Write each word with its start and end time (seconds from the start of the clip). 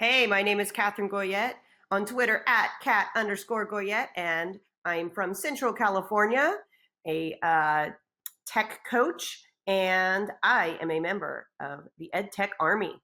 Hey, 0.00 0.26
my 0.26 0.42
name 0.42 0.60
is 0.60 0.72
Catherine 0.72 1.10
Goyette 1.10 1.56
on 1.90 2.06
Twitter 2.06 2.42
at 2.46 2.70
cat 2.82 3.08
underscore 3.14 3.68
Goyette, 3.68 4.08
and 4.16 4.58
I'm 4.86 5.10
from 5.10 5.34
Central 5.34 5.74
California, 5.74 6.54
a 7.06 7.36
uh, 7.42 7.90
tech 8.46 8.80
coach, 8.90 9.42
and 9.66 10.30
I 10.42 10.78
am 10.80 10.90
a 10.90 11.00
member 11.00 11.48
of 11.60 11.80
the 11.98 12.10
EdTech 12.14 12.48
Army. 12.58 12.94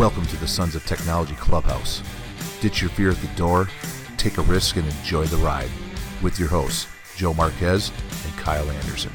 Welcome 0.00 0.24
to 0.28 0.36
the 0.38 0.48
Sons 0.48 0.74
of 0.74 0.86
Technology 0.86 1.34
Clubhouse. 1.34 2.02
Ditch 2.62 2.80
your 2.80 2.88
fear 2.88 3.10
at 3.10 3.18
the 3.18 3.26
door, 3.36 3.68
take 4.16 4.38
a 4.38 4.40
risk, 4.40 4.76
and 4.76 4.86
enjoy 4.86 5.26
the 5.26 5.36
ride. 5.36 5.68
With 6.22 6.38
your 6.38 6.48
hosts, 6.48 6.86
Joe 7.16 7.34
Marquez 7.34 7.92
and 8.24 8.38
Kyle 8.38 8.70
Anderson. 8.70 9.12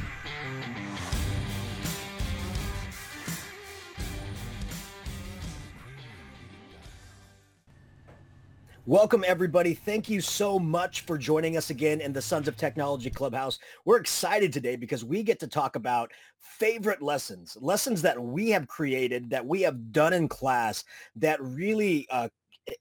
Welcome, 8.88 9.24
everybody. 9.26 9.74
Thank 9.74 10.08
you 10.08 10.20
so 10.20 10.60
much 10.60 11.00
for 11.00 11.18
joining 11.18 11.56
us 11.56 11.70
again 11.70 12.00
in 12.00 12.12
the 12.12 12.22
Sons 12.22 12.46
of 12.46 12.56
Technology 12.56 13.10
Clubhouse. 13.10 13.58
We're 13.84 13.96
excited 13.96 14.52
today 14.52 14.76
because 14.76 15.04
we 15.04 15.24
get 15.24 15.40
to 15.40 15.48
talk 15.48 15.74
about 15.74 16.12
favorite 16.38 17.02
lessons, 17.02 17.56
lessons 17.60 18.00
that 18.02 18.22
we 18.22 18.50
have 18.50 18.68
created, 18.68 19.28
that 19.30 19.44
we 19.44 19.62
have 19.62 19.90
done 19.90 20.12
in 20.12 20.28
class 20.28 20.84
that 21.16 21.42
really 21.42 22.06
uh, 22.10 22.28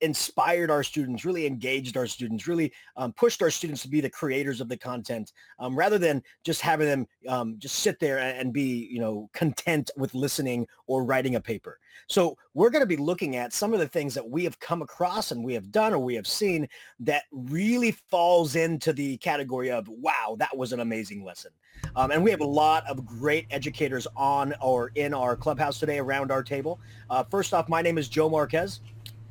inspired 0.01 0.71
our 0.71 0.83
students, 0.83 1.25
really 1.25 1.45
engaged 1.45 1.97
our 1.97 2.07
students, 2.07 2.47
really 2.47 2.71
um, 2.97 3.13
pushed 3.13 3.41
our 3.41 3.51
students 3.51 3.81
to 3.83 3.87
be 3.87 4.01
the 4.01 4.09
creators 4.09 4.61
of 4.61 4.69
the 4.69 4.77
content 4.77 5.33
um, 5.59 5.77
rather 5.77 5.97
than 5.97 6.23
just 6.43 6.61
having 6.61 6.87
them 6.87 7.07
um, 7.27 7.55
just 7.59 7.79
sit 7.79 7.99
there 7.99 8.17
and 8.17 8.51
be, 8.51 8.87
you 8.91 8.99
know, 8.99 9.29
content 9.33 9.91
with 9.97 10.13
listening 10.15 10.67
or 10.87 11.03
writing 11.03 11.35
a 11.35 11.41
paper. 11.41 11.79
So 12.07 12.37
we're 12.53 12.69
going 12.69 12.81
to 12.81 12.87
be 12.87 12.97
looking 12.97 13.35
at 13.35 13.53
some 13.53 13.73
of 13.73 13.79
the 13.79 13.87
things 13.87 14.13
that 14.15 14.27
we 14.27 14.43
have 14.43 14.59
come 14.59 14.81
across 14.81 15.31
and 15.31 15.43
we 15.43 15.53
have 15.53 15.71
done 15.71 15.93
or 15.93 15.99
we 15.99 16.15
have 16.15 16.27
seen 16.27 16.67
that 16.99 17.23
really 17.31 17.91
falls 17.91 18.55
into 18.55 18.93
the 18.93 19.17
category 19.17 19.71
of, 19.71 19.87
wow, 19.87 20.35
that 20.39 20.55
was 20.55 20.73
an 20.73 20.79
amazing 20.79 21.23
lesson. 21.23 21.51
Um, 21.95 22.11
and 22.11 22.23
we 22.23 22.31
have 22.31 22.41
a 22.41 22.45
lot 22.45 22.85
of 22.87 23.05
great 23.05 23.45
educators 23.51 24.07
on 24.15 24.53
or 24.61 24.91
in 24.95 25.13
our 25.13 25.35
clubhouse 25.35 25.79
today 25.79 25.99
around 25.99 26.31
our 26.31 26.43
table. 26.43 26.79
Uh, 27.09 27.23
first 27.23 27.53
off, 27.53 27.69
my 27.69 27.81
name 27.81 27.97
is 27.97 28.09
Joe 28.09 28.29
Marquez. 28.29 28.81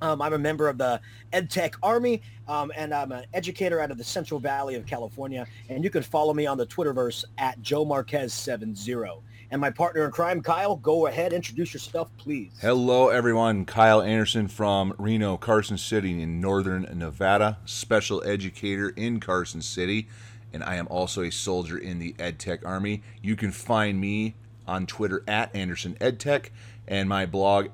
Um, 0.00 0.20
I'm 0.20 0.32
a 0.32 0.38
member 0.38 0.68
of 0.68 0.78
the 0.78 1.00
EdTech 1.32 1.74
Army, 1.82 2.22
um, 2.48 2.72
and 2.76 2.92
I'm 2.92 3.12
an 3.12 3.24
educator 3.32 3.80
out 3.80 3.90
of 3.90 3.98
the 3.98 4.04
Central 4.04 4.40
Valley 4.40 4.74
of 4.74 4.86
California. 4.86 5.46
And 5.68 5.82
you 5.82 5.90
can 5.90 6.02
follow 6.02 6.34
me 6.34 6.46
on 6.46 6.58
the 6.58 6.66
Twitterverse 6.66 7.24
at 7.38 7.60
Joe 7.62 7.84
Marquez70. 7.84 9.22
And 9.50 9.60
my 9.60 9.70
partner 9.70 10.04
in 10.04 10.10
crime, 10.10 10.42
Kyle, 10.42 10.76
go 10.76 11.06
ahead, 11.06 11.32
introduce 11.32 11.72
yourself, 11.72 12.10
please. 12.18 12.50
Hello, 12.60 13.08
everyone. 13.08 13.64
Kyle 13.64 14.02
Anderson 14.02 14.48
from 14.48 14.94
Reno, 14.98 15.36
Carson 15.36 15.78
City 15.78 16.20
in 16.20 16.40
northern 16.40 16.82
Nevada, 16.92 17.58
special 17.64 18.22
educator 18.24 18.88
in 18.90 19.20
Carson 19.20 19.62
City. 19.62 20.08
And 20.52 20.64
I 20.64 20.76
am 20.76 20.88
also 20.88 21.22
a 21.22 21.30
soldier 21.30 21.78
in 21.78 21.98
the 21.98 22.14
EdTech 22.14 22.64
Army. 22.64 23.02
You 23.22 23.36
can 23.36 23.52
find 23.52 24.00
me 24.00 24.34
on 24.66 24.86
Twitter 24.86 25.22
at 25.28 25.54
Anderson 25.54 25.96
EdTech 26.00 26.50
and 26.88 27.08
my 27.08 27.26
blog, 27.26 27.68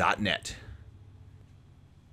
AndersonEdTech.net. 0.00 0.56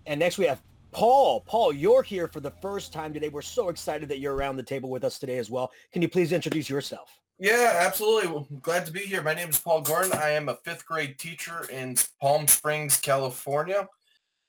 And 0.05 0.19
next 0.19 0.37
we 0.37 0.45
have 0.45 0.61
Paul. 0.91 1.41
Paul, 1.41 1.73
you're 1.73 2.03
here 2.03 2.27
for 2.27 2.39
the 2.39 2.51
first 2.51 2.93
time 2.93 3.13
today. 3.13 3.29
We're 3.29 3.41
so 3.41 3.69
excited 3.69 4.07
that 4.09 4.19
you're 4.19 4.35
around 4.35 4.57
the 4.57 4.63
table 4.63 4.89
with 4.89 5.03
us 5.03 5.19
today 5.19 5.37
as 5.37 5.49
well. 5.49 5.71
Can 5.91 6.01
you 6.01 6.07
please 6.07 6.31
introduce 6.31 6.69
yourself? 6.69 7.09
Yeah, 7.39 7.73
absolutely. 7.85 8.31
Well, 8.31 8.47
glad 8.61 8.85
to 8.87 8.91
be 8.91 9.01
here. 9.01 9.21
My 9.21 9.33
name 9.33 9.49
is 9.49 9.59
Paul 9.59 9.81
Gordon. 9.81 10.13
I 10.13 10.31
am 10.31 10.49
a 10.49 10.55
fifth 10.55 10.85
grade 10.85 11.19
teacher 11.19 11.67
in 11.71 11.95
Palm 12.19 12.47
Springs, 12.47 12.99
California. 12.99 13.87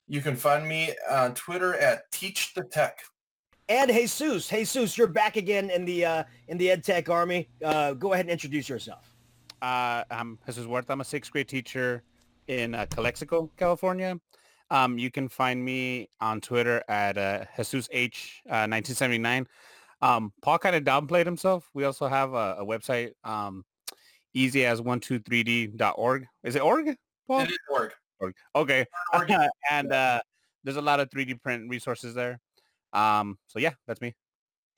You 0.06 0.22
can 0.22 0.36
find 0.36 0.66
me 0.66 0.94
on 1.10 1.34
Twitter 1.34 1.74
at 1.76 2.10
Teach 2.12 2.54
the 2.54 2.64
Tech. 2.64 3.00
And 3.68 3.90
Jesus, 3.90 4.48
Jesus, 4.48 4.96
you're 4.96 5.06
back 5.06 5.36
again 5.36 5.68
in 5.68 5.84
the 5.84 6.06
uh, 6.06 6.24
in 6.46 6.56
the 6.56 6.68
EdTech 6.68 7.10
Army. 7.10 7.50
Uh, 7.62 7.92
go 7.92 8.14
ahead 8.14 8.24
and 8.24 8.30
introduce 8.30 8.66
yourself. 8.66 9.14
Uh, 9.60 10.04
I'm 10.10 10.38
Jesus 10.46 10.64
Huerta. 10.64 10.88
I'm 10.88 11.02
a 11.02 11.04
sixth 11.04 11.30
grade 11.30 11.48
teacher 11.48 12.02
in 12.48 12.74
uh, 12.74 12.86
Calexico, 12.90 13.50
California. 13.56 14.18
Um, 14.70 14.98
you 14.98 15.10
can 15.10 15.28
find 15.28 15.64
me 15.64 16.10
on 16.20 16.40
Twitter 16.40 16.82
at 16.88 17.16
uh, 17.16 17.44
Jesus 17.56 17.88
H 17.92 18.42
uh, 18.46 18.68
1979. 18.68 19.46
Um, 20.00 20.32
Paul 20.42 20.58
kind 20.58 20.76
of 20.76 20.84
downplayed 20.84 21.24
himself. 21.24 21.68
We 21.74 21.84
also 21.84 22.06
have 22.06 22.34
a, 22.34 22.56
a 22.58 22.66
website, 22.66 23.12
um, 23.24 23.64
easy 24.34 24.66
as 24.66 24.80
123d.org. 24.80 26.26
Is 26.44 26.56
it 26.56 26.62
org? 26.62 26.96
Paul? 27.26 27.40
It 27.40 27.50
is 27.50 27.58
org. 27.70 27.92
org. 28.20 28.34
Okay. 28.54 28.84
and 29.70 29.92
uh, 29.92 30.20
there's 30.64 30.76
a 30.76 30.82
lot 30.82 31.00
of 31.00 31.08
3D 31.10 31.42
print 31.42 31.68
resources 31.68 32.14
there. 32.14 32.38
Um, 32.92 33.38
so 33.46 33.58
yeah, 33.58 33.72
that's 33.86 34.00
me. 34.00 34.14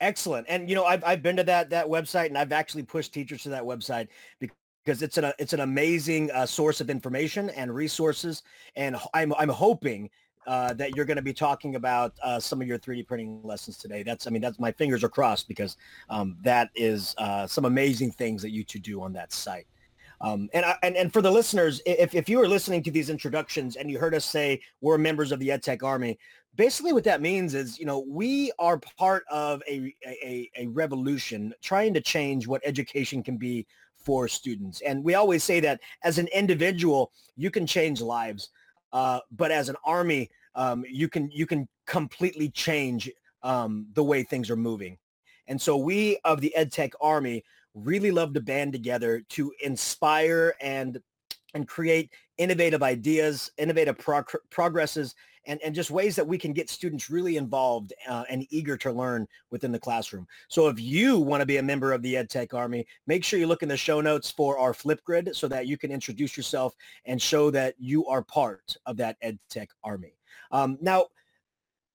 Excellent. 0.01 0.47
And 0.49 0.69
you 0.69 0.75
know, 0.75 0.85
I've 0.85 1.05
I've 1.05 1.23
been 1.23 1.37
to 1.37 1.45
that 1.45 1.71
that 1.71 1.87
website 1.87 2.27
and 2.27 2.39
I've 2.39 2.53
actually 2.53 2.85
pushed 2.85 3.13
teachers 3.13 3.43
to 3.43 3.51
that 3.51 3.65
website 3.65 4.09
because 4.39 4.57
because 4.85 5.03
it's 5.03 5.19
an 5.19 5.33
it's 5.39 5.53
an 5.53 5.61
amazing 5.61 6.31
uh, 6.31 6.47
source 6.47 6.81
of 6.81 6.91
information 6.91 7.51
and 7.51 7.75
resources. 7.75 8.43
And 8.77 8.97
I'm 9.15 9.33
I'm 9.35 9.49
hoping 9.49 10.11
uh, 10.47 10.73
that 10.75 10.97
you're 10.97 11.05
going 11.05 11.17
to 11.17 11.23
be 11.23 11.35
talking 11.35 11.77
about 11.77 12.15
uh, 12.23 12.41
some 12.41 12.63
of 12.63 12.67
your 12.67 12.79
3D 12.79 13.07
printing 13.07 13.41
lessons 13.43 13.77
today. 13.77 14.03
That's 14.03 14.27
I 14.27 14.31
mean 14.31 14.43
that's 14.43 14.59
my 14.59 14.73
fingers 14.73 15.05
are 15.05 15.09
crossed 15.09 15.49
because 15.49 15.77
um, 16.09 16.37
that 16.43 16.71
is 16.75 17.15
uh, 17.19 17.47
some 17.47 17.65
amazing 17.65 18.13
things 18.13 18.43
that 18.43 18.51
you 18.51 18.65
two 18.65 18.79
do 18.79 19.03
on 19.03 19.13
that 19.15 19.33
site. 19.33 19.67
Um, 20.23 20.51
and, 20.53 20.67
I, 20.67 20.77
and 20.83 20.97
and 20.97 21.13
for 21.13 21.23
the 21.23 21.31
listeners, 21.31 21.81
if, 21.87 22.15
if 22.15 22.29
you 22.29 22.39
were 22.39 22.49
listening 22.49 22.83
to 22.83 22.91
these 22.91 23.09
introductions 23.09 23.77
and 23.77 23.91
you 23.91 23.99
heard 23.99 24.15
us 24.15 24.27
say 24.27 24.61
we're 24.83 24.99
members 24.99 25.33
of 25.33 25.39
the 25.39 25.49
EdTech 25.49 25.83
Army, 25.83 26.19
basically 26.57 26.93
what 26.93 27.05
that 27.05 27.23
means 27.23 27.55
is, 27.55 27.79
you 27.79 27.87
know, 27.87 28.05
we 28.07 28.53
are 28.59 28.79
part 28.99 29.25
of 29.31 29.63
a, 29.67 29.95
a, 30.07 30.51
a 30.59 30.67
revolution 30.67 31.55
trying 31.63 31.95
to 31.95 32.01
change 32.03 32.47
what 32.47 32.61
education 32.65 33.23
can 33.23 33.39
be 33.39 33.67
for 34.03 34.28
students. 34.28 34.81
And 34.81 35.05
we 35.05 35.15
always 35.15 35.44
say 35.44 35.61
that 35.61 35.81
as 36.05 36.19
an 36.19 36.28
individual, 36.28 37.12
you 37.37 37.50
can 37.50 37.66
change 37.66 38.00
lives. 38.00 38.50
Uh, 38.93 39.21
but 39.31 39.50
as 39.50 39.69
an 39.69 39.77
army, 39.84 40.31
um, 40.55 40.84
you 40.88 41.09
can 41.09 41.31
you 41.31 41.47
can 41.47 41.69
completely 41.87 42.50
change 42.50 43.10
um, 43.43 43.87
the 43.94 44.03
way 44.03 44.22
things 44.22 44.50
are 44.50 44.56
moving. 44.56 44.99
And 45.47 45.60
so 45.60 45.77
we 45.77 46.19
of 46.25 46.41
the 46.41 46.53
EdTech 46.56 46.93
Army 47.00 47.44
really 47.75 48.10
love 48.10 48.34
to 48.34 48.41
band 48.41 48.72
together 48.72 49.22
to 49.31 49.53
inspire 49.62 50.55
and 50.60 51.00
and 51.55 51.66
create 51.66 52.12
innovative 52.39 52.83
ideas, 52.83 53.50
innovative 53.59 53.99
prog- 53.99 54.31
progresses, 54.50 55.15
and, 55.47 55.61
and 55.62 55.75
just 55.75 55.91
ways 55.91 56.17
that 56.17 56.27
we 56.27 56.39
can 56.39 56.53
get 56.53 56.71
students 56.71 57.11
really 57.11 57.37
involved 57.37 57.93
uh, 58.09 58.25
and 58.28 58.47
eager 58.51 58.77
to 58.77 58.93
learn 58.93 59.27
within 59.51 59.73
the 59.73 59.78
classroom. 59.78 60.27
So 60.49 60.69
if 60.69 60.81
you 60.81 61.19
want 61.19 61.41
to 61.41 61.47
be 61.47 61.56
a 61.59 61.62
member 61.62 61.93
of 61.93 62.03
the 62.03 62.15
EdTech 62.15 62.55
Army, 62.55 62.87
make 63.06 63.25
sure 63.25 63.39
you 63.39 63.47
look 63.47 63.62
in 63.62 63.69
the 63.69 63.77
show 63.77 64.01
notes 64.01 64.31
for 64.31 64.59
our 64.59 64.73
Flipgrid 64.73 65.34
so 65.34 65.49
that 65.49 65.67
you 65.67 65.78
can 65.78 65.91
introduce 65.91 66.37
yourself 66.37 66.75
and 67.05 67.21
show 67.21 67.51
that 67.51 67.75
you 67.78 68.06
are 68.06 68.23
part 68.23 68.77
of 68.87 68.97
that 68.99 69.17
EdTech 69.23 69.69
Army. 69.83 70.15
Um, 70.53 70.78
now, 70.81 71.06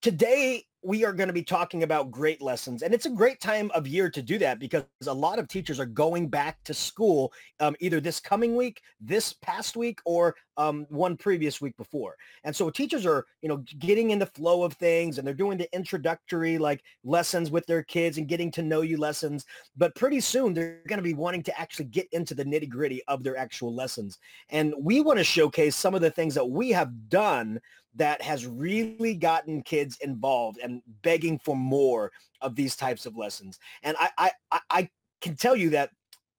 today 0.05 0.63
we 0.83 1.03
are 1.03 1.11
going 1.11 1.25
to 1.25 1.33
be 1.33 1.41
talking 1.41 1.81
about 1.81 2.11
great 2.11 2.39
lessons 2.39 2.83
and 2.83 2.93
it's 2.93 3.07
a 3.07 3.09
great 3.09 3.41
time 3.41 3.71
of 3.73 3.87
year 3.87 4.07
to 4.07 4.21
do 4.21 4.37
that 4.37 4.59
because 4.59 4.83
a 5.07 5.11
lot 5.11 5.39
of 5.39 5.47
teachers 5.47 5.79
are 5.79 5.85
going 5.87 6.27
back 6.27 6.63
to 6.63 6.75
school 6.75 7.33
um, 7.59 7.75
either 7.79 7.99
this 7.99 8.19
coming 8.19 8.55
week 8.55 8.83
this 9.01 9.33
past 9.33 9.75
week 9.75 9.99
or 10.05 10.35
um, 10.57 10.85
one 10.89 11.17
previous 11.17 11.59
week 11.59 11.75
before. 11.75 12.15
And 12.43 12.55
so 12.55 12.69
teachers 12.69 13.03
are 13.03 13.25
you 13.41 13.49
know 13.49 13.63
getting 13.79 14.11
in 14.11 14.19
the 14.19 14.27
flow 14.27 14.61
of 14.61 14.73
things 14.73 15.17
and 15.17 15.25
they're 15.25 15.33
doing 15.33 15.57
the 15.57 15.73
introductory 15.73 16.59
like 16.59 16.83
lessons 17.03 17.49
with 17.49 17.65
their 17.65 17.81
kids 17.81 18.19
and 18.19 18.27
getting 18.27 18.51
to 18.51 18.61
know 18.61 18.81
you 18.81 18.97
lessons 18.97 19.43
but 19.75 19.95
pretty 19.95 20.19
soon 20.19 20.53
they're 20.53 20.81
going 20.87 20.99
to 20.99 21.03
be 21.03 21.15
wanting 21.15 21.41
to 21.41 21.59
actually 21.59 21.85
get 21.85 22.07
into 22.11 22.35
the 22.35 22.45
nitty 22.45 22.69
gritty 22.69 23.01
of 23.07 23.23
their 23.23 23.37
actual 23.37 23.73
lessons. 23.73 24.19
And 24.49 24.71
we 24.79 25.01
want 25.01 25.17
to 25.17 25.23
showcase 25.23 25.75
some 25.75 25.95
of 25.95 26.01
the 26.01 26.11
things 26.11 26.35
that 26.35 26.47
we 26.47 26.69
have 26.69 27.09
done 27.09 27.59
that 27.95 28.21
has 28.21 28.45
really 28.45 29.15
gotten 29.15 29.61
kids 29.61 29.97
involved 30.01 30.59
and 30.61 30.81
begging 31.01 31.39
for 31.39 31.55
more 31.55 32.11
of 32.41 32.55
these 32.55 32.75
types 32.75 33.05
of 33.05 33.15
lessons. 33.15 33.59
And 33.83 33.95
I, 33.99 34.31
I, 34.51 34.59
I 34.69 34.89
can 35.21 35.35
tell 35.35 35.55
you 35.55 35.69
that 35.71 35.91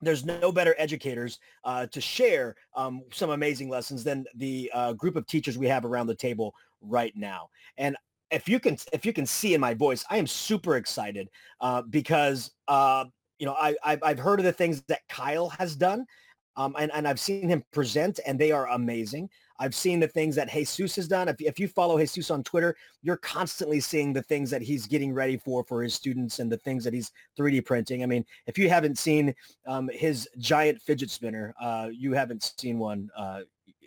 there's 0.03 0.25
no 0.25 0.53
better 0.53 0.75
educators 0.79 1.38
uh, 1.64 1.87
to 1.87 2.00
share 2.00 2.55
um, 2.75 3.03
some 3.12 3.31
amazing 3.31 3.69
lessons 3.69 4.05
than 4.05 4.26
the 4.35 4.70
uh, 4.75 4.93
group 4.93 5.17
of 5.17 5.26
teachers 5.26 5.56
we 5.56 5.67
have 5.67 5.85
around 5.85 6.06
the 6.06 6.14
table 6.14 6.55
right 6.81 7.12
now. 7.17 7.49
And 7.79 7.97
if 8.31 8.49
you 8.49 8.61
can, 8.61 8.76
if 8.93 9.06
you 9.06 9.12
can 9.12 9.25
see 9.25 9.55
in 9.55 9.61
my 9.61 9.75
voice, 9.75 10.05
I 10.11 10.19
am 10.19 10.26
super 10.26 10.76
excited 10.76 11.29
uh, 11.61 11.82
because 11.82 12.50
uh, 12.69 13.05
you 13.38 13.47
know 13.47 13.55
I, 13.55 13.76
I've, 13.85 14.03
I've 14.03 14.19
heard 14.19 14.41
of 14.41 14.44
the 14.44 14.53
things 14.53 14.82
that 14.88 15.00
Kyle 15.08 15.49
has 15.50 15.76
done, 15.76 16.05
um, 16.56 16.75
and, 16.79 16.91
and 16.93 17.06
I've 17.06 17.20
seen 17.20 17.49
him 17.49 17.64
present, 17.73 18.20
and 18.26 18.38
they 18.38 18.53
are 18.53 18.69
amazing. 18.69 19.31
I've 19.58 19.75
seen 19.75 20.00
the 20.00 20.08
things 20.08 20.37
that 20.37 20.50
Jesus 20.50 20.97
has 20.97 21.08
done. 21.08 21.29
If, 21.29 21.37
if 21.41 21.58
you 21.58 21.69
follow 21.69 21.99
Jesus 21.99 22.31
on 22.31 22.43
Twitter, 22.43 22.76
you're 23.03 23.17
constantly 23.17 23.81
seeing 23.81 24.12
the 24.12 24.23
things 24.23 24.50
that 24.50 24.62
he's 24.62 24.87
getting 24.87 25.12
ready 25.12 25.37
for 25.37 25.64
for 25.64 25.82
his 25.82 25.94
students 25.94 26.38
and 26.38 26.50
the 26.50 26.58
things 26.58 26.85
that 26.85 26.93
he's 26.93 27.12
3D 27.38 27.64
printing. 27.64 28.03
I 28.03 28.06
mean, 28.06 28.25
if 28.47 28.58
you 28.58 28.69
haven't 28.69 28.99
seen 28.99 29.35
um, 29.67 29.88
his 29.93 30.29
giant 30.38 30.81
fidget 30.82 31.11
spinner, 31.11 31.55
uh, 31.61 31.88
you 31.93 32.12
haven't 32.12 32.55
seen 32.58 32.79
one 32.79 33.11
uh, 33.17 33.41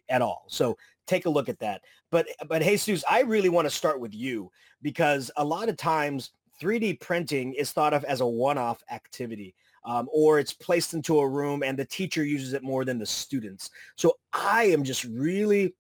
at 0.10 0.22
all. 0.22 0.46
So 0.48 0.78
take 1.08 1.26
a 1.26 1.30
look 1.30 1.50
at 1.50 1.60
that. 1.60 1.82
But 2.12 2.28
but 2.48 2.62
Jesus, 2.62 3.04
I 3.10 3.22
really 3.22 3.50
want 3.50 3.66
to 3.66 3.74
start 3.74 4.00
with 4.00 4.14
you 4.14 4.52
because 4.82 5.30
a 5.38 5.44
lot 5.44 5.70
of 5.70 5.78
times 5.78 6.32
3D 6.62 7.00
printing 7.00 7.54
is 7.54 7.72
thought 7.72 7.94
of 7.94 8.04
as 8.04 8.22
a 8.22 8.28
one-off 8.28 8.84
activity. 8.92 9.56
Um, 9.86 10.10
or 10.12 10.40
it's 10.40 10.54
placed 10.54 10.94
into 10.94 11.20
a 11.20 11.28
room 11.28 11.64
and 11.64 11.78
the 11.78 11.86
teacher 11.86 12.24
uses 12.24 12.54
it 12.54 12.64
more 12.64 12.86
than 12.86 13.00
the 13.00 13.06
students. 13.06 13.70
So 13.96 14.18
I 14.34 14.66
am 14.66 14.84
just 14.84 15.06
really 15.06 15.74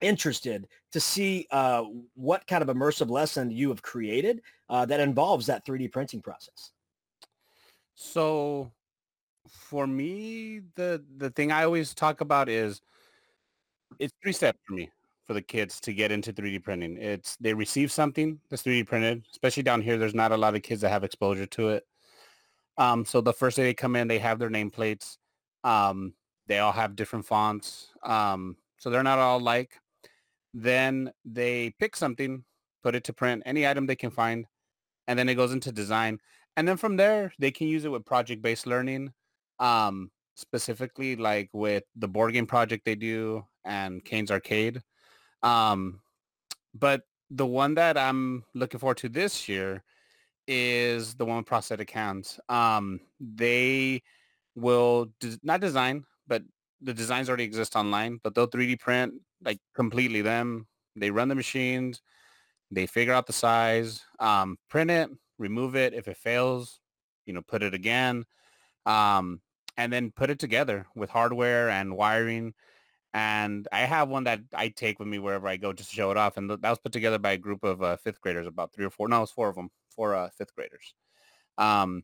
interested 0.00 0.66
to 0.92 1.00
see 1.00 1.46
uh, 1.50 1.84
what 2.14 2.46
kind 2.46 2.62
of 2.62 2.74
immersive 2.74 3.10
lesson 3.10 3.50
you 3.50 3.68
have 3.68 3.82
created 3.82 4.42
uh, 4.68 4.84
that 4.86 5.00
involves 5.00 5.46
that 5.46 5.64
3D 5.64 5.92
printing 5.92 6.20
process. 6.20 6.72
So 7.94 8.72
for 9.48 9.86
me, 9.86 10.60
the 10.74 11.04
the 11.18 11.30
thing 11.30 11.52
I 11.52 11.64
always 11.64 11.94
talk 11.94 12.20
about 12.20 12.48
is 12.48 12.80
it's 13.98 14.14
three 14.22 14.32
steps 14.32 14.58
for 14.66 14.74
me 14.74 14.90
for 15.26 15.34
the 15.34 15.42
kids 15.42 15.80
to 15.80 15.92
get 15.92 16.10
into 16.10 16.32
3D 16.32 16.62
printing. 16.62 16.96
It's 16.98 17.36
they 17.36 17.54
receive 17.54 17.92
something 17.92 18.40
that's 18.50 18.62
3D 18.62 18.86
printed, 18.86 19.24
especially 19.30 19.62
down 19.62 19.82
here. 19.82 19.98
There's 19.98 20.14
not 20.14 20.32
a 20.32 20.36
lot 20.36 20.54
of 20.54 20.62
kids 20.62 20.80
that 20.80 20.90
have 20.90 21.04
exposure 21.04 21.46
to 21.46 21.68
it. 21.70 21.86
Um, 22.78 23.04
so 23.04 23.20
the 23.20 23.32
first 23.32 23.56
day 23.56 23.64
they 23.64 23.74
come 23.74 23.96
in, 23.96 24.08
they 24.08 24.18
have 24.18 24.38
their 24.38 24.50
nameplates. 24.50 25.18
Um, 25.64 26.14
they 26.46 26.58
all 26.58 26.72
have 26.72 26.96
different 26.96 27.26
fonts. 27.26 27.88
Um, 28.02 28.56
so 28.78 28.90
they're 28.90 29.02
not 29.02 29.18
all 29.18 29.40
like. 29.40 29.78
Then 30.54 31.12
they 31.24 31.74
pick 31.78 31.96
something, 31.96 32.44
put 32.82 32.94
it 32.94 33.04
to 33.04 33.12
print, 33.12 33.42
any 33.46 33.66
item 33.66 33.86
they 33.86 33.96
can 33.96 34.10
find, 34.10 34.46
and 35.06 35.18
then 35.18 35.28
it 35.28 35.34
goes 35.34 35.52
into 35.52 35.72
design. 35.72 36.18
And 36.56 36.68
then 36.68 36.76
from 36.76 36.96
there, 36.96 37.32
they 37.38 37.50
can 37.50 37.68
use 37.68 37.84
it 37.84 37.90
with 37.90 38.04
project-based 38.04 38.66
learning, 38.66 39.12
um, 39.58 40.10
specifically 40.34 41.16
like 41.16 41.48
with 41.52 41.84
the 41.96 42.08
board 42.08 42.34
game 42.34 42.46
project 42.46 42.84
they 42.84 42.94
do 42.94 43.46
and 43.64 44.04
Caine's 44.04 44.30
Arcade. 44.30 44.82
Um, 45.42 46.00
but 46.74 47.02
the 47.30 47.46
one 47.46 47.74
that 47.74 47.96
I'm 47.96 48.44
looking 48.54 48.80
forward 48.80 48.98
to 48.98 49.08
this 49.08 49.48
year 49.48 49.82
is 50.46 51.14
the 51.14 51.24
one 51.24 51.38
with 51.38 51.46
prosthetic 51.46 51.90
hands. 51.90 52.38
Um, 52.48 53.00
they 53.20 54.02
will 54.54 55.12
not 55.42 55.60
design, 55.60 56.04
but 56.26 56.42
the 56.80 56.94
designs 56.94 57.28
already 57.28 57.44
exist 57.44 57.76
online, 57.76 58.20
but 58.22 58.34
they'll 58.34 58.46
3D 58.46 58.76
print 58.76 59.14
like 59.44 59.58
completely 59.74 60.22
them. 60.22 60.66
They 60.96 61.10
run 61.10 61.28
the 61.28 61.34
machines, 61.34 62.02
they 62.70 62.86
figure 62.86 63.14
out 63.14 63.26
the 63.26 63.32
size, 63.32 64.02
um, 64.18 64.58
print 64.68 64.90
it, 64.90 65.10
remove 65.38 65.74
it. 65.74 65.94
If 65.94 66.08
it 66.08 66.16
fails, 66.16 66.80
you 67.26 67.32
know, 67.32 67.42
put 67.42 67.62
it 67.62 67.72
again, 67.74 68.24
um, 68.84 69.40
and 69.76 69.92
then 69.92 70.10
put 70.10 70.30
it 70.30 70.38
together 70.38 70.86
with 70.94 71.08
hardware 71.08 71.70
and 71.70 71.96
wiring 71.96 72.52
and 73.14 73.68
I 73.70 73.80
have 73.80 74.08
one 74.08 74.24
that 74.24 74.40
I 74.54 74.68
take 74.68 74.98
with 74.98 75.08
me 75.08 75.18
wherever 75.18 75.46
I 75.46 75.56
go 75.56 75.72
just 75.72 75.90
to 75.90 75.96
show 75.96 76.10
it 76.10 76.16
off. 76.16 76.36
And 76.36 76.48
th- 76.48 76.60
that 76.60 76.70
was 76.70 76.78
put 76.78 76.92
together 76.92 77.18
by 77.18 77.32
a 77.32 77.38
group 77.38 77.62
of 77.62 77.82
uh, 77.82 77.96
fifth 77.96 78.20
graders, 78.20 78.46
about 78.46 78.72
three 78.72 78.86
or 78.86 78.90
four. 78.90 79.08
No, 79.08 79.18
it 79.18 79.20
was 79.20 79.30
four 79.30 79.48
of 79.48 79.56
them, 79.56 79.68
four 79.94 80.14
uh, 80.14 80.28
fifth 80.36 80.54
graders. 80.54 80.94
Um, 81.58 82.02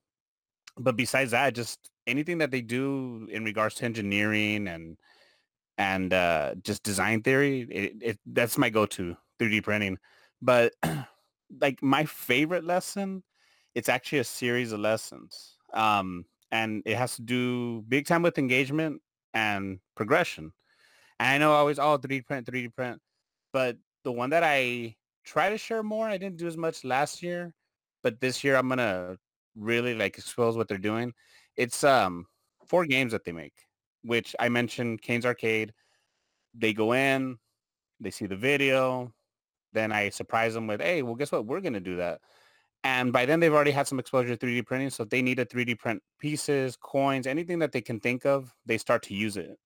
but 0.77 0.97
besides 0.97 1.33
that, 1.33 1.55
just 1.55 1.91
anything 2.07 2.39
that 2.39 2.51
they 2.51 2.61
do 2.61 3.29
in 3.31 3.45
regards 3.45 3.75
to 3.77 3.85
engineering 3.85 4.69
and 4.69 4.97
and 5.77 6.13
uh, 6.13 6.55
just 6.63 6.83
design 6.83 7.23
theory, 7.23 7.67
it, 7.71 7.93
it 8.01 8.19
that's 8.27 8.59
my 8.59 8.69
go-to 8.69 9.17
3D 9.39 9.63
printing. 9.63 9.99
But 10.43 10.75
like 11.61 11.83
my 11.83 12.05
favorite 12.05 12.65
lesson, 12.65 13.23
it's 13.75 13.89
actually 13.89 14.19
a 14.19 14.25
series 14.25 14.73
of 14.73 14.81
lessons, 14.81 15.57
um, 15.73 16.25
and 16.51 16.83
it 16.85 16.97
has 16.97 17.17
to 17.17 17.23
do 17.23 17.83
big 17.89 18.07
time 18.07 18.23
with 18.23 18.39
engagement 18.39 19.01
and 19.35 19.79
progression. 19.95 20.53
And 21.21 21.29
I 21.29 21.39
know 21.39 21.53
I 21.53 21.59
always, 21.59 21.79
oh, 21.79 21.99
3D 21.99 22.27
print, 22.27 22.47
3D 22.47 22.75
print. 22.75 23.01
But 23.53 23.77
the 24.05 24.13
one 24.13 24.31
that 24.31 24.45
I 24.45 24.97
try 25.25 25.51
to 25.51 25.59
share 25.59 25.83
more, 25.83 26.07
I 26.07 26.19
didn't 26.19 26.39
do 26.39 26.47
as 26.47 26.57
much 26.57 26.85
last 26.85 27.23
year, 27.23 27.53
but 28.03 28.21
this 28.21 28.45
year 28.45 28.57
I'm 28.57 28.69
to 28.79 29.19
really 29.57 29.95
like 29.95 30.19
expose 30.19 30.57
what 30.57 30.69
they're 30.69 30.79
doing. 30.79 31.13
It's 31.57 31.85
um 31.85 32.27
four 32.67 32.87
games 32.87 33.13
that 33.13 33.25
they 33.25 33.33
make, 33.33 33.55
which 34.03 34.35
I 34.39 34.49
mentioned 34.49 35.03
Caine's 35.03 35.27
Arcade. 35.27 35.73
They 36.55 36.73
go 36.73 36.93
in, 36.93 37.39
they 38.01 38.11
see 38.11 38.27
the 38.27 38.37
video, 38.37 39.13
then 39.73 39.93
I 39.93 40.09
surprise 40.11 40.55
them 40.55 40.67
with, 40.67 40.81
hey, 40.81 41.03
well, 41.03 41.15
guess 41.15 41.33
what? 41.33 41.47
We're 41.47 41.61
to 41.61 41.81
do 41.81 41.97
that. 41.97 42.21
And 42.85 43.13
by 43.13 43.27
then 43.27 43.41
they've 43.41 43.53
already 43.53 43.71
had 43.71 43.89
some 43.89 43.99
exposure 43.99 44.37
to 44.37 44.47
3D 44.47 44.65
printing. 44.67 44.91
So 44.91 45.03
if 45.03 45.11
they 45.11 45.23
need 45.23 45.39
a 45.41 45.45
3D 45.45 45.79
print 45.79 46.03
pieces, 46.19 46.77
coins, 46.77 47.27
anything 47.27 47.59
that 47.59 47.73
they 47.73 47.81
can 47.81 48.01
think 48.01 48.25
of, 48.25 48.55
they 48.67 48.79
start 48.79 49.03
to 49.05 49.15
use 49.15 49.37
it. 49.37 49.59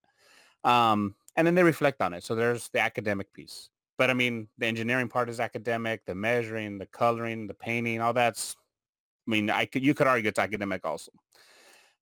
Um, 0.65 1.15
and 1.37 1.47
then 1.47 1.55
they 1.55 1.63
reflect 1.63 2.01
on 2.01 2.15
it. 2.15 2.25
So 2.25 2.35
there's 2.35 2.69
the 2.71 2.81
academic 2.81 3.33
piece. 3.33 3.69
But 4.03 4.11
I 4.11 4.15
mean, 4.15 4.49
the 4.59 4.67
engineering 4.67 5.07
part 5.07 5.29
is 5.29 5.39
academic, 5.39 6.05
the 6.07 6.15
measuring, 6.17 6.77
the 6.77 6.87
coloring, 6.87 7.47
the 7.47 7.55
painting, 7.55 8.01
all 8.01 8.13
that's, 8.13 8.57
I 9.29 9.31
mean, 9.31 9.49
I 9.49 9.65
could, 9.65 9.85
you 9.85 9.95
could 9.95 10.09
argue 10.09 10.29
it's 10.29 10.41
academic 10.41 10.85
also. 10.85 11.13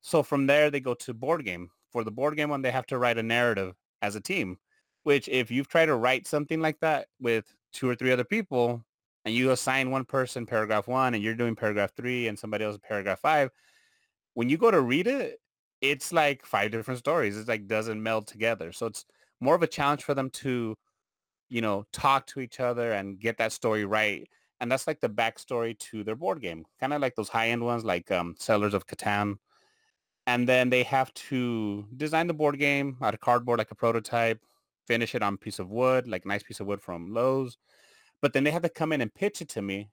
So 0.00 0.22
from 0.22 0.46
there, 0.46 0.70
they 0.70 0.80
go 0.80 0.94
to 0.94 1.12
board 1.12 1.44
game. 1.44 1.68
For 1.92 2.02
the 2.02 2.10
board 2.10 2.38
game 2.38 2.48
one, 2.48 2.62
they 2.62 2.70
have 2.70 2.86
to 2.86 2.96
write 2.96 3.18
a 3.18 3.22
narrative 3.22 3.74
as 4.00 4.16
a 4.16 4.20
team, 4.22 4.56
which 5.02 5.28
if 5.28 5.50
you've 5.50 5.68
tried 5.68 5.86
to 5.92 5.96
write 5.96 6.26
something 6.26 6.62
like 6.62 6.80
that 6.80 7.08
with 7.20 7.44
two 7.70 7.86
or 7.86 7.94
three 7.94 8.12
other 8.12 8.24
people 8.24 8.82
and 9.26 9.34
you 9.34 9.50
assign 9.50 9.90
one 9.90 10.06
person 10.06 10.46
paragraph 10.46 10.88
one 10.88 11.12
and 11.12 11.22
you're 11.22 11.34
doing 11.34 11.54
paragraph 11.54 11.92
three 11.94 12.28
and 12.28 12.38
somebody 12.38 12.64
else 12.64 12.78
paragraph 12.82 13.20
five, 13.20 13.50
when 14.32 14.48
you 14.48 14.56
go 14.56 14.70
to 14.70 14.80
read 14.80 15.06
it, 15.06 15.38
it's 15.82 16.14
like 16.14 16.46
five 16.46 16.70
different 16.70 16.96
stories. 16.96 17.36
It's 17.36 17.46
like 17.46 17.66
doesn't 17.66 18.02
meld 18.02 18.26
together. 18.26 18.72
So 18.72 18.86
it's 18.86 19.04
more 19.38 19.54
of 19.54 19.62
a 19.62 19.66
challenge 19.66 20.02
for 20.02 20.14
them 20.14 20.30
to, 20.30 20.78
you 21.50 21.60
know, 21.60 21.84
talk 21.92 22.26
to 22.28 22.40
each 22.40 22.60
other 22.60 22.92
and 22.92 23.20
get 23.20 23.36
that 23.38 23.52
story 23.52 23.84
right. 23.84 24.28
And 24.60 24.70
that's 24.70 24.86
like 24.86 25.00
the 25.00 25.08
backstory 25.08 25.78
to 25.90 26.04
their 26.04 26.16
board 26.16 26.40
game, 26.40 26.64
kind 26.78 26.92
of 26.92 27.00
like 27.00 27.16
those 27.16 27.28
high-end 27.28 27.64
ones 27.64 27.84
like 27.84 28.10
um, 28.10 28.36
of 28.48 28.86
Catan. 28.86 29.36
And 30.26 30.48
then 30.48 30.70
they 30.70 30.82
have 30.84 31.12
to 31.14 31.86
design 31.96 32.26
the 32.26 32.34
board 32.34 32.58
game 32.58 32.96
out 33.02 33.14
of 33.14 33.20
cardboard 33.20 33.58
like 33.58 33.70
a 33.70 33.74
prototype, 33.74 34.40
finish 34.86 35.14
it 35.14 35.22
on 35.22 35.34
a 35.34 35.38
piece 35.38 35.58
of 35.58 35.70
wood, 35.70 36.06
like 36.06 36.24
a 36.24 36.28
nice 36.28 36.42
piece 36.42 36.60
of 36.60 36.66
wood 36.66 36.82
from 36.82 37.12
Lowe's. 37.12 37.58
But 38.22 38.32
then 38.32 38.44
they 38.44 38.50
have 38.50 38.62
to 38.62 38.68
come 38.68 38.92
in 38.92 39.00
and 39.00 39.12
pitch 39.12 39.40
it 39.40 39.48
to 39.50 39.62
me 39.62 39.88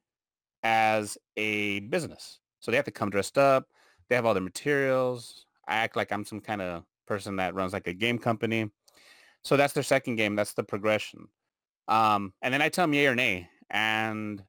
as 0.63 1.17
a 1.38 1.79
business. 1.81 2.39
So 2.60 2.72
they 2.72 2.77
have 2.77 2.86
to 2.86 2.91
come 2.91 3.10
dressed 3.10 3.38
up. 3.38 3.65
They 4.10 4.15
have 4.15 4.25
all 4.25 4.34
their 4.34 4.43
materials. 4.43 5.46
I 5.67 5.77
act 5.77 5.96
like 5.96 6.12
I'm 6.12 6.25
some 6.25 6.41
kind 6.41 6.62
of 6.62 6.84
person 7.08 7.38
that 7.38 7.55
runs 7.55 7.74
like 7.74 7.88
a 7.88 7.93
game 7.93 8.20
company. 8.20 8.70
So 9.43 9.55
that's 9.55 9.74
their 9.74 9.84
second 9.84 10.17
game. 10.17 10.36
That's 10.36 10.53
the 10.53 10.63
progression. 10.63 11.29
Um, 11.88 12.34
and 12.41 12.53
then 12.53 12.62
I 12.62 12.70
tell 12.70 12.84
them 12.84 12.94
yay 12.94 13.08
or 13.08 13.15
nay. 13.15 13.50
And 13.70 14.44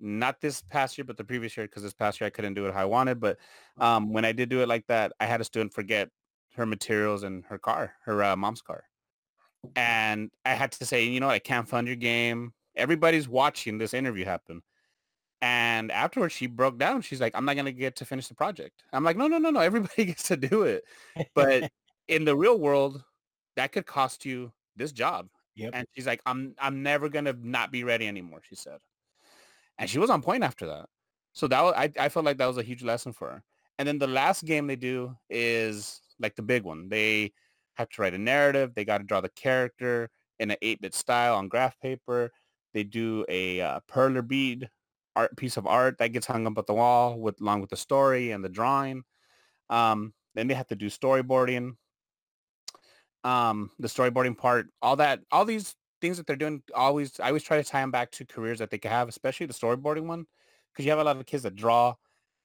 not 0.00 0.40
this 0.40 0.62
past 0.62 0.98
year, 0.98 1.04
but 1.04 1.16
the 1.16 1.24
previous 1.24 1.56
year, 1.56 1.66
because 1.66 1.82
this 1.82 1.94
past 1.94 2.20
year 2.20 2.26
I 2.26 2.30
couldn't 2.30 2.54
do 2.54 2.66
it 2.66 2.74
how 2.74 2.82
I 2.82 2.86
wanted. 2.86 3.20
But 3.20 3.38
um, 3.78 4.12
when 4.12 4.24
I 4.24 4.32
did 4.32 4.48
do 4.48 4.62
it 4.62 4.68
like 4.68 4.86
that, 4.86 5.12
I 5.20 5.26
had 5.26 5.40
a 5.40 5.44
student 5.44 5.72
forget 5.72 6.10
her 6.56 6.66
materials 6.66 7.22
in 7.22 7.42
her 7.48 7.58
car, 7.58 7.94
her 8.04 8.22
uh, 8.22 8.36
mom's 8.36 8.62
car. 8.62 8.84
And 9.74 10.30
I 10.44 10.50
had 10.50 10.72
to 10.72 10.86
say, 10.86 11.04
you 11.04 11.20
know, 11.20 11.28
I 11.28 11.38
can't 11.38 11.68
fund 11.68 11.86
your 11.86 11.96
game. 11.96 12.52
Everybody's 12.76 13.28
watching 13.28 13.78
this 13.78 13.94
interview 13.94 14.24
happen. 14.24 14.62
And 15.42 15.92
afterwards, 15.92 16.34
she 16.34 16.46
broke 16.46 16.78
down. 16.78 17.02
She's 17.02 17.20
like, 17.20 17.32
I'm 17.34 17.44
not 17.44 17.54
going 17.54 17.66
to 17.66 17.72
get 17.72 17.96
to 17.96 18.04
finish 18.04 18.28
the 18.28 18.34
project. 18.34 18.84
I'm 18.92 19.04
like, 19.04 19.16
no, 19.16 19.26
no, 19.26 19.38
no, 19.38 19.50
no. 19.50 19.60
Everybody 19.60 20.04
gets 20.06 20.28
to 20.28 20.36
do 20.36 20.62
it. 20.62 20.84
But 21.34 21.70
in 22.08 22.24
the 22.24 22.36
real 22.36 22.58
world, 22.58 23.02
that 23.56 23.72
could 23.72 23.86
cost 23.86 24.24
you 24.24 24.52
this 24.76 24.92
job. 24.92 25.28
Yep. 25.56 25.70
And 25.74 25.86
she's 25.94 26.06
like, 26.06 26.20
I'm 26.26 26.54
I'm 26.58 26.82
never 26.82 27.08
gonna 27.08 27.34
not 27.40 27.72
be 27.72 27.84
ready 27.84 28.06
anymore, 28.06 28.40
she 28.48 28.54
said. 28.54 28.78
And 29.78 29.90
she 29.90 29.98
was 29.98 30.10
on 30.10 30.22
point 30.22 30.44
after 30.44 30.66
that. 30.66 30.86
So 31.32 31.46
that 31.48 31.62
was, 31.62 31.74
I, 31.76 31.90
I 31.98 32.08
felt 32.08 32.24
like 32.24 32.38
that 32.38 32.46
was 32.46 32.56
a 32.56 32.62
huge 32.62 32.82
lesson 32.82 33.12
for 33.12 33.28
her. 33.28 33.42
And 33.78 33.86
then 33.86 33.98
the 33.98 34.06
last 34.06 34.44
game 34.44 34.66
they 34.66 34.76
do 34.76 35.14
is 35.28 36.00
like 36.18 36.34
the 36.34 36.42
big 36.42 36.62
one. 36.62 36.88
They 36.88 37.32
have 37.74 37.90
to 37.90 38.02
write 38.02 38.14
a 38.14 38.18
narrative. 38.18 38.74
They 38.74 38.86
got 38.86 38.98
to 38.98 39.04
draw 39.04 39.20
the 39.20 39.28
character 39.28 40.08
in 40.38 40.50
an 40.50 40.56
8-bit 40.62 40.94
style 40.94 41.34
on 41.34 41.48
graph 41.48 41.78
paper. 41.78 42.30
They 42.72 42.84
do 42.84 43.26
a 43.28 43.60
uh, 43.60 43.80
perler 43.90 44.26
bead 44.26 44.70
art 45.14 45.36
piece 45.36 45.56
of 45.56 45.66
art 45.66 45.98
that 45.98 46.12
gets 46.12 46.26
hung 46.26 46.46
up 46.46 46.58
at 46.58 46.66
the 46.66 46.74
wall 46.74 47.18
with 47.18 47.40
along 47.40 47.60
with 47.60 47.70
the 47.70 47.76
story 47.76 48.30
and 48.30 48.44
the 48.44 48.48
drawing. 48.48 49.02
Um, 49.68 50.14
then 50.34 50.46
they 50.46 50.54
have 50.54 50.68
to 50.68 50.76
do 50.76 50.86
storyboarding 50.86 51.76
um, 53.24 53.70
the 53.78 53.88
storyboarding 53.88 54.36
part, 54.36 54.68
all 54.82 54.96
that, 54.96 55.20
all 55.32 55.44
these 55.44 55.74
things 56.00 56.16
that 56.16 56.26
they're 56.26 56.36
doing, 56.36 56.62
always, 56.74 57.18
I 57.20 57.28
always 57.28 57.42
try 57.42 57.56
to 57.56 57.64
tie 57.64 57.80
them 57.80 57.90
back 57.90 58.10
to 58.12 58.24
careers 58.24 58.58
that 58.58 58.70
they 58.70 58.78
could 58.78 58.90
have, 58.90 59.08
especially 59.08 59.46
the 59.46 59.54
storyboarding 59.54 60.06
one, 60.06 60.26
because 60.72 60.84
you 60.84 60.90
have 60.90 61.00
a 61.00 61.04
lot 61.04 61.16
of 61.16 61.26
kids 61.26 61.42
that 61.42 61.56
draw, 61.56 61.94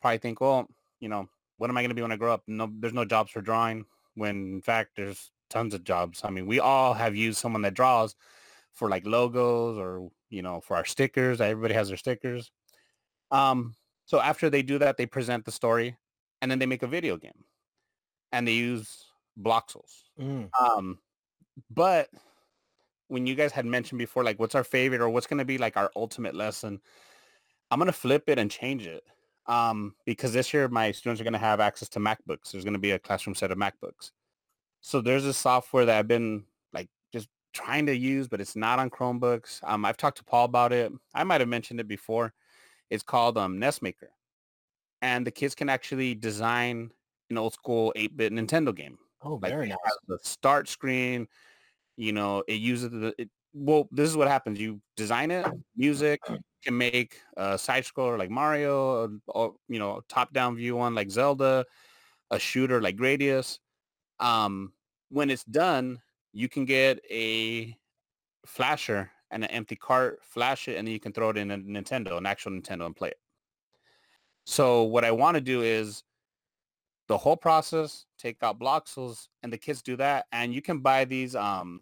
probably 0.01 0.17
think, 0.17 0.41
well, 0.41 0.67
you 0.99 1.09
know, 1.09 1.27
what 1.57 1.69
am 1.69 1.77
I 1.77 1.81
going 1.81 1.89
to 1.89 1.95
be 1.95 2.01
when 2.01 2.11
I 2.11 2.17
grow 2.17 2.33
up? 2.33 2.43
No, 2.47 2.71
there's 2.79 2.93
no 2.93 3.05
jobs 3.05 3.31
for 3.31 3.41
drawing. 3.41 3.85
When 4.15 4.53
in 4.53 4.61
fact, 4.61 4.91
there's 4.95 5.31
tons 5.49 5.73
of 5.73 5.83
jobs. 5.83 6.21
I 6.23 6.29
mean, 6.29 6.47
we 6.47 6.59
all 6.59 6.93
have 6.93 7.15
used 7.15 7.37
someone 7.37 7.61
that 7.61 7.75
draws 7.75 8.15
for 8.73 8.89
like 8.89 9.05
logos 9.05 9.77
or, 9.77 10.09
you 10.29 10.41
know, 10.41 10.61
for 10.61 10.75
our 10.75 10.85
stickers. 10.85 11.39
Everybody 11.39 11.73
has 11.75 11.89
their 11.89 11.97
stickers. 11.97 12.51
Um, 13.29 13.75
so 14.05 14.19
after 14.19 14.49
they 14.49 14.61
do 14.61 14.79
that, 14.79 14.97
they 14.97 15.05
present 15.05 15.45
the 15.45 15.51
story 15.51 15.95
and 16.41 16.49
then 16.49 16.59
they 16.59 16.65
make 16.65 16.83
a 16.83 16.87
video 16.87 17.17
game 17.17 17.45
and 18.31 18.47
they 18.47 18.53
use 18.53 19.05
Bloxels. 19.39 20.03
Mm. 20.21 20.49
Um, 20.59 20.99
but 21.69 22.09
when 23.07 23.27
you 23.27 23.35
guys 23.35 23.51
had 23.51 23.65
mentioned 23.65 23.99
before, 23.99 24.23
like 24.23 24.39
what's 24.39 24.55
our 24.55 24.63
favorite 24.63 25.01
or 25.01 25.09
what's 25.09 25.27
going 25.27 25.39
to 25.39 25.45
be 25.45 25.57
like 25.57 25.75
our 25.75 25.91
ultimate 25.95 26.35
lesson, 26.35 26.79
I'm 27.69 27.79
going 27.79 27.87
to 27.87 27.93
flip 27.93 28.23
it 28.27 28.39
and 28.39 28.49
change 28.49 28.85
it. 28.85 29.03
Um, 29.47 29.95
because 30.05 30.33
this 30.33 30.53
year 30.53 30.67
my 30.67 30.91
students 30.91 31.19
are 31.19 31.23
going 31.23 31.33
to 31.33 31.39
have 31.39 31.59
access 31.59 31.89
to 31.89 31.99
MacBooks. 31.99 32.51
There's 32.51 32.63
going 32.63 32.73
to 32.73 32.79
be 32.79 32.91
a 32.91 32.99
classroom 32.99 33.35
set 33.35 33.51
of 33.51 33.57
MacBooks. 33.57 34.11
So 34.81 35.01
there's 35.01 35.25
a 35.25 35.33
software 35.33 35.85
that 35.85 35.97
I've 35.97 36.07
been 36.07 36.43
like 36.73 36.87
just 37.11 37.27
trying 37.53 37.85
to 37.87 37.95
use, 37.95 38.27
but 38.27 38.39
it's 38.39 38.55
not 38.55 38.79
on 38.79 38.89
Chromebooks. 38.89 39.59
Um, 39.63 39.83
I've 39.83 39.97
talked 39.97 40.17
to 40.17 40.23
Paul 40.23 40.45
about 40.45 40.71
it. 40.71 40.91
I 41.13 41.23
might 41.23 41.41
have 41.41 41.49
mentioned 41.49 41.79
it 41.79 41.87
before. 41.87 42.33
It's 42.89 43.03
called 43.03 43.37
um, 43.37 43.57
NESmaker. 43.59 44.09
And 45.01 45.25
the 45.25 45.31
kids 45.31 45.55
can 45.55 45.69
actually 45.69 46.13
design 46.13 46.91
an 47.29 47.37
old 47.37 47.53
school 47.53 47.91
8-bit 47.95 48.31
Nintendo 48.31 48.75
game. 48.75 48.99
Oh, 49.23 49.39
Like 49.41 49.51
very 49.51 49.67
nice. 49.67 49.77
the 50.07 50.17
start 50.23 50.67
screen, 50.67 51.27
you 51.97 52.11
know, 52.11 52.43
it 52.47 52.55
uses 52.55 52.89
the, 52.89 53.13
it, 53.17 53.29
well, 53.53 53.87
this 53.91 54.09
is 54.09 54.17
what 54.17 54.27
happens. 54.27 54.59
You 54.59 54.81
design 54.95 55.31
it, 55.31 55.45
music, 55.75 56.21
can 56.63 56.77
make 56.77 57.19
a 57.37 57.57
side 57.57 57.83
scroller 57.83 58.17
like 58.17 58.29
Mario, 58.29 58.95
or, 58.95 59.09
or, 59.27 59.55
you 59.67 59.79
know, 59.79 60.01
top 60.07 60.33
down 60.33 60.55
view 60.55 60.75
one 60.75 60.95
like 60.95 61.11
Zelda, 61.11 61.65
a 62.29 62.39
shooter 62.39 62.81
like 62.81 62.95
Gradius. 62.95 63.59
Um, 64.19 64.73
when 65.09 65.29
it's 65.29 65.43
done, 65.43 66.01
you 66.33 66.47
can 66.47 66.65
get 66.65 66.99
a 67.09 67.75
flasher 68.45 69.11
and 69.31 69.43
an 69.43 69.49
empty 69.51 69.75
cart, 69.75 70.19
flash 70.23 70.67
it, 70.67 70.77
and 70.77 70.87
then 70.87 70.93
you 70.93 70.99
can 70.99 71.13
throw 71.13 71.29
it 71.29 71.37
in 71.37 71.51
a 71.51 71.57
Nintendo, 71.57 72.17
an 72.17 72.25
actual 72.25 72.51
Nintendo, 72.53 72.85
and 72.85 72.95
play 72.95 73.09
it. 73.09 73.19
So 74.45 74.83
what 74.83 75.05
I 75.05 75.11
want 75.11 75.35
to 75.35 75.41
do 75.41 75.61
is 75.61 76.03
the 77.11 77.17
whole 77.17 77.35
process, 77.35 78.05
take 78.17 78.41
out 78.41 78.57
Bloxels, 78.57 79.27
and 79.43 79.51
the 79.51 79.57
kids 79.57 79.81
do 79.81 79.97
that. 79.97 80.27
And 80.31 80.53
you 80.53 80.61
can 80.61 80.79
buy 80.79 81.03
these. 81.03 81.35
Um, 81.35 81.81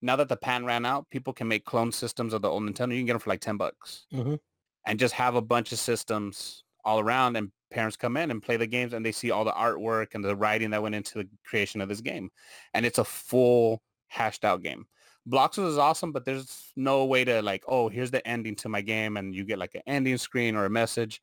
now 0.00 0.14
that 0.14 0.28
the 0.28 0.36
pan 0.36 0.64
ran 0.64 0.86
out, 0.86 1.10
people 1.10 1.32
can 1.32 1.48
make 1.48 1.64
clone 1.64 1.90
systems 1.90 2.32
of 2.32 2.42
the 2.42 2.48
old 2.48 2.62
Nintendo. 2.62 2.92
You 2.92 3.00
can 3.00 3.06
get 3.06 3.14
them 3.14 3.20
for 3.20 3.30
like 3.30 3.40
ten 3.40 3.56
bucks, 3.56 4.06
Mhm. 4.12 4.38
and 4.86 5.00
just 5.00 5.14
have 5.14 5.34
a 5.34 5.42
bunch 5.42 5.72
of 5.72 5.80
systems 5.80 6.62
all 6.84 7.00
around. 7.00 7.36
And 7.36 7.50
parents 7.72 7.96
come 7.96 8.16
in 8.16 8.30
and 8.30 8.40
play 8.40 8.56
the 8.56 8.68
games, 8.68 8.92
and 8.92 9.04
they 9.04 9.10
see 9.10 9.32
all 9.32 9.44
the 9.44 9.50
artwork 9.50 10.14
and 10.14 10.24
the 10.24 10.36
writing 10.36 10.70
that 10.70 10.82
went 10.82 10.94
into 10.94 11.18
the 11.18 11.28
creation 11.44 11.80
of 11.80 11.88
this 11.88 12.00
game. 12.00 12.30
And 12.72 12.86
it's 12.86 12.98
a 12.98 13.04
full 13.04 13.82
hashed 14.06 14.44
out 14.44 14.62
game. 14.62 14.86
Bloxels 15.28 15.70
is 15.70 15.78
awesome, 15.78 16.12
but 16.12 16.24
there's 16.24 16.72
no 16.76 17.04
way 17.04 17.24
to 17.24 17.42
like, 17.42 17.64
oh, 17.66 17.88
here's 17.88 18.12
the 18.12 18.24
ending 18.24 18.54
to 18.56 18.68
my 18.68 18.80
game, 18.80 19.16
and 19.16 19.34
you 19.34 19.42
get 19.44 19.58
like 19.58 19.74
an 19.74 19.82
ending 19.88 20.18
screen 20.18 20.54
or 20.54 20.66
a 20.66 20.70
message. 20.70 21.20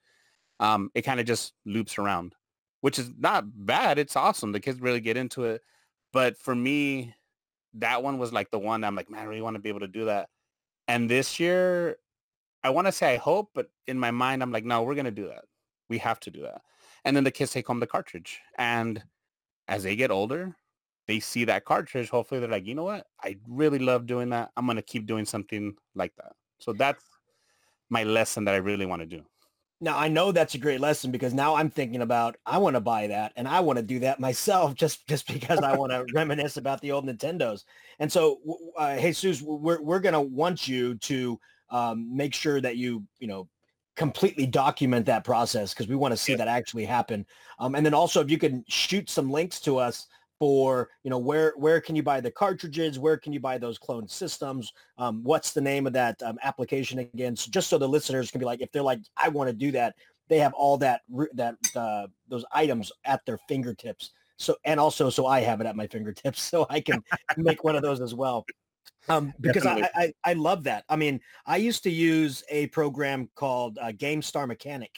Um, 0.60 0.92
it 0.94 1.04
kind 1.04 1.22
of 1.22 1.26
just 1.26 1.54
loops 1.66 1.98
around 1.98 2.36
which 2.82 3.00
is 3.00 3.12
not 3.18 3.46
bad. 3.66 4.00
It's 4.00 4.16
awesome. 4.16 4.52
The 4.52 4.60
kids 4.60 4.82
really 4.82 5.02
get 5.02 5.18
into 5.18 5.46
it. 5.46 5.62
But 6.12 6.38
for 6.38 6.56
me, 6.56 7.16
that 7.76 8.02
one 8.04 8.18
was 8.18 8.34
like 8.34 8.52
the 8.52 8.60
one 8.60 8.84
I'm 8.84 8.96
like, 8.96 9.10
man, 9.10 9.22
I 9.22 9.26
really 9.26 9.42
want 9.42 9.56
to 9.56 9.62
be 9.62 9.70
able 9.70 9.82
to 9.82 9.88
do 9.88 10.06
that. 10.06 10.30
And 10.88 11.10
this 11.10 11.40
year, 11.40 11.98
I 12.64 12.72
want 12.72 12.88
to 12.88 12.92
say 12.92 13.14
I 13.14 13.18
hope, 13.18 13.52
but 13.54 13.70
in 13.88 14.00
my 14.00 14.12
mind, 14.12 14.42
I'm 14.42 14.52
like, 14.52 14.66
no, 14.66 14.84
we're 14.84 14.96
going 14.96 15.06
to 15.06 15.12
do 15.12 15.28
that. 15.28 15.46
We 15.88 15.98
have 16.00 16.20
to 16.22 16.32
do 16.32 16.42
that. 16.42 16.62
And 17.06 17.16
then 17.16 17.24
the 17.24 17.32
kids 17.32 17.52
take 17.52 17.68
home 17.68 17.80
the 17.80 17.88
cartridge. 17.88 18.40
And 18.58 19.04
as 19.68 19.84
they 19.84 19.96
get 19.96 20.12
older, 20.12 20.56
they 21.08 21.20
see 21.20 21.46
that 21.46 21.66
cartridge. 21.66 22.10
Hopefully 22.10 22.40
they're 22.40 22.50
like, 22.50 22.66
you 22.66 22.76
know 22.76 22.84
what? 22.84 23.08
I 23.24 23.38
really 23.48 23.80
love 23.80 24.06
doing 24.06 24.30
that. 24.30 24.52
I'm 24.58 24.66
going 24.66 24.76
to 24.76 24.82
keep 24.82 25.06
doing 25.06 25.26
something 25.26 25.76
like 25.96 26.14
that. 26.18 26.34
So 26.60 26.74
that's 26.74 27.04
my 27.90 28.04
lesson 28.04 28.46
that 28.46 28.56
I 28.56 28.58
really 28.58 28.86
want 28.86 29.02
to 29.02 29.06
do. 29.06 29.24
Now 29.82 29.98
I 29.98 30.10
know 30.10 30.32
that's 30.32 30.56
a 30.56 30.60
great 30.60 30.82
lesson 30.82 31.12
because 31.12 31.34
now 31.34 31.56
I'm 31.56 31.70
thinking 31.70 32.02
about 32.02 32.36
I 32.46 32.58
want 32.58 32.76
to 32.76 32.82
buy 32.82 33.08
that 33.08 33.32
and 33.38 33.48
I 33.48 33.62
want 33.62 33.78
to 33.78 33.84
do 33.84 34.00
that 34.00 34.20
myself 34.20 34.76
just 34.84 35.08
just 35.08 35.28
because 35.28 35.62
I 35.62 35.74
want 35.74 35.92
to 35.92 36.06
reminisce 36.14 36.58
about 36.58 36.82
the 36.82 36.92
old 36.92 37.06
Nintendos. 37.06 37.64
And 38.00 38.12
so, 38.12 38.40
uh, 38.78 38.98
Jesus, 39.00 39.42
we're 39.42 39.82
we're 39.82 40.00
gonna 40.00 40.22
want 40.22 40.68
you 40.68 40.96
to 40.96 41.40
um, 41.70 42.16
make 42.16 42.34
sure 42.34 42.60
that 42.62 42.78
you 42.78 43.06
you 43.20 43.28
know 43.28 43.48
completely 43.96 44.46
document 44.46 45.06
that 45.06 45.24
process 45.26 45.74
because 45.74 45.88
we 45.88 45.96
want 45.96 46.14
to 46.14 46.18
see 46.18 46.34
Yeah. 46.34 46.38
that 46.38 46.48
actually 46.48 46.86
happen. 46.86 47.26
Um, 47.60 47.76
and 47.76 47.86
then 47.86 47.94
also 47.94 48.22
if 48.22 48.30
you 48.32 48.38
can 48.38 48.64
shoot 48.70 49.10
some 49.10 49.30
links 49.30 49.60
to 49.62 49.78
us 49.78 50.08
for 50.40 50.90
you 51.04 51.10
know 51.10 51.18
where 51.18 51.54
where 51.58 51.82
can 51.82 51.96
you 51.96 52.04
buy 52.04 52.22
the 52.22 52.32
cartridges? 52.32 52.98
Where 52.98 53.18
can 53.18 53.34
you 53.34 53.40
buy 53.40 53.58
those 53.58 53.78
cloned 53.78 54.10
systems? 54.10 54.72
Um, 54.98 55.22
what's 55.24 55.52
the 55.52 55.62
name 55.62 55.86
of 55.86 55.94
that 55.94 56.22
um, 56.24 56.40
application 56.44 57.00
again? 57.00 57.36
So 57.36 57.52
just 57.52 57.70
so 57.70 57.78
the 57.78 57.88
listeners 57.88 58.32
can 58.32 58.40
be 58.40 58.46
like 58.46 58.62
if 58.62 58.72
they're 58.72 58.82
like 58.82 59.00
i 59.18 59.28
want 59.28 59.50
to 59.50 59.54
do 59.54 59.72
that 59.72 59.96
they 60.30 60.40
have 60.40 60.54
all 60.54 60.78
that 60.78 61.02
that 61.34 61.56
uh, 61.76 62.08
those 62.30 62.46
items 62.54 62.92
at 63.04 63.26
their 63.26 63.40
fingertips. 63.50 64.12
So 64.38 64.56
and 64.64 64.80
also 64.80 65.10
so 65.10 65.26
i 65.26 65.42
have 65.42 65.60
it 65.60 65.68
at 65.68 65.76
my 65.76 65.88
fingertips 65.88 66.42
so 66.50 66.66
i 66.70 66.80
can 66.80 67.04
make 67.36 67.64
one 67.64 67.76
of 67.76 67.82
those 67.82 68.00
as 68.00 68.16
well. 68.16 68.46
Um, 69.08 69.34
because 69.42 69.66
I, 69.66 69.90
I 69.96 70.14
i 70.24 70.34
love 70.34 70.64
that. 70.64 70.86
I 70.88 70.96
mean 70.96 71.20
i 71.46 71.58
used 71.58 71.84
to 71.84 71.90
use 71.90 72.44
a 72.50 72.68
program 72.68 73.30
called 73.36 73.78
uh, 73.82 73.92
Gamestar 73.92 74.48
Mechanic. 74.48 74.92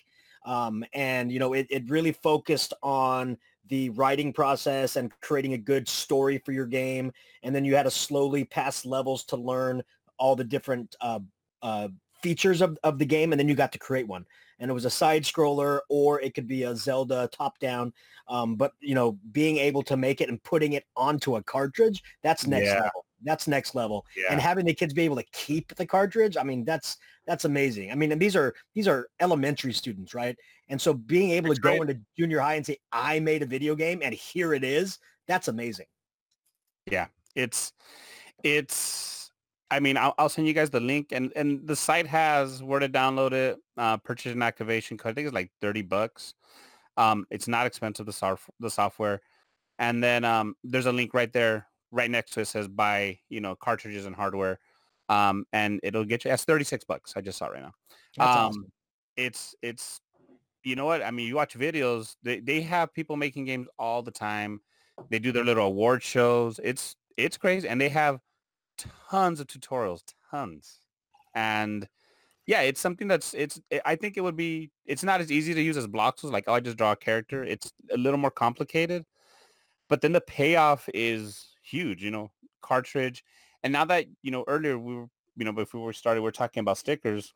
Um, 0.45 0.83
and 0.93 1.31
you 1.31 1.39
know 1.39 1.53
it, 1.53 1.67
it 1.69 1.89
really 1.89 2.12
focused 2.12 2.74
on 2.83 3.38
the 3.71 3.89
writing 3.91 4.33
process 4.33 4.97
and 4.97 5.11
creating 5.21 5.53
a 5.53 5.57
good 5.57 5.87
story 5.87 6.37
for 6.37 6.51
your 6.51 6.65
game 6.65 7.11
and 7.41 7.55
then 7.55 7.63
you 7.63 7.73
had 7.73 7.83
to 7.83 7.91
slowly 7.91 8.43
pass 8.43 8.85
levels 8.85 9.23
to 9.23 9.37
learn 9.37 9.81
all 10.19 10.35
the 10.35 10.43
different 10.43 10.93
uh, 10.99 11.19
uh, 11.63 11.87
features 12.21 12.61
of, 12.61 12.77
of 12.83 12.99
the 12.99 13.05
game 13.05 13.31
and 13.31 13.39
then 13.39 13.47
you 13.47 13.55
got 13.55 13.71
to 13.71 13.79
create 13.79 14.07
one 14.07 14.25
and 14.59 14.69
it 14.69 14.73
was 14.73 14.83
a 14.83 14.89
side 14.89 15.23
scroller 15.23 15.79
or 15.89 16.19
it 16.21 16.35
could 16.35 16.47
be 16.47 16.63
a 16.63 16.75
zelda 16.75 17.29
top 17.31 17.57
down 17.59 17.93
um, 18.27 18.55
but 18.55 18.73
you 18.81 18.93
know 18.93 19.17
being 19.31 19.57
able 19.57 19.81
to 19.81 19.95
make 19.95 20.19
it 20.19 20.27
and 20.27 20.43
putting 20.43 20.73
it 20.73 20.83
onto 20.97 21.37
a 21.37 21.43
cartridge 21.43 22.03
that's 22.21 22.45
next 22.45 22.67
Yeah. 22.67 22.81
level 22.81 23.05
that's 23.23 23.47
next 23.47 23.75
level. 23.75 24.05
Yeah. 24.15 24.31
and 24.31 24.41
having 24.41 24.65
the 24.65 24.73
kids 24.73 24.93
be 24.93 25.03
able 25.03 25.17
to 25.17 25.25
keep 25.31 25.75
the 25.75 25.85
cartridge 25.85 26.37
i 26.37 26.43
mean 26.43 26.63
that's 26.65 26.97
that's 27.27 27.45
amazing. 27.45 27.91
I 27.91 27.95
mean 27.95 28.11
and 28.11 28.21
these 28.21 28.35
are 28.35 28.53
these 28.73 28.87
are 28.87 29.07
elementary 29.19 29.73
students 29.73 30.13
right? 30.13 30.35
And 30.69 30.81
so 30.81 30.93
being 30.93 31.31
able 31.31 31.49
That's 31.49 31.59
to 31.59 31.63
go 31.63 31.81
into 31.81 31.99
junior 32.17 32.39
high 32.39 32.55
and 32.55 32.65
say 32.65 32.77
i 32.91 33.19
made 33.19 33.43
a 33.43 33.45
video 33.45 33.75
game 33.75 34.01
and 34.03 34.13
here 34.13 34.53
it 34.53 34.63
is 34.63 34.97
that's 35.27 35.47
amazing. 35.47 35.85
Yeah. 36.89 37.07
it's 37.35 37.73
it's 38.43 39.31
i 39.69 39.79
mean 39.79 39.97
I'll, 39.97 40.15
I'll 40.17 40.29
send 40.29 40.47
you 40.47 40.53
guys 40.53 40.71
the 40.71 40.79
link 40.79 41.11
and 41.11 41.31
and 41.35 41.65
the 41.67 41.75
site 41.75 42.07
has 42.07 42.63
where 42.63 42.79
to 42.79 42.89
download 42.89 43.33
it 43.33 43.57
uh 43.77 43.97
purchase 43.97 44.33
and 44.33 44.43
activation 44.43 44.97
code. 44.97 45.11
I 45.11 45.13
think 45.13 45.27
it's 45.27 45.35
like 45.35 45.51
30 45.61 45.83
bucks. 45.83 46.33
Um 46.97 47.25
it's 47.29 47.47
not 47.47 47.67
expensive 47.67 48.05
the 48.05 48.13
soft 48.13 48.49
the 48.59 48.69
software. 48.69 49.21
And 49.77 50.03
then 50.03 50.25
um 50.25 50.55
there's 50.63 50.87
a 50.87 50.91
link 50.91 51.13
right 51.13 51.31
there 51.31 51.67
right 51.91 52.10
next 52.10 52.31
to 52.31 52.41
it 52.41 52.45
says 52.45 52.67
buy 52.67 53.19
you 53.29 53.41
know 53.41 53.55
cartridges 53.55 54.05
and 54.05 54.15
hardware 54.15 54.60
um 55.10 55.45
and 55.53 55.79
it'll 55.83 56.05
get 56.05 56.24
you 56.24 56.29
that's 56.29 56.45
36 56.45 56.86
bucks 56.86 57.13
i 57.15 57.21
just 57.21 57.38
saw 57.38 57.48
it 57.48 57.53
right 57.53 57.62
now. 57.62 57.74
That's 58.17 58.36
um 58.36 58.48
awesome. 58.48 58.71
it's 59.17 59.55
it's 59.62 60.01
you 60.63 60.75
know 60.75 60.86
what 60.86 61.03
i 61.03 61.12
mean 61.12 61.27
you 61.27 61.36
watch 61.36 61.57
videos 61.57 62.15
they, 62.24 62.39
they 62.39 62.62
have 62.62 62.93
people 62.93 63.15
making 63.17 63.45
games 63.45 63.67
all 63.77 64.01
the 64.01 64.12
time 64.12 64.62
they 65.10 65.19
do 65.19 65.31
their 65.31 65.43
little 65.43 65.65
award 65.65 66.03
shows 66.03 66.60
it's 66.63 66.95
it's 67.17 67.38
crazy 67.38 67.67
and 67.67 67.79
they 67.79 67.89
have 67.89 68.19
tons 69.10 69.39
of 69.39 69.48
tutorials 69.48 70.01
tons 70.29 70.79
and 71.36 71.88
yeah 72.45 72.62
it's 72.62 72.79
something 72.79 73.07
that's 73.07 73.33
it's 73.33 73.60
i 73.86 73.95
think 73.95 74.17
it 74.17 74.21
would 74.21 74.36
be 74.36 74.71
it's 74.86 75.03
not 75.03 75.21
as 75.21 75.31
easy 75.31 75.53
to 75.53 75.62
use 75.62 75.77
as 75.77 75.88
Bloxels 75.88 76.31
like 76.31 76.45
oh 76.48 76.53
i 76.53 76.60
just 76.60 76.77
draw 76.77 76.91
a 76.91 76.95
character 76.95 77.43
it's 77.43 77.71
a 77.93 77.98
little 77.98 78.19
more 78.19 78.31
complicated 78.31 79.05
but 79.89 80.01
then 80.01 80.13
the 80.13 80.21
payoff 80.21 80.88
is 80.93 81.50
huge 81.62 82.03
you 82.03 82.12
know 82.12 82.32
cartridge 82.62 83.24
and 83.63 83.72
now 83.72 83.86
that 83.86 84.06
you 84.22 84.32
know 84.32 84.44
earlier 84.48 84.77
we 84.77 84.96
were 84.96 85.08
you 85.36 85.46
know 85.46 85.51
before 85.51 85.86
we 85.86 85.94
started 85.94 86.22
we 86.22 86.27
are 86.27 86.32
talking 86.32 86.62
about 86.62 86.77
stickers 86.77 87.34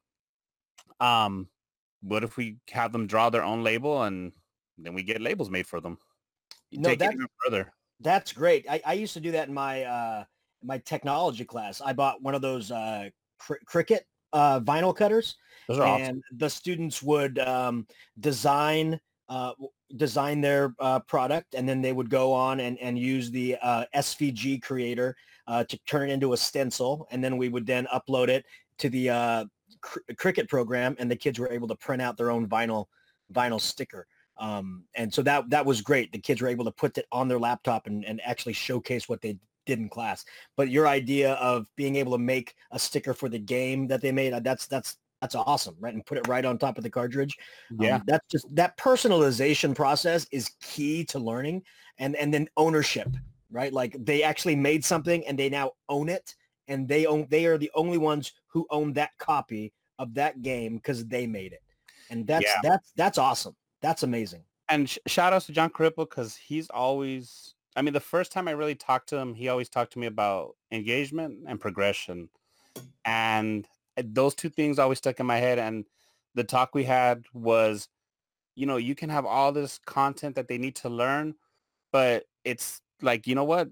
um 1.00 1.48
what 2.02 2.24
if 2.24 2.38
we 2.38 2.58
have 2.72 2.92
them 2.92 3.08
draw 3.08 3.30
their 3.30 3.44
own 3.44 3.64
label 3.64 4.04
and 4.04 4.34
then 4.78 4.94
we 4.94 5.04
get 5.04 5.22
labels 5.22 5.50
made 5.50 5.66
for 5.68 5.80
them 5.82 5.98
You 6.72 6.80
No, 6.80 6.90
take 6.90 7.00
that- 7.00 7.16
further 7.44 7.72
That's 8.02 8.34
great. 8.34 8.66
I, 8.70 8.82
I 8.86 8.94
used 8.94 9.14
to 9.14 9.22
do 9.22 9.32
that 9.32 9.48
in 9.48 9.54
my 9.54 9.84
uh, 9.84 10.26
my 10.62 10.80
technology 10.80 11.46
class. 11.46 11.80
I 11.82 11.94
bought 11.94 12.22
one 12.22 12.36
of 12.36 12.42
those 12.42 12.70
uh, 12.72 13.10
cr- 13.40 13.64
Cricut 13.66 14.02
uh, 14.34 14.60
vinyl 14.60 14.94
cutters, 14.94 15.38
are 15.70 15.82
awesome 15.82 16.16
and 16.16 16.24
the 16.38 16.50
students 16.50 17.02
would 17.02 17.40
um, 17.40 17.88
design 18.20 19.00
uh, 19.30 19.54
design 19.98 20.42
their 20.42 20.74
uh, 20.80 21.00
product, 21.00 21.54
and 21.54 21.68
then 21.68 21.82
they 21.82 21.94
would 21.94 22.10
go 22.10 22.34
on 22.34 22.60
and, 22.60 22.78
and 22.80 22.98
use 22.98 23.32
the 23.32 23.58
uh, 23.62 23.86
SVG 23.96 24.62
creator 24.62 25.16
uh, 25.48 25.64
to 25.66 25.78
turn 25.86 26.10
it 26.10 26.14
into 26.14 26.34
a 26.34 26.38
stencil, 26.38 27.08
and 27.12 27.24
then 27.24 27.38
we 27.38 27.50
would 27.50 27.66
then 27.66 27.88
upload 27.94 28.30
it 28.30 28.46
to 28.80 28.90
the 28.90 29.10
uh, 29.10 29.46
Cr- 29.82 30.00
Cricut 30.14 30.50
program, 30.50 30.96
and 31.00 31.10
the 31.10 31.16
kids 31.16 31.40
were 31.40 31.52
able 31.52 31.68
to 31.68 31.76
print 31.76 32.02
out 32.02 32.18
their 32.18 32.32
own 32.32 32.48
vinyl 32.48 32.86
vinyl 33.34 33.60
sticker. 33.60 34.08
Um, 34.38 34.84
and 34.96 35.14
so 35.14 35.22
that 35.24 35.50
that 35.50 35.66
was 35.66 35.82
great. 35.82 36.12
The 36.12 36.20
kids 36.20 36.42
were 36.42 36.48
able 36.48 36.66
to 36.66 36.72
put 36.72 36.98
it 36.98 37.06
on 37.12 37.28
their 37.28 37.40
laptop 37.40 37.88
and, 37.88 38.04
and 38.06 38.20
actually 38.24 38.54
showcase 38.54 39.08
what 39.08 39.22
they 39.22 39.38
did 39.66 39.80
in 39.80 39.90
class. 39.90 40.26
But 40.56 40.70
your 40.70 40.88
idea 40.88 41.34
of 41.34 41.68
being 41.76 41.96
able 41.96 42.12
to 42.14 42.18
make 42.18 42.56
a 42.72 42.80
sticker 42.80 43.14
for 43.14 43.30
the 43.30 43.40
game 43.40 43.88
that 43.88 44.02
they 44.02 44.12
made, 44.12 44.34
uh, 44.34 44.40
that's 44.40 44.68
that's 44.68 44.98
that's 45.26 45.36
awesome, 45.36 45.76
right? 45.80 45.94
And 45.94 46.06
put 46.06 46.18
it 46.18 46.28
right 46.28 46.46
on 46.46 46.58
top 46.58 46.78
of 46.78 46.84
the 46.84 46.90
cartridge. 46.90 47.36
Yeah. 47.80 47.96
Um, 47.96 48.04
that's 48.06 48.28
just 48.32 48.46
that 48.56 48.78
personalization 48.78 49.76
process 49.76 50.28
is 50.32 50.52
key 50.62 51.04
to 51.06 51.20
learning 51.20 51.64
and 51.98 52.16
and 52.16 52.34
then 52.34 52.48
ownership, 52.58 53.10
right? 53.50 53.74
Like 53.74 53.96
they 54.00 54.24
actually 54.24 54.56
made 54.56 54.86
something 54.86 55.26
and 55.28 55.38
they 55.38 55.50
now 55.50 55.72
own 55.90 56.10
it 56.10 56.36
and 56.68 56.88
they 56.88 57.06
own 57.06 57.28
they 57.30 57.46
are 57.46 57.58
the 57.58 57.72
only 57.76 57.98
ones 57.98 58.32
who 58.48 58.66
own 58.70 58.94
that 58.94 59.12
copy 59.18 59.74
of 60.00 60.14
that 60.16 60.42
game 60.42 60.76
because 60.76 61.06
they 61.06 61.26
made 61.28 61.54
it. 61.54 61.62
And 62.10 62.28
that's 62.28 62.46
Yeah. 62.46 62.60
that's 62.64 62.92
that's 62.96 63.18
awesome. 63.18 63.56
That's 63.82 64.04
amazing. 64.04 64.44
and 64.70 64.90
sh- 64.90 64.98
shout 65.08 65.32
outs 65.34 65.46
to 65.48 65.52
John 65.52 65.70
Corippo 65.70 66.06
because 66.10 66.36
he's 66.36 66.70
always. 66.70 67.54
I 67.78 67.82
mean, 67.82 67.94
the 67.94 68.00
first 68.00 68.32
time 68.32 68.48
I 68.48 68.52
really 68.52 68.76
talked 68.76 69.10
to 69.10 69.18
him, 69.18 69.34
he 69.36 69.50
always 69.50 69.70
talked 69.70 69.94
to 69.94 70.00
me 70.00 70.08
about 70.08 70.56
engagement 70.72 71.44
and 71.48 71.60
progression, 71.60 72.30
and 73.04 73.68
those 73.98 74.36
two 74.36 74.50
things 74.50 74.80
always 74.80 74.98
stuck 74.98 75.20
in 75.20 75.26
my 75.26 75.38
head. 75.38 75.60
And 75.60 75.86
the 76.34 76.44
talk 76.44 76.76
we 76.76 76.84
had 76.84 77.26
was, 77.34 77.88
you 78.56 78.66
know, 78.66 78.78
you 78.78 78.96
can 78.96 79.10
have 79.10 79.26
all 79.26 79.52
this 79.52 79.80
content 79.86 80.36
that 80.36 80.48
they 80.48 80.58
need 80.58 80.76
to 80.78 80.90
learn, 80.90 81.36
but 81.92 82.26
it's 82.44 82.82
like, 83.02 83.28
you 83.28 83.36
know 83.36 83.44
what? 83.44 83.70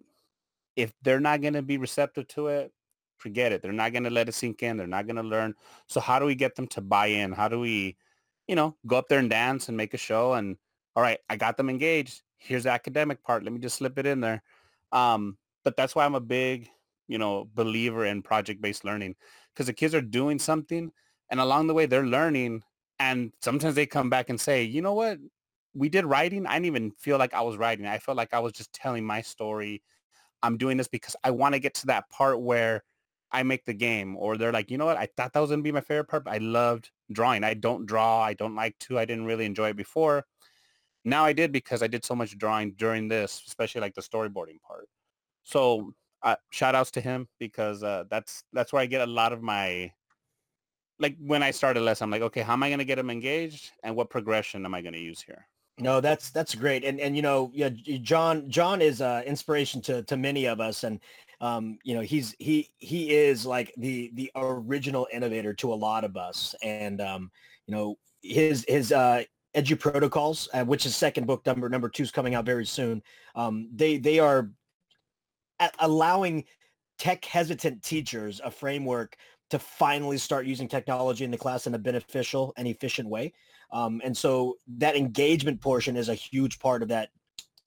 If 0.76 0.94
they're 1.04 1.20
not 1.20 1.42
going 1.42 1.54
to 1.54 1.62
be 1.62 1.78
receptive 1.78 2.28
to 2.30 2.48
it, 2.48 2.74
forget 3.18 3.52
it. 3.52 3.62
They're 3.62 3.72
not 3.72 3.94
going 3.94 4.04
to 4.04 4.10
let 4.10 4.28
it 4.28 4.34
sink 4.34 4.64
in. 4.64 4.78
They're 4.78 4.88
not 4.88 5.08
going 5.08 5.16
to 5.18 5.24
learn. 5.24 5.56
So 5.88 6.00
how 6.00 6.20
do 6.20 6.26
we 6.26 6.36
get 6.36 6.56
them 6.56 6.68
to 6.68 6.82
buy 6.82 7.08
in? 7.08 7.32
How 7.32 7.48
do 7.48 7.60
we, 7.60 7.96
you 8.48 8.56
know, 8.56 8.76
go 8.86 8.98
up 8.98 9.08
there 9.08 9.20
and 9.20 9.30
dance 9.30 9.68
and 9.68 9.78
make 9.78 9.94
a 9.94 9.98
show 9.98 10.34
and 10.34 10.58
all 10.96 11.04
right, 11.04 11.20
I 11.30 11.38
got 11.38 11.58
them 11.58 11.70
engaged. 11.70 12.22
Here's 12.38 12.64
the 12.64 12.72
academic 12.72 13.24
part. 13.24 13.44
Let 13.44 13.54
me 13.54 13.60
just 13.60 13.78
slip 13.78 13.98
it 13.98 14.06
in 14.06 14.20
there. 14.20 14.44
Um, 14.92 15.38
but 15.64 15.76
that's 15.78 15.96
why 15.96 16.06
I'm 16.06 16.16
a 16.16 16.20
big, 16.20 16.70
you 17.08 17.18
know, 17.18 17.50
believer 17.54 18.06
in 18.06 18.22
project-based 18.22 18.86
learning 18.86 19.16
because 19.54 19.68
the 19.68 19.74
kids 19.74 19.94
are 19.94 20.02
doing 20.02 20.40
something 20.40 20.92
and 21.30 21.40
along 21.40 21.68
the 21.68 21.74
way 21.74 21.86
they're 21.86 22.06
learning 22.06 22.64
and 23.00 23.32
sometimes 23.42 23.76
they 23.76 23.86
come 23.86 24.10
back 24.10 24.30
and 24.30 24.40
say, 24.40 24.64
you 24.64 24.82
know 24.82 24.94
what? 24.94 25.18
We 25.74 25.90
did 25.90 26.06
writing. 26.06 26.46
I 26.46 26.54
didn't 26.54 26.68
even 26.68 26.92
feel 26.92 27.18
like 27.18 27.34
I 27.34 27.42
was 27.42 27.58
writing. 27.58 27.88
I 27.88 27.98
felt 27.98 28.18
like 28.18 28.34
I 28.34 28.40
was 28.40 28.54
just 28.54 28.72
telling 28.74 29.04
my 29.06 29.22
story. 29.22 29.82
I'm 30.44 30.58
doing 30.58 30.78
this 30.78 30.88
because 30.88 31.16
I 31.24 31.32
want 31.32 31.54
to 31.54 31.60
get 31.60 31.74
to 31.76 31.88
that 31.88 32.10
part 32.10 32.40
where 32.40 32.84
I 33.32 33.42
make 33.44 33.66
the 33.66 33.74
game 33.74 34.16
or 34.16 34.38
they're 34.38 34.52
like, 34.52 34.70
you 34.70 34.78
know 34.78 34.86
what? 34.86 34.98
I 34.98 35.08
thought 35.18 35.34
that 35.34 35.40
was 35.40 35.50
going 35.50 35.62
to 35.62 35.64
be 35.64 35.72
my 35.72 35.82
favorite 35.82 36.08
part. 36.08 36.26
But 36.26 36.34
I 36.34 36.38
loved 36.38 36.92
drawing. 37.12 37.44
I 37.44 37.56
don't 37.56 37.86
draw. 37.86 38.22
I 38.22 38.34
don't 38.36 38.56
like 38.56 38.78
to. 38.80 39.00
I 39.00 39.06
didn't 39.06 39.26
really 39.26 39.46
enjoy 39.46 39.70
it 39.70 39.76
before. 39.76 40.26
Now 41.04 41.26
I 41.26 41.34
did 41.34 41.52
because 41.52 41.82
I 41.82 41.88
did 41.88 42.06
so 42.06 42.16
much 42.16 42.38
drawing 42.38 42.74
during 42.74 43.08
this, 43.08 43.42
especially 43.48 43.82
like 43.82 43.96
the 43.96 44.02
storyboarding 44.02 44.62
part. 44.62 44.88
So 45.44 45.94
uh, 46.24 46.36
shout 46.50 46.76
outs 46.76 46.92
to 46.92 47.02
him 47.02 47.28
because 47.40 47.84
uh, 47.84 48.06
that's 48.10 48.44
that's 48.54 48.74
where 48.74 48.82
I 48.82 48.86
get 48.86 49.02
a 49.02 49.12
lot 49.12 49.34
of 49.34 49.42
my 49.42 49.92
like 51.00 51.18
when 51.20 51.44
I 51.44 51.52
started 51.52 51.82
lesson. 51.82 52.06
I'm 52.06 52.12
like, 52.12 52.22
okay, 52.22 52.42
how 52.42 52.54
am 52.54 52.64
I 52.64 52.70
going 52.70 52.80
to 52.80 52.86
get 52.86 52.96
them 52.96 53.10
engaged, 53.10 53.72
and 53.84 53.96
what 53.96 54.10
progression 54.10 54.66
am 54.66 54.74
I 54.74 54.82
going 54.82 54.94
to 54.94 55.00
use 55.00 55.22
here? 55.22 55.48
No, 55.80 56.02
that's 56.02 56.30
that's 56.30 56.56
great, 56.56 56.84
and 56.84 57.00
and 57.00 57.16
you 57.16 57.22
know, 57.22 57.52
yeah, 57.54 57.70
John 58.02 58.50
John 58.50 58.82
is 58.82 59.02
uh, 59.02 59.24
inspiration 59.26 59.82
to 59.84 60.04
to 60.04 60.16
many 60.16 60.46
of 60.46 60.62
us, 60.62 60.84
and 60.84 61.00
um, 61.42 61.78
you 61.84 61.96
know, 61.96 62.02
he's 62.02 62.36
he 62.40 62.70
he 62.78 63.12
is 63.12 63.46
like 63.46 63.74
the 63.78 64.12
the 64.14 64.32
original 64.36 65.08
innovator 65.12 65.54
to 65.56 65.74
a 65.74 65.76
lot 65.76 66.04
of 66.04 66.16
us, 66.16 66.56
and 66.64 67.02
um, 67.02 67.32
you 67.68 67.76
know, 67.76 67.98
his 68.22 68.64
his 68.68 68.92
uh, 68.92 69.24
Edu 69.56 69.80
Protocols, 69.80 70.48
uh, 70.54 70.64
which 70.64 70.86
is 70.86 70.96
second 70.96 71.28
book 71.28 71.46
number 71.46 71.68
number 71.70 71.90
two 71.90 72.04
is 72.04 72.12
coming 72.12 72.36
out 72.36 72.46
very 72.46 72.66
soon. 72.66 73.02
Um, 73.36 73.68
they 73.74 73.98
they 73.98 74.20
are 74.20 74.52
allowing 75.80 76.46
tech 77.00 77.24
hesitant 77.26 77.84
teachers 77.84 78.42
a 78.44 78.52
framework 78.52 79.16
to 79.50 79.60
finally 79.60 80.18
start 80.18 80.46
using 80.46 80.68
technology 80.68 81.24
in 81.24 81.32
the 81.32 81.38
class 81.38 81.68
in 81.68 81.74
a 81.76 81.80
beneficial 81.80 82.54
and 82.58 82.68
efficient 82.68 83.08
way. 83.08 83.34
Um, 83.72 84.02
and 84.04 84.16
so 84.16 84.58
that 84.78 84.96
engagement 84.96 85.62
portion 85.62 85.98
is 85.98 86.10
a 86.10 86.16
huge 86.16 86.60
part 86.60 86.82
of 86.82 86.90
that 86.90 87.10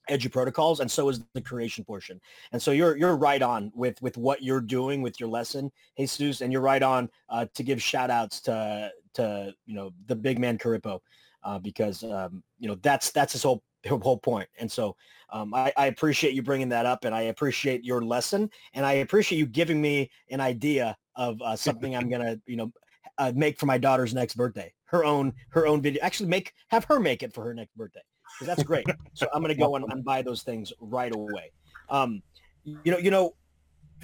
edu 0.09 0.31
protocols 0.31 0.79
and 0.79 0.89
so 0.89 1.09
is 1.09 1.19
the 1.33 1.41
creation 1.41 1.83
portion 1.83 2.17
and 2.53 2.61
so 2.61 2.71
you're 2.71 2.95
you're 2.95 3.17
right 3.17 3.41
on 3.41 3.69
with 3.75 4.01
with 4.01 4.15
what 4.15 4.41
you're 4.41 4.61
doing 4.61 5.01
with 5.01 5.19
your 5.19 5.27
lesson 5.27 5.69
jesus 5.97 6.39
and 6.39 6.53
you're 6.53 6.61
right 6.61 6.81
on 6.81 7.09
uh, 7.27 7.45
to 7.53 7.61
give 7.61 7.83
shout 7.83 8.09
outs 8.09 8.39
to 8.39 8.89
to 9.17 9.51
you 9.65 9.73
know 9.73 9.91
the 10.05 10.15
big 10.15 10.39
man 10.39 10.57
Corippo, 10.57 11.01
uh, 11.43 11.59
because 11.59 12.03
um, 12.03 12.43
you 12.59 12.67
know 12.67 12.77
that's 12.81 13.11
that's 13.11 13.33
his 13.33 13.43
whole 13.43 13.63
her 13.87 13.97
whole 13.97 14.17
point 14.17 14.47
and 14.59 14.71
so 14.71 14.95
um, 15.29 15.53
I, 15.53 15.73
I 15.75 15.87
appreciate 15.87 16.33
you 16.33 16.41
bringing 16.41 16.69
that 16.69 16.85
up 16.85 17.05
and 17.05 17.13
i 17.13 17.21
appreciate 17.23 17.83
your 17.83 18.01
lesson 18.01 18.49
and 18.73 18.85
i 18.85 18.93
appreciate 18.93 19.37
you 19.37 19.45
giving 19.45 19.81
me 19.81 20.09
an 20.29 20.39
idea 20.41 20.97
of 21.15 21.41
uh, 21.41 21.55
something 21.55 21.95
i'm 21.95 22.09
gonna 22.09 22.39
you 22.45 22.57
know 22.57 22.71
uh, 23.17 23.31
make 23.35 23.59
for 23.59 23.65
my 23.65 23.77
daughter's 23.77 24.13
next 24.13 24.35
birthday 24.35 24.71
her 24.85 25.03
own 25.03 25.33
her 25.49 25.67
own 25.67 25.81
video 25.81 26.01
actually 26.03 26.29
make 26.29 26.53
have 26.69 26.83
her 26.85 26.99
make 26.99 27.23
it 27.23 27.33
for 27.33 27.43
her 27.43 27.53
next 27.53 27.75
birthday 27.75 28.01
because 28.33 28.47
that's 28.47 28.67
great 28.67 28.85
so 29.13 29.27
i'm 29.33 29.41
gonna 29.41 29.55
go 29.55 29.75
and, 29.75 29.85
and 29.91 30.03
buy 30.03 30.21
those 30.21 30.43
things 30.43 30.71
right 30.79 31.13
away. 31.13 31.51
Um 31.89 32.21
you 32.63 32.91
know 32.91 32.97
you 32.97 33.11
know 33.11 33.33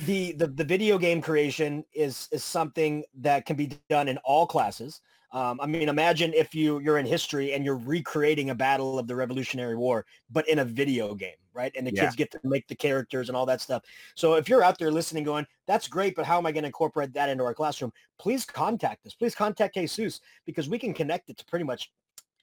the, 0.06 0.32
the 0.34 0.48
the 0.48 0.64
video 0.64 0.98
game 0.98 1.22
creation 1.22 1.84
is 1.94 2.28
is 2.32 2.44
something 2.44 3.04
that 3.20 3.46
can 3.46 3.56
be 3.56 3.78
done 3.90 4.08
in 4.08 4.18
all 4.20 4.48
classes 4.48 5.02
um, 5.34 5.60
I 5.62 5.66
mean, 5.68 5.90
imagine 5.90 6.34
if 6.34 6.56
you 6.56 6.80
you're 6.80 6.98
in 7.00 7.06
history 7.06 7.54
and 7.54 7.66
you're 7.66 7.78
recreating 7.78 8.52
a 8.52 8.56
battle 8.56 9.00
of 9.00 9.08
the 9.08 9.16
Revolutionary 9.16 9.76
War, 9.76 10.06
but 10.30 10.48
in 10.48 10.60
a 10.60 10.66
video 10.66 11.16
game, 11.16 11.36
right? 11.54 11.74
And 11.76 11.86
the 11.88 11.92
Yeah. 11.92 12.12
kids 12.12 12.16
get 12.16 12.32
to 12.32 12.40
make 12.44 12.68
the 12.68 12.76
characters 12.76 13.30
and 13.30 13.36
all 13.36 13.46
that 13.48 13.62
stuff. 13.62 13.84
So 14.16 14.36
if 14.36 14.48
you're 14.48 14.64
out 14.64 14.78
there 14.80 14.92
listening, 14.92 15.24
going, 15.24 15.48
"That's 15.68 15.88
great, 15.88 16.16
but 16.16 16.26
how 16.26 16.38
am 16.38 16.46
I 16.46 16.52
going 16.52 16.64
to 16.64 16.68
incorporate 16.68 17.14
that 17.14 17.30
into 17.30 17.44
our 17.44 17.54
classroom?" 17.56 17.92
Please 18.20 18.46
contact 18.46 19.06
us. 19.08 19.16
Please 19.16 19.36
contact 19.36 19.76
Jesus 19.76 20.22
because 20.46 20.70
we 20.70 20.80
can 20.80 20.94
connect 20.94 21.30
it 21.30 21.38
to 21.38 21.46
pretty 21.46 21.66
much 21.66 21.92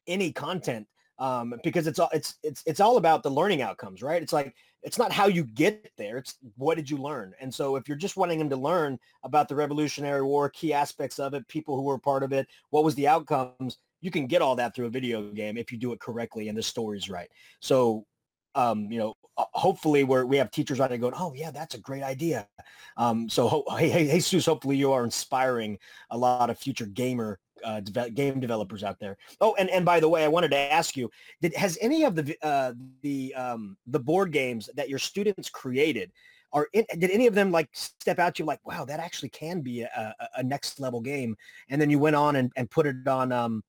any 0.07 0.33
content 0.33 0.89
um, 1.21 1.55
because 1.63 1.87
it's 1.87 1.99
all 1.99 2.09
it's 2.13 2.37
it's 2.43 2.63
it's 2.67 2.81
all 2.81 2.97
about 2.97 3.23
the 3.23 3.31
learning 3.31 3.63
outcomes, 3.63 4.03
right? 4.03 4.23
It's 4.23 4.33
like 4.33 4.55
it's 4.83 4.99
not 4.99 5.13
how 5.13 5.27
you 5.27 5.45
get 5.45 5.93
there; 5.99 6.17
it's 6.17 6.37
what 6.57 6.77
did 6.77 6.89
you 6.89 6.97
learn. 6.97 7.35
And 7.41 7.55
so, 7.55 7.77
if 7.77 7.87
you're 7.87 7.99
just 7.99 8.17
wanting 8.17 8.39
them 8.39 8.49
to 8.49 8.57
learn 8.57 8.99
about 9.23 9.49
the 9.49 9.55
Revolutionary 9.55 10.23
War, 10.23 10.49
key 10.49 10.73
aspects 10.73 11.19
of 11.19 11.35
it, 11.35 11.47
people 11.47 11.77
who 11.77 11.83
were 11.83 11.99
part 11.99 12.23
of 12.23 12.33
it, 12.33 12.49
what 12.71 12.85
was 12.85 12.95
the 12.95 13.07
outcomes, 13.07 13.77
you 14.01 14.11
can 14.11 14.27
get 14.27 14.41
all 14.41 14.57
that 14.57 14.75
through 14.75 14.87
a 14.87 14.91
video 14.91 15.31
game 15.31 15.59
if 15.59 15.71
you 15.71 15.79
do 15.79 15.93
it 15.93 16.01
correctly 16.01 16.49
and 16.49 16.57
the 16.57 16.63
story's 16.63 17.11
right. 17.11 17.29
So, 17.61 18.07
um, 18.55 18.91
you 18.91 18.99
know, 18.99 19.15
hopefully 19.37 20.05
we're 20.05 20.25
we 20.25 20.39
have 20.39 20.51
teachers 20.51 20.81
out 20.81 20.89
there 20.89 20.99
going, 20.99 21.15
oh 21.17 21.35
yeah, 21.35 21.51
that's 21.51 21.75
a 21.75 21.81
great 21.81 22.03
idea. 22.03 22.49
Um, 22.97 23.29
so 23.29 23.47
ho- 23.47 23.77
hey, 23.77 23.89
hey, 23.89 24.07
hey, 24.07 24.19
Seuss, 24.19 24.47
hopefully 24.47 24.77
you 24.77 24.93
are 24.93 25.05
inspiring 25.05 25.79
a 26.11 26.19
lot 26.19 26.51
of 26.51 26.59
future 26.59 26.87
gamer 26.87 27.39
uh, 27.65 27.81
deve- 27.81 28.15
game 28.15 28.41
developers 28.41 28.83
out 28.85 28.99
there. 28.99 29.17
Oh, 29.41 29.55
and, 29.59 29.71
and 29.71 29.85
by 29.85 30.01
the 30.01 30.09
way, 30.09 30.25
I 30.25 30.29
wanted 30.29 30.51
to 30.53 30.59
ask 30.59 30.97
you, 30.97 31.11
did 31.41 31.55
has 31.55 31.79
any 31.81 32.05
of 32.05 32.15
the 32.15 32.37
uh, 32.43 32.73
the 33.03 33.35
um, 33.35 33.77
the 33.87 34.01
board 34.01 34.33
games 34.33 34.69
that 34.75 34.89
your 34.89 34.99
students 34.99 35.49
created 35.49 36.13
are 36.53 36.69
in, 36.73 36.85
did 36.99 37.11
any 37.11 37.27
of 37.27 37.35
them 37.35 37.51
like 37.51 37.69
step 37.73 38.19
out 38.19 38.35
to 38.35 38.43
you 38.43 38.47
like, 38.47 38.65
wow, 38.67 38.85
that 38.85 39.01
actually 39.01 39.29
can 39.29 39.61
be 39.61 39.83
a, 39.83 40.15
a, 40.21 40.29
a 40.39 40.43
next 40.43 40.81
level 40.81 41.01
game? 41.01 41.37
And 41.69 41.81
then 41.81 41.91
you 41.91 41.99
went 41.99 42.17
on 42.17 42.37
and, 42.37 42.51
and 42.57 42.71
put 42.71 42.87
it 42.87 43.07
on 43.07 43.33
um, 43.33 43.63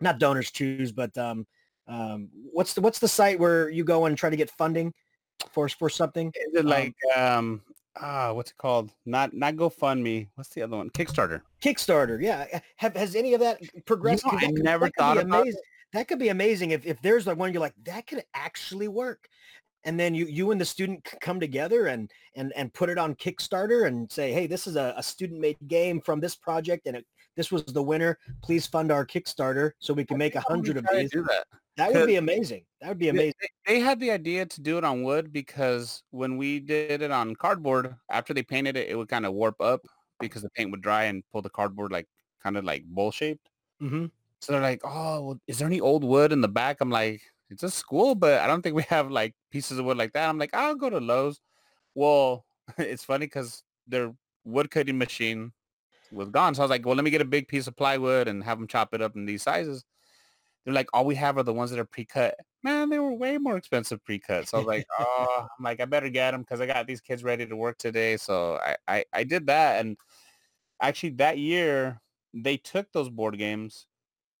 not 0.00 0.18
donors 0.18 0.50
choose, 0.50 0.92
but 0.92 1.16
um, 1.18 1.46
um, 1.88 2.28
what's 2.52 2.74
the 2.74 2.80
what's 2.80 2.98
the 2.98 3.08
site 3.08 3.38
where 3.38 3.68
you 3.68 3.84
go 3.84 4.06
and 4.06 4.16
try 4.16 4.30
to 4.30 4.36
get 4.36 4.50
funding 4.50 4.92
for 5.52 5.68
for 5.68 5.90
something? 5.90 6.28
Is 6.28 6.54
it 6.54 6.64
like 6.64 6.94
um 7.16 7.62
ah 8.00 8.32
what's 8.32 8.50
it 8.50 8.56
called? 8.56 8.92
Not 9.06 9.32
not 9.34 9.54
GoFundMe. 9.56 10.28
What's 10.34 10.50
the 10.50 10.62
other 10.62 10.76
one? 10.76 10.90
Kickstarter. 10.90 11.42
Kickstarter, 11.62 12.20
yeah. 12.22 12.60
Have 12.76 12.94
has 12.96 13.14
any 13.16 13.34
of 13.34 13.40
that 13.40 13.60
progressed? 13.86 14.24
know, 14.24 14.32
'Cause 14.32 14.42
I 14.44 14.46
could- 14.46 14.62
never 14.64 14.88
thought 14.98 15.18
about 15.18 15.40
amazing. 15.42 15.60
That 15.92 16.06
could 16.06 16.20
be 16.20 16.28
amazing 16.28 16.70
if, 16.70 16.86
if 16.86 17.02
there's 17.02 17.26
like 17.26 17.36
one 17.36 17.52
you're 17.52 17.60
like 17.60 17.74
that 17.84 18.06
could 18.06 18.22
actually 18.34 18.86
work, 18.88 19.26
and 19.84 19.98
then 19.98 20.14
you 20.14 20.26
you 20.26 20.52
and 20.52 20.60
the 20.60 20.64
student 20.64 21.04
come 21.20 21.40
together 21.40 21.88
and 21.88 22.10
and 22.36 22.52
and 22.54 22.72
put 22.72 22.88
it 22.90 22.98
on 22.98 23.14
Kickstarter 23.16 23.86
and 23.88 24.10
say, 24.10 24.32
hey, 24.32 24.46
this 24.46 24.66
is 24.68 24.76
a, 24.76 24.94
a 24.96 25.02
student 25.02 25.40
made 25.40 25.56
game 25.66 26.00
from 26.00 26.20
this 26.20 26.36
project, 26.36 26.86
and 26.86 26.96
it, 26.96 27.06
this 27.36 27.50
was 27.50 27.64
the 27.64 27.82
winner. 27.82 28.18
Please 28.42 28.66
fund 28.68 28.92
our 28.92 29.04
Kickstarter 29.04 29.72
so 29.80 29.92
we 29.92 30.04
can 30.04 30.16
make 30.16 30.36
a 30.36 30.40
hundred 30.42 30.76
of 30.76 30.86
these. 30.92 31.10
do 31.10 31.22
that. 31.24 31.46
That 31.76 31.92
would 31.92 32.04
be 32.04 32.16
amazing. 32.16 32.66
That 32.80 32.88
would 32.88 32.98
be 32.98 33.08
amazing. 33.08 33.34
They, 33.38 33.48
they 33.66 33.80
had 33.80 33.98
the 33.98 34.10
idea 34.10 34.46
to 34.46 34.60
do 34.60 34.78
it 34.78 34.84
on 34.84 35.02
wood 35.02 35.32
because 35.32 36.02
when 36.10 36.36
we 36.36 36.60
did 36.60 37.02
it 37.02 37.10
on 37.10 37.34
cardboard, 37.34 37.96
after 38.08 38.32
they 38.32 38.42
painted 38.42 38.76
it, 38.76 38.88
it 38.88 38.96
would 38.96 39.08
kind 39.08 39.26
of 39.26 39.32
warp 39.34 39.60
up 39.60 39.80
because 40.20 40.42
the 40.42 40.50
paint 40.50 40.70
would 40.70 40.82
dry 40.82 41.04
and 41.04 41.24
pull 41.32 41.42
the 41.42 41.50
cardboard 41.50 41.90
like 41.92 42.08
kind 42.42 42.56
of 42.56 42.64
like 42.64 42.84
bowl 42.84 43.10
shaped. 43.10 43.50
hmm 43.80 44.06
So 44.40 44.52
they're 44.52 44.62
like, 44.62 44.80
oh, 44.84 45.22
well, 45.22 45.40
is 45.46 45.58
there 45.58 45.66
any 45.68 45.80
old 45.80 46.04
wood 46.04 46.32
in 46.32 46.40
the 46.40 46.48
back? 46.48 46.78
I'm 46.80 46.90
like, 46.90 47.22
it's 47.50 47.62
a 47.62 47.70
school, 47.70 48.14
but 48.14 48.40
I 48.40 48.46
don't 48.46 48.62
think 48.62 48.76
we 48.76 48.84
have 48.84 49.10
like 49.10 49.34
pieces 49.50 49.78
of 49.78 49.86
wood 49.86 49.98
like 49.98 50.12
that. 50.12 50.28
I'm 50.28 50.38
like, 50.38 50.54
I'll 50.54 50.76
go 50.76 50.90
to 50.90 51.00
Lowe's. 51.00 51.40
Well, 51.94 52.46
it's 52.78 53.04
funny 53.04 53.26
because 53.26 53.64
their 53.86 54.14
wood 54.44 54.70
cutting 54.70 54.98
machine 54.98 55.52
was 56.10 56.30
gone. 56.30 56.54
So 56.54 56.62
I 56.62 56.64
was 56.64 56.70
like, 56.70 56.86
well, 56.86 56.96
let 56.96 57.04
me 57.04 57.10
get 57.10 57.22
a 57.22 57.26
big 57.26 57.48
piece 57.48 57.66
of 57.66 57.76
plywood 57.76 58.28
and 58.28 58.44
have 58.44 58.58
them 58.58 58.68
chop 58.68 58.94
it 58.94 59.02
up 59.02 59.16
in 59.16 59.26
these 59.26 59.42
sizes. 59.42 59.84
They're 60.64 60.74
like, 60.74 60.88
all 60.92 61.04
we 61.04 61.14
have 61.14 61.38
are 61.38 61.42
the 61.42 61.52
ones 61.52 61.70
that 61.70 61.80
are 61.80 61.84
pre-cut. 61.84 62.36
Man, 62.62 62.90
they 62.90 62.98
were 62.98 63.12
way 63.12 63.38
more 63.38 63.56
expensive 63.56 64.04
pre-cut. 64.04 64.48
So 64.48 64.58
I 64.58 64.60
was 64.60 64.66
like, 64.66 64.86
oh, 64.98 65.46
I'm 65.58 65.64
like, 65.64 65.80
I 65.80 65.86
better 65.86 66.10
get 66.10 66.32
them 66.32 66.42
because 66.42 66.60
I 66.60 66.66
got 66.66 66.86
these 66.86 67.00
kids 67.00 67.24
ready 67.24 67.46
to 67.46 67.56
work 67.56 67.78
today. 67.78 68.16
So 68.16 68.58
I, 68.62 68.76
I, 68.86 69.04
I 69.12 69.24
did 69.24 69.46
that. 69.46 69.80
And 69.80 69.96
actually 70.80 71.10
that 71.10 71.38
year 71.38 72.00
they 72.34 72.56
took 72.56 72.92
those 72.92 73.08
board 73.08 73.38
games 73.38 73.86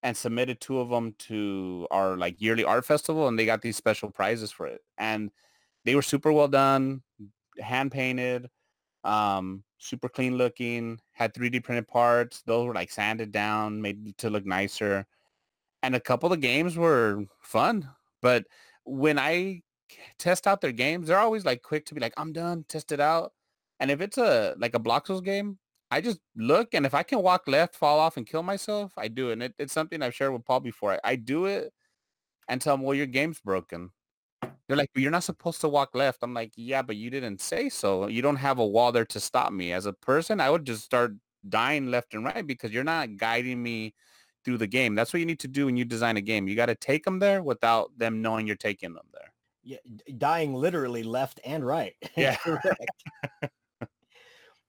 and 0.02 0.16
submitted 0.16 0.60
two 0.60 0.78
of 0.78 0.88
them 0.88 1.14
to 1.18 1.86
our 1.90 2.16
like 2.16 2.40
yearly 2.40 2.64
art 2.64 2.84
festival 2.84 3.28
and 3.28 3.38
they 3.38 3.46
got 3.46 3.62
these 3.62 3.76
special 3.76 4.10
prizes 4.10 4.50
for 4.50 4.66
it. 4.66 4.80
And 4.98 5.30
they 5.84 5.94
were 5.94 6.02
super 6.02 6.32
well 6.32 6.48
done, 6.48 7.02
hand 7.58 7.92
painted, 7.92 8.48
um, 9.04 9.64
super 9.78 10.08
clean 10.08 10.36
looking, 10.36 11.00
had 11.12 11.34
3D 11.34 11.64
printed 11.64 11.88
parts. 11.88 12.42
Those 12.42 12.66
were 12.66 12.74
like 12.74 12.90
sanded 12.90 13.32
down, 13.32 13.80
made 13.80 14.16
to 14.18 14.30
look 14.30 14.46
nicer. 14.46 15.06
And 15.82 15.94
a 15.94 16.00
couple 16.00 16.32
of 16.32 16.40
games 16.40 16.76
were 16.76 17.24
fun. 17.40 17.88
But 18.22 18.44
when 18.84 19.18
I 19.18 19.62
test 20.18 20.46
out 20.46 20.60
their 20.60 20.72
games, 20.72 21.08
they're 21.08 21.18
always 21.18 21.44
like 21.44 21.62
quick 21.62 21.86
to 21.86 21.94
be 21.94 22.00
like, 22.00 22.14
I'm 22.16 22.32
done, 22.32 22.64
test 22.68 22.92
it 22.92 23.00
out. 23.00 23.32
And 23.80 23.90
if 23.90 24.00
it's 24.00 24.18
a 24.18 24.54
like 24.58 24.74
a 24.74 24.80
Bloxels 24.80 25.24
game, 25.24 25.58
I 25.90 26.00
just 26.00 26.20
look 26.36 26.74
and 26.74 26.86
if 26.86 26.94
I 26.94 27.02
can 27.02 27.22
walk 27.22 27.48
left, 27.48 27.74
fall 27.74 27.98
off 27.98 28.16
and 28.16 28.26
kill 28.26 28.42
myself, 28.42 28.92
I 28.96 29.08
do 29.08 29.30
it. 29.30 29.34
And 29.34 29.42
it, 29.44 29.54
it's 29.58 29.72
something 29.72 30.02
I've 30.02 30.14
shared 30.14 30.32
with 30.32 30.44
Paul 30.44 30.60
before. 30.60 30.92
I, 30.92 31.00
I 31.04 31.16
do 31.16 31.46
it 31.46 31.72
and 32.48 32.60
tell 32.60 32.76
them, 32.76 32.84
well, 32.84 32.94
your 32.94 33.06
game's 33.06 33.40
broken. 33.40 33.90
They're 34.68 34.76
like, 34.76 34.90
but 34.94 35.02
you're 35.02 35.10
not 35.10 35.24
supposed 35.24 35.60
to 35.62 35.68
walk 35.68 35.94
left. 35.94 36.20
I'm 36.22 36.34
like, 36.34 36.52
yeah, 36.56 36.82
but 36.82 36.96
you 36.96 37.10
didn't 37.10 37.40
say 37.40 37.68
so. 37.68 38.06
You 38.06 38.22
don't 38.22 38.36
have 38.36 38.58
a 38.58 38.66
wall 38.66 38.92
there 38.92 39.04
to 39.06 39.18
stop 39.18 39.52
me. 39.52 39.72
As 39.72 39.86
a 39.86 39.92
person, 39.92 40.40
I 40.40 40.50
would 40.50 40.64
just 40.64 40.84
start 40.84 41.14
dying 41.48 41.90
left 41.90 42.14
and 42.14 42.24
right 42.24 42.46
because 42.46 42.70
you're 42.70 42.84
not 42.84 43.16
guiding 43.16 43.62
me 43.62 43.94
through 44.44 44.58
the 44.58 44.66
game. 44.66 44.94
That's 44.94 45.12
what 45.12 45.20
you 45.20 45.26
need 45.26 45.40
to 45.40 45.48
do 45.48 45.66
when 45.66 45.76
you 45.76 45.84
design 45.84 46.16
a 46.16 46.20
game. 46.20 46.48
You 46.48 46.56
got 46.56 46.66
to 46.66 46.74
take 46.74 47.04
them 47.04 47.18
there 47.18 47.42
without 47.42 47.96
them 47.98 48.22
knowing 48.22 48.46
you're 48.46 48.56
taking 48.56 48.94
them 48.94 49.06
there. 49.12 49.32
Yeah, 49.62 49.78
dying 50.16 50.54
literally 50.54 51.02
left 51.02 51.40
and 51.44 51.64
right. 51.66 51.94
Yeah. 52.16 52.36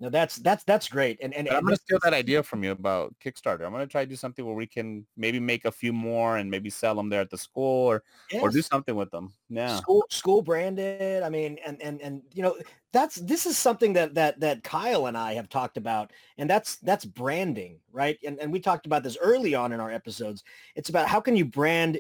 No, 0.02 0.10
that's 0.10 0.38
that's 0.38 0.64
that's 0.64 0.90
great. 0.90 1.20
And 1.22 1.32
and, 1.36 1.48
But 1.48 1.58
I'm 1.58 1.64
gonna 1.64 1.76
steal 1.76 2.00
that 2.02 2.14
idea 2.14 2.42
from 2.42 2.64
you 2.64 2.72
about 2.72 3.14
Kickstarter. 3.24 3.64
I'm 3.64 3.72
gonna 3.72 3.86
try 3.86 4.04
to 4.04 4.10
do 4.10 4.16
something 4.16 4.44
where 4.44 4.56
we 4.56 4.66
can 4.66 5.06
maybe 5.16 5.40
make 5.40 5.66
a 5.66 5.72
few 5.72 5.94
more 5.94 6.38
and 6.38 6.50
maybe 6.50 6.72
sell 6.72 6.96
them 6.96 7.08
there 7.08 7.22
at 7.22 7.30
the 7.30 7.38
school 7.38 7.88
or 7.88 8.04
or 8.42 8.50
do 8.50 8.64
something 8.64 8.96
with 8.96 9.12
them. 9.12 9.32
Yeah. 9.50 9.76
school 9.76 10.06
school 10.10 10.42
branded 10.42 11.24
i 11.24 11.30
mean 11.30 11.58
and 11.66 11.82
and 11.82 12.02
and 12.02 12.22
you 12.34 12.42
know 12.42 12.56
that's 12.94 13.18
this 13.18 13.46
is 13.46 13.58
something 13.58 13.92
that 13.94 14.14
that 14.16 14.40
that 14.40 14.64
kyle 14.64 15.08
and 15.08 15.18
i 15.18 15.34
have 15.34 15.50
talked 15.50 15.76
about 15.76 16.12
and 16.38 16.50
that's 16.50 16.78
that's 16.78 17.04
branding 17.04 17.78
right 17.92 18.18
and 18.26 18.40
and 18.40 18.52
we 18.52 18.62
talked 18.62 18.86
about 18.86 19.04
this 19.04 19.18
early 19.22 19.54
on 19.54 19.74
in 19.74 19.82
our 19.82 19.92
episodes 19.92 20.46
it's 20.76 20.88
about 20.88 21.08
how 21.08 21.20
can 21.20 21.36
you 21.36 21.44
brand 21.44 22.00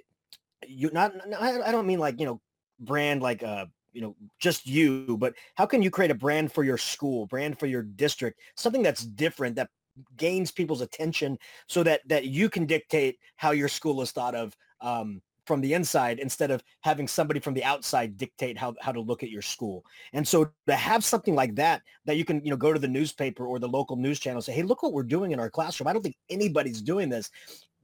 you 0.65 0.89
not 0.93 1.13
I 1.39 1.71
don't 1.71 1.87
mean 1.87 1.99
like 1.99 2.19
you 2.19 2.25
know 2.25 2.41
brand 2.79 3.21
like 3.21 3.43
uh 3.43 3.65
you 3.93 4.01
know 4.01 4.15
just 4.39 4.65
you 4.65 5.17
but 5.17 5.33
how 5.55 5.65
can 5.65 5.81
you 5.81 5.91
create 5.91 6.11
a 6.11 6.15
brand 6.15 6.51
for 6.51 6.63
your 6.63 6.77
school 6.77 7.25
brand 7.27 7.59
for 7.59 7.65
your 7.65 7.83
district 7.83 8.39
something 8.55 8.83
that's 8.83 9.03
different 9.03 9.55
that 9.55 9.69
gains 10.17 10.51
people's 10.51 10.81
attention 10.81 11.37
so 11.67 11.83
that 11.83 12.01
that 12.07 12.25
you 12.25 12.49
can 12.49 12.65
dictate 12.65 13.17
how 13.35 13.51
your 13.51 13.67
school 13.67 14.01
is 14.01 14.11
thought 14.11 14.35
of 14.35 14.55
um, 14.81 15.21
from 15.45 15.61
the 15.61 15.73
inside 15.73 16.19
instead 16.19 16.51
of 16.51 16.63
having 16.81 17.07
somebody 17.07 17.39
from 17.39 17.53
the 17.53 17.63
outside 17.63 18.17
dictate 18.17 18.57
how, 18.57 18.73
how 18.79 18.91
to 18.91 19.01
look 19.01 19.23
at 19.23 19.29
your 19.29 19.41
school. 19.41 19.83
And 20.13 20.27
so 20.27 20.49
to 20.67 20.75
have 20.75 21.03
something 21.03 21.35
like 21.35 21.55
that, 21.55 21.81
that 22.05 22.17
you 22.17 22.25
can, 22.25 22.43
you 22.45 22.51
know, 22.51 22.57
go 22.57 22.71
to 22.71 22.79
the 22.79 22.87
newspaper 22.87 23.45
or 23.45 23.59
the 23.59 23.67
local 23.67 23.95
news 23.95 24.19
channel 24.19 24.37
and 24.37 24.45
say, 24.45 24.53
hey, 24.53 24.63
look 24.63 24.83
what 24.83 24.93
we're 24.93 25.03
doing 25.03 25.31
in 25.31 25.39
our 25.39 25.49
classroom. 25.49 25.87
I 25.87 25.93
don't 25.93 26.01
think 26.01 26.15
anybody's 26.29 26.81
doing 26.81 27.09
this. 27.09 27.29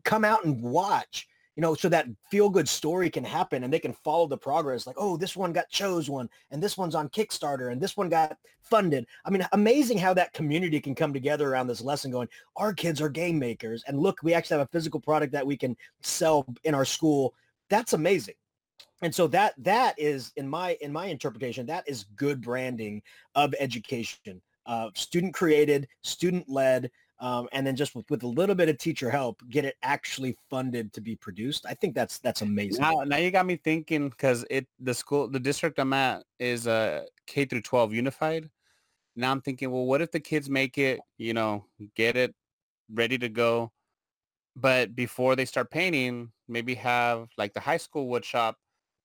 Come 0.05 0.23
out 0.23 0.45
and 0.45 0.61
watch, 0.61 1.27
you 1.57 1.61
know, 1.61 1.73
so 1.73 1.89
that 1.89 2.07
feel 2.31 2.49
good 2.49 2.69
story 2.69 3.09
can 3.09 3.25
happen 3.25 3.65
and 3.65 3.73
they 3.73 3.79
can 3.79 3.91
follow 3.91 4.27
the 4.27 4.37
progress. 4.37 4.87
Like, 4.87 4.95
oh, 4.97 5.17
this 5.17 5.35
one 5.35 5.51
got 5.51 5.69
chose 5.69 6.09
one 6.09 6.29
and 6.51 6.63
this 6.63 6.77
one's 6.77 6.95
on 6.95 7.09
Kickstarter 7.09 7.73
and 7.73 7.81
this 7.81 7.97
one 7.97 8.07
got 8.07 8.37
funded. 8.61 9.05
I 9.25 9.31
mean, 9.31 9.45
amazing 9.51 9.97
how 9.97 10.13
that 10.13 10.33
community 10.33 10.79
can 10.79 10.95
come 10.95 11.11
together 11.11 11.49
around 11.49 11.67
this 11.67 11.81
lesson 11.81 12.11
going, 12.11 12.29
our 12.55 12.73
kids 12.73 13.01
are 13.01 13.09
game 13.09 13.37
makers. 13.37 13.83
And 13.87 13.99
look, 13.99 14.19
we 14.23 14.33
actually 14.33 14.59
have 14.59 14.67
a 14.67 14.71
physical 14.71 15.01
product 15.01 15.33
that 15.33 15.45
we 15.45 15.57
can 15.57 15.75
sell 16.01 16.45
in 16.63 16.73
our 16.73 16.85
school 16.85 17.33
that's 17.69 17.93
amazing 17.93 18.35
and 19.01 19.13
so 19.13 19.27
that 19.27 19.53
that 19.57 19.95
is 19.97 20.31
in 20.35 20.47
my 20.47 20.77
in 20.81 20.91
my 20.91 21.07
interpretation 21.07 21.65
that 21.65 21.83
is 21.87 22.05
good 22.15 22.41
branding 22.41 23.01
of 23.35 23.53
education 23.59 24.41
uh, 24.65 24.89
student 24.95 25.33
created 25.33 25.87
student 26.01 26.47
led 26.49 26.89
um, 27.19 27.47
and 27.51 27.65
then 27.65 27.75
just 27.75 27.95
with, 27.95 28.09
with 28.09 28.23
a 28.23 28.27
little 28.27 28.55
bit 28.55 28.69
of 28.69 28.77
teacher 28.77 29.09
help 29.09 29.41
get 29.49 29.65
it 29.65 29.75
actually 29.83 30.35
funded 30.49 30.93
to 30.93 31.01
be 31.01 31.15
produced 31.15 31.65
i 31.65 31.73
think 31.73 31.95
that's 31.95 32.19
that's 32.19 32.41
amazing 32.41 32.83
Now, 32.83 33.03
now 33.05 33.17
you 33.17 33.31
got 33.31 33.45
me 33.45 33.55
thinking 33.55 34.09
because 34.09 34.45
it 34.49 34.67
the 34.79 34.93
school 34.93 35.27
the 35.27 35.39
district 35.39 35.79
I'm 35.79 35.93
at 35.93 36.25
is 36.39 36.67
uh, 36.67 37.05
K 37.25 37.45
through 37.45 37.61
12 37.61 37.93
unified. 37.93 38.49
Now 39.15 39.31
I'm 39.31 39.41
thinking, 39.41 39.71
well, 39.71 39.85
what 39.85 40.01
if 40.01 40.11
the 40.11 40.19
kids 40.19 40.49
make 40.49 40.77
it, 40.77 40.99
you 41.17 41.33
know, 41.33 41.65
get 41.95 42.15
it 42.17 42.35
ready 42.93 43.17
to 43.17 43.29
go, 43.29 43.71
but 44.55 44.95
before 44.95 45.35
they 45.35 45.45
start 45.45 45.71
painting, 45.71 46.31
maybe 46.47 46.75
have 46.75 47.29
like 47.37 47.53
the 47.53 47.59
high 47.59 47.77
school 47.77 48.07
wood 48.07 48.25
shop 48.25 48.57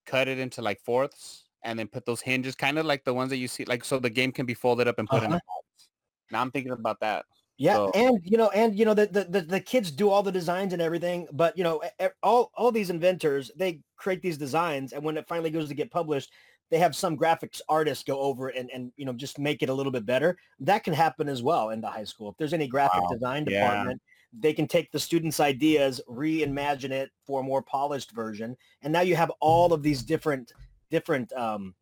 cut 0.06 0.28
it 0.28 0.38
into 0.38 0.62
like 0.62 0.80
fourths 0.80 1.44
and 1.64 1.78
then 1.78 1.88
put 1.88 2.04
those 2.06 2.20
hinges, 2.20 2.54
kind 2.56 2.78
of 2.78 2.86
like 2.86 3.04
the 3.04 3.14
ones 3.14 3.30
that 3.30 3.36
you 3.38 3.48
see, 3.48 3.64
like 3.64 3.84
so 3.84 3.98
the 3.98 4.10
game 4.10 4.32
can 4.32 4.46
be 4.46 4.54
folded 4.54 4.88
up 4.88 4.98
and 4.98 5.08
put 5.08 5.22
in. 5.22 5.32
A 5.32 5.36
Uh-huh. 5.36 5.40
box. 5.46 5.88
Now 6.30 6.40
I'm 6.40 6.50
thinking 6.50 6.72
about 6.72 7.00
that. 7.00 7.26
Yeah, 7.62 7.76
So- 7.76 7.92
and 7.94 8.18
you 8.24 8.36
know, 8.36 8.48
and 8.50 8.76
you 8.76 8.84
know, 8.84 8.94
the, 8.94 9.06
the 9.06 9.24
the 9.24 9.40
the 9.42 9.60
kids 9.60 9.92
do 9.92 10.10
all 10.10 10.22
the 10.24 10.32
designs 10.32 10.72
and 10.72 10.82
everything, 10.82 11.28
but 11.32 11.56
you 11.56 11.62
know, 11.62 11.80
all 12.22 12.50
all 12.54 12.72
these 12.72 12.90
inventors 12.90 13.52
they 13.56 13.80
create 13.96 14.20
these 14.20 14.36
designs, 14.36 14.92
and 14.92 15.04
when 15.04 15.16
it 15.16 15.28
finally 15.28 15.50
goes 15.50 15.68
to 15.68 15.74
get 15.74 15.90
published, 15.90 16.32
they 16.70 16.78
have 16.78 16.96
some 16.96 17.16
graphics 17.16 17.60
artist 17.68 18.04
go 18.06 18.18
over 18.18 18.48
it 18.48 18.56
and 18.56 18.68
and 18.72 18.92
you 18.96 19.04
know 19.04 19.12
just 19.12 19.38
make 19.38 19.62
it 19.62 19.68
a 19.68 19.74
little 19.74 19.92
bit 19.92 20.04
better. 20.04 20.36
That 20.58 20.82
can 20.82 20.92
happen 20.92 21.28
as 21.28 21.40
well 21.40 21.70
in 21.70 21.80
the 21.80 21.86
high 21.88 22.02
school. 22.04 22.30
If 22.30 22.36
there's 22.36 22.52
any 22.52 22.66
graphic 22.66 23.04
Wow, 23.04 23.08
design 23.08 23.44
yeah. 23.46 23.84
department, 23.84 24.02
they 24.32 24.52
can 24.54 24.66
take 24.66 24.90
the 24.90 24.98
students' 24.98 25.38
ideas, 25.38 26.00
reimagine 26.08 26.90
it 26.90 27.10
for 27.26 27.40
a 27.40 27.44
more 27.44 27.62
polished 27.62 28.10
version, 28.10 28.56
and 28.82 28.92
now 28.92 29.02
you 29.02 29.14
have 29.14 29.30
all 29.40 29.72
of 29.72 29.84
these 29.84 30.02
different 30.02 30.52
different 30.90 31.32
um, 31.34 31.76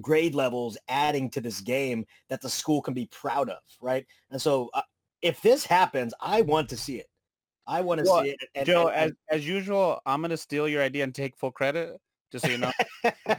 grade 0.00 0.34
levels 0.34 0.76
adding 0.88 1.30
to 1.30 1.40
this 1.40 1.60
game 1.60 2.04
that 2.28 2.40
the 2.40 2.48
school 2.50 2.82
can 2.82 2.94
be 2.94 3.06
proud 3.06 3.48
of, 3.48 3.58
right? 3.80 4.06
And 4.30 4.40
so 4.40 4.70
uh, 4.74 4.82
if 5.22 5.40
this 5.42 5.64
happens, 5.64 6.14
I 6.20 6.42
want 6.42 6.68
to 6.70 6.76
see 6.76 6.96
it. 6.96 7.06
I 7.66 7.80
want 7.80 7.98
to 7.98 8.04
Well, 8.08 8.22
see 8.22 8.30
it. 8.30 8.38
And, 8.54 8.66
Joe, 8.66 8.88
and- 8.88 9.12
as 9.30 9.38
as 9.40 9.46
usual, 9.48 10.00
I'm 10.06 10.22
gonna 10.22 10.36
steal 10.36 10.68
your 10.68 10.82
idea 10.82 11.04
and 11.04 11.14
take 11.14 11.36
full 11.36 11.50
credit, 11.50 12.00
just 12.30 12.44
so 12.44 12.50
you 12.50 12.58
know. 12.58 12.72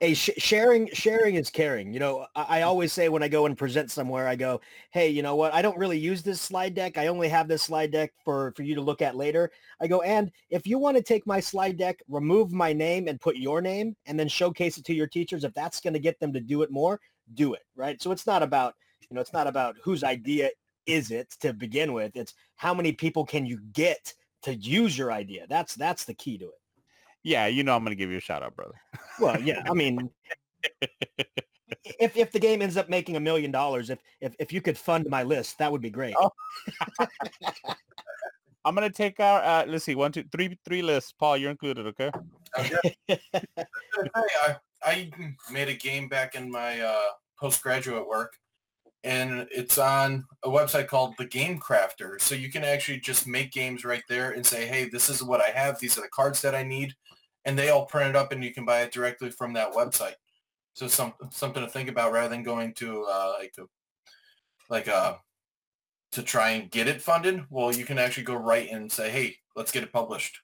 hey, 0.00 0.12
sh- 0.12 0.30
sharing 0.36 0.88
sharing 0.92 1.36
is 1.36 1.48
caring. 1.48 1.92
You 1.92 2.00
know, 2.00 2.26
I, 2.34 2.60
I 2.60 2.62
always 2.62 2.92
say 2.92 3.08
when 3.08 3.22
I 3.22 3.28
go 3.28 3.46
and 3.46 3.56
present 3.56 3.90
somewhere, 3.90 4.28
I 4.28 4.36
go, 4.36 4.60
hey, 4.90 5.08
you 5.08 5.22
know 5.22 5.36
what? 5.36 5.54
I 5.54 5.62
don't 5.62 5.78
really 5.78 5.98
use 5.98 6.22
this 6.22 6.40
slide 6.40 6.74
deck. 6.74 6.98
I 6.98 7.06
only 7.06 7.28
have 7.28 7.48
this 7.48 7.62
slide 7.62 7.90
deck 7.92 8.12
for 8.24 8.52
for 8.56 8.62
you 8.62 8.74
to 8.74 8.82
look 8.82 9.00
at 9.00 9.16
later. 9.16 9.50
I 9.80 9.86
go, 9.86 10.02
and 10.02 10.30
if 10.50 10.66
you 10.66 10.78
want 10.78 10.98
to 10.98 11.02
take 11.02 11.26
my 11.26 11.40
slide 11.40 11.78
deck, 11.78 12.00
remove 12.08 12.52
my 12.52 12.74
name 12.74 13.08
and 13.08 13.18
put 13.20 13.36
your 13.36 13.62
name, 13.62 13.96
and 14.06 14.18
then 14.20 14.28
showcase 14.28 14.76
it 14.76 14.84
to 14.84 14.94
your 14.94 15.06
teachers. 15.06 15.44
If 15.44 15.54
that's 15.54 15.80
going 15.80 15.94
to 15.94 16.00
get 16.00 16.20
them 16.20 16.32
to 16.34 16.40
do 16.40 16.60
it 16.62 16.70
more, 16.70 17.00
do 17.32 17.54
it. 17.54 17.62
Right. 17.74 18.02
So 18.02 18.12
it's 18.12 18.26
not 18.26 18.42
about 18.42 18.74
you 19.10 19.14
know, 19.14 19.20
it's 19.20 19.32
not 19.32 19.46
about 19.46 19.76
whose 19.82 20.04
idea 20.04 20.50
is 20.86 21.10
it 21.10 21.30
to 21.40 21.52
begin 21.52 21.92
with. 21.92 22.14
It's 22.14 22.34
how 22.56 22.74
many 22.74 22.92
people 22.92 23.24
can 23.24 23.46
you 23.46 23.58
get 23.72 24.12
to 24.42 24.54
use 24.54 24.96
your 24.96 25.12
idea. 25.12 25.46
That's 25.48 25.74
that's 25.74 26.04
the 26.04 26.14
key 26.14 26.38
to 26.38 26.46
it. 26.46 26.60
yeah, 27.22 27.46
you 27.46 27.62
know 27.64 27.74
I'm 27.74 27.82
gonna 27.84 27.94
give 27.94 28.10
you 28.10 28.18
a 28.18 28.20
shout 28.20 28.42
out, 28.42 28.54
brother. 28.54 28.74
Well, 29.18 29.40
yeah, 29.40 29.62
I 29.68 29.74
mean, 29.74 30.10
if 32.00 32.16
if 32.16 32.32
the 32.32 32.38
game 32.38 32.62
ends 32.62 32.76
up 32.76 32.88
making 32.88 33.16
a 33.16 33.20
million 33.20 33.50
dollars, 33.50 33.90
if 33.90 33.98
if 34.20 34.34
if 34.38 34.52
you 34.52 34.60
could 34.60 34.76
fund 34.76 35.06
my 35.08 35.22
list, 35.22 35.58
that 35.58 35.70
would 35.70 35.82
be 35.82 35.90
great. 35.90 36.14
Oh. 36.18 36.30
I'm 38.66 38.74
gonna 38.74 38.90
take 38.90 39.20
our 39.20 39.42
uh, 39.42 39.66
let's 39.66 39.84
see, 39.84 39.94
one, 39.94 40.12
two, 40.12 40.24
three, 40.32 40.58
three 40.64 40.82
lists. 40.82 41.12
Paul, 41.12 41.36
you're 41.36 41.50
included, 41.50 41.86
okay? 41.88 42.10
Okay. 42.58 42.94
Hey, 43.56 44.10
I, 44.42 44.56
I 44.84 45.10
made 45.50 45.68
a 45.68 45.74
game 45.74 46.08
back 46.08 46.34
in 46.34 46.50
my 46.50 46.80
uh, 46.80 47.10
postgraduate 47.38 48.06
work, 48.06 48.34
and 49.04 49.46
it's 49.50 49.76
on 49.76 50.24
a 50.42 50.48
website 50.48 50.88
called 50.88 51.14
The 51.18 51.26
Game 51.26 51.60
Crafter. 51.60 52.18
So 52.20 52.34
you 52.34 52.50
can 52.50 52.64
actually 52.64 53.00
just 53.00 53.26
make 53.26 53.52
games 53.52 53.84
right 53.84 54.02
there 54.08 54.30
and 54.32 54.44
say, 54.44 54.66
hey, 54.66 54.88
this 54.88 55.10
is 55.10 55.22
what 55.22 55.42
I 55.42 55.50
have. 55.50 55.78
These 55.78 55.98
are 55.98 56.00
the 56.00 56.08
cards 56.08 56.40
that 56.40 56.54
I 56.54 56.62
need. 56.62 56.94
And 57.44 57.58
they 57.58 57.68
all 57.68 57.84
print 57.84 58.08
it 58.08 58.16
up 58.16 58.32
and 58.32 58.42
you 58.42 58.54
can 58.54 58.64
buy 58.64 58.80
it 58.80 58.92
directly 58.92 59.30
from 59.30 59.52
that 59.52 59.72
website. 59.74 60.14
So 60.72 60.88
some, 60.88 61.12
something 61.30 61.62
to 61.62 61.68
think 61.68 61.90
about 61.90 62.12
rather 62.12 62.30
than 62.30 62.42
going 62.42 62.72
to 62.74 63.04
uh, 63.04 63.34
like 63.38 63.54
a, 63.58 63.64
like 64.70 64.86
a, 64.88 65.20
to 66.12 66.22
try 66.22 66.50
and 66.52 66.70
get 66.70 66.88
it 66.88 67.02
funded. 67.02 67.44
Well, 67.50 67.74
you 67.74 67.84
can 67.84 67.98
actually 67.98 68.24
go 68.24 68.36
right 68.36 68.70
and 68.72 68.90
say, 68.90 69.10
hey, 69.10 69.36
let's 69.54 69.70
get 69.70 69.82
it 69.82 69.92
published. 69.92 70.40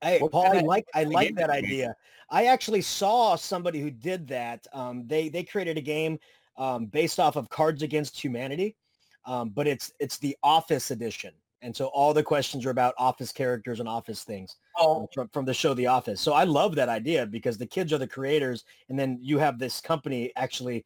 Hey, 0.00 0.18
What 0.18 0.32
Paul, 0.32 0.46
kind 0.46 0.58
I 0.58 0.62
like 0.62 0.86
I 0.94 1.04
like 1.04 1.36
that 1.36 1.46
did 1.48 1.56
you 1.56 1.62
make? 1.62 1.64
idea. 1.64 1.96
I 2.28 2.46
actually 2.46 2.80
saw 2.80 3.36
somebody 3.36 3.80
who 3.80 3.90
did 3.90 4.26
that. 4.28 4.66
Um, 4.72 5.06
they 5.06 5.28
they 5.28 5.44
created 5.44 5.78
a 5.78 5.82
game 5.82 6.18
um, 6.56 6.86
based 6.86 7.18
off 7.18 7.36
of 7.36 7.48
Cards 7.48 7.82
Against 7.82 8.22
Humanity, 8.22 8.76
um, 9.24 9.50
but 9.50 9.66
it's 9.66 9.92
it's 9.98 10.18
the 10.18 10.36
Office 10.42 10.90
edition, 10.90 11.32
And 11.62 11.74
so 11.74 11.86
all 11.86 12.12
the 12.12 12.22
questions 12.22 12.66
are 12.66 12.70
about 12.70 12.94
office 12.98 13.32
characters 13.32 13.78
and 13.80 13.88
office 13.88 14.24
things 14.24 14.56
Well, 14.78 15.08
from, 15.14 15.28
from 15.28 15.44
the 15.44 15.54
show 15.54 15.74
The 15.74 15.86
Office. 15.86 16.20
So 16.20 16.32
I 16.32 16.44
love 16.44 16.74
that 16.74 16.88
idea 16.88 17.24
because 17.24 17.56
the 17.56 17.66
kids 17.66 17.92
are 17.92 17.98
the 17.98 18.06
creators 18.06 18.64
and 18.88 18.98
then 18.98 19.18
you 19.22 19.38
have 19.38 19.58
this 19.58 19.80
company 19.80 20.32
actually 20.36 20.84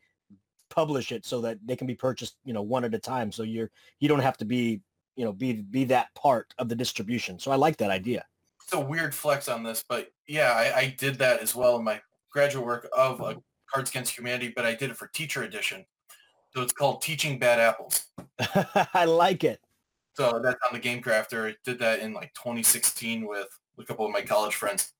publish 0.68 1.12
it 1.12 1.24
so 1.24 1.40
that 1.40 1.58
they 1.64 1.76
can 1.76 1.86
be 1.86 1.94
purchased, 1.94 2.36
you 2.44 2.52
know, 2.52 2.62
one 2.62 2.84
at 2.84 2.94
a 2.94 2.98
time. 2.98 3.32
So 3.32 3.42
you're 3.42 3.70
you 4.00 4.08
don't 4.08 4.20
have 4.20 4.36
to 4.38 4.44
be, 4.44 4.80
you 5.16 5.24
know, 5.24 5.32
be 5.32 5.54
be 5.54 5.84
that 5.84 6.14
part 6.14 6.52
of 6.58 6.68
the 6.68 6.76
distribution. 6.76 7.38
So 7.38 7.50
I 7.50 7.56
like 7.56 7.78
that 7.78 7.90
idea. 7.90 8.24
it's 8.62 8.72
a 8.74 8.80
weird 8.80 9.14
flex 9.14 9.48
on 9.48 9.62
this, 9.62 9.82
but 9.88 10.10
yeah, 10.26 10.52
I, 10.52 10.78
I 10.78 10.94
did 10.98 11.18
that 11.20 11.40
as 11.40 11.54
well 11.54 11.76
in 11.78 11.84
my 11.84 12.00
graduate 12.30 12.66
work 12.66 12.88
of 12.94 13.22
uh, 13.22 13.34
Cards 13.72 13.90
Against 13.90 14.16
Humanity, 14.16 14.52
but 14.54 14.64
I 14.64 14.74
did 14.74 14.90
it 14.90 14.96
for 14.96 15.08
teacher 15.08 15.42
edition. 15.42 15.84
So 16.54 16.62
it's 16.62 16.72
called 16.72 17.02
Teaching 17.02 17.38
Bad 17.38 17.60
Apples. 17.60 18.06
I 18.94 19.04
like 19.04 19.44
it. 19.44 19.60
So 20.14 20.40
that's 20.42 20.58
on 20.66 20.72
the 20.72 20.78
Game 20.78 21.02
Crafter. 21.02 21.50
I 21.50 21.54
did 21.64 21.78
that 21.80 22.00
in 22.00 22.14
like 22.14 22.32
2016 22.34 23.26
with 23.26 23.48
a 23.78 23.84
couple 23.84 24.06
of 24.06 24.12
my 24.12 24.22
college 24.22 24.54
friends. 24.54 24.92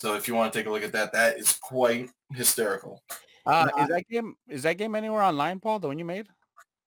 So 0.00 0.14
if 0.14 0.28
you 0.28 0.34
want 0.34 0.52
to 0.52 0.58
take 0.58 0.66
a 0.66 0.70
look 0.70 0.82
at 0.82 0.92
that, 0.92 1.12
that 1.12 1.38
is 1.38 1.58
quite 1.62 2.10
hysterical. 2.34 3.02
Uh, 3.46 3.68
is 3.80 3.88
that 3.88 4.08
game 4.08 4.34
is 4.48 4.62
that 4.64 4.74
game 4.74 4.94
anywhere 4.94 5.22
online, 5.22 5.60
Paul? 5.60 5.78
The 5.78 5.88
one 5.88 5.98
you 5.98 6.04
made? 6.04 6.26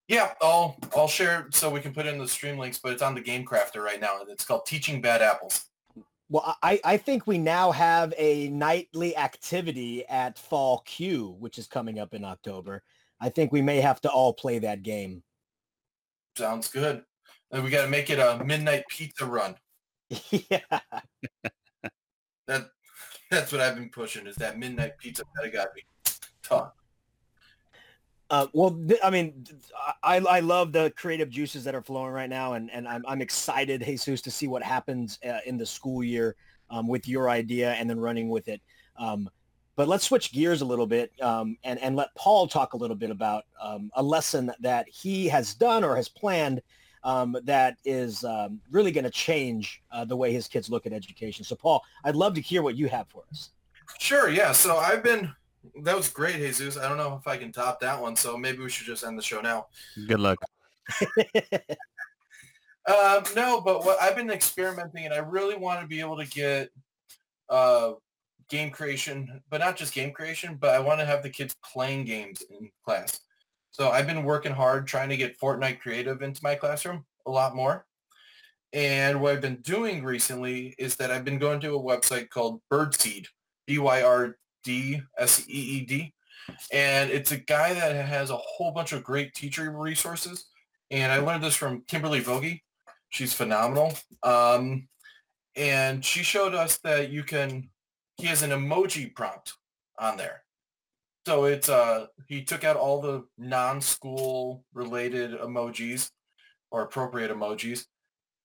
Yeah, 0.08 0.34
I'll 0.42 0.78
I'll 0.96 1.08
share 1.08 1.48
so 1.52 1.70
we 1.70 1.80
can 1.80 1.94
put 1.94 2.06
in 2.06 2.20
the 2.20 2.28
stream 2.28 2.58
links, 2.58 2.78
but 2.78 2.92
it's 2.94 3.02
on 3.02 3.16
the 3.16 3.22
Game 3.22 3.46
Crafter 3.46 3.84
right 3.84 4.00
now. 4.00 4.20
and 4.22 4.30
It's 4.30 4.46
called 4.46 4.66
Teaching 4.66 5.02
Bad 5.02 5.22
Apples. 5.22 5.66
Well, 6.34 6.58
I, 6.64 6.80
I 6.84 6.98
think 6.98 7.28
we 7.28 7.38
now 7.38 7.72
have 7.72 8.12
a 8.18 8.48
nightly 8.48 9.16
activity 9.16 10.04
at 10.08 10.40
Fall 10.40 10.82
CUE, 10.84 11.36
which 11.38 11.60
is 11.60 11.68
coming 11.68 12.00
up 12.00 12.16
in 12.16 12.26
October. 12.26 12.82
I 13.22 13.30
think 13.30 13.52
we 13.52 13.62
may 13.62 13.80
have 13.82 14.02
to 14.02 14.10
all 14.10 14.34
play 14.34 14.58
that 14.58 14.82
game. 14.82 15.22
Sounds 16.36 16.70
good. 16.70 17.04
And 17.52 17.64
we 17.64 17.70
got 17.70 17.84
to 17.84 17.88
make 17.88 18.10
it 18.10 18.18
a 18.18 18.44
midnight 18.44 18.84
pizza 18.90 19.28
run. 19.28 19.56
yeah. 20.32 20.60
That 22.48 22.72
that's 23.32 23.54
what 23.54 23.62
I've 23.62 23.76
been 23.76 23.90
pushing 23.90 24.28
is 24.28 24.36
that 24.36 24.60
midnight 24.60 24.98
pizza 24.98 25.24
pedagogy 25.34 25.86
talk. 26.42 26.76
Uh, 28.34 28.48
well, 28.52 28.72
th- 28.72 29.00
I 29.04 29.12
mean, 29.12 29.46
I, 30.02 30.18
I 30.18 30.40
love 30.40 30.72
the 30.72 30.92
creative 30.98 31.30
juices 31.30 31.64
that 31.66 31.76
are 31.76 31.84
flowing 31.84 32.12
right 32.12 32.30
now, 32.30 32.54
and, 32.54 32.72
and 32.72 32.88
I'm, 32.88 33.06
I'm 33.08 33.22
excited, 33.22 33.84
Jesus, 33.86 34.22
to 34.24 34.32
see 34.32 34.48
what 34.48 34.64
happens 34.64 35.20
uh, 35.24 35.38
in 35.46 35.56
the 35.56 35.68
school 35.68 36.04
year 36.04 36.36
um, 36.72 36.88
with 36.88 37.08
your 37.08 37.30
idea 37.30 37.74
and 37.74 37.88
then 37.88 38.00
running 38.00 38.30
with 38.30 38.48
it. 38.48 38.60
Um, 38.98 39.30
but 39.76 39.88
let's 39.88 40.06
switch 40.06 40.34
gears 40.34 40.62
a 40.62 40.66
little 40.66 40.88
bit 40.88 41.12
um, 41.22 41.58
and, 41.64 41.78
and 41.80 41.96
let 41.96 42.08
Paul 42.16 42.48
talk 42.48 42.74
a 42.74 42.78
little 42.78 42.96
bit 42.96 43.12
about 43.12 43.44
um, 43.62 43.92
a 43.94 44.02
lesson 44.02 44.52
that 44.62 44.90
he 44.90 45.28
has 45.28 45.54
done 45.54 45.84
or 45.84 45.96
has 45.96 46.10
planned 46.10 46.64
um, 47.04 47.38
that 47.44 47.78
is 47.86 48.24
um, 48.24 48.60
really 48.72 48.92
going 48.92 49.04
to 49.04 49.12
change 49.12 49.84
uh, 49.92 50.06
the 50.06 50.18
way 50.18 50.34
his 50.34 50.48
kids 50.48 50.72
look 50.72 50.88
at 50.88 50.92
education. 50.92 51.46
So, 51.46 51.56
Paul, 51.56 51.84
I'd 52.04 52.16
love 52.16 52.34
to 52.34 52.42
hear 52.42 52.64
what 52.64 52.74
you 52.78 52.88
have 52.88 53.08
for 53.10 53.26
us. 53.30 53.52
Sure, 54.00 54.28
yeah. 54.28 54.54
So 54.54 54.78
I've 54.78 55.04
been 55.04 55.32
that 55.84 55.96
was 55.96 56.10
great, 56.10 56.38
Jesus. 56.38 56.78
I 56.78 56.88
don't 56.88 56.98
know 56.98 57.18
if 57.20 57.28
I 57.28 57.38
can 57.38 57.52
top 57.52 57.80
that 57.82 58.02
one, 58.02 58.16
so 58.16 58.38
maybe 58.38 58.60
we 58.60 58.70
should 58.70 58.88
just 58.88 59.04
end 59.04 59.18
the 59.18 59.24
show 59.24 59.42
now. 59.42 59.68
Good 60.08 60.20
luck. 60.20 60.40
Um, 62.86 63.24
no, 63.36 63.62
but 63.62 63.86
what 63.86 64.02
I've 64.02 64.16
been 64.16 64.30
experimenting, 64.30 65.06
and 65.06 65.14
I 65.14 65.20
really 65.20 65.56
want 65.56 65.82
to 65.82 65.88
be 65.88 66.02
able 66.02 66.18
to 66.18 66.26
get 66.26 66.70
uh, 67.50 67.94
game 68.50 68.72
creation, 68.72 69.42
but 69.50 69.62
not 69.62 69.78
just 69.78 69.94
game 69.94 70.12
creation, 70.12 70.58
but 70.60 70.72
I 70.72 70.80
want 70.80 71.00
to 71.00 71.06
have 71.06 71.24
the 71.24 71.30
kids 71.30 71.56
playing 71.64 72.06
games 72.06 72.44
in 72.50 72.70
class. 72.84 73.22
So 73.72 73.90
I've 73.90 74.06
been 74.06 74.24
working 74.24 74.52
hard 74.52 74.86
trying 74.86 75.10
to 75.10 75.18
get 75.18 75.40
Fortnite 75.40 75.80
creative 75.80 76.22
into 76.22 76.44
my 76.44 76.56
classroom 76.56 77.06
a 77.26 77.32
lot 77.32 77.56
more. 77.56 77.86
And 78.74 79.22
what 79.22 79.34
I've 79.34 79.42
been 79.42 79.62
doing 79.62 80.04
recently 80.04 80.76
is 80.78 80.96
that 80.98 81.10
I've 81.10 81.24
been 81.24 81.40
going 81.40 81.62
to 81.62 81.76
a 81.76 81.82
website 81.82 82.30
called 82.30 82.62
Byrdseed, 82.72 83.28
B-Y-R-D-S-E-E-D. 84.64 86.14
And 86.72 87.10
it's 87.10 87.32
a 87.32 87.38
guy 87.38 87.74
that 87.74 88.06
has 88.06 88.30
a 88.30 88.38
whole 88.38 88.72
bunch 88.72 88.92
of 88.92 89.04
great 89.04 89.34
teacher 89.34 89.72
resources. 89.72 90.46
And 90.92 91.12
I 91.12 91.20
learned 91.20 91.44
this 91.44 91.56
from 91.56 91.84
Kimberly 91.88 92.22
Vogie. 92.22 92.62
She's 93.10 93.34
phenomenal. 93.34 93.94
Um, 94.24 94.88
and 95.56 96.04
she 96.04 96.24
showed 96.24 96.54
us 96.54 96.78
that 96.80 97.12
you 97.12 97.24
can, 97.24 97.70
he 98.18 98.28
has 98.28 98.42
an 98.42 98.52
emoji 98.52 99.14
prompt 99.14 99.54
on 100.00 100.18
there. 100.18 100.44
So 101.26 101.46
it's, 101.46 101.70
uh, 101.70 102.08
he 102.28 102.44
took 102.44 102.64
out 102.64 102.76
all 102.76 103.02
the 103.02 103.24
non-school 103.38 104.66
related 104.74 105.40
emojis 105.40 106.10
or 106.72 106.82
appropriate 106.82 107.32
emojis. 107.32 107.86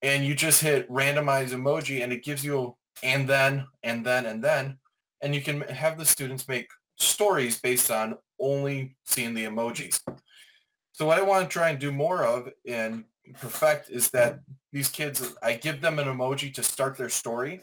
And 0.02 0.24
you 0.24 0.36
just 0.36 0.60
hit 0.62 0.88
randomize 0.88 1.48
emoji 1.48 2.04
and 2.04 2.12
it 2.12 2.22
gives 2.22 2.44
you 2.44 2.76
and 3.02 3.28
then, 3.28 3.66
and 3.82 4.04
then, 4.04 4.26
and 4.26 4.42
then. 4.42 4.78
And 5.20 5.34
you 5.34 5.40
can 5.40 5.62
have 5.62 5.98
the 5.98 6.04
students 6.04 6.48
make 6.48 6.68
stories 6.96 7.60
based 7.60 7.90
on 7.90 8.16
only 8.40 8.96
seeing 9.04 9.34
the 9.34 9.44
emojis. 9.44 10.00
So 10.92 11.06
what 11.06 11.18
I 11.18 11.22
want 11.22 11.48
to 11.48 11.52
try 11.52 11.70
and 11.70 11.78
do 11.78 11.92
more 11.92 12.24
of 12.24 12.50
and 12.66 13.04
perfect 13.34 13.90
is 13.90 14.10
that 14.10 14.40
these 14.72 14.88
kids, 14.88 15.34
I 15.42 15.54
give 15.54 15.80
them 15.80 15.98
an 15.98 16.06
emoji 16.06 16.52
to 16.54 16.62
start 16.62 16.96
their 16.96 17.08
story. 17.08 17.62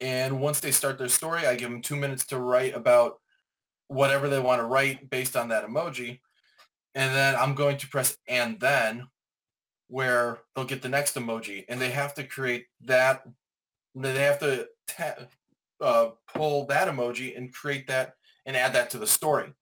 And 0.00 0.40
once 0.40 0.60
they 0.60 0.70
start 0.72 0.98
their 0.98 1.08
story, 1.08 1.46
I 1.46 1.54
give 1.54 1.70
them 1.70 1.80
two 1.80 1.96
minutes 1.96 2.26
to 2.26 2.38
write 2.38 2.74
about 2.74 3.20
whatever 3.88 4.28
they 4.28 4.40
want 4.40 4.60
to 4.60 4.66
write 4.66 5.08
based 5.10 5.36
on 5.36 5.48
that 5.48 5.66
emoji. 5.66 6.20
And 6.94 7.14
then 7.14 7.36
I'm 7.36 7.54
going 7.54 7.76
to 7.78 7.88
press 7.88 8.16
and 8.28 8.58
then 8.60 9.08
where 9.88 10.38
they'll 10.54 10.64
get 10.64 10.82
the 10.82 10.88
next 10.88 11.14
emoji 11.14 11.64
and 11.68 11.80
they 11.80 11.90
have 11.90 12.14
to 12.14 12.24
create 12.24 12.66
that. 12.82 13.24
They 13.94 14.24
have 14.24 14.40
to 14.40 14.68
uh, 15.80 16.10
pull 16.34 16.66
that 16.66 16.88
emoji 16.88 17.36
and 17.36 17.52
create 17.52 17.86
that 17.88 18.14
and 18.46 18.56
add 18.56 18.72
that 18.74 18.90
to 18.90 18.98
the 18.98 19.06
story. 19.06 19.52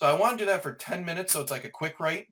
So 0.00 0.06
I 0.06 0.14
want 0.14 0.38
to 0.38 0.44
do 0.44 0.50
that 0.50 0.62
for 0.62 0.74
10 0.74 1.04
minutes. 1.04 1.32
So 1.32 1.40
it's 1.40 1.50
like 1.50 1.64
a 1.64 1.70
quick 1.70 2.00
write 2.00 2.26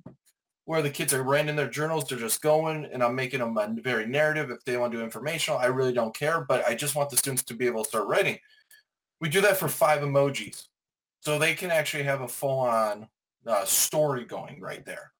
where 0.64 0.82
the 0.82 0.90
kids 0.90 1.14
are 1.14 1.22
writing 1.22 1.48
in 1.48 1.56
their 1.56 1.68
journals. 1.68 2.04
They're 2.04 2.18
just 2.18 2.42
going 2.42 2.86
and 2.86 3.02
I'm 3.02 3.14
making 3.14 3.40
them 3.40 3.56
a 3.56 3.74
very 3.80 4.06
narrative. 4.06 4.50
If 4.50 4.64
they 4.64 4.76
want 4.76 4.92
to 4.92 4.98
do 4.98 5.04
informational, 5.04 5.58
I 5.58 5.66
really 5.66 5.92
don't 5.92 6.14
care, 6.14 6.44
but 6.48 6.66
I 6.66 6.74
just 6.74 6.94
want 6.94 7.10
the 7.10 7.16
students 7.16 7.42
to 7.44 7.54
be 7.54 7.66
able 7.66 7.82
to 7.84 7.88
start 7.88 8.06
writing. 8.06 8.38
We 9.20 9.28
do 9.28 9.40
that 9.42 9.56
for 9.56 9.68
five 9.68 10.02
emojis. 10.02 10.66
So 11.20 11.38
they 11.38 11.54
can 11.54 11.70
actually 11.70 12.04
have 12.04 12.20
a 12.20 12.28
full 12.28 12.60
on 12.60 13.08
uh, 13.46 13.64
story 13.64 14.24
going 14.24 14.60
right 14.60 14.84
there. 14.84 15.12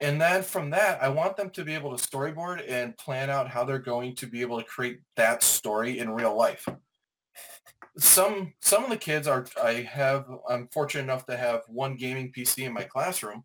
And 0.00 0.20
then 0.20 0.42
from 0.42 0.70
that, 0.70 1.02
I 1.02 1.08
want 1.08 1.36
them 1.36 1.50
to 1.50 1.64
be 1.64 1.74
able 1.74 1.96
to 1.96 2.08
storyboard 2.08 2.64
and 2.68 2.96
plan 2.96 3.30
out 3.30 3.48
how 3.48 3.64
they're 3.64 3.78
going 3.78 4.16
to 4.16 4.26
be 4.26 4.40
able 4.40 4.58
to 4.58 4.66
create 4.66 5.00
that 5.16 5.42
story 5.42 5.98
in 5.98 6.10
real 6.10 6.36
life 6.36 6.66
some 7.98 8.54
some 8.60 8.84
of 8.84 8.90
the 8.90 8.96
kids 8.96 9.26
are 9.26 9.46
I 9.62 9.74
have 9.82 10.26
I'm 10.48 10.68
fortunate 10.68 11.02
enough 11.02 11.26
to 11.26 11.36
have 11.36 11.62
one 11.68 11.96
gaming 11.96 12.32
PC 12.32 12.64
in 12.66 12.72
my 12.72 12.84
classroom. 12.84 13.44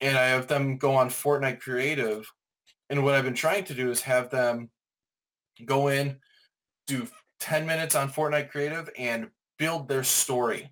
And 0.00 0.16
I 0.16 0.26
have 0.26 0.48
them 0.48 0.78
go 0.78 0.94
on 0.94 1.08
Fortnite 1.08 1.60
Creative. 1.60 2.28
And 2.90 3.04
what 3.04 3.14
I've 3.14 3.24
been 3.24 3.34
trying 3.34 3.64
to 3.64 3.74
do 3.74 3.90
is 3.90 4.00
have 4.02 4.30
them 4.30 4.70
go 5.64 5.88
in 5.88 6.18
do 6.86 7.06
10 7.40 7.66
minutes 7.66 7.94
on 7.94 8.10
Fortnite 8.10 8.50
Creative 8.50 8.90
and 8.98 9.30
build 9.58 9.86
their 9.86 10.02
story. 10.02 10.70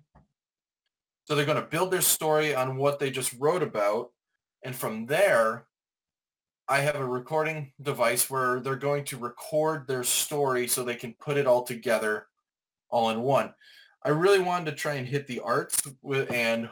So 1.25 1.35
they're 1.35 1.45
going 1.45 1.61
to 1.61 1.67
build 1.67 1.91
their 1.91 2.01
story 2.01 2.53
on 2.53 2.75
what 2.75 2.99
they 2.99 3.09
just 3.09 3.33
wrote 3.39 3.63
about. 3.63 4.11
And 4.63 4.75
from 4.75 5.05
there 5.05 5.65
I 6.67 6.79
have 6.79 6.95
a 6.95 7.05
recording 7.05 7.73
device 7.81 8.29
where 8.29 8.59
they're 8.59 8.75
going 8.75 9.05
to 9.05 9.17
record 9.17 9.87
their 9.87 10.03
story 10.03 10.67
so 10.67 10.83
they 10.83 10.95
can 10.95 11.13
put 11.19 11.37
it 11.37 11.47
all 11.47 11.63
together 11.63 12.27
all 12.91 13.09
in 13.09 13.21
one. 13.21 13.53
I 14.03 14.09
really 14.09 14.39
wanted 14.39 14.71
to 14.71 14.77
try 14.77 14.95
and 14.95 15.07
hit 15.07 15.27
the 15.27 15.39
arts 15.39 15.81
with, 16.01 16.31
and 16.31 16.69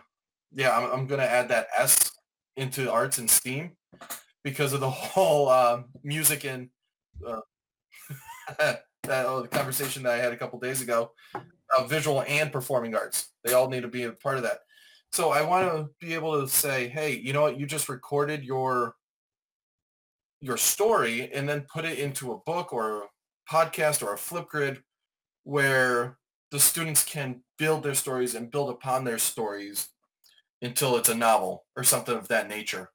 yeah, 0.53 0.75
I'm, 0.75 0.91
I'm 0.91 1.07
going 1.07 1.21
to 1.21 1.29
add 1.29 1.49
that 1.49 1.67
S 1.77 2.11
into 2.57 2.91
arts 2.91 3.17
and 3.17 3.29
STEAM 3.29 3.71
because 4.43 4.73
of 4.73 4.79
the 4.79 4.89
whole 4.89 5.49
uh, 5.49 5.83
music 6.03 6.45
and 6.45 6.69
uh, 7.25 7.41
that 8.57 9.25
uh, 9.25 9.43
conversation 9.51 10.03
that 10.03 10.13
I 10.13 10.17
had 10.17 10.33
a 10.33 10.37
couple 10.37 10.59
days 10.59 10.81
ago, 10.81 11.11
uh, 11.35 11.83
visual 11.85 12.23
and 12.27 12.51
performing 12.51 12.95
arts. 12.95 13.31
They 13.43 13.53
all 13.53 13.69
need 13.69 13.81
to 13.81 13.87
be 13.87 14.03
a 14.03 14.11
part 14.11 14.37
of 14.37 14.43
that. 14.43 14.59
So 15.11 15.31
I 15.31 15.41
want 15.41 15.67
to 15.71 15.89
be 15.99 16.13
able 16.13 16.39
to 16.39 16.47
say, 16.47 16.87
hey, 16.87 17.15
you 17.15 17.33
know 17.33 17.41
what? 17.41 17.59
You 17.59 17.65
just 17.65 17.89
recorded 17.89 18.43
your 18.43 18.95
your 20.41 20.57
story 20.57 21.29
and 21.33 21.49
then 21.49 21.65
put 21.71 21.83
it 21.83 21.99
into 21.99 22.31
a 22.31 22.37
book 22.45 22.71
or 22.71 23.03
a 23.03 23.07
podcast 23.51 24.01
or 24.01 24.13
a 24.13 24.17
Flipgrid 24.17 24.81
where 25.49 26.15
the 26.51 26.59
students 26.59 27.03
can 27.03 27.41
build 27.57 27.81
their 27.81 27.95
stories 27.95 28.35
and 28.35 28.51
build 28.51 28.69
upon 28.69 29.03
their 29.03 29.17
stories 29.17 29.89
until 30.61 30.95
it's 30.95 31.09
a 31.09 31.15
novel 31.15 31.65
or 31.75 31.83
something 31.83 32.15
of 32.15 32.27
that 32.27 32.47
nature. 32.47 32.91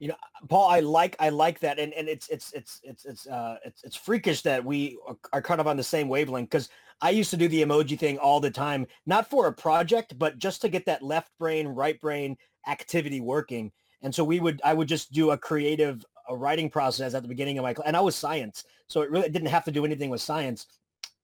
You 0.00 0.08
know, 0.08 0.16
Paul, 0.48 0.70
I 0.70 0.80
like 0.80 1.16
I 1.18 1.28
like 1.28 1.58
that, 1.60 1.78
and 1.78 1.92
and 1.92 2.08
it's 2.08 2.28
it's 2.28 2.52
it's 2.52 2.80
it's 2.82 3.04
it's 3.04 3.26
uh 3.26 3.56
it's 3.64 3.84
it's 3.84 3.96
freakish 3.96 4.42
that 4.42 4.64
we 4.64 4.96
are 5.32 5.42
kind 5.42 5.60
of 5.60 5.66
on 5.66 5.76
the 5.76 5.82
same 5.82 6.08
wavelength 6.08 6.48
because 6.48 6.70
I 7.02 7.10
used 7.10 7.30
to 7.30 7.36
do 7.36 7.48
the 7.48 7.62
emoji 7.62 7.98
thing 7.98 8.16
all 8.16 8.40
the 8.40 8.50
time, 8.50 8.86
not 9.04 9.28
for 9.28 9.48
a 9.48 9.52
project, 9.52 10.18
but 10.18 10.38
just 10.38 10.62
to 10.62 10.68
get 10.68 10.86
that 10.86 11.02
left 11.02 11.30
brain 11.38 11.66
right 11.66 12.00
brain 12.00 12.38
activity 12.68 13.20
working. 13.20 13.70
And 14.00 14.14
so 14.14 14.24
we 14.24 14.40
would 14.40 14.62
I 14.64 14.72
would 14.72 14.88
just 14.88 15.12
do 15.12 15.32
a 15.32 15.38
creative 15.38 16.04
a 16.28 16.36
writing 16.36 16.70
process 16.70 17.14
at 17.14 17.22
the 17.22 17.28
beginning 17.28 17.58
of 17.58 17.64
my 17.64 17.74
class, 17.74 17.88
and 17.88 17.96
I 17.96 18.00
was 18.00 18.14
science, 18.14 18.64
so 18.86 19.02
it 19.02 19.10
really 19.10 19.28
didn't 19.28 19.48
have 19.48 19.64
to 19.64 19.72
do 19.72 19.84
anything 19.84 20.10
with 20.10 20.20
science. 20.20 20.66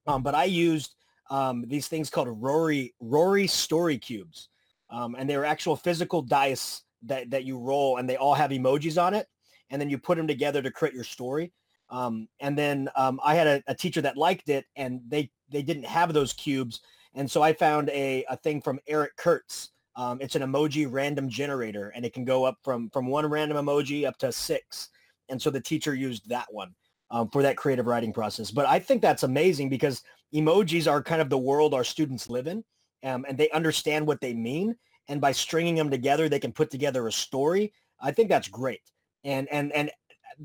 Um, 0.07 0.23
but 0.23 0.35
I 0.35 0.45
used 0.45 0.95
um, 1.29 1.65
these 1.67 1.87
things 1.87 2.09
called 2.09 2.29
Rory 2.41 2.93
Rory 2.99 3.47
story 3.47 3.97
cubes, 3.97 4.49
um, 4.89 5.15
and 5.17 5.29
they're 5.29 5.45
actual 5.45 5.75
physical 5.75 6.21
dice 6.21 6.83
that 7.03 7.29
that 7.31 7.43
you 7.45 7.57
roll, 7.57 7.97
and 7.97 8.07
they 8.07 8.17
all 8.17 8.33
have 8.33 8.51
emojis 8.51 9.01
on 9.01 9.13
it, 9.13 9.27
and 9.69 9.81
then 9.81 9.89
you 9.89 9.97
put 9.97 10.17
them 10.17 10.27
together 10.27 10.61
to 10.61 10.71
create 10.71 10.93
your 10.93 11.03
story. 11.03 11.51
Um, 11.89 12.27
and 12.39 12.57
then 12.57 12.89
um, 12.95 13.19
I 13.23 13.35
had 13.35 13.47
a, 13.47 13.63
a, 13.67 13.75
teacher 13.75 14.01
that 14.01 14.17
liked 14.17 14.49
it, 14.49 14.65
and 14.75 15.01
they 15.07 15.29
they 15.49 15.61
didn't 15.61 15.85
have 15.85 16.13
those 16.13 16.33
cubes, 16.33 16.81
and 17.13 17.29
so 17.29 17.41
I 17.41 17.53
found 17.53 17.89
a 17.89 18.25
a 18.29 18.37
thing 18.37 18.61
from 18.61 18.79
Eric 18.87 19.15
Curts. 19.17 19.71
Um, 19.95 20.19
it's 20.19 20.35
an 20.35 20.41
emoji 20.41 20.87
random 20.89 21.29
generator, 21.29 21.91
and 21.95 22.05
it 22.05 22.13
can 22.13 22.25
go 22.25 22.43
up 22.43 22.57
from 22.63 22.89
from 22.91 23.07
one 23.07 23.25
random 23.25 23.57
emoji 23.57 24.07
up 24.07 24.17
to 24.19 24.31
six. 24.31 24.89
And 25.29 25.41
so 25.41 25.49
the 25.49 25.61
teacher 25.61 25.95
used 25.95 26.29
that 26.29 26.45
one 26.51 26.75
um, 27.11 27.29
for 27.29 27.41
that 27.41 27.57
creative 27.57 27.85
writing 27.85 28.13
process. 28.13 28.51
But 28.51 28.65
I 28.65 28.79
think 28.79 29.01
that's 29.01 29.23
amazing 29.23 29.69
because 29.69 30.01
emojis 30.33 30.89
are 30.89 31.01
kind 31.03 31.21
of 31.21 31.29
the 31.29 31.37
world 31.37 31.73
our 31.73 31.83
students 31.83 32.29
live 32.29 32.47
in, 32.47 32.63
um, 33.03 33.25
and 33.27 33.37
they 33.37 33.49
understand 33.51 34.05
what 34.05 34.21
they 34.21 34.33
mean. 34.33 34.75
And 35.07 35.21
by 35.21 35.31
stringing 35.31 35.75
them 35.75 35.91
together, 35.91 36.27
they 36.27 36.39
can 36.39 36.51
put 36.51 36.71
together 36.71 37.07
a 37.07 37.11
story. 37.11 37.73
I 37.99 38.11
think 38.11 38.29
that's 38.29 38.47
great. 38.47 38.81
And 39.23 39.47
and 39.51 39.71
and 39.73 39.91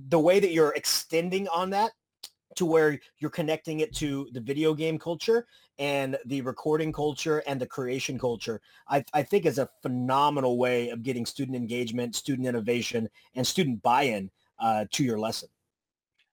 the 0.09 0.21
way 0.21 0.39
that 0.41 0.53
you're 0.53 0.75
extending 0.75 1.49
on 1.49 1.71
that 1.71 1.93
to 2.57 2.67
where 2.67 2.99
you're 3.19 3.31
connecting 3.31 3.81
it 3.81 3.95
to 3.97 4.29
the 4.33 4.41
video 4.41 4.75
game 4.75 4.99
culture 4.99 5.47
and 5.79 6.19
the 6.27 6.43
recording 6.43 6.93
culture 6.93 7.43
and 7.47 7.61
the 7.61 7.67
creation 7.67 8.19
culture, 8.19 8.61
I, 8.89 9.05
I 9.15 9.23
think 9.23 9.47
is 9.47 9.59
a 9.59 9.69
phenomenal 9.83 10.59
way 10.59 10.91
of 10.91 11.03
getting 11.03 11.25
student 11.25 11.57
engagement, 11.57 12.15
student 12.15 12.47
innovation, 12.47 13.09
and 13.35 13.47
student 13.47 13.83
buy-in 13.83 14.31
uh, 14.59 14.85
to 14.91 15.05
your 15.05 15.19
lesson. 15.19 15.49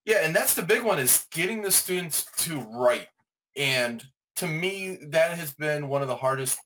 Yeah, 0.08 0.20
and 0.24 0.34
that's 0.34 0.54
the 0.54 0.64
big 0.64 0.84
one 0.84 1.00
is 1.00 1.26
getting 1.32 1.62
the 1.62 1.70
students 1.70 2.28
to 2.38 2.62
write. 2.62 3.10
And 3.58 4.02
to 4.38 4.48
me, 4.48 4.98
that 5.10 5.38
has 5.38 5.54
been 5.54 5.90
one 5.90 6.02
of 6.02 6.08
the 6.08 6.16
hardest 6.16 6.58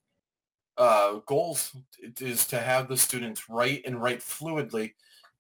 uh, 0.78 1.16
goals 1.26 1.76
is 2.20 2.46
to 2.48 2.60
have 2.60 2.88
the 2.88 2.96
students 2.96 3.50
write 3.50 3.82
and 3.84 4.00
write 4.00 4.20
fluidly 4.20 4.92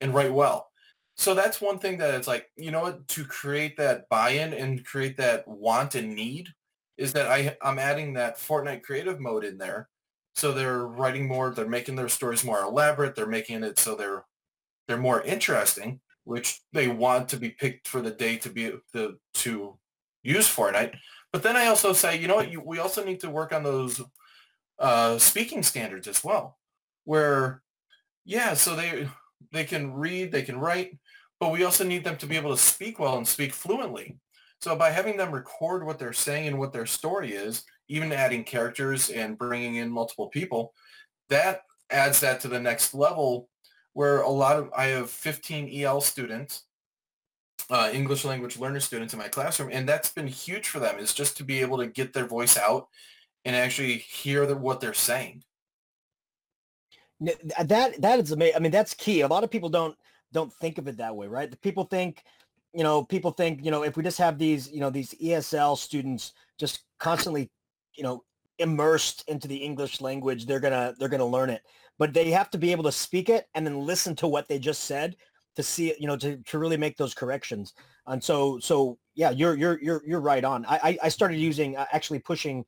and 0.01 0.15
write 0.15 0.33
well. 0.33 0.69
So 1.15 1.35
that's 1.35 1.61
one 1.61 1.77
thing 1.77 1.99
that 1.99 2.15
it's 2.15 2.27
like, 2.27 2.47
you 2.55 2.71
know 2.71 2.81
what, 2.81 3.07
to 3.09 3.23
create 3.23 3.77
that 3.77 4.09
buy-in 4.09 4.53
and 4.55 4.83
create 4.83 5.15
that 5.17 5.47
want 5.47 5.93
and 5.93 6.15
need 6.15 6.49
is 6.97 7.13
that 7.13 7.27
I, 7.27 7.55
I'm 7.61 7.77
adding 7.77 8.13
that 8.13 8.39
Fortnite 8.39 8.81
creative 8.81 9.19
mode 9.19 9.43
in 9.43 9.59
there. 9.59 9.89
So 10.33 10.53
they're 10.53 10.87
writing 10.87 11.27
more, 11.27 11.51
they're 11.51 11.67
making 11.67 11.97
their 11.97 12.09
stories 12.09 12.43
more 12.43 12.63
elaborate, 12.63 13.13
they're 13.13 13.27
making 13.27 13.63
it 13.63 13.77
so 13.77 13.93
they're 13.93 14.25
they're 14.87 14.97
more 14.97 15.21
interesting 15.21 15.99
which 16.31 16.61
they 16.71 16.87
want 16.87 17.27
to 17.29 17.37
be 17.37 17.49
picked 17.49 17.87
for 17.87 18.01
the 18.01 18.09
day 18.09 18.37
to 18.37 18.49
be 18.49 18.71
the 18.93 19.17
to 19.33 19.77
use 20.23 20.47
Fortnite. 20.47 20.95
But 21.33 21.43
then 21.43 21.57
I 21.57 21.67
also 21.67 21.91
say, 21.93 22.17
you 22.17 22.27
know 22.27 22.35
what, 22.35 22.51
you, 22.51 22.61
we 22.61 22.79
also 22.79 23.03
need 23.03 23.19
to 23.21 23.29
work 23.29 23.53
on 23.53 23.63
those 23.63 24.01
uh, 24.79 25.17
speaking 25.17 25.61
standards 25.61 26.07
as 26.07 26.23
well, 26.23 26.57
where 27.03 27.61
yeah, 28.23 28.53
so 28.53 28.75
they 28.75 29.09
they 29.51 29.65
can 29.65 29.93
read, 29.93 30.31
they 30.31 30.43
can 30.43 30.57
write, 30.57 30.97
but 31.39 31.51
we 31.51 31.65
also 31.65 31.83
need 31.83 32.03
them 32.05 32.17
to 32.17 32.25
be 32.25 32.37
able 32.37 32.51
to 32.51 32.61
speak 32.61 32.97
well 32.97 33.17
and 33.17 33.27
speak 33.27 33.53
fluently. 33.53 34.17
So 34.61 34.75
by 34.75 34.91
having 34.91 35.17
them 35.17 35.31
record 35.33 35.85
what 35.85 35.99
they're 35.99 36.13
saying 36.13 36.47
and 36.47 36.59
what 36.59 36.71
their 36.71 36.85
story 36.85 37.33
is, 37.33 37.63
even 37.89 38.13
adding 38.13 38.43
characters 38.45 39.09
and 39.09 39.37
bringing 39.37 39.75
in 39.75 39.91
multiple 39.91 40.29
people, 40.29 40.73
that 41.29 41.61
adds 41.89 42.21
that 42.21 42.39
to 42.41 42.47
the 42.47 42.59
next 42.59 42.93
level 42.93 43.49
where 43.93 44.21
a 44.21 44.29
lot 44.29 44.57
of 44.57 44.71
I 44.75 44.85
have 44.87 45.09
15 45.09 45.69
EL 45.81 46.01
students, 46.01 46.63
uh, 47.69 47.89
English 47.93 48.25
language 48.25 48.57
learner 48.57 48.79
students 48.79 49.13
in 49.13 49.19
my 49.19 49.27
classroom, 49.27 49.69
and 49.71 49.87
that's 49.87 50.11
been 50.11 50.27
huge 50.27 50.67
for 50.67 50.79
them. 50.79 50.97
Is 50.97 51.13
just 51.13 51.37
to 51.37 51.43
be 51.43 51.59
able 51.61 51.77
to 51.77 51.87
get 51.87 52.13
their 52.13 52.25
voice 52.25 52.57
out 52.57 52.87
and 53.45 53.55
actually 53.55 53.97
hear 53.97 54.45
the, 54.45 54.55
what 54.55 54.79
they're 54.79 54.93
saying. 54.93 55.43
That 57.19 58.01
that 58.01 58.19
is 58.19 58.31
amazing. 58.31 58.55
I 58.55 58.59
mean, 58.59 58.71
that's 58.71 58.93
key. 58.93 59.21
A 59.21 59.27
lot 59.27 59.43
of 59.43 59.51
people 59.51 59.69
don't 59.69 59.95
don't 60.31 60.51
think 60.53 60.77
of 60.77 60.87
it 60.87 60.97
that 60.97 61.15
way, 61.15 61.27
right? 61.27 61.51
The 61.51 61.57
people 61.57 61.83
think, 61.83 62.23
you 62.73 62.83
know, 62.83 63.03
people 63.03 63.31
think, 63.31 63.63
you 63.63 63.69
know, 63.69 63.83
if 63.83 63.97
we 63.97 64.03
just 64.03 64.17
have 64.17 64.37
these, 64.37 64.71
you 64.71 64.79
know, 64.79 64.89
these 64.89 65.13
ESL 65.21 65.77
students 65.77 66.33
just 66.57 66.85
constantly, 66.99 67.51
you 67.95 68.03
know, 68.03 68.23
immersed 68.59 69.23
into 69.27 69.47
the 69.47 69.57
English 69.57 70.01
language, 70.01 70.45
they're 70.45 70.59
gonna 70.59 70.95
they're 70.97 71.09
gonna 71.09 71.25
learn 71.25 71.49
it 71.49 71.61
but 72.01 72.15
they 72.15 72.31
have 72.31 72.49
to 72.49 72.57
be 72.57 72.71
able 72.71 72.83
to 72.83 72.91
speak 72.91 73.29
it 73.29 73.45
and 73.53 73.63
then 73.63 73.85
listen 73.85 74.15
to 74.15 74.27
what 74.27 74.47
they 74.47 74.57
just 74.57 74.85
said 74.85 75.15
to 75.55 75.61
see 75.61 75.91
it, 75.91 76.01
you 76.01 76.07
know, 76.07 76.17
to, 76.17 76.37
to 76.37 76.57
really 76.57 76.75
make 76.75 76.97
those 76.97 77.13
corrections. 77.13 77.75
And 78.07 78.23
so, 78.23 78.57
so 78.57 78.97
yeah, 79.13 79.29
you're, 79.29 79.55
you're, 79.55 79.79
you're, 79.83 80.01
you're 80.03 80.19
right 80.19 80.43
on. 80.43 80.65
I, 80.67 80.97
I 81.03 81.09
started 81.09 81.37
using, 81.37 81.77
uh, 81.77 81.85
actually 81.91 82.17
pushing 82.17 82.65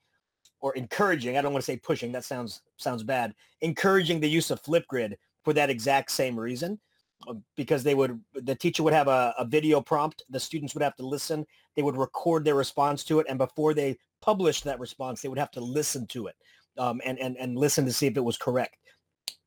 or 0.60 0.76
encouraging, 0.76 1.36
I 1.36 1.42
don't 1.42 1.52
want 1.52 1.64
to 1.64 1.72
say 1.72 1.78
pushing, 1.78 2.12
that 2.12 2.24
sounds, 2.24 2.62
sounds 2.78 3.02
bad, 3.02 3.34
encouraging 3.62 4.20
the 4.20 4.30
use 4.30 4.52
of 4.52 4.62
Flipgrid 4.62 5.16
for 5.44 5.52
that 5.54 5.72
exact 5.72 6.12
same 6.12 6.40
reason 6.40 6.80
uh, 7.28 7.34
because 7.58 7.82
they 7.82 7.96
would, 7.96 8.22
the 8.36 8.54
teacher 8.54 8.84
would 8.84 8.94
have 8.94 9.08
a, 9.08 9.34
a 9.40 9.46
video 9.46 9.82
prompt, 9.82 10.22
the 10.30 10.40
students 10.40 10.76
would 10.76 10.84
have 10.84 10.96
to 10.98 11.08
listen, 11.08 11.44
they 11.76 11.82
would 11.82 11.98
record 11.98 12.46
their 12.46 12.54
response 12.54 13.04
to 13.06 13.20
it. 13.20 13.26
And 13.28 13.40
before 13.40 13.74
they 13.74 13.98
published 14.22 14.64
that 14.66 14.80
response, 14.80 15.24
they 15.24 15.28
would 15.28 15.40
have 15.40 15.50
to 15.54 15.60
listen 15.60 16.06
to 16.10 16.28
it 16.28 16.36
um, 16.78 17.02
and, 17.04 17.18
and, 17.18 17.36
and 17.38 17.58
listen 17.58 17.84
to 17.86 17.92
see 17.92 18.06
if 18.06 18.16
it 18.16 18.24
was 18.24 18.38
correct 18.38 18.78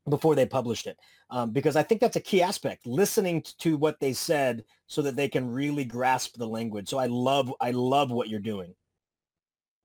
before 0.09 0.35
they 0.35 0.45
published 0.45 0.87
it 0.87 0.97
um, 1.29 1.51
because 1.51 1.75
i 1.75 1.83
think 1.83 2.01
that's 2.01 2.15
a 2.15 2.21
key 2.21 2.41
aspect 2.41 2.85
listening 2.85 3.43
to 3.57 3.77
what 3.77 3.99
they 3.99 4.13
said 4.13 4.63
so 4.87 5.01
that 5.01 5.15
they 5.15 5.27
can 5.27 5.51
really 5.51 5.83
grasp 5.83 6.37
the 6.37 6.47
language. 6.47 6.89
So 6.89 6.97
i 6.97 7.07
love 7.07 7.53
i 7.61 7.71
love 7.71 8.11
what 8.11 8.29
you're 8.29 8.39
doing. 8.39 8.73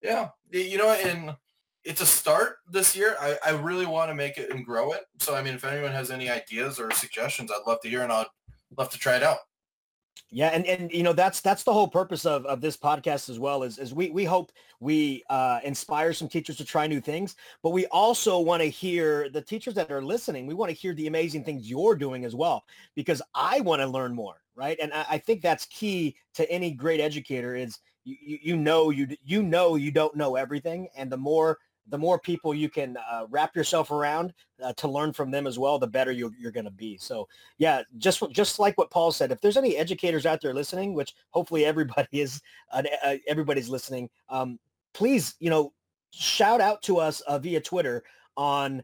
Yeah 0.01 0.29
you 0.51 0.79
know 0.79 0.91
and 0.91 1.37
it's 1.85 2.01
a 2.01 2.07
start 2.07 2.59
this 2.71 2.95
year. 2.95 3.17
I, 3.21 3.37
I 3.45 3.51
really 3.51 3.87
want 3.87 4.09
to 4.09 4.15
make 4.15 4.39
it 4.39 4.51
and 4.51 4.65
grow 4.65 4.93
it. 4.93 5.03
So 5.19 5.35
i 5.35 5.43
mean 5.43 5.55
if 5.55 5.65
anyone 5.65 5.93
has 5.93 6.11
any 6.11 6.31
ideas 6.31 6.79
or 6.79 6.91
suggestions 6.93 7.51
i'd 7.51 7.67
love 7.67 7.81
to 7.81 7.89
hear 7.89 8.03
and 8.03 8.13
i'd 8.13 8.27
love 8.79 8.91
to 8.91 8.99
try 8.99 9.17
it 9.17 9.23
out 9.23 9.39
yeah, 10.35 10.49
and 10.49 10.65
and 10.67 10.91
you 10.91 11.03
know 11.03 11.13
that's 11.13 11.41
that's 11.41 11.63
the 11.63 11.73
whole 11.73 11.87
purpose 11.87 12.25
of, 12.25 12.47
of 12.47 12.63
this 12.63 12.75
podcast 12.75 13.29
as 13.29 13.39
well 13.39 13.63
is, 13.63 13.79
is 13.79 13.93
we 13.93 14.11
we 14.11 14.25
hope 14.25 14.51
we 14.81 15.23
uh, 15.29 15.61
inspire 15.63 16.15
some 16.15 16.27
teachers 16.27 16.57
to 16.57 16.65
try 16.65 16.87
new 16.87 17.03
things, 17.03 17.37
but 17.63 17.71
we 17.71 17.85
also 17.87 18.41
want 18.41 18.63
to 18.63 18.69
hear 18.71 19.29
the 19.29 19.43
teachers 19.43 19.75
that 19.75 19.93
are 19.93 20.01
listening. 20.01 20.47
We 20.47 20.55
want 20.55 20.71
to 20.71 20.77
hear 20.77 20.95
the 20.95 21.07
amazing 21.07 21.45
things 21.45 21.69
you're 21.69 21.95
doing 21.95 22.25
as 22.25 22.35
well 22.35 22.65
because 22.95 23.21
I 23.35 23.61
want 23.61 23.83
to 23.83 23.87
learn 23.87 24.15
more, 24.15 24.37
right? 24.55 24.79
And 24.81 24.91
I, 24.95 25.05
I 25.11 25.19
think 25.19 25.43
that's 25.43 25.67
key 25.67 26.17
to 26.35 26.51
any 26.51 26.71
great 26.71 27.01
educator 27.01 27.55
is 27.55 27.79
you, 28.05 28.17
you, 28.23 28.39
you 28.43 28.57
know 28.57 28.89
you 28.89 29.09
you 29.23 29.43
know 29.43 29.77
you 29.77 29.91
don't 29.91 30.17
know 30.17 30.37
everything, 30.37 30.89
and 30.97 31.13
the 31.13 31.19
more 31.19 31.59
the 31.89 31.99
more 31.99 32.19
people 32.19 32.55
you 32.55 32.69
can 32.69 32.97
uh, 33.11 33.27
wrap 33.31 33.57
yourself 33.57 33.91
around 33.91 34.33
uh, 34.63 34.73
to 34.75 34.89
learn 34.89 35.13
from 35.13 35.31
them 35.31 35.47
as 35.47 35.59
well, 35.59 35.79
the 35.79 35.87
better 35.87 36.13
you, 36.13 36.33
you're 36.39 36.53
going 36.53 36.65
to 36.65 36.71
be. 36.71 36.97
So 36.97 37.29
yeah, 37.59 37.83
just 37.99 38.23
just 38.31 38.59
like 38.59 38.79
what 38.79 38.91
Paul 38.91 39.13
said, 39.13 39.33
if 39.33 39.41
there's 39.41 39.57
any 39.57 39.77
educators 39.77 40.27
out 40.27 40.41
there 40.41 40.55
listening, 40.55 40.95
which 40.95 41.15
hopefully 41.31 41.65
everybody 41.73 42.21
is, 42.21 42.41
uh, 42.73 42.83
everybody's 43.27 43.69
listening, 43.69 44.09
um, 44.29 44.59
please, 44.95 45.35
you 45.41 45.51
know, 45.51 45.73
shout 46.13 46.61
out 46.61 46.83
to 46.83 46.99
us 46.99 47.21
uh, 47.23 47.39
via 47.39 47.61
Twitter 47.61 48.05
on 48.37 48.83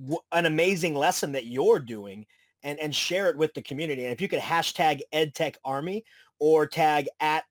w- 0.00 0.20
an 0.32 0.46
amazing 0.46 0.94
lesson 0.94 1.32
that 1.32 1.46
you're 1.46 1.78
doing 1.78 2.26
and, 2.62 2.78
and 2.78 2.94
share 2.94 3.28
it 3.28 3.36
with 3.36 3.54
the 3.54 3.62
community. 3.62 4.04
And 4.04 4.12
if 4.12 4.20
you 4.20 4.28
could 4.28 4.40
hashtag 4.40 5.00
EdTech 5.12 5.56
Army 5.64 6.04
or 6.38 6.66
tag 6.66 7.08
at 7.20 7.44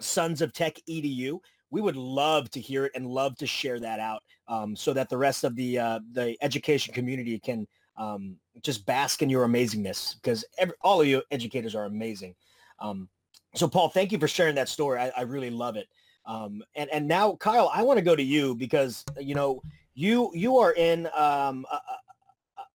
Sons 0.00 0.40
of 0.42 0.52
Tech 0.52 0.76
EDU, 0.88 1.40
we 1.70 1.80
would 1.80 1.96
love 1.96 2.50
to 2.50 2.60
hear 2.60 2.84
it 2.84 2.92
and 2.94 3.06
love 3.06 3.36
to 3.38 3.46
share 3.46 3.78
that 3.80 4.00
out 4.00 4.22
um, 4.48 4.74
so 4.74 4.92
that 4.92 5.08
the 5.08 5.16
rest 5.16 5.44
of 5.44 5.54
the 5.56 5.78
uh, 5.78 6.00
the 6.12 6.36
education 6.40 6.94
community 6.94 7.38
can 7.38 7.66
um, 7.96 8.36
just 8.62 8.86
bask 8.86 9.22
in 9.22 9.28
your 9.28 9.46
amazingness 9.46 10.14
because 10.16 10.44
every, 10.56 10.74
all 10.82 11.00
of 11.00 11.06
you 11.06 11.22
educators 11.30 11.74
are 11.74 11.84
amazing. 11.84 12.34
Um, 12.78 13.08
so 13.54 13.68
Paul, 13.68 13.88
thank 13.88 14.12
you 14.12 14.18
for 14.18 14.28
sharing 14.28 14.54
that 14.54 14.68
story. 14.68 15.00
I, 15.00 15.12
I 15.16 15.22
really 15.22 15.50
love 15.50 15.76
it. 15.76 15.88
Um, 16.26 16.62
and 16.74 16.90
and 16.90 17.08
now 17.08 17.36
Kyle, 17.36 17.70
I 17.72 17.82
want 17.82 17.98
to 17.98 18.04
go 18.04 18.14
to 18.14 18.22
you 18.22 18.54
because 18.54 19.04
you 19.18 19.34
know 19.34 19.62
you 19.94 20.30
you 20.34 20.58
are 20.58 20.72
in 20.74 21.08
um, 21.14 21.64
a, 21.72 21.80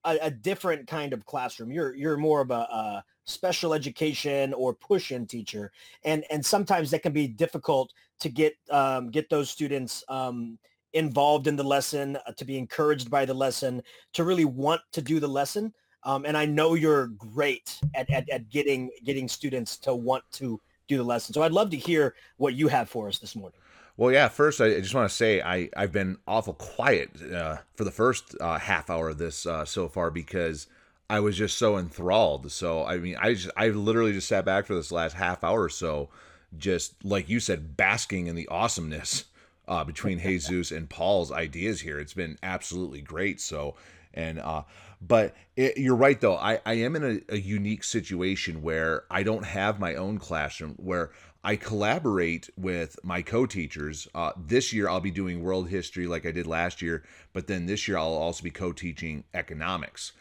a, 0.06 0.18
a, 0.24 0.32
different 0.32 0.88
kind 0.88 1.14
of 1.14 1.26
classroom. 1.26 1.72
You're 1.72 1.96
you're 1.96 2.18
more 2.18 2.42
of 2.42 2.52
a, 2.52 2.54
a 2.54 3.04
special 3.26 3.74
education 3.74 4.54
or 4.54 4.74
push-in 4.74 5.28
teacher, 5.28 5.72
and 6.04 6.26
and 6.32 6.44
sometimes 6.44 6.90
that 6.92 7.04
can 7.04 7.14
be 7.14 7.28
difficult 7.28 7.94
to 8.24 8.30
get 8.30 8.56
um, 8.72 9.12
get 9.12 9.30
those 9.30 9.50
students 9.50 10.04
um, 10.08 10.58
involved 10.94 11.48
in 11.48 11.56
the 11.56 11.64
lesson, 11.64 12.18
uh, 12.26 12.32
to 12.38 12.46
be 12.46 12.58
encouraged 12.58 13.12
by 13.12 13.26
the 13.26 13.34
lesson, 13.34 13.84
to 14.14 14.24
really 14.24 14.46
want 14.46 14.82
to 14.94 15.02
do 15.02 15.20
the 15.20 15.28
lesson. 15.28 15.74
Um, 16.06 16.26
and 16.26 16.38
I 16.38 16.46
know 16.46 16.74
you're 16.74 17.08
great 17.08 17.80
at, 17.94 18.10
at, 18.10 18.30
at 18.30 18.50
getting 18.50 18.90
getting 19.04 19.28
students 19.28 19.78
to 19.80 19.94
want 19.94 20.24
to 20.34 20.60
do 20.88 20.98
the 20.98 21.04
lesson. 21.04 21.34
So 21.34 21.44
I'd 21.44 21.52
love 21.52 21.70
to 21.72 21.78
hear 21.78 22.16
what 22.38 22.56
you 22.56 22.68
have 22.70 22.90
for 22.90 23.08
us 23.08 23.20
this 23.20 23.36
morning. 23.36 23.60
Well, 23.96 24.12
yeah. 24.12 24.28
First, 24.28 24.60
I 24.60 24.80
just 24.80 24.96
want 24.96 25.10
to 25.10 25.16
say 25.16 25.42
I 25.42 25.70
I've 25.76 25.92
been 25.92 26.18
awful 26.28 26.54
quiet 26.54 27.12
uh, 27.32 27.58
for 27.76 27.84
the 27.84 27.92
first 27.92 28.36
uh, 28.40 28.58
half 28.58 28.90
hour 28.90 29.10
of 29.10 29.18
this 29.18 29.46
uh, 29.46 29.66
so 29.66 29.88
far 29.88 30.12
because 30.12 30.68
I 31.10 31.20
was 31.20 31.38
just 31.38 31.58
so 31.58 31.78
enthralled. 31.78 32.52
So 32.52 32.86
I 32.86 32.98
mean, 32.98 33.18
I 33.20 33.34
just 33.34 33.52
I 33.58 33.70
literally 33.70 34.14
just 34.14 34.30
sat 34.30 34.46
back 34.46 34.66
for 34.66 34.76
this 34.76 34.92
last 34.92 35.14
half 35.14 35.44
hour 35.44 35.62
or 35.62 35.70
so, 35.70 36.10
just 36.58 37.04
like 37.04 37.30
you 37.30 37.40
said, 37.40 37.76
basking 37.78 38.28
in 38.28 38.36
the 38.36 38.48
awesomeness 38.48 39.26
uh, 39.68 39.84
between 39.84 40.20
Jesus 40.24 40.72
and 40.72 40.90
Paul's 40.90 41.32
ideas 41.32 41.82
here. 41.82 42.00
It's 42.00 42.14
been 42.14 42.38
absolutely 42.44 43.02
great. 43.02 43.42
So 43.42 43.76
and 44.14 44.40
uh, 44.40 44.64
but 45.02 45.36
it, 45.56 45.78
you're 45.78 45.96
right 45.96 46.20
though. 46.20 46.36
I 46.36 46.60
I 46.66 46.74
am 46.74 46.96
in 46.96 47.04
a, 47.04 47.34
a 47.34 47.38
unique 47.38 47.84
situation 47.84 48.62
where 48.62 49.04
I 49.10 49.24
don't 49.24 49.46
have 49.46 49.80
my 49.80 49.96
own 49.96 50.20
classroom 50.20 50.76
where 50.78 51.12
I 51.44 51.58
collaborate 51.58 52.50
with 52.56 52.98
my 53.04 53.22
co-teachers. 53.22 54.08
Uh, 54.16 54.32
this 54.38 54.72
year 54.72 54.88
I'll 54.88 55.02
be 55.02 55.12
doing 55.12 55.44
world 55.44 55.68
history 55.70 56.08
like 56.08 56.26
I 56.26 56.32
did 56.32 56.48
last 56.48 56.82
year, 56.82 57.04
but 57.34 57.48
then 57.48 57.66
this 57.66 57.88
year 57.88 57.98
I'll 57.98 58.14
also 58.14 58.44
be 58.44 58.52
co-teaching 58.52 59.26
economics 59.34 60.14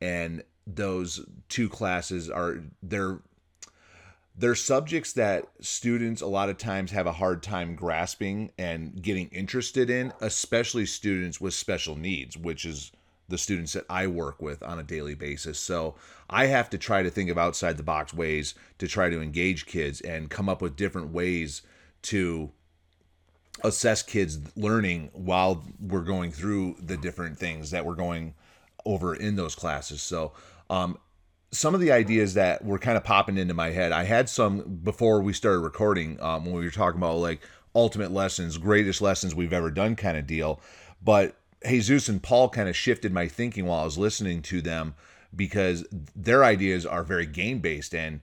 and 0.00 0.42
those 0.66 1.20
two 1.48 1.68
classes 1.68 2.30
are 2.30 2.62
they're 2.82 3.20
they're 4.40 4.54
subjects 4.54 5.12
that 5.12 5.46
students 5.60 6.22
a 6.22 6.26
lot 6.26 6.48
of 6.48 6.58
times 6.58 6.90
have 6.90 7.06
a 7.06 7.12
hard 7.12 7.42
time 7.42 7.74
grasping 7.74 8.50
and 8.58 9.00
getting 9.02 9.28
interested 9.28 9.90
in 9.90 10.12
especially 10.20 10.86
students 10.86 11.40
with 11.40 11.54
special 11.54 11.96
needs 11.96 12.36
which 12.36 12.64
is 12.64 12.92
the 13.30 13.38
students 13.38 13.72
that 13.72 13.86
I 13.88 14.08
work 14.08 14.42
with 14.42 14.62
on 14.62 14.78
a 14.78 14.82
daily 14.82 15.14
basis. 15.14 15.58
So 15.58 15.94
I 16.28 16.46
have 16.46 16.68
to 16.70 16.78
try 16.78 17.02
to 17.02 17.10
think 17.10 17.30
of 17.30 17.38
outside 17.38 17.76
the 17.76 17.82
box 17.82 18.12
ways 18.12 18.54
to 18.78 18.86
try 18.86 19.08
to 19.08 19.22
engage 19.22 19.66
kids 19.66 20.00
and 20.02 20.28
come 20.28 20.48
up 20.48 20.60
with 20.60 20.76
different 20.76 21.12
ways 21.12 21.62
to 22.02 22.50
assess 23.62 24.02
kids 24.02 24.38
learning 24.56 25.10
while 25.12 25.64
we're 25.80 26.00
going 26.00 26.32
through 26.32 26.76
the 26.80 26.96
different 26.96 27.38
things 27.38 27.70
that 27.70 27.86
we're 27.86 27.94
going 27.94 28.34
over 28.84 29.14
in 29.14 29.36
those 29.36 29.54
classes. 29.54 30.02
So, 30.02 30.32
um, 30.68 30.98
some 31.52 31.74
of 31.74 31.80
the 31.80 31.92
ideas 31.92 32.34
that 32.34 32.64
were 32.64 32.78
kind 32.78 32.96
of 32.96 33.04
popping 33.04 33.36
into 33.36 33.54
my 33.54 33.70
head, 33.70 33.92
I 33.92 34.04
had 34.04 34.28
some 34.28 34.80
before 34.82 35.20
we 35.20 35.32
started 35.32 35.60
recording 35.60 36.20
um, 36.20 36.44
when 36.44 36.54
we 36.54 36.64
were 36.64 36.70
talking 36.70 37.00
about 37.00 37.16
like 37.16 37.40
ultimate 37.74 38.12
lessons, 38.12 38.56
greatest 38.58 39.02
lessons 39.02 39.34
we've 39.34 39.52
ever 39.52 39.70
done 39.70 39.96
kind 39.96 40.16
of 40.16 40.26
deal. 40.26 40.60
But 41.02 41.36
Jesus 41.66 42.08
and 42.08 42.22
Paul 42.22 42.48
kind 42.48 42.68
of 42.68 42.76
shifted 42.76 43.12
my 43.12 43.26
thinking 43.26 43.66
while 43.66 43.80
I 43.80 43.84
was 43.84 43.98
listening 43.98 44.42
to 44.42 44.60
them 44.60 44.94
because 45.34 45.84
their 46.14 46.44
ideas 46.44 46.86
are 46.86 47.04
very 47.04 47.26
game 47.26 47.58
based 47.58 47.94
and 47.94 48.20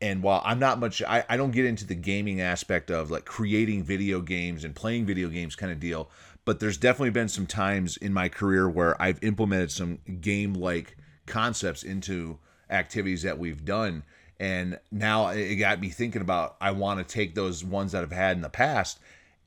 and 0.00 0.22
while 0.22 0.40
I'm 0.44 0.60
not 0.60 0.78
much 0.78 1.02
I, 1.02 1.24
I 1.28 1.36
don't 1.36 1.50
get 1.50 1.64
into 1.64 1.84
the 1.84 1.94
gaming 1.94 2.40
aspect 2.40 2.90
of 2.90 3.10
like 3.10 3.24
creating 3.24 3.82
video 3.82 4.20
games 4.20 4.64
and 4.64 4.74
playing 4.74 5.06
video 5.06 5.28
games 5.28 5.56
kind 5.56 5.72
of 5.72 5.80
deal, 5.80 6.10
but 6.44 6.60
there's 6.60 6.76
definitely 6.76 7.10
been 7.10 7.28
some 7.28 7.46
times 7.46 7.96
in 7.96 8.12
my 8.12 8.28
career 8.28 8.68
where 8.68 9.00
I've 9.00 9.22
implemented 9.22 9.70
some 9.70 9.98
game 10.20 10.54
like 10.54 10.96
concepts 11.26 11.82
into 11.82 12.38
activities 12.70 13.22
that 13.22 13.38
we've 13.38 13.64
done. 13.64 14.02
And 14.40 14.78
now 14.90 15.28
it 15.28 15.56
got 15.56 15.80
me 15.80 15.88
thinking 15.88 16.22
about 16.22 16.56
I 16.60 16.70
want 16.70 16.98
to 17.00 17.14
take 17.14 17.34
those 17.34 17.64
ones 17.64 17.92
that 17.92 18.02
I've 18.02 18.12
had 18.12 18.36
in 18.36 18.42
the 18.42 18.48
past 18.48 18.98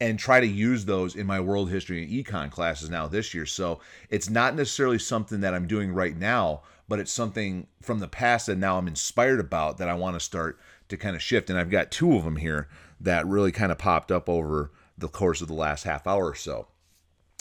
and 0.02 0.18
try 0.18 0.40
to 0.40 0.48
use 0.48 0.86
those 0.86 1.16
in 1.16 1.28
my 1.28 1.40
world 1.40 1.70
history 1.70 2.04
and 2.04 2.12
econ 2.12 2.52
classes 2.52 2.90
now 2.90 3.08
this 3.08 3.34
year. 3.34 3.46
So 3.46 3.80
it's 4.10 4.30
not 4.30 4.56
necessarily 4.56 4.98
something 4.98 5.42
that 5.42 5.54
I'm 5.54 5.68
doing 5.68 5.94
right 5.94 6.18
now, 6.18 6.62
but 6.90 7.00
it's 7.00 7.12
something 7.12 7.68
from 7.82 8.00
the 8.00 8.08
past 8.08 8.48
that 8.48 8.58
now 8.58 8.78
I'm 8.78 8.88
inspired 8.88 9.40
about 9.40 9.78
that 9.78 9.88
I 9.88 9.94
want 9.94 10.16
to 10.16 10.20
start 10.20 10.60
to 10.90 10.98
kind 10.98 11.16
of 11.16 11.22
shift. 11.22 11.50
And 11.50 11.58
I've 11.58 11.70
got 11.70 11.92
two 11.92 12.16
of 12.16 12.24
them 12.24 12.38
here 12.38 12.68
that 13.00 13.28
really 13.28 13.52
kind 13.52 13.72
of 13.72 13.78
popped 13.78 14.12
up 14.12 14.28
over 14.28 14.72
the 14.98 15.08
course 15.08 15.40
of 15.40 15.48
the 15.48 15.54
last 15.54 15.84
half 15.84 16.08
hour 16.08 16.26
or 16.26 16.36
so. 16.36 16.68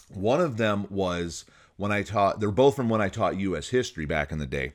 One 0.09 0.41
of 0.41 0.57
them 0.57 0.87
was 0.91 1.47
when 1.77 1.93
I 1.93 2.03
taught, 2.03 2.41
they're 2.41 2.51
both 2.51 2.77
from 2.77 2.91
when 2.91 3.01
I 3.01 3.09
taught 3.09 3.39
US 3.39 3.69
history 3.69 4.05
back 4.05 4.33
in 4.33 4.39
the 4.39 4.47
day. 4.47 4.75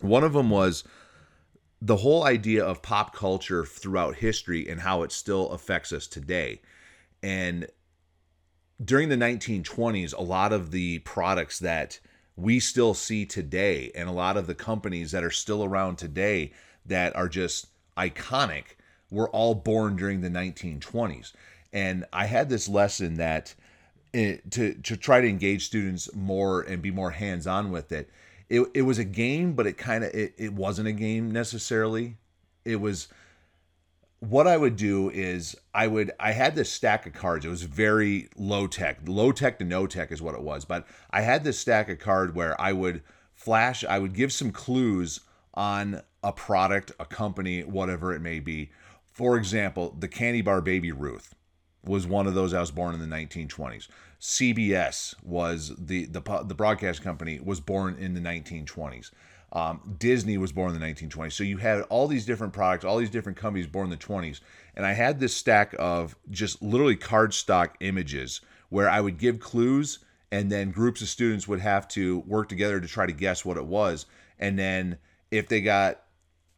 One 0.00 0.24
of 0.24 0.32
them 0.32 0.50
was 0.50 0.84
the 1.80 1.96
whole 1.96 2.24
idea 2.24 2.64
of 2.64 2.82
pop 2.82 3.14
culture 3.14 3.64
throughout 3.64 4.16
history 4.16 4.68
and 4.68 4.80
how 4.80 5.02
it 5.02 5.12
still 5.12 5.50
affects 5.50 5.92
us 5.92 6.06
today. 6.06 6.60
And 7.22 7.66
during 8.82 9.08
the 9.08 9.16
1920s, 9.16 10.14
a 10.16 10.22
lot 10.22 10.52
of 10.52 10.70
the 10.70 10.98
products 11.00 11.58
that 11.58 12.00
we 12.36 12.60
still 12.60 12.92
see 12.92 13.24
today 13.24 13.90
and 13.94 14.08
a 14.08 14.12
lot 14.12 14.36
of 14.36 14.46
the 14.46 14.54
companies 14.54 15.12
that 15.12 15.24
are 15.24 15.30
still 15.30 15.64
around 15.64 15.96
today 15.96 16.52
that 16.84 17.16
are 17.16 17.28
just 17.28 17.68
iconic 17.96 18.76
were 19.10 19.30
all 19.30 19.54
born 19.54 19.96
during 19.96 20.20
the 20.20 20.28
1920s. 20.28 21.32
And 21.72 22.04
I 22.12 22.26
had 22.26 22.48
this 22.48 22.68
lesson 22.68 23.14
that 23.14 23.54
it, 24.12 24.50
to 24.52 24.74
to 24.74 24.96
try 24.96 25.20
to 25.20 25.28
engage 25.28 25.66
students 25.66 26.14
more 26.14 26.62
and 26.62 26.80
be 26.80 26.90
more 26.90 27.10
hands 27.10 27.46
on 27.46 27.70
with 27.70 27.92
it. 27.92 28.08
It 28.48 28.68
it 28.74 28.82
was 28.82 28.98
a 28.98 29.04
game, 29.04 29.54
but 29.54 29.66
it 29.66 29.76
kind 29.76 30.04
of 30.04 30.14
it, 30.14 30.34
it 30.36 30.52
wasn't 30.52 30.88
a 30.88 30.92
game 30.92 31.30
necessarily. 31.30 32.16
It 32.64 32.76
was 32.76 33.08
what 34.20 34.46
I 34.46 34.56
would 34.56 34.76
do 34.76 35.10
is 35.10 35.56
I 35.74 35.86
would 35.86 36.12
I 36.18 36.32
had 36.32 36.54
this 36.54 36.72
stack 36.72 37.06
of 37.06 37.12
cards. 37.12 37.44
It 37.44 37.50
was 37.50 37.62
very 37.62 38.28
low 38.36 38.66
tech, 38.66 39.00
low 39.06 39.32
tech 39.32 39.58
to 39.58 39.64
no 39.64 39.86
tech 39.86 40.10
is 40.10 40.22
what 40.22 40.34
it 40.34 40.42
was. 40.42 40.64
But 40.64 40.86
I 41.10 41.22
had 41.22 41.44
this 41.44 41.58
stack 41.58 41.88
of 41.88 41.98
cards 41.98 42.34
where 42.34 42.58
I 42.60 42.72
would 42.72 43.02
flash, 43.34 43.84
I 43.84 43.98
would 43.98 44.14
give 44.14 44.32
some 44.32 44.50
clues 44.50 45.20
on 45.54 46.02
a 46.22 46.32
product, 46.32 46.92
a 46.98 47.04
company, 47.04 47.62
whatever 47.62 48.14
it 48.14 48.20
may 48.20 48.40
be. 48.40 48.70
For 49.10 49.36
example, 49.36 49.94
the 49.98 50.08
candy 50.08 50.42
bar 50.42 50.60
Baby 50.60 50.92
Ruth 50.92 51.34
was 51.86 52.06
one 52.06 52.26
of 52.26 52.34
those 52.34 52.52
I 52.52 52.60
was 52.60 52.70
born 52.70 52.94
in 52.94 53.00
the 53.00 53.16
1920s. 53.16 53.88
CBS 54.20 55.14
was 55.22 55.72
the 55.78 56.06
the 56.06 56.20
the 56.44 56.54
broadcast 56.54 57.02
company 57.02 57.40
was 57.42 57.60
born 57.60 57.96
in 57.98 58.14
the 58.14 58.20
1920s. 58.20 59.10
Um, 59.52 59.96
Disney 59.98 60.38
was 60.38 60.52
born 60.52 60.74
in 60.74 60.80
the 60.80 60.86
1920s. 60.86 61.32
So 61.32 61.44
you 61.44 61.58
had 61.58 61.82
all 61.82 62.08
these 62.08 62.26
different 62.26 62.52
products, 62.52 62.84
all 62.84 62.98
these 62.98 63.10
different 63.10 63.38
companies 63.38 63.66
born 63.66 63.84
in 63.84 63.90
the 63.90 63.96
20s, 63.96 64.40
and 64.74 64.84
I 64.84 64.92
had 64.92 65.20
this 65.20 65.36
stack 65.36 65.74
of 65.78 66.16
just 66.30 66.60
literally 66.62 66.96
cardstock 66.96 67.70
images 67.80 68.40
where 68.68 68.90
I 68.90 69.00
would 69.00 69.18
give 69.18 69.38
clues, 69.38 70.00
and 70.32 70.50
then 70.50 70.72
groups 70.72 71.00
of 71.00 71.08
students 71.08 71.46
would 71.46 71.60
have 71.60 71.86
to 71.88 72.18
work 72.20 72.48
together 72.48 72.80
to 72.80 72.88
try 72.88 73.06
to 73.06 73.12
guess 73.12 73.44
what 73.44 73.56
it 73.56 73.64
was, 73.64 74.06
and 74.38 74.58
then 74.58 74.98
if 75.30 75.48
they 75.48 75.60
got 75.60 76.02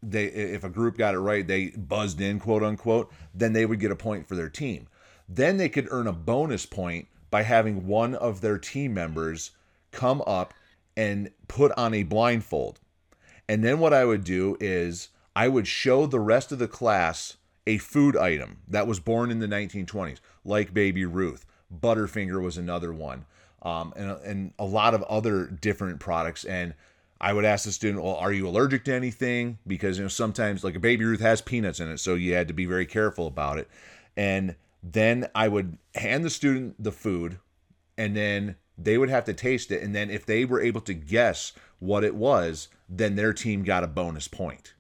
they 0.03 0.27
if 0.27 0.65
a 0.65 0.69
group 0.69 0.97
got 0.97 1.15
it 1.15 1.19
right, 1.19 1.47
they 1.47 1.71
buzzed 1.71 2.21
in 2.21 2.41
quote 2.41 2.63
unquote, 2.63 3.13
then 3.35 3.53
they 3.53 3.67
would 3.67 3.81
get 3.81 3.91
a 3.91 3.97
point 3.97 4.27
for 4.29 4.37
their 4.37 4.49
team. 4.49 4.89
Then 5.29 5.57
they 5.57 5.69
could 5.69 5.89
earn 5.91 6.07
a 6.07 6.13
bonus 6.13 6.65
point 6.65 7.09
by 7.31 7.43
having 7.43 7.87
one 7.87 8.15
of 8.15 8.41
their 8.41 8.59
team 8.59 8.95
members 8.95 9.51
come 9.91 10.23
up 10.27 10.55
and 10.97 11.31
put 11.47 11.73
on 11.77 11.95
a 11.95 12.03
blindfold. 12.03 12.81
And 13.49 13.65
then 13.65 13.79
what 13.79 13.93
I 13.93 14.05
would 14.05 14.25
do 14.25 14.57
is 14.61 15.09
I 15.37 15.49
would 15.49 15.67
show 15.67 16.07
the 16.07 16.21
rest 16.21 16.53
of 16.53 16.59
the 16.59 16.69
class 16.69 17.37
a 17.67 17.79
food 17.79 18.17
item 18.17 18.59
that 18.67 18.87
was 18.87 18.99
born 18.99 19.31
in 19.31 19.41
the 19.41 19.47
1920s, 19.47 20.19
like 20.45 20.73
Baby 20.73 21.05
Ruth. 21.05 21.45
Butterfinger 21.73 22.43
was 22.43 22.57
another 22.57 22.93
one, 22.95 23.27
um, 23.63 23.93
and, 23.95 24.11
and 24.25 24.53
a 24.59 24.65
lot 24.65 24.95
of 24.95 25.03
other 25.03 25.47
different 25.47 26.01
products. 26.01 26.45
And 26.45 26.73
I 27.21 27.35
would 27.35 27.45
ask 27.45 27.67
the 27.67 27.73
student, 27.73 28.03
"Well, 28.03 28.15
are 28.15 28.33
you 28.33 28.49
allergic 28.49 28.85
to 28.85 28.95
anything?" 28.95 29.59
Because 29.67 29.99
you 29.99 30.05
know 30.05 30.09
sometimes, 30.09 30.65
like 30.65 30.77
a 30.77 30.81
Baby 30.81 31.05
Ruth 31.05 31.21
has 31.21 31.43
peanuts 31.43 31.79
in 31.79 31.91
it, 31.91 31.99
so 31.99 32.15
you 32.15 32.33
had 32.33 32.49
to 32.49 32.55
be 32.55 32.65
very 32.65 32.87
careful 32.87 33.27
about 33.27 33.59
it. 33.59 33.69
And 34.17 34.57
then 34.93 35.29
I 35.35 35.49
would 35.49 35.79
hand 35.95 36.25
the 36.25 36.31
student 36.31 36.83
the 36.83 36.93
food, 36.93 37.39
and 37.97 38.17
then 38.17 38.57
they 38.77 38.97
would 38.97 39.11
have 39.11 39.25
to 39.25 39.35
taste 39.35 39.71
it. 39.71 39.83
And 39.83 39.95
then 39.95 40.11
if 40.11 40.25
they 40.25 40.45
were 40.45 40.61
able 40.61 40.81
to 40.83 40.95
guess 40.95 41.53
what 41.79 42.05
it 42.05 42.15
was, 42.15 42.69
then 42.89 43.17
their 43.17 43.33
team 43.33 43.65
got 43.65 43.85
a 43.85 43.89
bonus 43.89 44.29
point. 44.29 44.75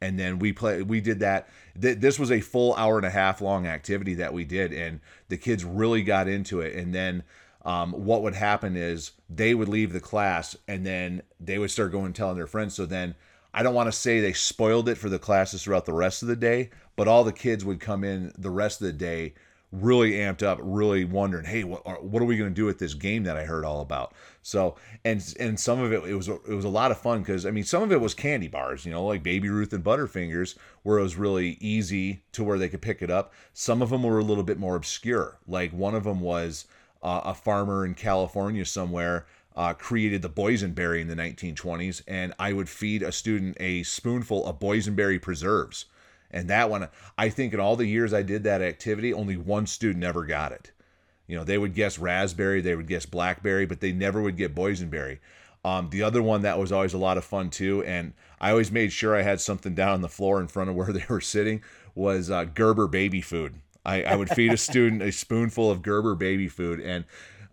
And 0.00 0.18
then 0.18 0.38
we 0.38 0.52
play. 0.52 0.82
We 0.82 1.00
did 1.00 1.20
that. 1.20 1.48
This 1.76 2.18
was 2.18 2.32
a 2.32 2.40
full 2.40 2.74
hour 2.74 2.96
and 2.96 3.06
a 3.06 3.10
half 3.10 3.40
long 3.40 3.66
activity 3.66 4.14
that 4.14 4.32
we 4.32 4.44
did, 4.44 4.72
and 4.72 5.00
the 5.28 5.36
kids 5.36 5.64
really 5.64 6.02
got 6.02 6.26
into 6.26 6.60
it. 6.60 6.74
And 6.74 6.92
then 6.92 7.22
um, 7.64 7.92
what 7.92 8.22
would 8.22 8.34
happen 8.34 8.76
is 8.76 9.12
they 9.30 9.54
would 9.54 9.68
leave 9.68 9.92
the 9.92 10.00
class, 10.00 10.56
and 10.66 10.84
then 10.84 11.22
they 11.38 11.58
would 11.58 11.70
start 11.70 11.92
going 11.92 12.06
and 12.06 12.14
telling 12.14 12.36
their 12.36 12.48
friends. 12.48 12.74
So 12.74 12.84
then 12.84 13.14
I 13.54 13.62
don't 13.62 13.74
want 13.74 13.88
to 13.88 13.92
say 13.92 14.20
they 14.20 14.32
spoiled 14.32 14.88
it 14.88 14.96
for 14.96 15.08
the 15.08 15.18
classes 15.18 15.62
throughout 15.62 15.84
the 15.84 15.92
rest 15.92 16.22
of 16.22 16.28
the 16.28 16.36
day, 16.36 16.70
but 16.96 17.08
all 17.08 17.24
the 17.24 17.32
kids 17.32 17.64
would 17.64 17.80
come 17.80 18.04
in 18.04 18.32
the 18.38 18.50
rest 18.50 18.80
of 18.80 18.86
the 18.86 18.92
day 18.92 19.34
really 19.72 20.12
amped 20.12 20.42
up, 20.42 20.58
really 20.60 21.04
wondering, 21.04 21.46
hey, 21.46 21.64
what, 21.64 22.04
what 22.04 22.22
are 22.22 22.26
we 22.26 22.36
going 22.36 22.50
to 22.50 22.54
do 22.54 22.66
with 22.66 22.78
this 22.78 22.92
game 22.92 23.24
that 23.24 23.38
I 23.38 23.44
heard 23.44 23.64
all 23.64 23.80
about? 23.80 24.14
So, 24.42 24.76
and 25.04 25.34
and 25.40 25.58
some 25.58 25.80
of 25.80 25.92
it 25.92 26.04
it 26.04 26.14
was 26.14 26.28
it 26.28 26.48
was 26.48 26.64
a 26.64 26.70
lot 26.70 26.90
of 26.90 26.98
fun 26.98 27.20
because 27.20 27.46
I 27.46 27.50
mean 27.50 27.64
some 27.64 27.82
of 27.82 27.90
it 27.90 28.00
was 28.00 28.14
candy 28.14 28.48
bars, 28.48 28.84
you 28.84 28.92
know, 28.92 29.04
like 29.04 29.22
Baby 29.22 29.48
Ruth 29.48 29.72
and 29.72 29.82
Butterfingers, 29.82 30.56
where 30.82 30.98
it 30.98 31.02
was 31.02 31.16
really 31.16 31.56
easy 31.60 32.22
to 32.32 32.44
where 32.44 32.58
they 32.58 32.68
could 32.68 32.82
pick 32.82 33.00
it 33.02 33.10
up. 33.10 33.32
Some 33.54 33.80
of 33.82 33.90
them 33.90 34.02
were 34.02 34.18
a 34.18 34.24
little 34.24 34.44
bit 34.44 34.58
more 34.58 34.76
obscure. 34.76 35.38
Like 35.46 35.72
one 35.72 35.94
of 35.94 36.04
them 36.04 36.20
was 36.20 36.66
uh, 37.02 37.22
a 37.24 37.34
farmer 37.34 37.84
in 37.84 37.94
California 37.94 38.64
somewhere 38.64 39.26
uh, 39.56 39.74
created 39.74 40.22
the 40.22 40.30
boysenberry 40.30 41.00
in 41.00 41.08
the 41.08 41.14
1920s, 41.14 42.02
and 42.06 42.34
I 42.38 42.52
would 42.52 42.68
feed 42.68 43.02
a 43.02 43.12
student 43.12 43.56
a 43.60 43.82
spoonful 43.82 44.46
of 44.46 44.58
boysenberry 44.58 45.20
preserves. 45.20 45.86
And 46.30 46.48
that 46.48 46.70
one, 46.70 46.88
I 47.18 47.28
think 47.28 47.52
in 47.52 47.60
all 47.60 47.76
the 47.76 47.86
years 47.86 48.14
I 48.14 48.22
did 48.22 48.44
that 48.44 48.62
activity, 48.62 49.12
only 49.12 49.36
one 49.36 49.66
student 49.66 50.04
ever 50.04 50.24
got 50.24 50.52
it. 50.52 50.72
You 51.26 51.36
know, 51.36 51.44
they 51.44 51.58
would 51.58 51.74
guess 51.74 51.98
raspberry, 51.98 52.60
they 52.60 52.74
would 52.74 52.88
guess 52.88 53.06
blackberry, 53.06 53.66
but 53.66 53.80
they 53.80 53.92
never 53.92 54.22
would 54.22 54.36
get 54.36 54.54
boysenberry. 54.54 55.18
Um, 55.64 55.90
the 55.90 56.02
other 56.02 56.22
one 56.22 56.42
that 56.42 56.58
was 56.58 56.72
always 56.72 56.94
a 56.94 56.98
lot 56.98 57.18
of 57.18 57.24
fun 57.24 57.50
too, 57.50 57.84
and 57.84 58.14
I 58.40 58.50
always 58.50 58.72
made 58.72 58.92
sure 58.92 59.14
I 59.14 59.22
had 59.22 59.40
something 59.40 59.74
down 59.74 59.90
on 59.90 60.00
the 60.00 60.08
floor 60.08 60.40
in 60.40 60.48
front 60.48 60.70
of 60.70 60.76
where 60.76 60.92
they 60.92 61.04
were 61.08 61.20
sitting, 61.20 61.62
was 61.94 62.30
uh, 62.30 62.44
Gerber 62.44 62.88
baby 62.88 63.20
food. 63.20 63.56
I, 63.84 64.02
I 64.02 64.16
would 64.16 64.30
feed 64.30 64.52
a 64.52 64.56
student 64.58 65.02
a 65.02 65.12
spoonful 65.12 65.70
of 65.70 65.82
Gerber 65.82 66.14
baby 66.14 66.48
food, 66.48 66.80
and 66.80 67.04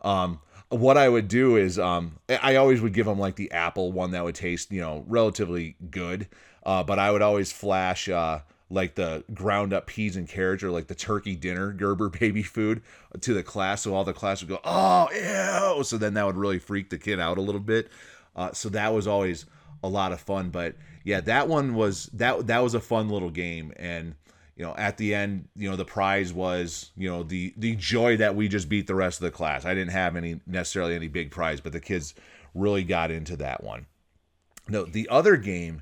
um, 0.02 0.40
what 0.70 0.98
I 0.98 1.10
would 1.10 1.28
do 1.28 1.56
is 1.56 1.80
um, 1.80 2.20
I 2.30 2.56
always 2.56 2.82
would 2.82 2.94
give 2.94 3.08
them 3.08 3.20
like 3.20 3.36
the 3.36 3.52
apple 3.52 3.92
one 3.92 4.12
that 4.12 4.24
would 4.24 4.36
taste, 4.36 4.72
you 4.72 4.82
know, 4.82 5.04
relatively 5.08 5.76
good. 5.90 6.28
Uh, 6.64 6.84
but 6.84 7.00
I 7.00 7.12
would 7.12 7.22
always 7.22 7.52
flash 7.52 8.08
uh, 8.08 8.42
like 8.70 8.96
the 8.96 9.24
ground 9.34 9.74
up 9.74 9.88
peas 9.88 10.16
and 10.16 10.28
carrots 10.28 10.62
or 10.62 10.70
like 10.70 10.88
the 10.88 10.96
turkey 10.96 11.36
dinner 11.36 11.72
Gerber 11.78 12.10
baby 12.10 12.44
food 12.44 12.84
to 13.20 13.34
the 13.34 13.44
class. 13.44 13.82
So 13.82 13.96
all 13.96 14.04
the 14.04 14.14
class 14.14 14.42
would 14.42 14.50
go, 14.50 14.60
oh, 14.64 15.08
ew. 15.12 15.84
So 15.84 15.98
then 15.98 16.14
that 16.14 16.26
would 16.26 16.38
really 16.38 16.60
freak 16.60 16.90
the 16.90 16.98
kid 16.98 17.20
out 17.20 17.38
a 17.38 17.42
little 17.42 17.62
bit. 17.62 17.90
Uh, 18.36 18.52
so 18.54 18.70
that 18.70 18.94
was 18.94 19.08
always 19.08 19.46
a 19.84 19.90
lot 19.90 20.12
of 20.12 20.20
fun. 20.20 20.50
But 20.50 20.76
yeah, 21.04 21.22
that 21.22 21.48
one 21.48 21.74
was 21.74 22.06
that 22.14 22.46
that 22.48 22.60
was 22.60 22.76
a 22.76 22.80
fun 22.80 23.10
little 23.10 23.32
game. 23.32 23.74
And 23.78 24.14
you 24.60 24.66
know, 24.66 24.76
at 24.78 24.98
the 24.98 25.16
end, 25.16 25.48
you 25.56 25.70
know, 25.70 25.78
the 25.78 25.86
prize 25.86 26.34
was, 26.34 26.92
you 26.98 27.10
know, 27.10 27.24
the 27.24 27.54
the 27.56 27.78
joy 27.78 28.18
that 28.18 28.36
we 28.36 28.50
just 28.50 28.68
beat 28.68 28.88
the 28.88 28.94
rest 28.94 29.20
of 29.20 29.24
the 29.24 29.32
class. 29.32 29.64
I 29.64 29.74
didn't 29.74 29.94
have 29.94 30.18
any 30.18 30.42
necessarily 30.46 30.96
any 30.96 31.08
big 31.08 31.32
prize, 31.32 31.62
but 31.62 31.72
the 31.72 31.80
kids 31.80 32.14
really 32.54 32.84
got 32.84 33.10
into 33.10 33.38
that 33.38 33.64
one. 33.64 33.86
No, 34.68 34.84
the 34.84 35.08
other 35.08 35.38
game 35.38 35.82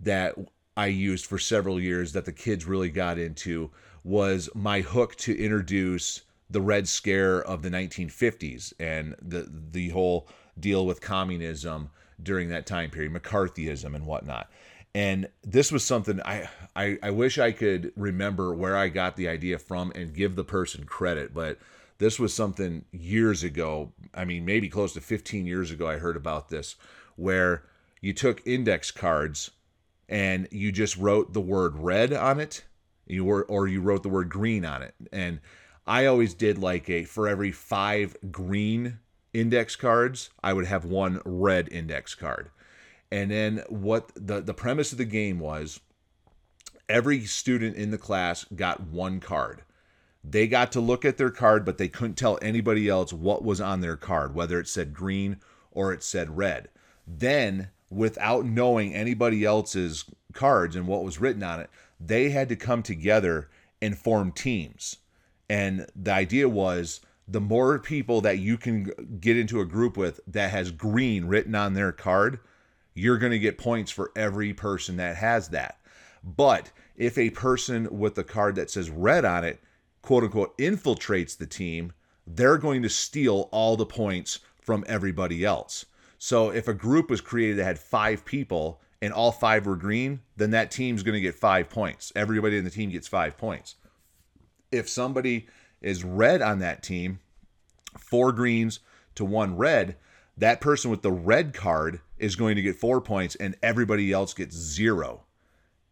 that 0.00 0.34
I 0.76 0.86
used 0.86 1.24
for 1.24 1.38
several 1.38 1.80
years 1.80 2.14
that 2.14 2.24
the 2.24 2.32
kids 2.32 2.64
really 2.64 2.90
got 2.90 3.16
into 3.16 3.70
was 4.02 4.50
my 4.56 4.80
hook 4.80 5.14
to 5.18 5.38
introduce 5.40 6.22
the 6.50 6.60
Red 6.60 6.88
Scare 6.88 7.40
of 7.44 7.62
the 7.62 7.70
1950s 7.70 8.72
and 8.80 9.14
the 9.22 9.48
the 9.70 9.90
whole 9.90 10.26
deal 10.58 10.84
with 10.84 11.00
communism 11.00 11.90
during 12.20 12.48
that 12.48 12.66
time 12.66 12.90
period, 12.90 13.12
McCarthyism 13.12 13.94
and 13.94 14.04
whatnot. 14.04 14.50
And 14.96 15.28
this 15.42 15.70
was 15.70 15.84
something 15.84 16.22
I, 16.24 16.48
I 16.74 16.98
I 17.02 17.10
wish 17.10 17.38
I 17.38 17.52
could 17.52 17.92
remember 17.96 18.54
where 18.54 18.78
I 18.78 18.88
got 18.88 19.16
the 19.16 19.28
idea 19.28 19.58
from 19.58 19.92
and 19.94 20.14
give 20.14 20.36
the 20.36 20.42
person 20.42 20.84
credit, 20.84 21.34
but 21.34 21.58
this 21.98 22.18
was 22.18 22.32
something 22.32 22.86
years 22.92 23.44
ago. 23.44 23.92
I 24.14 24.24
mean, 24.24 24.46
maybe 24.46 24.70
close 24.70 24.94
to 24.94 25.02
15 25.02 25.44
years 25.44 25.70
ago. 25.70 25.86
I 25.86 25.98
heard 25.98 26.16
about 26.16 26.48
this 26.48 26.76
where 27.14 27.64
you 28.00 28.14
took 28.14 28.40
index 28.46 28.90
cards 28.90 29.50
and 30.08 30.48
you 30.50 30.72
just 30.72 30.96
wrote 30.96 31.34
the 31.34 31.42
word 31.42 31.76
red 31.76 32.14
on 32.14 32.40
it 32.40 32.64
you 33.06 33.22
were 33.22 33.44
or 33.44 33.68
you 33.68 33.82
wrote 33.82 34.02
the 34.02 34.08
word 34.08 34.28
green 34.28 34.64
on 34.64 34.82
it 34.82 34.94
and 35.12 35.40
i 35.86 36.06
always 36.06 36.34
did 36.34 36.58
like 36.58 36.88
a 36.88 37.04
for 37.04 37.26
every 37.26 37.50
five 37.50 38.16
green 38.30 38.98
index 39.32 39.74
cards 39.74 40.30
i 40.42 40.52
would 40.52 40.66
have 40.66 40.84
one 40.84 41.20
red 41.24 41.68
index 41.70 42.14
card 42.14 42.50
and 43.10 43.30
then 43.30 43.62
what 43.68 44.10
the 44.14 44.40
the 44.40 44.54
premise 44.54 44.92
of 44.92 44.98
the 44.98 45.04
game 45.04 45.38
was 45.38 45.80
every 46.88 47.24
student 47.24 47.76
in 47.76 47.90
the 47.90 47.98
class 47.98 48.44
got 48.54 48.80
one 48.80 49.20
card 49.20 49.62
they 50.22 50.48
got 50.48 50.72
to 50.72 50.80
look 50.80 51.04
at 51.04 51.16
their 51.16 51.30
card 51.30 51.64
but 51.64 51.78
they 51.78 51.88
couldn't 51.88 52.16
tell 52.16 52.38
anybody 52.42 52.88
else 52.88 53.12
what 53.12 53.44
was 53.44 53.60
on 53.60 53.80
their 53.80 53.96
card 53.96 54.34
whether 54.34 54.58
it 54.58 54.68
said 54.68 54.92
green 54.92 55.36
or 55.70 55.92
it 55.92 56.02
said 56.02 56.36
red 56.36 56.68
then 57.06 57.68
without 57.90 58.44
knowing 58.44 58.94
anybody 58.94 59.44
else's 59.44 60.04
cards 60.32 60.76
and 60.76 60.86
what 60.86 61.04
was 61.04 61.20
written 61.20 61.42
on 61.42 61.60
it, 61.60 61.70
they 62.00 62.30
had 62.30 62.48
to 62.48 62.56
come 62.56 62.82
together 62.82 63.48
and 63.80 63.96
form 63.98 64.32
teams. 64.32 64.96
And 65.48 65.86
the 65.94 66.12
idea 66.12 66.48
was 66.48 67.00
the 67.28 67.40
more 67.40 67.78
people 67.78 68.20
that 68.20 68.38
you 68.38 68.56
can 68.56 69.18
get 69.20 69.36
into 69.36 69.60
a 69.60 69.66
group 69.66 69.96
with 69.96 70.20
that 70.26 70.50
has 70.50 70.70
green 70.70 71.26
written 71.26 71.54
on 71.54 71.74
their 71.74 71.92
card, 71.92 72.38
you're 72.96 73.18
going 73.18 73.32
to 73.32 73.38
get 73.38 73.58
points 73.58 73.92
for 73.92 74.10
every 74.16 74.52
person 74.52 74.96
that 74.96 75.16
has 75.16 75.48
that. 75.50 75.78
But 76.24 76.72
if 76.96 77.18
a 77.18 77.30
person 77.30 77.88
with 77.96 78.18
a 78.18 78.24
card 78.24 78.56
that 78.56 78.70
says 78.70 78.90
red 78.90 79.24
on 79.24 79.44
it, 79.44 79.60
quote 80.02 80.24
unquote, 80.24 80.56
infiltrates 80.58 81.36
the 81.36 81.46
team, 81.46 81.92
they're 82.26 82.58
going 82.58 82.82
to 82.82 82.88
steal 82.88 83.48
all 83.52 83.76
the 83.76 83.86
points 83.86 84.40
from 84.60 84.84
everybody 84.88 85.44
else. 85.44 85.84
So 86.18 86.50
if 86.50 86.66
a 86.66 86.74
group 86.74 87.10
was 87.10 87.20
created 87.20 87.58
that 87.58 87.64
had 87.64 87.78
five 87.78 88.24
people 88.24 88.80
and 89.02 89.12
all 89.12 89.30
five 89.30 89.66
were 89.66 89.76
green, 89.76 90.20
then 90.36 90.50
that 90.52 90.70
team's 90.70 91.02
going 91.02 91.14
to 91.14 91.20
get 91.20 91.34
five 91.34 91.68
points. 91.68 92.12
Everybody 92.16 92.56
in 92.56 92.64
the 92.64 92.70
team 92.70 92.90
gets 92.90 93.06
five 93.06 93.36
points. 93.36 93.76
If 94.72 94.88
somebody 94.88 95.46
is 95.82 96.02
red 96.02 96.40
on 96.40 96.58
that 96.60 96.82
team, 96.82 97.20
four 97.98 98.32
greens 98.32 98.80
to 99.16 99.24
one 99.24 99.56
red, 99.56 99.96
that 100.36 100.60
person 100.60 100.90
with 100.90 101.02
the 101.02 101.12
red 101.12 101.54
card 101.54 102.00
is 102.18 102.36
going 102.36 102.56
to 102.56 102.62
get 102.62 102.76
four 102.76 103.00
points 103.00 103.34
and 103.36 103.56
everybody 103.62 104.12
else 104.12 104.34
gets 104.34 104.56
zero. 104.56 105.22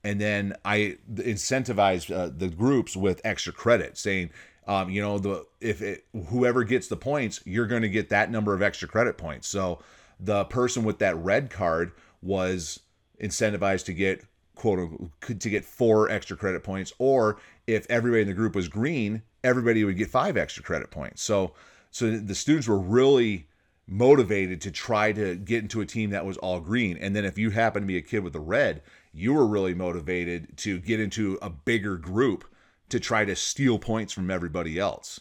And 0.02 0.20
then 0.20 0.54
I 0.64 0.98
incentivize 1.14 2.14
uh, 2.14 2.30
the 2.36 2.48
groups 2.48 2.94
with 2.94 3.22
extra 3.24 3.52
credit, 3.52 3.96
saying, 3.96 4.30
um, 4.66 4.90
you 4.90 5.00
know, 5.00 5.18
the 5.18 5.46
if 5.60 5.80
it, 5.80 6.04
whoever 6.28 6.62
gets 6.64 6.88
the 6.88 6.96
points, 6.96 7.40
you're 7.46 7.66
going 7.66 7.82
to 7.82 7.88
get 7.88 8.10
that 8.10 8.30
number 8.30 8.52
of 8.54 8.60
extra 8.60 8.86
credit 8.86 9.16
points. 9.16 9.48
So 9.48 9.80
the 10.20 10.44
person 10.44 10.84
with 10.84 10.98
that 10.98 11.16
red 11.16 11.50
card 11.50 11.92
was 12.22 12.80
incentivized 13.20 13.86
to 13.86 13.94
get 13.94 14.24
quote 14.54 15.10
to 15.20 15.50
get 15.50 15.64
four 15.64 16.08
extra 16.10 16.36
credit 16.36 16.62
points 16.62 16.92
or 16.98 17.38
if 17.66 17.86
everybody 17.90 18.22
in 18.22 18.28
the 18.28 18.34
group 18.34 18.54
was 18.54 18.68
green 18.68 19.20
everybody 19.42 19.82
would 19.84 19.96
get 19.96 20.08
five 20.08 20.36
extra 20.36 20.62
credit 20.62 20.90
points 20.90 21.22
so 21.22 21.52
so 21.90 22.16
the 22.16 22.34
students 22.34 22.68
were 22.68 22.78
really 22.78 23.48
motivated 23.86 24.60
to 24.60 24.70
try 24.70 25.12
to 25.12 25.36
get 25.36 25.62
into 25.62 25.80
a 25.80 25.86
team 25.86 26.10
that 26.10 26.24
was 26.24 26.36
all 26.38 26.60
green 26.60 26.96
and 26.96 27.14
then 27.14 27.24
if 27.24 27.36
you 27.36 27.50
happen 27.50 27.82
to 27.82 27.86
be 27.86 27.98
a 27.98 28.02
kid 28.02 28.20
with 28.20 28.34
a 28.34 28.40
red 28.40 28.82
you 29.12 29.32
were 29.32 29.46
really 29.46 29.74
motivated 29.74 30.56
to 30.56 30.78
get 30.80 30.98
into 30.98 31.38
a 31.42 31.50
bigger 31.50 31.96
group 31.96 32.44
to 32.88 32.98
try 32.98 33.24
to 33.24 33.36
steal 33.36 33.78
points 33.78 34.12
from 34.12 34.30
everybody 34.30 34.78
else 34.78 35.20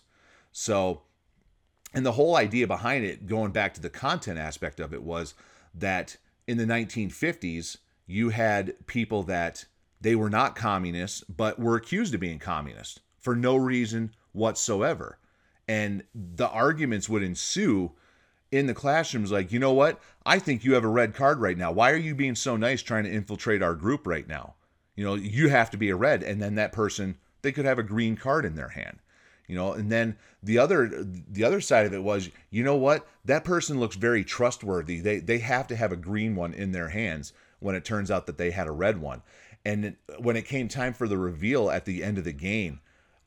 so 0.53 1.01
and 1.93 2.05
the 2.05 2.14
whole 2.14 2.36
idea 2.36 2.66
behind 2.66 3.05
it, 3.05 3.28
going 3.28 3.51
back 3.51 3.74
to 3.76 3.82
the 3.82 3.89
content 3.89 4.39
aspect 4.39 4.80
of 4.80 4.93
it, 4.93 5.03
was 5.03 5.36
that 5.76 6.18
in 6.47 6.57
the 6.57 6.66
1950s, 6.66 7.78
you 8.07 8.30
had 8.30 8.76
people 8.88 9.24
that 9.24 9.66
they 10.01 10.16
were 10.16 10.30
not 10.30 10.55
communists, 10.55 11.24
but 11.24 11.59
were 11.59 11.76
accused 11.76 12.14
of 12.14 12.20
being 12.20 12.39
communist 12.39 13.01
for 13.20 13.36
no 13.36 13.55
reason 13.55 14.11
whatsoever. 14.32 15.20
And 15.68 16.03
the 16.14 16.49
arguments 16.49 17.07
would 17.07 17.24
ensue 17.24 17.91
in 18.54 18.68
the 18.68 18.74
classrooms 18.74 19.32
like, 19.32 19.51
you 19.51 19.60
know 19.60 19.74
what? 19.74 19.99
I 20.26 20.39
think 20.39 20.64
you 20.64 20.74
have 20.74 20.84
a 20.84 20.89
red 20.89 21.14
card 21.14 21.39
right 21.39 21.58
now. 21.58 21.72
Why 21.72 21.91
are 21.91 21.97
you 21.97 22.16
being 22.16 22.36
so 22.36 22.56
nice 22.56 22.82
trying 22.82 23.04
to 23.04 23.12
infiltrate 23.12 23.64
our 23.64 23.76
group 23.76 24.08
right 24.08 24.28
now? 24.28 24.56
You 24.95 25.04
know, 25.04 25.16
you 25.16 25.49
have 25.49 25.72
to 25.72 25.78
be 25.78 25.89
a 25.89 25.95
red. 25.95 26.24
And 26.24 26.41
then 26.41 26.56
that 26.56 26.72
person, 26.72 27.18
they 27.41 27.51
could 27.51 27.66
have 27.66 27.80
a 27.80 27.84
green 27.84 28.16
card 28.16 28.45
in 28.45 28.56
their 28.56 28.70
hand 28.70 28.99
you 29.47 29.56
know 29.56 29.74
and 29.74 29.91
then 29.91 30.18
the 30.41 30.58
other 30.58 30.89
the 31.30 31.43
other 31.43 31.62
side 31.62 31.86
of 31.86 31.93
it 31.93 32.04
was 32.04 32.30
you 32.49 32.64
know 32.64 32.76
what 32.76 33.08
that 33.26 33.43
person 33.43 33.80
looks 33.80 33.95
very 33.95 34.24
trustworthy 34.24 34.99
they 34.99 35.20
they 35.20 35.39
have 35.39 35.68
to 35.68 35.76
have 35.76 35.91
a 35.91 35.97
green 35.97 36.36
one 36.36 36.54
in 36.54 36.72
their 36.72 36.89
hands 36.89 37.34
when 37.60 37.76
it 37.76 37.86
turns 37.86 38.12
out 38.12 38.26
that 38.26 38.38
they 38.38 38.51
had 38.51 38.68
a 38.68 38.72
red 38.72 38.99
one 38.99 39.22
and 39.66 39.95
when 40.20 40.36
it 40.36 40.45
came 40.45 40.68
time 40.68 40.93
for 40.93 41.08
the 41.08 41.18
reveal 41.18 41.70
at 41.70 41.86
the 41.86 42.04
end 42.04 42.18
of 42.18 42.24
the 42.24 42.34
game 42.34 42.80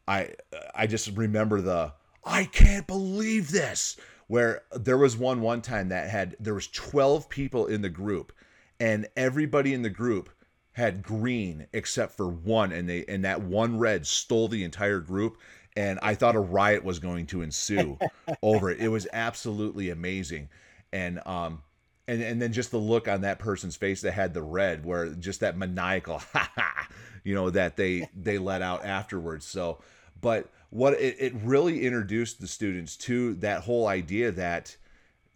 i 0.09 0.31
i 0.75 0.87
just 0.87 1.09
remember 1.17 1.61
the 1.61 1.93
i 2.25 2.45
can't 2.45 2.87
believe 2.87 3.51
this 3.51 3.97
where 4.27 4.63
there 4.73 4.99
was 4.99 5.17
one 5.17 5.41
one 5.41 5.63
time 5.63 5.89
that 5.89 6.11
had 6.11 6.37
there 6.41 6.55
was 6.55 6.69
12 6.69 7.29
people 7.29 7.67
in 7.67 7.83
the 7.83 7.89
group 7.89 8.33
and 8.81 9.07
everybody 9.17 9.73
in 9.73 9.83
the 9.83 9.91
group 9.91 10.31
had 10.73 11.03
green 11.03 11.67
except 11.73 12.17
for 12.17 12.29
one 12.29 12.73
and 12.73 12.89
they 12.89 13.05
and 13.07 13.25
that 13.25 13.41
one 13.41 13.79
red 13.79 14.07
stole 14.07 14.49
the 14.49 14.65
entire 14.65 15.01
group 15.01 15.39
and 15.77 15.99
I 16.03 16.15
thought 16.15 16.35
a 16.35 16.41
riot 16.41 16.85
was 16.85 16.99
going 16.99 17.27
to 17.27 17.43
ensue 17.43 17.99
over 18.43 18.71
it. 18.71 18.81
It 18.81 18.89
was 18.89 19.07
absolutely 19.13 19.91
amazing, 19.91 20.49
and 20.93 21.21
um, 21.27 21.63
and 22.09 22.23
and 22.23 22.41
then 22.41 22.53
just 22.53 22.71
the 22.71 22.79
look 22.79 23.07
on 23.07 23.21
that 23.21 23.39
person's 23.39 23.77
face 23.77 24.01
that 24.01 24.13
had 24.13 24.33
the 24.33 24.43
red, 24.43 24.85
where 24.85 25.11
just 25.11 25.41
that 25.41 25.57
maniacal 25.57 26.19
ha 26.33 26.51
ha, 26.57 26.89
you 27.23 27.35
know, 27.35 27.51
that 27.51 27.77
they 27.77 28.09
they 28.17 28.39
let 28.39 28.63
out 28.63 28.85
afterwards. 28.85 29.45
So, 29.45 29.79
but 30.21 30.51
what 30.71 30.95
it, 30.95 31.17
it 31.19 31.35
really 31.43 31.85
introduced 31.85 32.41
the 32.41 32.47
students 32.47 32.97
to 32.97 33.35
that 33.35 33.63
whole 33.63 33.87
idea 33.87 34.31
that. 34.33 34.77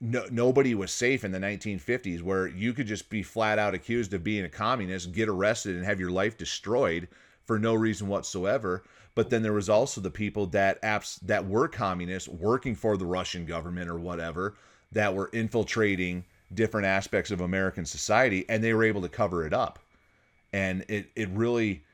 No, 0.02 0.24
nobody 0.30 0.74
was 0.74 0.90
safe 0.92 1.24
in 1.24 1.32
the 1.32 1.38
1950s 1.38 2.22
where 2.22 2.46
you 2.46 2.72
could 2.72 2.86
just 2.86 3.10
be 3.10 3.22
flat 3.22 3.58
out 3.58 3.74
accused 3.74 4.14
of 4.14 4.24
being 4.24 4.46
a 4.46 4.48
communist, 4.48 5.12
get 5.12 5.28
arrested, 5.28 5.76
and 5.76 5.84
have 5.84 6.00
your 6.00 6.10
life 6.10 6.38
destroyed 6.38 7.06
for 7.44 7.58
no 7.58 7.74
reason 7.74 8.08
whatsoever 8.08 8.82
but 9.14 9.30
then 9.30 9.42
there 9.42 9.52
was 9.52 9.68
also 9.68 10.00
the 10.00 10.10
people 10.10 10.46
that 10.46 10.80
apps 10.82 11.20
that 11.20 11.46
were 11.46 11.68
communists 11.68 12.28
working 12.28 12.74
for 12.74 12.96
the 12.96 13.06
Russian 13.06 13.44
government 13.44 13.90
or 13.90 13.98
whatever 13.98 14.54
that 14.92 15.14
were 15.14 15.30
infiltrating 15.32 16.24
different 16.54 16.86
aspects 16.86 17.30
of 17.30 17.40
American 17.40 17.84
society 17.84 18.44
and 18.48 18.62
they 18.62 18.72
were 18.72 18.84
able 18.84 19.02
to 19.02 19.08
cover 19.08 19.44
it 19.46 19.52
up. 19.52 19.78
And 20.52 20.84
it 20.88 21.10
it 21.16 21.28
really 21.30 21.84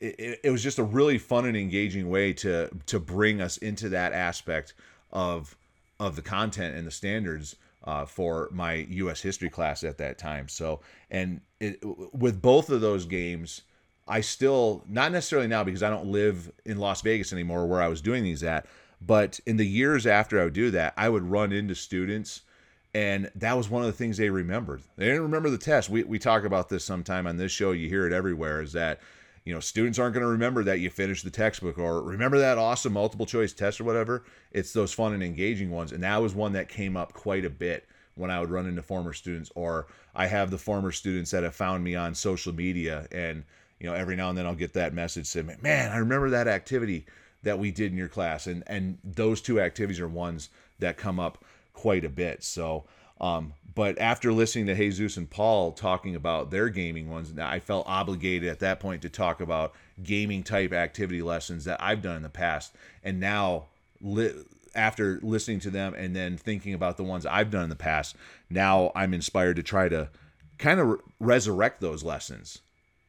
it, 0.00 0.40
it 0.44 0.50
was 0.50 0.62
just 0.62 0.78
a 0.78 0.82
really 0.82 1.18
fun 1.18 1.46
and 1.46 1.56
engaging 1.56 2.08
way 2.08 2.32
to 2.34 2.68
to 2.86 3.00
bring 3.00 3.40
us 3.40 3.56
into 3.58 3.88
that 3.90 4.12
aspect 4.12 4.74
of 5.12 5.56
of 6.00 6.16
the 6.16 6.22
content 6.22 6.76
and 6.76 6.86
the 6.86 6.90
standards 6.90 7.56
uh, 7.84 8.04
for 8.04 8.48
my 8.52 8.74
U.S. 8.74 9.20
history 9.20 9.50
class 9.50 9.84
at 9.84 9.98
that 9.98 10.18
time. 10.18 10.48
So, 10.48 10.80
and 11.10 11.40
it, 11.60 11.78
with 12.12 12.40
both 12.40 12.70
of 12.70 12.80
those 12.80 13.04
games, 13.04 13.62
I 14.08 14.20
still 14.20 14.84
not 14.88 15.12
necessarily 15.12 15.48
now 15.48 15.64
because 15.64 15.82
I 15.82 15.90
don't 15.90 16.06
live 16.06 16.50
in 16.64 16.78
Las 16.78 17.02
Vegas 17.02 17.32
anymore 17.32 17.66
where 17.66 17.82
I 17.82 17.88
was 17.88 18.00
doing 18.00 18.24
these 18.24 18.42
at, 18.42 18.66
but 19.00 19.38
in 19.46 19.56
the 19.56 19.66
years 19.66 20.06
after 20.06 20.40
I 20.40 20.44
would 20.44 20.54
do 20.54 20.70
that, 20.72 20.94
I 20.96 21.08
would 21.08 21.24
run 21.24 21.52
into 21.52 21.74
students 21.74 22.42
and 22.94 23.30
that 23.34 23.56
was 23.56 23.68
one 23.68 23.82
of 23.82 23.86
the 23.86 23.92
things 23.92 24.16
they 24.16 24.30
remembered. 24.30 24.82
They 24.96 25.06
didn't 25.06 25.22
remember 25.22 25.50
the 25.50 25.58
test. 25.58 25.90
We 25.90 26.04
we 26.04 26.18
talk 26.18 26.44
about 26.44 26.68
this 26.68 26.84
sometime 26.84 27.26
on 27.26 27.36
this 27.36 27.50
show. 27.50 27.72
You 27.72 27.88
hear 27.88 28.06
it 28.06 28.12
everywhere. 28.12 28.62
Is 28.62 28.72
that 28.72 29.00
you 29.44 29.52
know 29.52 29.60
students 29.60 29.98
aren't 29.98 30.14
going 30.14 30.24
to 30.24 30.30
remember 30.30 30.64
that 30.64 30.80
you 30.80 30.90
finished 30.90 31.24
the 31.24 31.30
textbook 31.30 31.78
or 31.78 32.02
remember 32.02 32.38
that 32.38 32.58
awesome 32.58 32.94
multiple 32.94 33.26
choice 33.26 33.52
test 33.52 33.80
or 33.80 33.84
whatever. 33.84 34.24
It's 34.52 34.72
those 34.72 34.92
fun 34.92 35.12
and 35.12 35.22
engaging 35.22 35.70
ones, 35.70 35.92
and 35.92 36.02
that 36.02 36.22
was 36.22 36.34
one 36.34 36.52
that 36.52 36.68
came 36.68 36.96
up 36.96 37.12
quite 37.12 37.44
a 37.44 37.50
bit 37.50 37.86
when 38.16 38.30
I 38.30 38.40
would 38.40 38.50
run 38.50 38.66
into 38.66 38.82
former 38.82 39.12
students, 39.12 39.50
or 39.54 39.86
I 40.14 40.26
have 40.26 40.50
the 40.50 40.58
former 40.58 40.92
students 40.92 41.30
that 41.32 41.42
have 41.42 41.54
found 41.54 41.82
me 41.84 41.94
on 41.94 42.14
social 42.14 42.54
media, 42.54 43.06
and 43.12 43.44
you 43.78 43.86
know 43.86 43.94
every 43.94 44.16
now 44.16 44.30
and 44.30 44.38
then 44.38 44.46
I'll 44.46 44.54
get 44.54 44.72
that 44.74 44.94
message 44.94 45.26
saying, 45.26 45.50
"Man, 45.60 45.90
I 45.90 45.98
remember 45.98 46.30
that 46.30 46.48
activity 46.48 47.06
that 47.42 47.58
we 47.58 47.70
did 47.70 47.92
in 47.92 47.98
your 47.98 48.08
class," 48.08 48.46
and 48.46 48.62
and 48.66 48.98
those 49.04 49.40
two 49.40 49.60
activities 49.60 50.00
are 50.00 50.08
ones 50.08 50.48
that 50.78 50.96
come 50.96 51.20
up 51.20 51.44
quite 51.72 52.04
a 52.04 52.08
bit. 52.08 52.42
So, 52.42 52.84
um, 53.20 53.54
but 53.74 53.98
after 53.98 54.32
listening 54.32 54.66
to 54.66 54.74
Jesus 54.74 55.16
and 55.16 55.28
Paul 55.28 55.72
talking 55.72 56.14
about 56.14 56.50
their 56.50 56.68
gaming 56.68 57.10
ones, 57.10 57.32
I 57.38 57.58
felt 57.58 57.86
obligated 57.88 58.48
at 58.48 58.60
that 58.60 58.78
point 58.78 59.02
to 59.02 59.08
talk 59.08 59.40
about 59.40 59.74
gaming 60.02 60.42
type 60.42 60.72
activity 60.72 61.22
lessons 61.22 61.64
that 61.64 61.82
I've 61.82 62.02
done 62.02 62.16
in 62.16 62.22
the 62.22 62.28
past. 62.28 62.72
And 63.02 63.18
now, 63.18 63.66
li- 64.00 64.44
after 64.74 65.18
listening 65.22 65.60
to 65.60 65.70
them 65.70 65.94
and 65.94 66.14
then 66.14 66.36
thinking 66.36 66.74
about 66.74 66.96
the 66.96 67.04
ones 67.04 67.26
I've 67.26 67.50
done 67.50 67.64
in 67.64 67.68
the 67.70 67.76
past, 67.76 68.16
now 68.48 68.92
I'm 68.94 69.12
inspired 69.12 69.56
to 69.56 69.62
try 69.62 69.88
to 69.88 70.08
kind 70.58 70.78
of 70.78 70.88
re- 70.88 70.98
resurrect 71.18 71.80
those 71.80 72.04
lessons 72.04 72.60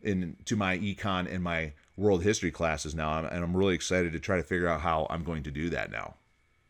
into 0.01 0.55
my 0.55 0.77
econ 0.77 1.31
and 1.31 1.43
my 1.43 1.73
world 1.97 2.23
history 2.23 2.51
classes 2.51 2.95
now. 2.95 3.19
And 3.19 3.43
I'm 3.43 3.55
really 3.55 3.75
excited 3.75 4.13
to 4.13 4.19
try 4.19 4.37
to 4.37 4.43
figure 4.43 4.67
out 4.67 4.81
how 4.81 5.07
I'm 5.09 5.23
going 5.23 5.43
to 5.43 5.51
do 5.51 5.69
that 5.71 5.91
now. 5.91 6.15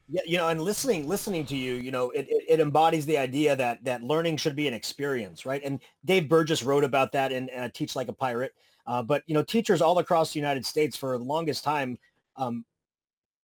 Yeah, 0.08 0.22
you 0.26 0.38
know, 0.38 0.50
and 0.50 0.62
listening, 0.62 1.08
listening 1.08 1.46
to 1.48 1.56
you, 1.56 1.76
you 1.76 1.90
know, 1.90 2.12
it, 2.12 2.28
it, 2.30 2.44
it, 2.48 2.60
embodies 2.60 3.08
the 3.08 3.18
idea 3.18 3.56
that 3.56 3.84
that 3.86 4.04
learning 4.04 4.38
should 4.38 4.56
be 4.56 4.68
an 4.68 4.74
experience, 4.74 5.48
right? 5.48 5.62
And 5.64 5.80
Dave 6.06 6.30
Burgess 6.30 6.62
wrote 6.62 6.84
about 6.84 7.12
that 7.14 7.32
in 7.32 7.50
uh, 7.58 7.70
Teach 7.74 7.96
Like 7.96 8.08
a 8.08 8.14
Pirate. 8.14 8.54
Uh, 8.86 9.02
but 9.02 9.24
you 9.26 9.34
know, 9.34 9.42
teachers 9.42 9.82
all 9.82 9.98
across 9.98 10.32
the 10.32 10.40
United 10.40 10.64
States 10.64 10.96
for 10.96 11.18
the 11.18 11.24
longest 11.24 11.64
time 11.64 11.98
um, 12.38 12.64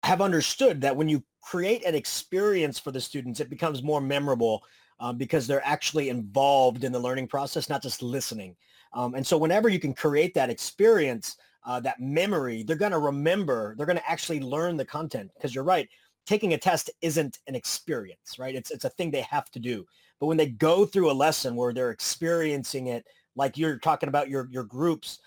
have 0.03 0.22
understood 0.22 0.82
that 0.82 0.95
when 0.95 1.09
you 1.09 1.24
create 1.41 1.84
an 1.84 1.95
experience 1.95 2.78
for 2.78 2.91
the 2.91 3.01
students, 3.01 3.39
it 3.39 3.49
becomes 3.49 3.82
more 3.82 3.99
memorable 3.99 4.64
um, 4.99 5.18
because 5.18 5.47
they're 5.47 5.66
actually 5.66 6.09
involved 6.09 6.84
in 6.84 6.91
the 6.91 6.99
learning 6.99 7.28
process, 7.28 7.70
not 7.70 7.82
just 7.82 8.03
listening. 8.03 8.55
Um, 8.93 9.16
and 9.16 9.26
so, 9.26 9.36
whenever 9.36 9.68
you 9.68 9.80
can 9.80 9.95
create 9.95 10.36
that 10.36 10.51
experience, 10.51 11.38
uh, 11.66 11.80
that 11.80 11.99
memory, 11.99 12.62
they're 12.62 12.76
going 12.76 12.91
to 12.91 12.99
remember. 12.99 13.74
They're 13.76 13.88
going 13.88 13.97
to 13.97 14.09
actually 14.09 14.41
learn 14.41 14.78
the 14.78 14.86
content 14.86 15.32
because 15.34 15.55
you're 15.55 15.64
right 15.64 15.89
taking 16.26 16.53
a 16.53 16.57
test 16.57 16.89
isn't 17.01 17.39
an 17.47 17.55
experience, 17.55 18.38
right? 18.39 18.55
It's 18.55 18.72
it's 18.72 18.86
a 18.86 18.89
thing 18.89 19.11
they 19.11 19.22
have 19.22 19.49
to 19.51 19.59
do. 19.59 19.86
But 20.19 20.28
when 20.28 20.38
they 20.38 20.47
go 20.47 20.86
through 20.86 21.11
a 21.11 21.13
lesson 21.13 21.55
where 21.55 21.74
they're 21.74 21.91
experiencing 21.91 22.88
it, 22.88 23.05
like 23.36 23.57
you're 23.57 23.80
talking 23.80 24.09
about 24.09 24.30
your 24.30 24.47
your 24.51 24.63
groups, 24.63 25.19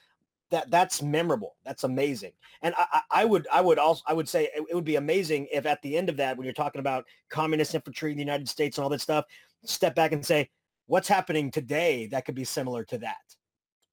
that 0.50 0.70
that's 0.70 1.02
memorable. 1.02 1.56
That's 1.64 1.84
amazing. 1.84 2.32
And 2.62 2.74
I, 2.78 3.00
I 3.10 3.24
would 3.24 3.46
I 3.52 3.60
would 3.60 3.78
also 3.78 4.02
I 4.06 4.12
would 4.12 4.28
say 4.28 4.44
it, 4.54 4.64
it 4.70 4.74
would 4.74 4.84
be 4.84 4.96
amazing 4.96 5.48
if 5.52 5.66
at 5.66 5.82
the 5.82 5.96
end 5.96 6.08
of 6.08 6.16
that, 6.18 6.36
when 6.36 6.44
you're 6.44 6.54
talking 6.54 6.80
about 6.80 7.04
communist 7.28 7.74
infantry 7.74 8.12
in 8.12 8.16
the 8.16 8.22
United 8.22 8.48
States 8.48 8.78
and 8.78 8.84
all 8.84 8.90
that 8.90 9.00
stuff, 9.00 9.24
step 9.64 9.94
back 9.94 10.12
and 10.12 10.24
say, 10.24 10.48
what's 10.86 11.08
happening 11.08 11.50
today 11.50 12.06
that 12.08 12.24
could 12.24 12.34
be 12.34 12.44
similar 12.44 12.84
to 12.84 12.98
that? 12.98 13.16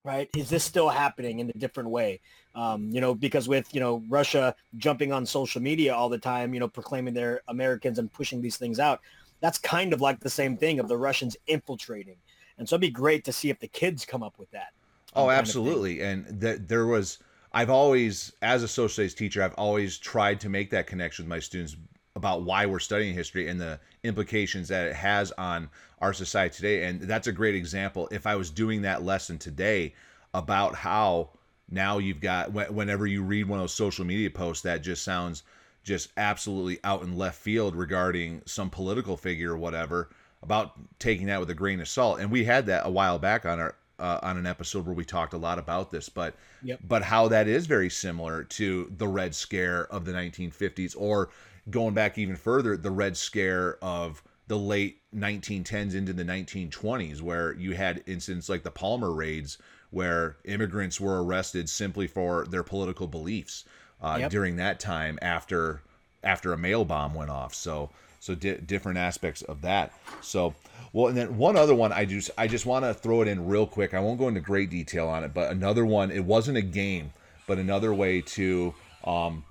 Right? 0.03 0.29
Is 0.35 0.49
this 0.49 0.63
still 0.63 0.89
happening 0.89 1.39
in 1.39 1.49
a 1.49 1.53
different 1.53 1.89
way? 1.89 2.19
Um, 2.55 2.89
you 2.89 3.01
know, 3.01 3.13
because 3.13 3.47
with, 3.47 3.73
you 3.73 3.79
know, 3.79 4.03
Russia 4.09 4.55
jumping 4.77 5.11
on 5.11 5.25
social 5.25 5.61
media 5.61 5.93
all 5.93 6.09
the 6.09 6.17
time, 6.17 6.53
you 6.53 6.59
know, 6.59 6.67
proclaiming 6.67 7.13
they're 7.13 7.41
Americans 7.47 7.99
and 7.99 8.11
pushing 8.11 8.41
these 8.41 8.57
things 8.57 8.79
out, 8.79 9.01
that's 9.39 9.57
kind 9.57 9.93
of 9.93 10.01
like 10.01 10.19
the 10.19 10.29
same 10.29 10.57
thing 10.57 10.79
of 10.79 10.87
the 10.87 10.97
Russians 10.97 11.37
infiltrating. 11.47 12.17
And 12.57 12.67
so 12.67 12.75
it'd 12.75 12.81
be 12.81 12.89
great 12.89 13.23
to 13.25 13.33
see 13.33 13.49
if 13.49 13.59
the 13.59 13.67
kids 13.67 14.05
come 14.05 14.21
up 14.21 14.37
with 14.37 14.51
that. 14.51 14.73
Oh, 15.15 15.29
absolutely. 15.29 16.01
And 16.01 16.41
th- 16.41 16.61
there 16.67 16.85
was, 16.85 17.19
I've 17.53 17.69
always, 17.69 18.33
as 18.41 18.63
a 18.63 18.67
social 18.67 18.89
studies 18.89 19.13
teacher, 19.13 19.43
I've 19.43 19.55
always 19.55 19.97
tried 19.97 20.39
to 20.41 20.49
make 20.49 20.69
that 20.71 20.87
connection 20.87 21.25
with 21.25 21.29
my 21.29 21.39
students 21.39 21.75
about 22.15 22.43
why 22.43 22.65
we're 22.65 22.79
studying 22.79 23.13
history 23.13 23.47
and 23.47 23.59
the 23.59 23.79
implications 24.03 24.67
that 24.67 24.87
it 24.87 24.95
has 24.95 25.31
on 25.33 25.69
our 25.99 26.13
society 26.13 26.55
today. 26.55 26.83
And 26.85 27.01
that's 27.01 27.27
a 27.27 27.31
great 27.31 27.55
example. 27.55 28.07
If 28.11 28.27
I 28.27 28.35
was 28.35 28.49
doing 28.49 28.81
that 28.81 29.03
lesson 29.03 29.37
today 29.37 29.93
about 30.33 30.75
how 30.75 31.29
now 31.69 31.99
you've 31.99 32.19
got, 32.19 32.51
whenever 32.51 33.07
you 33.07 33.23
read 33.23 33.47
one 33.47 33.59
of 33.59 33.63
those 33.63 33.73
social 33.73 34.05
media 34.05 34.29
posts 34.29 34.63
that 34.63 34.81
just 34.81 35.03
sounds 35.03 35.43
just 35.83 36.09
absolutely 36.17 36.79
out 36.83 37.01
in 37.01 37.17
left 37.17 37.39
field 37.39 37.75
regarding 37.75 38.41
some 38.45 38.69
political 38.69 39.15
figure 39.17 39.53
or 39.53 39.57
whatever, 39.57 40.09
about 40.43 40.73
taking 40.99 41.27
that 41.27 41.39
with 41.39 41.49
a 41.49 41.55
grain 41.55 41.79
of 41.79 41.87
salt. 41.87 42.19
And 42.19 42.31
we 42.31 42.43
had 42.43 42.65
that 42.65 42.85
a 42.85 42.89
while 42.89 43.19
back 43.19 43.45
on 43.45 43.59
our 43.59 43.75
uh, 44.01 44.19
on 44.23 44.35
an 44.35 44.47
episode 44.47 44.85
where 44.85 44.95
we 44.95 45.05
talked 45.05 45.33
a 45.33 45.37
lot 45.37 45.59
about 45.59 45.91
this, 45.91 46.09
but 46.09 46.33
yep. 46.63 46.79
but 46.87 47.03
how 47.03 47.27
that 47.27 47.47
is 47.47 47.67
very 47.67 47.89
similar 47.89 48.43
to 48.43 48.91
the 48.97 49.07
Red 49.07 49.35
Scare 49.35 49.85
of 49.93 50.05
the 50.05 50.11
1950s, 50.11 50.95
or 50.97 51.29
going 51.69 51.93
back 51.93 52.17
even 52.17 52.35
further, 52.35 52.75
the 52.75 52.91
Red 52.91 53.15
Scare 53.17 53.77
of 53.81 54.23
the 54.47 54.57
late 54.57 54.99
1910s 55.15 55.95
into 55.95 56.13
the 56.13 56.23
1920s, 56.23 57.21
where 57.21 57.53
you 57.53 57.73
had 57.73 58.03
incidents 58.05 58.49
like 58.49 58.63
the 58.63 58.71
Palmer 58.71 59.11
raids, 59.11 59.57
where 59.91 60.37
immigrants 60.45 60.99
were 60.99 61.23
arrested 61.23 61.69
simply 61.69 62.07
for 62.07 62.45
their 62.45 62.63
political 62.63 63.07
beliefs 63.07 63.65
uh, 64.01 64.17
yep. 64.19 64.31
during 64.31 64.55
that 64.55 64.79
time 64.79 65.19
after 65.21 65.81
after 66.23 66.53
a 66.53 66.57
mail 66.57 66.85
bomb 66.85 67.13
went 67.13 67.29
off. 67.29 67.53
So 67.53 67.89
so 68.19 68.35
di- 68.35 68.57
different 68.57 68.97
aspects 68.97 69.41
of 69.43 69.61
that. 69.61 69.93
So 70.21 70.53
well, 70.93 71.07
and 71.07 71.17
then 71.17 71.37
one 71.37 71.55
other 71.55 71.75
one 71.75 71.91
I 71.91 72.05
just 72.05 72.31
I 72.37 72.47
just 72.47 72.65
want 72.65 72.85
to 72.85 72.93
throw 72.93 73.21
it 73.21 73.27
in 73.27 73.47
real 73.47 73.67
quick. 73.67 73.93
I 73.93 73.99
won't 73.99 74.19
go 74.19 74.27
into 74.27 74.41
great 74.41 74.69
detail 74.69 75.07
on 75.07 75.23
it, 75.23 75.33
but 75.33 75.51
another 75.51 75.85
one. 75.85 76.11
It 76.11 76.25
wasn't 76.25 76.57
a 76.57 76.61
game, 76.61 77.13
but 77.47 77.57
another 77.57 77.93
way 77.93 78.21
to 78.21 78.73
um 79.03 79.43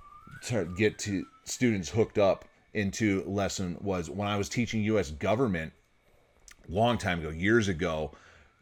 to 0.43 0.65
get 0.77 0.97
to 0.99 1.25
students 1.51 1.89
hooked 1.89 2.17
up 2.17 2.45
into 2.73 3.23
lesson 3.25 3.77
was 3.81 4.09
when 4.09 4.27
I 4.27 4.37
was 4.37 4.49
teaching 4.49 4.81
U.S. 4.83 5.11
government 5.11 5.73
long 6.69 6.97
time 6.97 7.19
ago, 7.19 7.29
years 7.29 7.67
ago. 7.67 8.11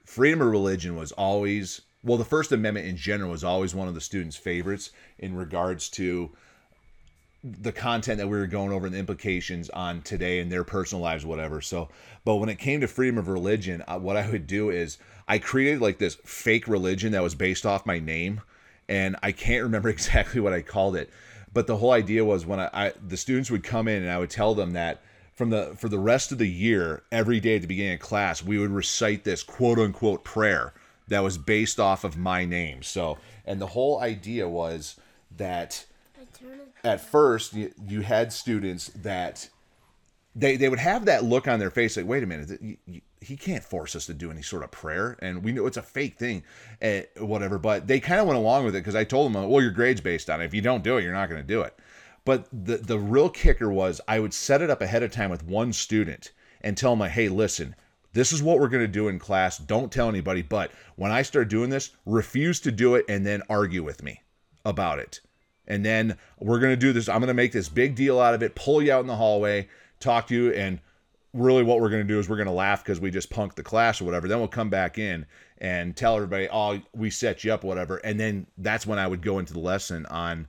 Freedom 0.06 0.42
of 0.42 0.48
religion 0.48 0.96
was 0.96 1.12
always 1.12 1.82
well, 2.02 2.18
the 2.18 2.26
First 2.26 2.54
Amendment 2.54 2.88
in 2.88 2.96
general 2.96 3.30
was 3.30 3.44
always 3.44 3.76
one 3.76 3.90
of 3.90 3.94
the 3.94 4.02
students' 4.02 4.38
favorites 4.38 4.92
in 5.18 5.36
regards 5.36 5.90
to 5.90 6.32
the 7.44 7.74
content 7.74 8.18
that 8.20 8.28
we 8.28 8.38
were 8.38 8.48
going 8.48 8.72
over 8.72 8.86
and 8.86 8.96
the 8.96 9.00
implications 9.00 9.70
on 9.72 10.02
today 10.02 10.40
and 10.40 10.52
their 10.52 10.64
personal 10.64 11.02
lives, 11.02 11.26
whatever. 11.26 11.60
So, 11.62 11.90
but 12.24 12.36
when 12.36 12.50
it 12.50 12.58
came 12.58 12.82
to 12.82 12.88
freedom 12.88 13.18
of 13.18 13.28
religion, 13.28 13.84
what 13.88 14.16
I 14.16 14.30
would 14.30 14.48
do 14.48 14.70
is 14.70 14.98
I 15.28 15.40
created 15.40 15.82
like 15.82 16.00
this 16.00 16.16
fake 16.24 16.68
religion 16.68 17.12
that 17.12 17.24
was 17.24 17.36
based 17.36 17.66
off 17.66 17.86
my 17.86 18.00
name, 18.00 18.42
and 18.88 19.18
I 19.22 19.34
can't 19.34 19.64
remember 19.64 19.90
exactly 19.90 20.40
what 20.40 20.54
I 20.54 20.62
called 20.62 20.96
it 20.96 21.10
but 21.54 21.68
the 21.68 21.78
whole 21.78 21.92
idea 21.92 22.24
was 22.24 22.46
when 22.46 22.60
I, 22.60 22.70
I 22.74 22.94
the 23.06 23.18
students 23.18 23.50
would 23.52 23.64
come 23.64 23.88
in 23.88 24.04
and 24.04 24.12
I 24.12 24.18
would 24.18 24.30
tell 24.30 24.56
them 24.56 24.74
that 24.74 25.02
from 25.34 25.50
the 25.50 25.76
for 25.78 25.90
the 25.90 26.00
rest 26.00 26.32
of 26.32 26.38
the 26.38 26.50
year, 26.50 27.04
every 27.12 27.40
day 27.40 27.56
at 27.56 27.62
the 27.62 27.68
beginning 27.68 27.94
of 27.94 28.00
class, 28.00 28.44
we 28.44 28.58
would 28.58 28.72
recite 28.72 29.24
this 29.24 29.44
quote 29.44 29.80
unquote 29.80 30.24
prayer 30.24 30.74
that 31.08 31.24
was 31.24 31.38
based 31.38 31.80
off 31.80 32.04
of 32.04 32.18
my 32.18 32.46
name. 32.46 32.84
So, 32.84 33.18
and 33.46 33.60
the 33.60 33.68
whole 33.68 34.00
idea 34.02 34.48
was 34.48 34.98
that 35.38 35.86
at 36.84 37.02
first 37.02 37.54
you, 37.54 37.72
you 37.88 38.02
had 38.02 38.32
students 38.32 38.88
that 38.90 39.50
they 40.36 40.56
they 40.56 40.70
would 40.70 40.80
have 40.80 41.06
that 41.06 41.24
look 41.24 41.48
on 41.48 41.60
their 41.60 41.72
face 41.72 41.98
like, 41.98 42.06
wait 42.06 42.24
a 42.24 42.26
minute, 42.26 42.78
he 43.22 43.36
can't 43.36 43.64
force 43.64 43.96
us 43.96 44.06
to 44.06 44.14
do 44.14 44.32
any 44.32 44.42
sort 44.42 44.64
of 44.64 44.72
prayer, 44.72 45.18
and 45.22 45.44
we 45.44 45.52
know 45.52 45.66
it's 45.66 45.78
a 45.78 45.82
fake 45.82 46.18
thing, 46.18 46.44
and 46.80 47.06
eh, 47.16 47.22
whatever. 47.22 47.58
But 47.60 47.88
they 47.88 48.00
kind 48.00 48.20
of 48.20 48.28
went 48.28 48.40
along 48.40 48.66
with 48.66 48.76
it 48.76 48.80
because 48.80 48.96
I 48.96 49.04
told 49.04 49.34
them, 49.34 49.50
well, 49.50 49.62
your 49.62 49.72
grade's 49.72 50.02
based 50.02 50.30
on 50.30 50.42
it. 50.42 50.46
If 50.46 50.54
you 50.54 50.62
don't 50.62 50.84
do 50.84 50.98
it, 50.98 51.04
you're 51.04 51.14
not 51.14 51.30
going 51.30 51.42
to 51.42 51.48
do 51.48 51.62
it. 51.62 51.78
But 52.26 52.48
the 52.52 52.78
the 52.78 53.00
real 53.00 53.30
kicker 53.30 53.70
was 53.70 54.02
I 54.08 54.20
would 54.20 54.34
set 54.34 54.62
it 54.62 54.70
up 54.70 54.82
ahead 54.82 55.04
of 55.04 55.12
time 55.12 55.30
with 55.30 55.44
one 55.44 55.74
student 55.74 56.32
and 56.62 56.78
tell 56.78 56.96
them, 56.96 57.10
hey, 57.10 57.30
listen, 57.30 57.76
this 58.14 58.32
is 58.32 58.44
what 58.44 58.60
we're 58.60 58.70
going 58.70 58.84
to 58.84 58.88
do 58.88 59.08
in 59.08 59.20
class. 59.20 59.58
Don't 59.58 59.92
tell 59.92 60.10
anybody. 60.10 60.42
But 60.42 60.72
when 60.96 61.12
I 61.12 61.22
start 61.22 61.50
doing 61.50 61.70
this, 61.70 61.92
refuse 62.06 62.60
to 62.62 62.72
do 62.72 62.96
it 62.96 63.06
and 63.08 63.26
then 63.26 63.44
argue 63.50 63.84
with 63.84 64.04
me 64.04 64.24
about 64.66 65.00
it. 65.00 65.22
And 65.68 65.86
then 65.86 66.18
we're 66.40 66.60
going 66.60 66.74
to 66.74 66.78
do 66.78 66.94
this. 66.94 67.08
I'm 67.08 67.20
going 67.20 67.28
to 67.28 67.34
make 67.34 67.52
this 67.52 67.70
big 67.70 67.96
deal 67.96 68.20
out 68.20 68.34
of 68.34 68.42
it, 68.42 68.56
pull 68.56 68.82
you 68.82 68.92
out 68.92 69.02
in 69.02 69.08
the 69.08 69.16
hallway, 69.16 69.70
talk 70.00 70.28
to 70.28 70.36
you, 70.36 70.52
and 70.54 70.80
really 71.34 71.64
what 71.64 71.80
we're 71.80 71.90
going 71.90 72.06
to 72.06 72.14
do 72.14 72.20
is 72.20 72.28
we're 72.28 72.38
going 72.38 72.48
to 72.48 72.52
laugh 72.52 72.84
because 72.84 73.00
we 73.00 73.12
just 73.12 73.30
punked 73.30 73.56
the 73.56 73.64
class 73.64 74.02
or 74.02 74.06
whatever. 74.06 74.28
Then 74.28 74.40
we'll 74.40 74.48
come 74.48 74.70
back 74.70 74.98
in 74.98 75.26
and 75.60 75.96
tell 75.96 76.16
everybody, 76.16 76.48
oh, 76.52 76.80
we 76.94 77.10
set 77.10 77.44
you 77.44 77.54
up, 77.54 77.64
whatever. 77.64 77.98
And 77.98 78.20
then 78.20 78.48
that's 78.58 78.88
when 78.88 79.00
I 79.00 79.08
would 79.08 79.22
go 79.22 79.40
into 79.40 79.54
the 79.54 79.60
lesson 79.60 80.06
on 80.08 80.48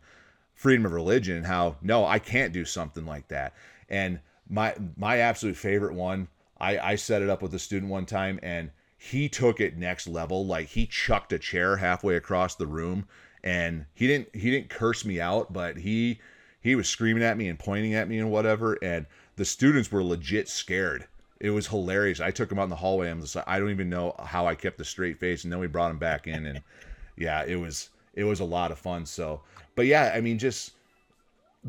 freedom 0.54 0.86
of 0.86 0.92
religion 0.92 1.36
and 1.36 1.46
how, 1.46 1.76
no, 1.82 2.04
I 2.06 2.18
can't 2.18 2.52
do 2.52 2.64
something 2.64 3.04
like 3.04 3.28
that. 3.28 3.54
And 3.88 4.20
my, 4.48 4.74
my 4.96 5.18
absolute 5.18 5.56
favorite 5.56 5.94
one, 5.94 6.28
I, 6.58 6.78
I 6.78 6.94
set 6.96 7.22
it 7.22 7.30
up 7.30 7.42
with 7.42 7.54
a 7.54 7.58
student 7.58 7.90
one 7.90 8.06
time 8.06 8.38
and 8.42 8.70
he 8.96 9.28
took 9.28 9.60
it 9.60 9.76
next 9.76 10.06
level. 10.06 10.46
Like 10.46 10.68
he 10.68 10.86
chucked 10.86 11.32
a 11.32 11.38
chair 11.38 11.76
halfway 11.76 12.16
across 12.16 12.54
the 12.54 12.66
room 12.66 13.06
and 13.42 13.86
he 13.94 14.06
didn't 14.06 14.34
he 14.34 14.50
didn't 14.50 14.68
curse 14.68 15.04
me 15.04 15.20
out, 15.20 15.52
but 15.52 15.78
he 15.78 16.20
he 16.60 16.74
was 16.74 16.88
screaming 16.88 17.22
at 17.22 17.38
me 17.38 17.48
and 17.48 17.58
pointing 17.58 17.94
at 17.94 18.08
me 18.08 18.18
and 18.18 18.30
whatever. 18.30 18.74
And 18.82 19.06
the 19.40 19.44
students 19.46 19.90
were 19.90 20.04
legit 20.04 20.50
scared. 20.50 21.08
It 21.40 21.48
was 21.48 21.66
hilarious. 21.66 22.20
I 22.20 22.30
took 22.30 22.52
him 22.52 22.58
out 22.58 22.64
in 22.64 22.68
the 22.68 22.76
hallway. 22.76 23.10
I'm 23.10 23.22
just 23.22 23.34
like, 23.34 23.48
I 23.48 23.58
don't 23.58 23.70
even 23.70 23.88
know 23.88 24.14
how 24.22 24.46
I 24.46 24.54
kept 24.54 24.78
a 24.82 24.84
straight 24.84 25.18
face. 25.18 25.44
And 25.44 25.50
then 25.50 25.60
we 25.60 25.66
brought 25.66 25.90
him 25.90 25.96
back 25.96 26.26
in, 26.26 26.44
and 26.44 26.60
yeah, 27.16 27.44
it 27.44 27.56
was 27.56 27.88
it 28.12 28.24
was 28.24 28.40
a 28.40 28.44
lot 28.44 28.70
of 28.70 28.78
fun. 28.78 29.06
So, 29.06 29.40
but 29.76 29.86
yeah, 29.86 30.12
I 30.14 30.20
mean, 30.20 30.38
just 30.38 30.72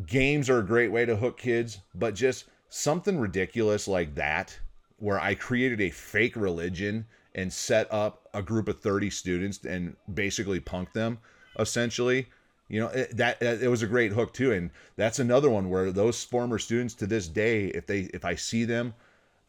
games 0.06 0.50
are 0.50 0.60
a 0.60 0.66
great 0.66 0.92
way 0.92 1.06
to 1.06 1.16
hook 1.16 1.38
kids, 1.38 1.80
but 1.96 2.14
just 2.14 2.44
something 2.68 3.18
ridiculous 3.18 3.88
like 3.88 4.16
that, 4.16 4.60
where 4.98 5.22
I 5.22 5.34
created 5.34 5.80
a 5.80 5.92
fake 5.92 6.36
religion 6.36 7.06
and 7.36 7.54
set 7.54 7.88
up 7.90 8.28
a 8.34 8.42
group 8.42 8.68
of 8.68 8.82
30 8.82 9.10
students 9.10 9.64
and 9.64 9.96
basically 10.14 10.60
punked 10.60 10.92
them 10.92 11.20
essentially 11.58 12.28
you 12.72 12.80
know 12.80 12.88
it, 12.88 13.16
that 13.18 13.42
it 13.42 13.70
was 13.70 13.84
a 13.84 13.88
great 13.88 14.12
hook 14.12 14.34
too 14.34 14.54
and 14.54 14.72
that's 14.96 15.20
another 15.20 15.50
one 15.50 15.70
where 15.70 15.92
those 15.92 16.24
former 16.24 16.58
students 16.58 16.94
to 16.94 17.06
this 17.06 17.28
day 17.28 17.66
if 17.68 17.86
they 17.86 18.02
if 18.14 18.24
i 18.24 18.34
see 18.34 18.64
them 18.64 18.94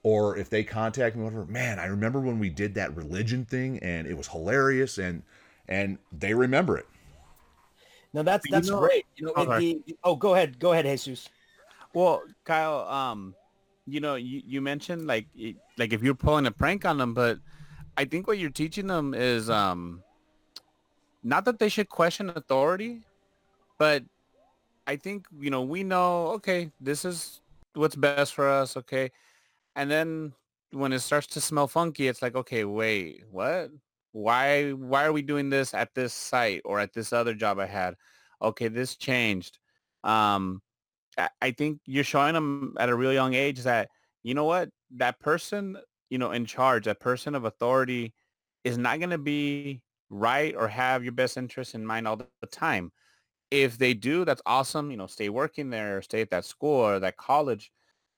or 0.02 0.36
if 0.36 0.50
they 0.50 0.64
contact 0.64 1.14
me 1.14 1.22
whatever 1.22 1.46
man 1.46 1.78
i 1.78 1.86
remember 1.86 2.20
when 2.20 2.38
we 2.38 2.50
did 2.50 2.74
that 2.74 2.94
religion 2.96 3.44
thing 3.44 3.78
and 3.78 4.06
it 4.06 4.16
was 4.16 4.28
hilarious 4.28 4.98
and 4.98 5.22
and 5.68 5.98
they 6.12 6.34
remember 6.34 6.76
it. 6.76 6.86
No 8.12 8.22
that's 8.22 8.44
that's 8.50 8.68
you 8.68 8.74
know, 8.74 8.80
great. 8.80 9.06
you 9.16 9.26
know 9.26 9.32
oh, 9.36 9.58
the, 9.58 9.80
oh 10.04 10.16
go 10.16 10.34
ahead. 10.34 10.58
Go 10.58 10.72
ahead 10.72 10.84
jesus. 10.84 11.28
Well 11.94 12.22
kyle 12.44 12.86
um 12.88 13.34
you 13.86 14.00
know 14.00 14.16
you, 14.16 14.42
you 14.44 14.60
mentioned 14.60 15.06
like 15.06 15.26
like 15.78 15.92
if 15.92 16.02
you're 16.02 16.14
pulling 16.14 16.46
a 16.46 16.50
prank 16.50 16.84
on 16.84 16.98
them 16.98 17.14
but 17.14 17.38
i 17.96 18.04
think 18.04 18.26
what 18.26 18.38
you're 18.38 18.48
teaching 18.48 18.86
them 18.86 19.12
is 19.12 19.50
um 19.50 20.02
not 21.24 21.44
that 21.44 21.58
they 21.58 21.68
should 21.68 21.88
question 21.88 22.30
authority 22.30 23.02
but 23.78 24.04
I 24.86 24.96
think, 24.96 25.26
you 25.38 25.50
know, 25.50 25.62
we 25.62 25.84
know, 25.84 26.28
okay, 26.32 26.70
this 26.80 27.04
is 27.04 27.40
what's 27.74 27.96
best 27.96 28.34
for 28.34 28.48
us, 28.48 28.76
okay? 28.76 29.10
And 29.76 29.90
then 29.90 30.34
when 30.72 30.92
it 30.92 31.00
starts 31.00 31.26
to 31.28 31.40
smell 31.40 31.68
funky, 31.68 32.08
it's 32.08 32.22
like, 32.22 32.34
okay, 32.36 32.64
wait, 32.64 33.24
what? 33.30 33.70
Why 34.12 34.72
why 34.72 35.04
are 35.06 35.12
we 35.12 35.22
doing 35.22 35.48
this 35.50 35.72
at 35.74 35.94
this 35.94 36.12
site 36.12 36.62
or 36.66 36.80
at 36.80 36.92
this 36.92 37.12
other 37.12 37.34
job 37.34 37.58
I 37.58 37.66
had? 37.66 37.96
Okay, 38.42 38.68
this 38.68 38.96
changed. 38.96 39.58
Um 40.04 40.62
I 41.40 41.50
think 41.52 41.80
you're 41.86 42.04
showing 42.04 42.34
them 42.34 42.74
at 42.78 42.88
a 42.88 42.94
real 42.94 43.12
young 43.12 43.34
age 43.34 43.60
that 43.62 43.88
you 44.22 44.34
know 44.34 44.44
what 44.44 44.70
that 44.92 45.20
person 45.20 45.76
you 46.10 46.18
know 46.18 46.32
in 46.32 46.46
charge 46.46 46.84
that 46.86 47.00
person 47.00 47.34
of 47.34 47.44
authority 47.44 48.14
is 48.64 48.78
not 48.78 48.98
going 48.98 49.10
to 49.10 49.18
be 49.18 49.82
right 50.10 50.54
or 50.56 50.68
have 50.68 51.02
your 51.02 51.12
best 51.12 51.36
interest 51.36 51.74
in 51.74 51.84
mind 51.84 52.08
all 52.08 52.16
the 52.16 52.46
time 52.46 52.92
if 53.52 53.78
they 53.78 53.94
do, 53.94 54.24
that's 54.24 54.42
awesome. 54.46 54.90
You 54.90 54.96
know, 54.96 55.06
stay 55.06 55.28
working 55.28 55.70
there, 55.70 56.02
stay 56.02 56.22
at 56.22 56.30
that 56.30 56.44
school 56.46 56.70
or 56.80 56.98
that 57.00 57.16
college. 57.18 57.72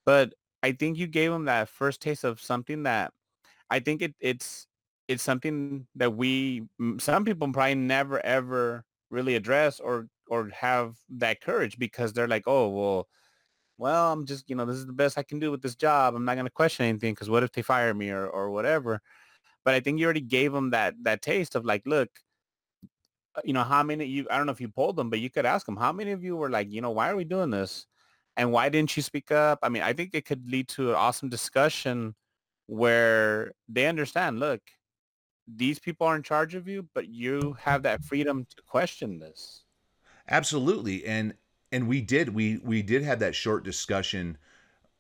But 0.07 0.35
I 0.63 0.73
think 0.73 0.99
you 0.99 1.07
gave 1.09 1.31
them 1.33 1.47
that 1.47 1.69
first 1.69 2.01
taste 2.03 2.25
of 2.25 2.41
something 2.41 2.85
that 2.85 3.13
I 3.71 3.81
think 3.81 4.03
it, 4.03 4.15
it's 4.21 4.67
it's 5.09 5.23
something 5.25 5.87
that 5.97 6.13
we 6.17 6.69
some 7.01 7.25
people 7.25 7.53
probably 7.53 7.75
never 7.77 8.25
ever 8.27 8.85
really 9.11 9.37
address 9.37 9.81
or 9.81 10.09
or 10.29 10.51
have 10.51 10.97
that 11.11 11.41
courage 11.43 11.79
because 11.79 12.13
they're 12.15 12.29
like, 12.29 12.45
oh 12.47 12.69
well, 12.71 13.09
well 13.79 14.13
I'm 14.13 14.27
just 14.27 14.49
you 14.51 14.57
know 14.57 14.65
this 14.67 14.77
is 14.77 14.87
the 14.87 14.93
best 14.93 15.19
I 15.19 15.23
can 15.23 15.39
do 15.41 15.51
with 15.51 15.63
this 15.63 15.75
job. 15.77 16.15
I'm 16.15 16.25
not 16.25 16.35
going 16.35 16.47
to 16.47 16.51
question 16.53 16.87
anything 16.87 17.15
because 17.15 17.31
what 17.31 17.43
if 17.43 17.53
they 17.53 17.63
fire 17.63 17.95
me 17.95 18.11
or 18.11 18.27
or 18.29 18.51
whatever. 18.51 19.01
But 19.65 19.75
I 19.75 19.81
think 19.81 19.99
you 19.99 20.07
already 20.07 20.21
gave 20.23 20.53
them 20.53 20.71
that 20.71 20.95
that 21.05 21.23
taste 21.23 21.55
of 21.57 21.65
like, 21.65 21.83
look, 21.87 22.11
Uh, 23.37 23.41
you 23.45 23.53
know, 23.53 23.65
how 23.65 23.83
many 23.83 24.05
you, 24.05 24.27
I 24.31 24.37
don't 24.37 24.47
know 24.47 24.53
if 24.53 24.61
you 24.61 24.69
polled 24.69 24.97
them, 24.97 25.11
but 25.11 25.21
you 25.21 25.31
could 25.31 25.47
ask 25.47 25.67
them, 25.67 25.77
how 25.77 25.93
many 25.93 26.13
of 26.13 26.23
you 26.23 26.37
were 26.37 26.51
like, 26.51 26.71
you 26.71 26.81
know, 26.81 26.91
why 26.91 27.11
are 27.11 27.17
we 27.17 27.25
doing 27.25 27.51
this? 27.51 27.87
And 28.37 28.53
why 28.53 28.69
didn't 28.69 28.97
you 28.97 29.03
speak 29.03 29.31
up? 29.31 29.61
I 29.63 29.69
mean, 29.69 29.83
I 29.83 29.93
think 29.93 30.11
it 30.13 30.25
could 30.25 30.51
lead 30.51 30.69
to 30.69 30.91
an 30.91 30.97
awesome 30.97 31.29
discussion 31.29 32.15
where 32.67 33.53
they 33.69 33.87
understand, 33.87 34.41
look, 34.41 34.61
these 35.47 35.79
people 35.79 36.07
are 36.07 36.17
in 36.17 36.23
charge 36.23 36.55
of 36.55 36.67
you, 36.67 36.89
but 36.95 37.07
you 37.09 37.57
have 37.61 37.83
that 37.83 38.03
freedom 38.03 38.47
to 38.57 38.63
question 38.63 39.19
this. 39.19 39.65
Absolutely. 40.29 41.05
And, 41.05 41.35
and 41.71 41.87
we 41.87 42.01
did, 42.01 42.35
we, 42.35 42.59
we 42.65 42.83
did 42.83 43.03
have 43.03 43.19
that 43.19 43.35
short 43.35 43.65
discussion. 43.65 44.39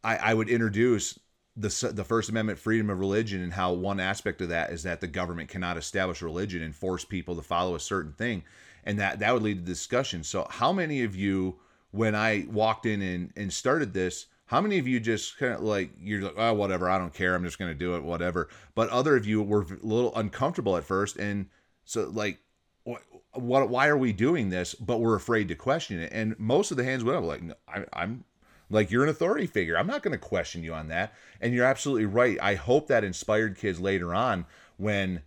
I, 0.02 0.16
I 0.16 0.34
would 0.34 0.50
introduce 0.50 1.18
the 1.56 1.92
the 1.92 2.04
First 2.04 2.30
Amendment 2.30 2.58
freedom 2.58 2.90
of 2.90 2.98
religion 2.98 3.42
and 3.42 3.52
how 3.52 3.72
one 3.72 4.00
aspect 4.00 4.40
of 4.40 4.48
that 4.48 4.70
is 4.70 4.82
that 4.82 5.00
the 5.00 5.06
government 5.06 5.48
cannot 5.48 5.76
establish 5.76 6.22
religion 6.22 6.62
and 6.62 6.74
force 6.74 7.04
people 7.04 7.36
to 7.36 7.42
follow 7.42 7.74
a 7.74 7.80
certain 7.80 8.12
thing, 8.12 8.42
and 8.84 8.98
that 8.98 9.20
that 9.20 9.32
would 9.32 9.42
lead 9.42 9.58
to 9.58 9.72
discussion. 9.72 10.24
So, 10.24 10.46
how 10.50 10.72
many 10.72 11.04
of 11.04 11.14
you, 11.14 11.56
when 11.92 12.14
I 12.14 12.46
walked 12.50 12.86
in 12.86 13.00
and 13.02 13.32
and 13.36 13.52
started 13.52 13.94
this, 13.94 14.26
how 14.46 14.60
many 14.60 14.78
of 14.78 14.88
you 14.88 14.98
just 14.98 15.38
kind 15.38 15.54
of 15.54 15.60
like 15.60 15.90
you're 16.00 16.22
like, 16.22 16.34
oh, 16.36 16.54
whatever, 16.54 16.90
I 16.90 16.98
don't 16.98 17.14
care, 17.14 17.34
I'm 17.34 17.44
just 17.44 17.58
going 17.58 17.70
to 17.70 17.78
do 17.78 17.94
it, 17.94 18.02
whatever. 18.02 18.48
But 18.74 18.88
other 18.90 19.16
of 19.16 19.26
you 19.26 19.40
were 19.40 19.62
a 19.62 19.86
little 19.86 20.14
uncomfortable 20.16 20.76
at 20.76 20.84
first, 20.84 21.16
and 21.16 21.46
so 21.84 22.10
like, 22.12 22.38
what, 22.82 23.02
what 23.32 23.68
why 23.68 23.86
are 23.86 23.96
we 23.96 24.12
doing 24.12 24.50
this? 24.50 24.74
But 24.74 24.98
we're 24.98 25.14
afraid 25.14 25.46
to 25.48 25.54
question 25.54 26.00
it, 26.00 26.12
and 26.12 26.36
most 26.36 26.72
of 26.72 26.76
the 26.76 26.84
hands 26.84 27.04
went 27.04 27.18
up 27.18 27.24
like, 27.24 27.42
no, 27.42 27.54
I, 27.68 27.84
I'm 27.92 28.24
like 28.70 28.90
you're 28.90 29.02
an 29.02 29.08
authority 29.08 29.46
figure. 29.46 29.76
I'm 29.76 29.86
not 29.86 30.02
going 30.02 30.12
to 30.12 30.18
question 30.18 30.62
you 30.62 30.74
on 30.74 30.88
that. 30.88 31.14
And 31.40 31.54
you're 31.54 31.66
absolutely 31.66 32.06
right. 32.06 32.38
I 32.40 32.54
hope 32.54 32.88
that 32.88 33.04
inspired 33.04 33.56
kids 33.56 33.80
later 33.80 34.14
on 34.14 34.46
when 34.76 35.22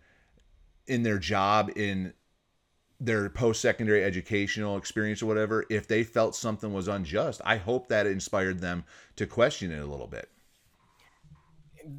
in 0.87 1.03
their 1.03 1.19
job 1.19 1.71
in 1.75 2.13
their 2.99 3.29
post-secondary 3.29 4.03
educational 4.03 4.77
experience 4.77 5.21
or 5.21 5.27
whatever, 5.27 5.65
if 5.69 5.87
they 5.87 6.03
felt 6.03 6.35
something 6.35 6.73
was 6.73 6.87
unjust, 6.87 7.41
I 7.45 7.57
hope 7.57 7.89
that 7.89 8.07
inspired 8.07 8.59
them 8.59 8.85
to 9.17 9.27
question 9.27 9.71
it 9.71 9.79
a 9.79 9.85
little 9.85 10.07
bit. 10.07 10.29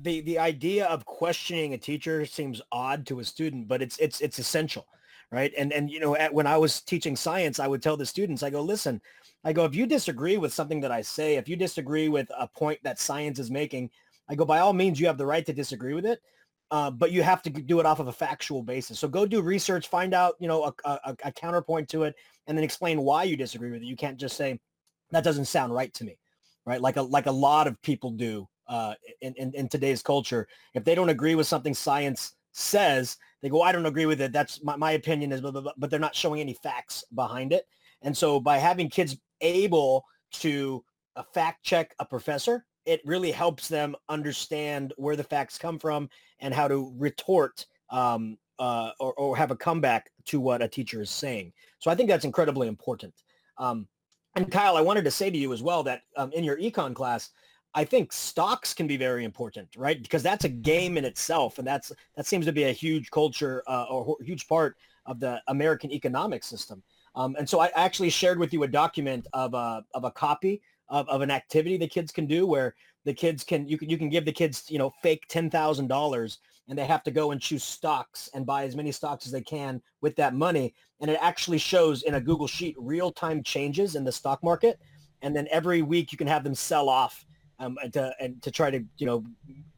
The 0.03 0.20
the 0.20 0.39
idea 0.39 0.86
of 0.86 1.07
questioning 1.07 1.72
a 1.72 1.78
teacher 1.78 2.26
seems 2.26 2.61
odd 2.70 3.07
to 3.07 3.20
a 3.20 3.24
student, 3.24 3.68
but 3.68 3.80
it's 3.80 3.97
it's 3.99 4.20
it's 4.20 4.39
essential, 4.39 4.86
right? 5.31 5.53
And 5.57 5.72
and 5.72 5.91
you 5.91 6.01
know, 6.01 6.16
at, 6.16 6.33
when 6.33 6.47
I 6.47 6.57
was 6.57 6.81
teaching 6.81 7.16
science, 7.16 7.59
I 7.59 7.66
would 7.66 7.83
tell 7.83 7.97
the 7.97 8.07
students, 8.07 8.43
I 8.43 8.51
go, 8.51 8.62
listen, 8.62 9.01
I 9.45 9.53
go, 9.53 9.64
if 9.64 9.74
you 9.74 9.87
disagree 9.87 10.37
with 10.37 10.53
something 10.53 10.81
that 10.81 10.93
I 10.93 11.03
say, 11.03 11.37
if 11.37 11.49
you 11.49 11.57
disagree 11.57 12.09
with 12.09 12.31
a 12.39 12.49
point 12.49 12.81
that 12.83 12.99
science 12.99 13.39
is 13.39 13.51
making, 13.51 13.91
I 14.29 14.35
go, 14.35 14.45
by 14.45 14.61
all 14.61 14.72
means, 14.72 14.99
you 14.99 15.07
have 15.07 15.18
the 15.18 15.26
right 15.26 15.47
to 15.47 15.53
disagree 15.53 15.95
with 15.95 16.07
it. 16.07 16.20
Uh, 16.70 16.91
but 16.91 17.12
you 17.12 17.22
have 17.22 17.41
to 17.41 17.49
do 17.49 17.81
it 17.81 17.87
off 17.87 17.99
of 17.99 18.09
a 18.09 18.12
factual 18.12 18.62
basis. 18.62 18.99
So 18.99 19.09
go 19.09 19.24
do 19.24 19.41
research, 19.41 19.89
find 19.89 20.12
out, 20.12 20.35
you 20.39 20.47
know, 20.47 20.64
a, 20.64 20.74
a, 20.85 21.16
a 21.24 21.33
counterpoint 21.33 21.89
to 21.91 22.03
it, 22.03 22.14
and 22.47 22.59
then 22.59 22.62
explain 22.62 23.01
why 23.01 23.22
you 23.22 23.39
disagree 23.39 23.70
with 23.70 23.81
it. 23.81 23.87
You 23.87 23.97
can't 23.97 24.18
just 24.18 24.37
say 24.37 24.61
that 25.11 25.24
doesn't 25.24 25.47
sound 25.47 25.72
right 25.72 25.93
to 25.95 26.05
me, 26.05 26.18
right? 26.66 26.81
Like 26.81 26.97
a 26.97 27.03
like 27.03 27.24
a 27.24 27.33
lot 27.33 27.68
of 27.68 27.81
people 27.81 28.11
do 28.11 28.47
uh, 28.66 28.95
in, 29.22 29.33
in 29.35 29.55
in 29.55 29.68
today's 29.68 30.03
culture. 30.03 30.47
If 30.74 30.85
they 30.85 30.95
don't 30.95 31.09
agree 31.09 31.35
with 31.35 31.47
something 31.47 31.72
science 31.72 32.35
says, 32.53 33.16
they 33.42 33.49
go, 33.49 33.62
I 33.62 33.72
don't 33.72 33.86
agree 33.86 34.07
with 34.07 34.20
it. 34.20 34.32
That's 34.32 34.62
my, 34.62 34.76
my 34.76 34.92
opinion 34.92 35.32
is, 35.32 35.40
blah, 35.40 35.51
blah, 35.51 35.61
blah, 35.61 35.72
but 35.76 35.90
they're 35.90 36.01
not 36.01 36.14
showing 36.14 36.40
any 36.40 36.55
facts 36.55 37.05
behind 37.14 37.53
it. 37.53 37.66
And 38.03 38.16
so 38.16 38.40
by 38.40 38.59
having 38.59 38.88
kids 38.88 39.16
able 39.40 40.05
to 40.32 40.84
uh, 41.16 41.22
fact 41.34 41.64
check 41.64 41.94
a 41.99 42.05
professor, 42.05 42.64
it 42.86 43.03
really 43.05 43.30
helps 43.30 43.68
them 43.68 43.94
understand 44.09 44.94
where 44.96 45.16
the 45.16 45.24
facts 45.24 45.59
come 45.59 45.78
from 45.78 46.09
and 46.40 46.55
how 46.55 46.68
to 46.68 46.92
retort 46.96 47.66
um, 47.90 48.38
uh, 48.59 48.90
or, 48.99 49.12
or, 49.14 49.36
have 49.36 49.51
a 49.51 49.57
comeback 49.57 50.11
to 50.24 50.40
what 50.40 50.62
a 50.62 50.68
teacher 50.68 51.01
is 51.01 51.11
saying. 51.11 51.53
So 51.78 51.90
I 51.90 51.94
think 51.94 52.09
that's 52.09 52.24
incredibly 52.24 52.66
important. 52.66 53.14
Um, 53.57 53.86
and 54.34 54.51
Kyle, 54.51 54.76
I 54.76 54.80
wanted 54.80 55.05
to 55.05 55.11
say 55.11 55.30
to 55.30 55.38
you 55.38 55.53
as 55.53 55.62
well 55.62 55.82
that 55.84 56.03
um, 56.16 56.32
in 56.32 56.44
your 56.44 56.57
econ 56.59 56.94
class, 56.94 57.30
I 57.75 57.85
think 57.85 58.12
stocks 58.12 58.73
can 58.75 58.87
be 58.87 58.97
very 58.97 59.25
important, 59.25 59.69
right? 59.77 60.03
Because 60.03 60.23
that's 60.23 60.45
a 60.45 60.49
game 60.49 60.97
in 60.97 61.05
itself, 61.05 61.59
and 61.59 61.66
that's 61.66 61.93
that 62.16 62.27
seems 62.27 62.47
to 62.47 62.53
be 62.53 62.64
a 62.64 62.73
huge 62.73 63.11
culture 63.11 63.62
uh, 63.66 63.85
or 63.85 64.16
huge 64.23 64.49
part 64.49 64.77
of 65.07 65.21
the 65.21 65.43
American 65.49 65.91
economic 65.91 66.45
system. 66.45 66.83
Um, 67.14 67.35
and 67.37 67.49
so 67.49 67.61
I 67.61 67.71
actually 67.75 68.11
shared 68.11 68.39
with 68.39 68.53
you 68.53 68.62
a 68.62 68.69
document 68.69 69.27
of 69.33 69.55
a, 69.55 69.85
of 69.95 70.05
a 70.05 70.11
copy 70.11 70.62
of, 70.89 71.09
of 71.09 71.21
an 71.21 71.31
activity 71.31 71.77
the 71.77 71.89
kids 71.89 72.12
can 72.12 72.27
do 72.27 72.47
where 72.47 72.75
the 73.05 73.12
kids 73.12 73.43
can, 73.43 73.66
you 73.66 73.79
can, 73.79 73.89
you 73.89 73.99
can 73.99 74.09
give 74.09 74.25
the 74.25 74.33
kids, 74.33 74.64
you 74.69 74.79
know, 74.79 74.93
fake 75.03 75.27
$10,000 75.29 76.39
and 76.69 76.79
they 76.79 76.85
have 76.85 77.03
to 77.03 77.11
go 77.11 77.31
and 77.31 77.41
choose 77.41 77.64
stocks 77.64 78.29
and 78.35 78.45
buy 78.45 78.64
as 78.64 78.77
many 78.77 78.93
stocks 78.93 79.27
as 79.27 79.33
they 79.33 79.41
can 79.41 79.81
with 80.01 80.14
that 80.16 80.35
money. 80.35 80.75
And 81.01 81.11
it 81.11 81.19
actually 81.21 81.59
shows 81.59 82.03
in 82.03 82.14
a 82.14 82.21
Google 82.21 82.47
sheet 82.47 82.77
real-time 82.79 83.43
changes 83.43 83.97
in 83.97 84.05
the 84.05 84.12
stock 84.12 84.43
market. 84.43 84.79
And 85.23 85.35
then 85.35 85.49
every 85.51 85.83
week 85.83 86.12
you 86.12 86.19
can 86.19 86.27
have 86.27 86.45
them 86.45 86.55
sell 86.55 86.89
off 86.89 87.25
um, 87.59 87.78
and 87.82 87.92
to, 87.92 88.14
and 88.20 88.40
to 88.42 88.50
try 88.50 88.70
to, 88.70 88.82
you 88.98 89.06
know, 89.06 89.24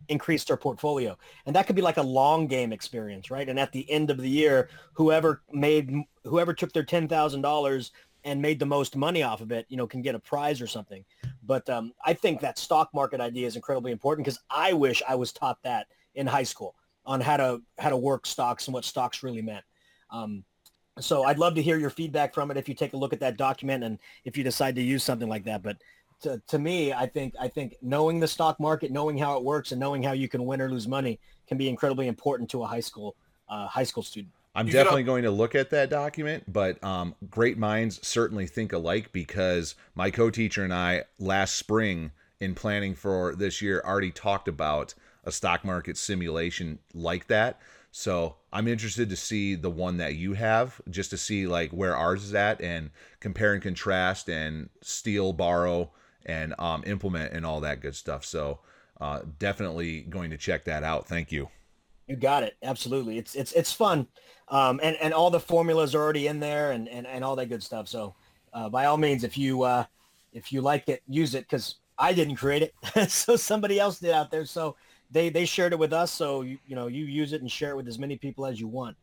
increase 0.09 0.45
their 0.45 0.57
portfolio. 0.57 1.17
And 1.47 1.55
that 1.55 1.67
could 1.67 1.77
be 1.77 1.83
like 1.83 1.97
a 1.97 2.03
long 2.03 2.47
game 2.47 2.73
experience, 2.73 3.31
right? 3.31 3.49
And 3.49 3.59
at 3.59 3.73
the 3.73 3.89
end 3.91 4.11
of 4.11 4.19
the 4.19 4.29
year, 4.29 4.69
whoever 4.93 5.43
made, 5.53 5.95
whoever 6.25 6.53
took 6.53 6.73
their 6.73 6.85
$10,000 6.85 7.91
and 8.25 8.43
made 8.43 8.59
the 8.59 8.67
most 8.67 8.97
money 8.97 9.23
off 9.23 9.41
of 9.41 9.53
it, 9.53 9.67
you 9.69 9.77
know, 9.77 9.87
can 9.87 10.03
get 10.03 10.15
a 10.15 10.19
prize 10.19 10.61
or 10.61 10.67
something. 10.67 11.05
But 11.43 11.69
um, 11.71 11.93
I 12.05 12.13
think 12.13 12.41
that 12.41 12.59
stock 12.59 12.91
market 12.93 13.21
idea 13.21 13.47
is 13.47 13.57
incredibly 13.57 13.93
important 13.93 14.25
because 14.27 14.41
I 14.51 14.73
wish 14.73 15.03
I 15.09 15.15
was 15.15 15.33
taught 15.33 15.63
that 15.63 15.87
in 16.15 16.27
high 16.27 16.43
school 16.43 16.75
on 17.07 17.21
how 17.21 17.37
to 17.37 17.63
how 17.79 17.89
to 17.89 17.97
work 17.97 18.27
stocks 18.27 18.67
and 18.67 18.75
what 18.75 18.85
stocks 18.85 19.23
really 19.23 19.43
meant. 19.43 19.65
Um, 20.11 20.45
so 20.99 21.23
I'd 21.23 21.39
love 21.39 21.55
to 21.55 21.63
hear 21.63 21.79
your 21.79 21.89
feedback 21.89 22.35
from 22.35 22.51
it 22.51 22.57
if 22.57 22.69
you 22.69 22.75
take 22.75 22.93
a 22.93 22.97
look 22.97 23.13
at 23.13 23.21
that 23.21 23.37
document 23.37 23.85
and 23.85 23.99
if 24.25 24.37
you 24.37 24.45
decide 24.45 24.75
to 24.75 24.83
use 24.83 25.03
something 25.03 25.29
like 25.29 25.45
that. 25.45 25.63
But 25.63 25.79
to, 26.23 26.41
to 26.49 26.59
me, 26.59 26.93
I 26.93 27.07
think 27.07 27.35
I 27.41 27.49
think 27.49 27.77
knowing 27.83 28.21
the 28.21 28.29
stock 28.29 28.61
market, 28.61 28.91
knowing 28.91 29.19
how 29.19 29.37
it 29.37 29.45
works, 29.45 29.73
and 29.73 29.81
knowing 29.81 30.03
how 30.03 30.13
you 30.13 30.29
can 30.29 30.45
win 30.47 30.61
or 30.61 30.71
lose 30.71 30.89
money 30.89 31.19
can 31.47 31.59
be 31.59 31.69
incredibly 31.69 32.09
important 32.09 32.51
to 32.51 32.63
a 32.63 32.67
high 32.67 32.81
school 32.81 33.17
uh, 33.49 33.67
high 33.67 33.85
school 33.85 34.03
student. 34.03 34.33
I'm 34.55 34.67
you 34.67 34.73
definitely 34.73 35.05
going 35.05 35.23
to 35.23 35.31
look 35.31 35.55
at 35.55 35.71
that 35.71 35.91
document, 35.91 36.45
but 36.53 36.83
um, 36.83 37.15
great 37.31 37.57
minds 37.57 38.05
certainly 38.07 38.47
think 38.47 38.73
alike 38.73 39.13
because 39.13 39.77
my 39.95 40.11
co-teacher 40.11 40.65
and 40.65 40.75
I 40.75 41.05
last 41.21 41.55
spring 41.55 42.11
in 42.41 42.55
planning 42.55 42.95
for 42.95 43.35
this 43.37 43.63
year 43.63 43.81
already 43.85 44.11
talked 44.11 44.49
about 44.49 44.95
a 45.25 45.31
stock 45.31 45.65
market 45.65 45.97
simulation 45.97 46.81
like 46.95 47.29
that. 47.29 47.61
So 47.93 48.37
I'm 48.53 48.67
interested 48.67 49.09
to 49.11 49.17
see 49.17 49.55
the 49.55 49.71
one 49.71 49.99
that 49.99 50.15
you 50.15 50.35
have, 50.35 50.81
just 50.91 51.11
to 51.11 51.17
see 51.17 51.47
like 51.47 51.71
where 51.71 51.97
ours 51.97 52.25
is 52.25 52.35
at 52.35 52.61
and 52.61 52.91
compare 53.21 53.53
and 53.53 53.63
contrast 53.63 54.29
and 54.29 54.69
steal, 54.81 55.33
borrow, 55.33 55.93
and 56.27 56.55
um, 56.59 56.83
implement 56.87 57.33
and 57.33 57.45
all 57.45 57.61
that 57.61 57.81
good 57.81 57.95
stuff. 57.95 58.25
So 58.25 58.61
uh, 59.01 59.21
definitely 59.39 60.03
going 60.03 60.31
to 60.31 60.37
check 60.37 60.65
that 60.65 60.83
out. 60.83 61.07
Thank 61.07 61.33
you. 61.33 61.49
You 62.07 62.17
got 62.17 62.43
it. 62.43 62.57
Absolutely. 62.63 63.19
It's 63.19 63.35
it's 63.35 63.53
it's 63.53 63.73
fun, 63.73 64.07
um, 64.49 64.81
and 64.83 64.97
and 64.97 65.15
all 65.15 65.31
the 65.31 65.39
formulas 65.39 65.95
are 65.95 66.03
already 66.03 66.27
in 66.27 66.41
there 66.41 66.73
and 66.73 66.89
and, 66.89 67.07
and 67.07 67.25
all 67.25 67.37
that 67.37 67.47
good 67.47 67.63
stuff. 67.63 67.87
So 67.87 68.15
uh, 68.53 68.69
by 68.69 68.87
all 68.87 68.97
means, 68.97 69.23
if 69.23 69.39
you 69.39 69.63
uh, 69.63 69.85
if 70.33 70.53
you 70.53 70.61
like 70.61 70.89
it, 70.89 71.03
use 71.09 71.35
it 71.35 71.49
because 71.49 71.77
I 71.99 72.13
didn't 72.13 72.37
create 72.37 72.63
it, 72.63 73.11
so 73.11 73.37
somebody 73.37 73.79
else 73.79 74.01
did 74.01 74.11
out 74.11 74.31
there. 74.31 74.45
So 74.45 74.77
they 75.11 75.29
they 75.29 75.45
shared 75.45 75.73
it 75.73 75.79
with 75.79 75.93
us. 75.93 76.11
So 76.11 76.43
you 76.43 76.59
you 76.67 76.75
know 76.75 76.89
you 76.89 77.05
use 77.05 77.33
it 77.33 77.43
and 77.43 77.51
share 77.51 77.71
it 77.71 77.77
with 77.77 77.87
as 77.87 77.99
many 77.99 78.17
people 78.17 78.45
as 78.45 78.59
you 78.59 78.67
want. 78.67 78.97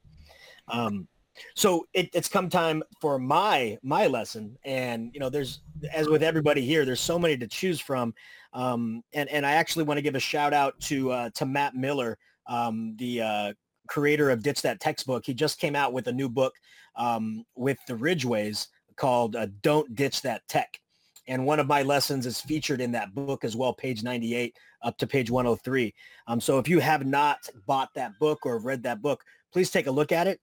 Um, 0.68 1.08
so 1.56 1.86
it, 1.94 2.10
it's 2.14 2.30
come 2.30 2.50
time 2.50 2.84
for 3.00 3.20
my 3.20 3.78
my 3.84 4.08
lesson, 4.08 4.58
and 4.64 5.12
you 5.14 5.20
know 5.20 5.30
there's 5.30 5.62
as 5.94 6.08
with 6.08 6.24
everybody 6.24 6.62
here, 6.62 6.86
there's 6.86 7.02
so 7.02 7.20
many 7.20 7.38
to 7.38 7.48
choose 7.48 7.80
from, 7.80 8.14
um, 8.54 9.04
and 9.14 9.30
and 9.30 9.46
I 9.46 9.54
actually 9.54 9.84
want 9.86 9.98
to 9.98 10.02
give 10.02 10.16
a 10.16 10.20
shout 10.20 10.54
out 10.54 10.80
to 10.82 11.12
uh, 11.12 11.30
to 11.36 11.46
Matt 11.46 11.76
Miller, 11.76 12.18
um, 12.48 12.96
the 12.98 13.22
uh, 13.22 13.54
creator 13.88 14.30
of 14.30 14.44
Ditch 14.44 14.62
That 14.62 14.80
Textbook. 14.80 15.26
He 15.26 15.34
just 15.34 15.60
came 15.60 15.76
out 15.76 15.94
with 15.94 16.08
a 16.08 16.14
new 16.14 16.30
book 16.30 16.54
um, 16.96 17.46
with 17.56 17.78
the 17.88 17.96
Ridgways 17.96 18.68
called 18.96 19.36
uh, 19.36 19.48
Don't 19.62 19.96
Ditch 19.96 20.22
That 20.22 20.48
Tech. 20.48 20.80
And 21.28 21.46
one 21.46 21.60
of 21.60 21.68
my 21.68 21.84
lessons 21.84 22.26
is 22.26 22.40
featured 22.40 22.80
in 22.80 22.92
that 22.94 23.14
book 23.14 23.44
as 23.44 23.56
well, 23.56 23.74
page 23.74 24.02
98 24.02 24.56
up 24.84 24.98
to 24.98 25.08
page 25.08 25.30
103. 25.30 25.94
Um, 26.28 26.40
so 26.40 26.58
if 26.58 26.68
you 26.70 26.80
have 26.80 27.06
not 27.06 27.50
bought 27.66 27.90
that 27.96 28.18
book 28.20 28.46
or 28.46 28.60
read 28.60 28.84
that 28.84 29.02
book, 29.02 29.24
please 29.52 29.70
take 29.70 29.88
a 29.88 29.92
look 29.92 30.12
at 30.12 30.28
it. 30.28 30.40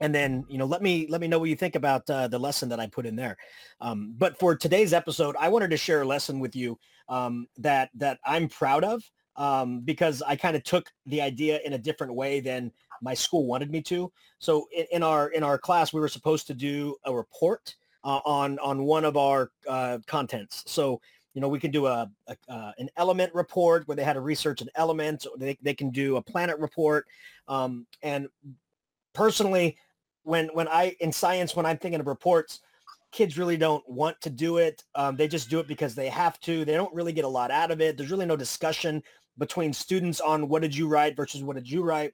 And 0.00 0.14
then, 0.14 0.44
you 0.48 0.58
know, 0.58 0.64
let 0.64 0.82
me 0.82 1.06
let 1.08 1.20
me 1.20 1.28
know 1.28 1.38
what 1.38 1.48
you 1.48 1.56
think 1.56 1.76
about 1.76 2.08
uh, 2.10 2.26
the 2.26 2.38
lesson 2.38 2.68
that 2.70 2.80
I 2.80 2.86
put 2.86 3.06
in 3.06 3.14
there. 3.14 3.36
Um, 3.80 4.14
but 4.18 4.38
for 4.38 4.56
today's 4.56 4.92
episode, 4.92 5.36
I 5.38 5.48
wanted 5.48 5.70
to 5.70 5.76
share 5.76 6.02
a 6.02 6.06
lesson 6.06 6.40
with 6.40 6.56
you 6.56 6.78
um, 7.08 7.46
that 7.58 7.90
that 7.94 8.18
I'm 8.24 8.48
proud 8.48 8.84
of 8.84 9.02
um, 9.36 9.80
because 9.80 10.22
I 10.22 10.36
kind 10.36 10.56
of 10.56 10.64
took 10.64 10.90
the 11.06 11.20
idea 11.20 11.60
in 11.64 11.74
a 11.74 11.78
different 11.78 12.14
way 12.14 12.40
than 12.40 12.72
my 13.00 13.14
school 13.14 13.46
wanted 13.46 13.70
me 13.70 13.82
to. 13.82 14.12
So 14.38 14.66
in, 14.74 14.86
in 14.92 15.02
our 15.02 15.28
in 15.28 15.42
our 15.42 15.58
class, 15.58 15.92
we 15.92 16.00
were 16.00 16.08
supposed 16.08 16.46
to 16.48 16.54
do 16.54 16.96
a 17.04 17.14
report 17.14 17.74
uh, 18.04 18.20
on 18.24 18.58
on 18.58 18.84
one 18.84 19.04
of 19.04 19.16
our 19.16 19.50
uh, 19.68 19.98
contents. 20.06 20.64
So 20.66 21.00
you 21.34 21.40
know 21.40 21.48
we 21.48 21.60
can 21.60 21.70
do 21.70 21.86
a, 21.86 22.10
a 22.28 22.36
uh, 22.48 22.72
an 22.78 22.88
element 22.96 23.34
report 23.34 23.86
where 23.86 23.96
they 23.96 24.04
had 24.04 24.14
to 24.14 24.20
research 24.20 24.60
an 24.60 24.68
element. 24.74 25.26
They 25.38 25.58
they 25.62 25.74
can 25.74 25.90
do 25.90 26.16
a 26.16 26.22
planet 26.22 26.58
report. 26.58 27.06
Um, 27.48 27.86
and 28.02 28.28
personally, 29.14 29.76
when 30.24 30.48
when 30.54 30.68
I 30.68 30.96
in 31.00 31.12
science 31.12 31.56
when 31.56 31.66
I'm 31.66 31.78
thinking 31.78 32.00
of 32.00 32.06
reports, 32.06 32.60
kids 33.10 33.38
really 33.38 33.56
don't 33.56 33.86
want 33.88 34.20
to 34.22 34.30
do 34.30 34.58
it. 34.58 34.84
Um, 34.94 35.16
they 35.16 35.28
just 35.28 35.50
do 35.50 35.58
it 35.60 35.68
because 35.68 35.94
they 35.94 36.08
have 36.08 36.40
to. 36.40 36.64
They 36.64 36.74
don't 36.74 36.94
really 36.94 37.12
get 37.12 37.24
a 37.24 37.28
lot 37.28 37.50
out 37.50 37.70
of 37.70 37.80
it. 37.80 37.96
There's 37.96 38.10
really 38.10 38.26
no 38.26 38.36
discussion 38.36 39.02
between 39.38 39.72
students 39.72 40.20
on 40.20 40.48
what 40.48 40.62
did 40.62 40.76
you 40.76 40.88
write 40.88 41.16
versus 41.16 41.42
what 41.42 41.56
did 41.56 41.70
you 41.70 41.82
write. 41.82 42.12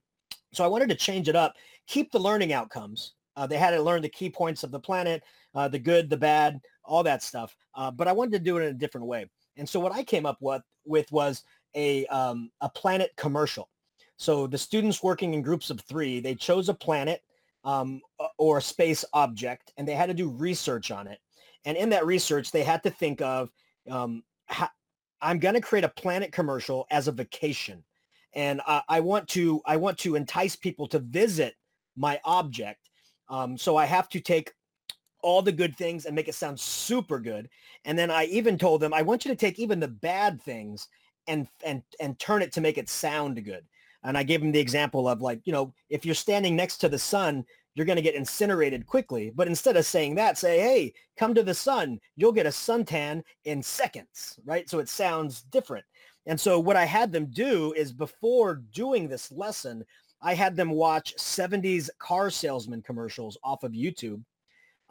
So 0.52 0.64
I 0.64 0.68
wanted 0.68 0.88
to 0.88 0.94
change 0.94 1.28
it 1.28 1.36
up, 1.36 1.54
keep 1.86 2.10
the 2.10 2.18
learning 2.18 2.52
outcomes. 2.52 3.14
Uh, 3.36 3.46
they 3.46 3.58
had 3.58 3.70
to 3.70 3.82
learn 3.82 4.02
the 4.02 4.08
key 4.08 4.30
points 4.30 4.64
of 4.64 4.70
the 4.70 4.80
planet, 4.80 5.22
uh, 5.54 5.68
the 5.68 5.78
good, 5.78 6.10
the 6.10 6.16
bad, 6.16 6.60
all 6.84 7.02
that 7.02 7.22
stuff. 7.22 7.56
Uh, 7.74 7.90
but 7.90 8.08
I 8.08 8.12
wanted 8.12 8.32
to 8.32 8.38
do 8.40 8.56
it 8.56 8.62
in 8.62 8.68
a 8.68 8.78
different 8.78 9.06
way. 9.06 9.26
And 9.56 9.68
so 9.68 9.78
what 9.78 9.92
I 9.92 10.02
came 10.02 10.26
up 10.26 10.38
with, 10.40 10.62
with 10.84 11.10
was 11.12 11.44
a, 11.76 12.06
um, 12.06 12.50
a 12.60 12.68
planet 12.68 13.12
commercial. 13.16 13.68
So 14.18 14.46
the 14.46 14.58
students 14.58 15.02
working 15.02 15.32
in 15.32 15.42
groups 15.42 15.70
of 15.70 15.80
three, 15.80 16.20
they 16.20 16.34
chose 16.34 16.68
a 16.68 16.74
planet 16.74 17.22
um, 17.64 18.02
or 18.36 18.58
a 18.58 18.62
space 18.62 19.04
object, 19.12 19.72
and 19.76 19.86
they 19.86 19.94
had 19.94 20.06
to 20.06 20.14
do 20.14 20.28
research 20.28 20.90
on 20.90 21.06
it. 21.06 21.20
And 21.64 21.76
in 21.76 21.88
that 21.90 22.04
research, 22.04 22.50
they 22.50 22.64
had 22.64 22.82
to 22.82 22.90
think 22.90 23.20
of, 23.20 23.50
um, 23.88 24.22
how, 24.46 24.68
I'm 25.20 25.38
going 25.38 25.54
to 25.54 25.60
create 25.60 25.84
a 25.84 25.88
planet 25.88 26.32
commercial 26.32 26.86
as 26.90 27.08
a 27.08 27.12
vacation. 27.12 27.84
And 28.34 28.60
I, 28.66 28.82
I 28.88 29.00
want 29.00 29.28
to 29.28 29.60
I 29.66 29.76
want 29.76 29.98
to 29.98 30.16
entice 30.16 30.56
people 30.56 30.86
to 30.88 30.98
visit 30.98 31.54
my 31.96 32.20
object. 32.24 32.90
Um, 33.28 33.56
so 33.56 33.76
I 33.76 33.84
have 33.84 34.08
to 34.10 34.20
take 34.20 34.52
all 35.22 35.42
the 35.42 35.52
good 35.52 35.76
things 35.76 36.06
and 36.06 36.14
make 36.14 36.28
it 36.28 36.34
sound 36.34 36.58
super 36.58 37.18
good. 37.18 37.48
And 37.84 37.98
then 37.98 38.10
I 38.10 38.24
even 38.26 38.58
told 38.58 38.80
them, 38.80 38.94
I 38.94 39.02
want 39.02 39.24
you 39.24 39.30
to 39.30 39.36
take 39.36 39.58
even 39.58 39.80
the 39.80 39.88
bad 39.88 40.40
things 40.40 40.88
and 41.26 41.48
and 41.64 41.82
and 42.00 42.18
turn 42.18 42.42
it 42.42 42.52
to 42.52 42.60
make 42.60 42.78
it 42.78 42.88
sound 42.88 43.44
good. 43.44 43.64
And 44.08 44.18
I 44.18 44.22
gave 44.22 44.40
them 44.40 44.52
the 44.52 44.60
example 44.60 45.08
of 45.08 45.22
like, 45.22 45.40
you 45.44 45.52
know, 45.52 45.72
if 45.88 46.04
you're 46.04 46.14
standing 46.14 46.56
next 46.56 46.78
to 46.78 46.88
the 46.88 46.98
sun, 46.98 47.44
you're 47.74 47.86
going 47.86 47.96
to 47.96 48.02
get 48.02 48.16
incinerated 48.16 48.86
quickly. 48.86 49.30
But 49.34 49.46
instead 49.46 49.76
of 49.76 49.86
saying 49.86 50.16
that, 50.16 50.36
say, 50.36 50.58
hey, 50.58 50.92
come 51.16 51.34
to 51.34 51.42
the 51.44 51.54
sun. 51.54 52.00
You'll 52.16 52.32
get 52.32 52.46
a 52.46 52.50
suntan 52.50 53.22
in 53.44 53.62
seconds, 53.62 54.38
right? 54.44 54.68
So 54.68 54.80
it 54.80 54.88
sounds 54.88 55.42
different. 55.42 55.84
And 56.26 56.40
so 56.40 56.58
what 56.58 56.76
I 56.76 56.84
had 56.84 57.12
them 57.12 57.26
do 57.26 57.72
is 57.74 57.92
before 57.92 58.56
doing 58.72 59.08
this 59.08 59.30
lesson, 59.30 59.84
I 60.20 60.34
had 60.34 60.56
them 60.56 60.70
watch 60.70 61.14
70s 61.16 61.88
car 61.98 62.30
salesman 62.30 62.82
commercials 62.82 63.38
off 63.44 63.62
of 63.62 63.72
YouTube 63.72 64.24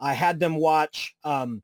I 0.00 0.14
had 0.14 0.38
them 0.38 0.56
watch 0.56 1.14
um, 1.24 1.62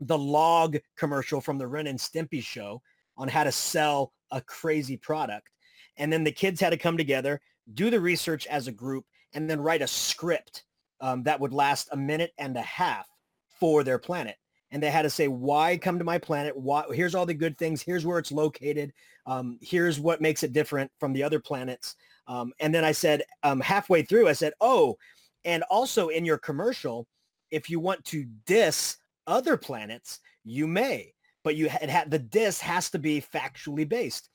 the 0.00 0.18
log 0.18 0.76
commercial 0.96 1.40
from 1.40 1.58
the 1.58 1.66
Ren 1.66 1.86
and 1.86 1.98
Stimpy 1.98 2.42
show 2.42 2.82
on 3.16 3.28
how 3.28 3.44
to 3.44 3.52
sell 3.52 4.12
a 4.30 4.40
crazy 4.40 4.96
product. 4.96 5.48
And 5.96 6.12
then 6.12 6.24
the 6.24 6.32
kids 6.32 6.60
had 6.60 6.70
to 6.70 6.76
come 6.76 6.96
together, 6.96 7.40
do 7.74 7.90
the 7.90 8.00
research 8.00 8.46
as 8.46 8.68
a 8.68 8.72
group, 8.72 9.04
and 9.32 9.48
then 9.48 9.60
write 9.60 9.82
a 9.82 9.86
script 9.86 10.64
um, 11.00 11.22
that 11.24 11.40
would 11.40 11.52
last 11.52 11.88
a 11.92 11.96
minute 11.96 12.32
and 12.38 12.56
a 12.56 12.62
half 12.62 13.06
for 13.60 13.84
their 13.84 13.98
planet. 13.98 14.36
And 14.70 14.82
they 14.82 14.90
had 14.90 15.02
to 15.02 15.10
say, 15.10 15.28
why 15.28 15.76
come 15.76 15.98
to 15.98 16.04
my 16.04 16.18
planet? 16.18 16.56
Why, 16.56 16.84
here's 16.92 17.14
all 17.14 17.26
the 17.26 17.34
good 17.34 17.56
things. 17.56 17.82
Here's 17.82 18.04
where 18.04 18.18
it's 18.18 18.32
located. 18.32 18.92
Um, 19.26 19.58
here's 19.60 20.00
what 20.00 20.20
makes 20.20 20.42
it 20.42 20.52
different 20.52 20.90
from 20.98 21.12
the 21.12 21.22
other 21.22 21.40
planets. 21.40 21.96
Um, 22.26 22.52
and 22.58 22.74
then 22.74 22.84
I 22.84 22.92
said, 22.92 23.22
um, 23.42 23.60
halfway 23.60 24.02
through, 24.02 24.28
I 24.28 24.32
said, 24.32 24.52
oh, 24.60 24.96
and 25.44 25.62
also 25.64 26.08
in 26.08 26.24
your 26.24 26.38
commercial, 26.38 27.06
if 27.50 27.70
you 27.70 27.78
want 27.78 28.04
to 28.06 28.26
diss 28.46 28.96
other 29.26 29.56
planets, 29.56 30.18
you 30.44 30.66
may, 30.66 31.12
but 31.44 31.54
you 31.54 31.68
had 31.68 32.10
the 32.10 32.18
diss 32.18 32.60
has 32.60 32.90
to 32.90 32.98
be 32.98 33.20
factually 33.20 33.88
based. 33.88 34.30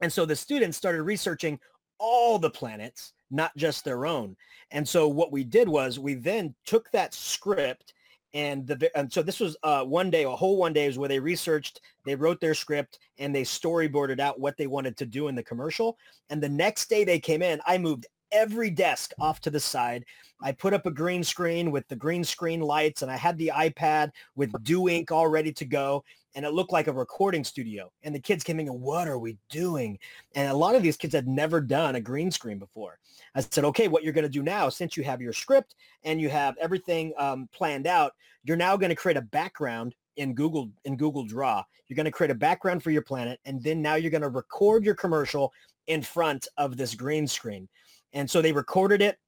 And 0.00 0.12
so 0.12 0.24
the 0.24 0.36
students 0.36 0.76
started 0.76 1.02
researching 1.02 1.58
all 1.98 2.38
the 2.38 2.50
planets, 2.50 3.12
not 3.30 3.56
just 3.56 3.84
their 3.84 4.06
own. 4.06 4.36
And 4.70 4.86
so 4.86 5.08
what 5.08 5.32
we 5.32 5.44
did 5.44 5.68
was 5.68 5.98
we 5.98 6.14
then 6.14 6.54
took 6.66 6.90
that 6.90 7.14
script 7.14 7.94
and 8.34 8.66
the 8.66 8.90
and 8.98 9.10
so 9.12 9.22
this 9.22 9.38
was 9.38 9.56
uh, 9.62 9.84
one 9.84 10.10
day, 10.10 10.24
a 10.24 10.30
whole 10.30 10.56
one 10.56 10.72
day 10.72 10.88
was 10.88 10.98
where 10.98 11.08
they 11.08 11.20
researched, 11.20 11.80
they 12.04 12.16
wrote 12.16 12.40
their 12.40 12.54
script, 12.54 12.98
and 13.18 13.32
they 13.32 13.42
storyboarded 13.42 14.18
out 14.18 14.40
what 14.40 14.56
they 14.56 14.66
wanted 14.66 14.96
to 14.96 15.06
do 15.06 15.28
in 15.28 15.36
the 15.36 15.42
commercial. 15.42 15.96
And 16.30 16.42
the 16.42 16.48
next 16.48 16.90
day 16.90 17.04
they 17.04 17.20
came 17.20 17.42
in, 17.42 17.60
I 17.64 17.78
moved 17.78 18.06
every 18.32 18.70
desk 18.70 19.12
off 19.20 19.40
to 19.42 19.50
the 19.50 19.60
side. 19.60 20.04
I 20.42 20.50
put 20.50 20.74
up 20.74 20.84
a 20.84 20.90
green 20.90 21.22
screen 21.22 21.70
with 21.70 21.86
the 21.86 21.94
green 21.94 22.24
screen 22.24 22.60
lights 22.60 23.02
and 23.02 23.10
I 23.10 23.16
had 23.16 23.38
the 23.38 23.52
iPad 23.54 24.10
with 24.34 24.52
Do 24.64 24.88
Ink 24.88 25.12
all 25.12 25.28
ready 25.28 25.52
to 25.52 25.64
go. 25.64 26.04
And 26.34 26.44
it 26.44 26.52
looked 26.52 26.72
like 26.72 26.88
a 26.88 26.92
recording 26.92 27.44
studio. 27.44 27.92
And 28.02 28.14
the 28.14 28.20
kids 28.20 28.42
came 28.42 28.58
in 28.58 28.68
and, 28.68 28.80
what 28.80 29.06
are 29.06 29.18
we 29.18 29.36
doing? 29.50 29.98
And 30.34 30.50
a 30.50 30.54
lot 30.54 30.74
of 30.74 30.82
these 30.82 30.96
kids 30.96 31.14
had 31.14 31.28
never 31.28 31.60
done 31.60 31.94
a 31.94 32.00
green 32.00 32.30
screen 32.30 32.58
before. 32.58 32.98
I 33.34 33.40
said, 33.40 33.64
okay, 33.64 33.88
what 33.88 34.02
you're 34.02 34.12
going 34.12 34.24
to 34.24 34.28
do 34.28 34.42
now, 34.42 34.68
since 34.68 34.96
you 34.96 35.04
have 35.04 35.20
your 35.20 35.32
script 35.32 35.76
and 36.02 36.20
you 36.20 36.28
have 36.30 36.56
everything 36.60 37.12
um, 37.18 37.48
planned 37.52 37.86
out, 37.86 38.12
you're 38.42 38.56
now 38.56 38.76
going 38.76 38.90
to 38.90 38.96
create 38.96 39.16
a 39.16 39.22
background 39.22 39.94
in 40.16 40.34
Google 40.34 40.70
in 40.84 40.96
Google 40.96 41.24
Draw. 41.24 41.62
You're 41.88 41.96
going 41.96 42.04
to 42.04 42.10
create 42.10 42.30
a 42.30 42.36
background 42.36 42.82
for 42.82 42.90
your 42.90 43.02
planet, 43.02 43.40
and 43.44 43.62
then 43.62 43.82
now 43.82 43.94
you're 43.94 44.10
going 44.10 44.22
to 44.22 44.28
record 44.28 44.84
your 44.84 44.94
commercial 44.94 45.52
in 45.86 46.02
front 46.02 46.46
of 46.56 46.76
this 46.76 46.94
green 46.94 47.26
screen. 47.26 47.68
And 48.12 48.30
so 48.30 48.40
they 48.40 48.52
recorded 48.52 49.02
it. 49.02 49.18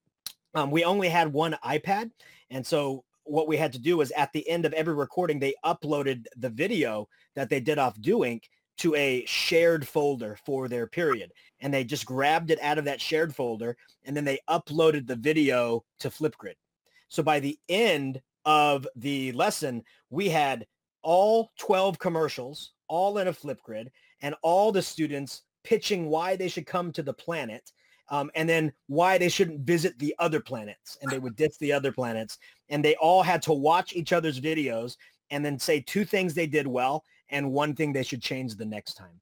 Um, 0.54 0.70
we 0.70 0.84
only 0.84 1.08
had 1.08 1.32
one 1.32 1.56
iPad. 1.64 2.10
And 2.50 2.64
so 2.64 3.04
what 3.26 3.48
we 3.48 3.56
had 3.56 3.72
to 3.72 3.78
do 3.78 3.96
was 3.96 4.10
at 4.12 4.32
the 4.32 4.48
end 4.48 4.64
of 4.64 4.72
every 4.72 4.94
recording, 4.94 5.38
they 5.38 5.54
uploaded 5.64 6.26
the 6.36 6.50
video 6.50 7.08
that 7.34 7.48
they 7.48 7.60
did 7.60 7.78
off 7.78 8.00
Do 8.00 8.24
Ink 8.24 8.48
to 8.78 8.94
a 8.94 9.24
shared 9.26 9.86
folder 9.86 10.38
for 10.44 10.68
their 10.68 10.86
period. 10.86 11.32
And 11.60 11.72
they 11.72 11.84
just 11.84 12.06
grabbed 12.06 12.50
it 12.50 12.60
out 12.60 12.78
of 12.78 12.84
that 12.84 13.00
shared 13.00 13.34
folder 13.34 13.76
and 14.04 14.16
then 14.16 14.24
they 14.24 14.38
uploaded 14.48 15.06
the 15.06 15.16
video 15.16 15.84
to 16.00 16.10
Flipgrid. 16.10 16.54
So 17.08 17.22
by 17.22 17.40
the 17.40 17.58
end 17.68 18.20
of 18.44 18.86
the 18.96 19.32
lesson, 19.32 19.82
we 20.10 20.28
had 20.28 20.66
all 21.02 21.52
12 21.58 21.98
commercials, 21.98 22.72
all 22.88 23.18
in 23.18 23.28
a 23.28 23.32
Flipgrid, 23.32 23.88
and 24.22 24.34
all 24.42 24.72
the 24.72 24.82
students 24.82 25.42
pitching 25.64 26.06
why 26.08 26.36
they 26.36 26.48
should 26.48 26.66
come 26.66 26.92
to 26.92 27.02
the 27.02 27.12
planet 27.12 27.72
um, 28.08 28.30
and 28.34 28.48
then 28.48 28.72
why 28.86 29.18
they 29.18 29.28
shouldn't 29.28 29.60
visit 29.60 29.98
the 29.98 30.14
other 30.18 30.40
planets. 30.40 30.96
And 31.00 31.10
they 31.10 31.18
would 31.18 31.36
diss 31.36 31.58
the 31.58 31.72
other 31.72 31.92
planets. 31.92 32.38
And 32.68 32.84
they 32.84 32.96
all 32.96 33.22
had 33.22 33.42
to 33.42 33.52
watch 33.52 33.94
each 33.94 34.12
other's 34.12 34.40
videos 34.40 34.96
and 35.30 35.44
then 35.44 35.58
say 35.58 35.80
two 35.80 36.04
things 36.04 36.34
they 36.34 36.46
did 36.46 36.66
well 36.66 37.04
and 37.28 37.52
one 37.52 37.74
thing 37.74 37.92
they 37.92 38.02
should 38.02 38.22
change 38.22 38.54
the 38.54 38.64
next 38.64 38.94
time. 38.94 39.20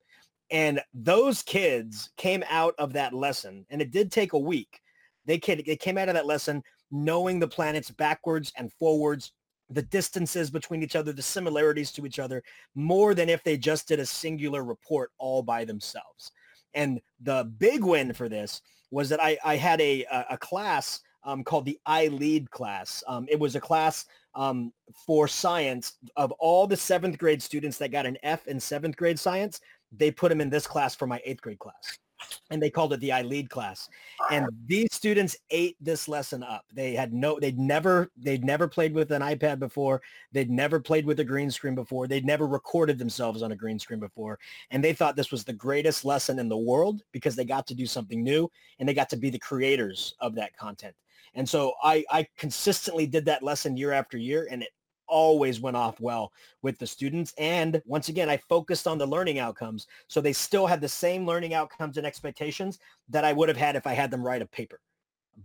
And 0.51 0.80
those 0.92 1.42
kids 1.42 2.11
came 2.16 2.45
out 2.49 2.74
of 2.78 2.92
that 2.92 3.14
lesson, 3.14 3.64
and 3.70 3.80
it 3.80 3.90
did 3.90 4.12
take 4.12 4.34
a 4.34 4.38
week. 4.38 4.80
They 5.26 5.38
came, 5.38 5.99
out 5.99 6.09
of 6.09 6.14
that 6.14 6.26
lesson 6.26 6.62
knowing 6.90 7.40
the 7.40 7.49
planets 7.49 7.90
backwards 7.90 8.53
and 8.57 8.72
forwards, 8.74 9.32
the 9.70 9.82
distances 9.82 10.51
between 10.51 10.82
each 10.82 10.97
other, 10.97 11.12
the 11.12 11.22
similarities 11.22 11.90
to 11.92 12.05
each 12.07 12.18
other, 12.18 12.42
more 12.74 13.14
than 13.14 13.30
if 13.30 13.42
they 13.42 13.57
just 13.57 13.88
did 13.88 13.99
a 13.99 14.07
singular 14.07 14.62
report 14.62 15.11
all 15.18 15.42
by 15.42 15.64
themselves. 15.64 16.30
And 16.74 17.01
the 17.20 17.51
big 17.59 17.82
win 17.82 18.12
for 18.12 18.28
this 18.28 18.61
was 18.90 19.09
that 19.09 19.22
I, 19.22 19.38
I 19.45 19.57
had 19.57 19.80
a, 19.80 20.05
a 20.30 20.36
class 20.36 21.01
um, 21.24 21.44
called 21.44 21.64
the 21.64 21.78
I 21.86 22.08
Lead 22.08 22.50
class. 22.50 23.02
Um, 23.06 23.26
it 23.28 23.38
was 23.38 23.56
a 23.56 23.60
class 23.60 24.06
um, 24.34 24.72
for 25.06 25.28
science 25.28 25.94
of 26.16 26.32
all 26.32 26.66
the 26.66 26.76
seventh 26.76 27.18
grade 27.18 27.42
students 27.42 27.78
that 27.78 27.92
got 27.92 28.06
an 28.06 28.18
F 28.22 28.46
in 28.46 28.60
seventh 28.60 28.96
grade 28.96 29.18
science. 29.18 29.60
They 29.92 30.10
put 30.10 30.28
them 30.28 30.40
in 30.40 30.50
this 30.50 30.66
class 30.66 30.94
for 30.94 31.06
my 31.06 31.20
eighth 31.24 31.40
grade 31.40 31.58
class 31.58 31.98
and 32.50 32.62
they 32.62 32.70
called 32.70 32.92
it 32.92 33.00
the 33.00 33.12
I 33.12 33.22
lead 33.22 33.50
class. 33.50 33.88
And 34.30 34.46
these 34.66 34.88
students 34.92 35.36
ate 35.50 35.76
this 35.80 36.08
lesson 36.08 36.42
up. 36.42 36.64
They 36.72 36.94
had 36.94 37.12
no, 37.12 37.38
they'd 37.38 37.58
never, 37.58 38.10
they'd 38.16 38.44
never 38.44 38.68
played 38.68 38.94
with 38.94 39.10
an 39.10 39.22
iPad 39.22 39.58
before. 39.58 40.02
They'd 40.32 40.50
never 40.50 40.80
played 40.80 41.06
with 41.06 41.20
a 41.20 41.24
green 41.24 41.50
screen 41.50 41.74
before. 41.74 42.06
They'd 42.06 42.24
never 42.24 42.46
recorded 42.46 42.98
themselves 42.98 43.42
on 43.42 43.52
a 43.52 43.56
green 43.56 43.78
screen 43.78 44.00
before. 44.00 44.38
And 44.70 44.82
they 44.82 44.92
thought 44.92 45.16
this 45.16 45.32
was 45.32 45.44
the 45.44 45.52
greatest 45.52 46.04
lesson 46.04 46.38
in 46.38 46.48
the 46.48 46.56
world 46.56 47.02
because 47.12 47.36
they 47.36 47.44
got 47.44 47.66
to 47.68 47.74
do 47.74 47.86
something 47.86 48.22
new 48.22 48.50
and 48.78 48.88
they 48.88 48.94
got 48.94 49.10
to 49.10 49.16
be 49.16 49.30
the 49.30 49.38
creators 49.38 50.14
of 50.20 50.34
that 50.36 50.56
content. 50.56 50.94
And 51.35 51.49
so 51.49 51.74
I, 51.82 52.05
I 52.11 52.26
consistently 52.37 53.07
did 53.07 53.24
that 53.26 53.43
lesson 53.43 53.76
year 53.76 53.93
after 53.93 54.16
year 54.16 54.49
and 54.51 54.62
it 54.62 54.70
always 55.07 55.61
went 55.61 55.76
off 55.76 56.01
well 56.01 56.32
with 56.62 56.78
the 56.78 56.87
students. 56.87 57.35
And 57.39 57.82
once 57.87 58.09
again, 58.09 58.30
I 58.30 58.37
focused 58.37 58.87
on 58.87 58.99
the 58.99 59.07
learning 59.07 59.39
outcomes. 59.39 59.87
So 60.09 60.20
they 60.20 60.32
still 60.32 60.66
had 60.66 60.80
the 60.80 60.89
same 60.89 61.26
learning 61.26 61.55
outcomes 61.55 61.97
and 61.97 62.07
expectations 62.07 62.78
that 63.09 63.24
I 63.24 63.32
would 63.32 63.49
have 63.49 63.59
had 63.59 63.76
if 63.76 63.87
I 63.87 63.93
had 63.93 64.11
them 64.11 64.24
write 64.24 64.43
a 64.43 64.47
paper. 64.47 64.80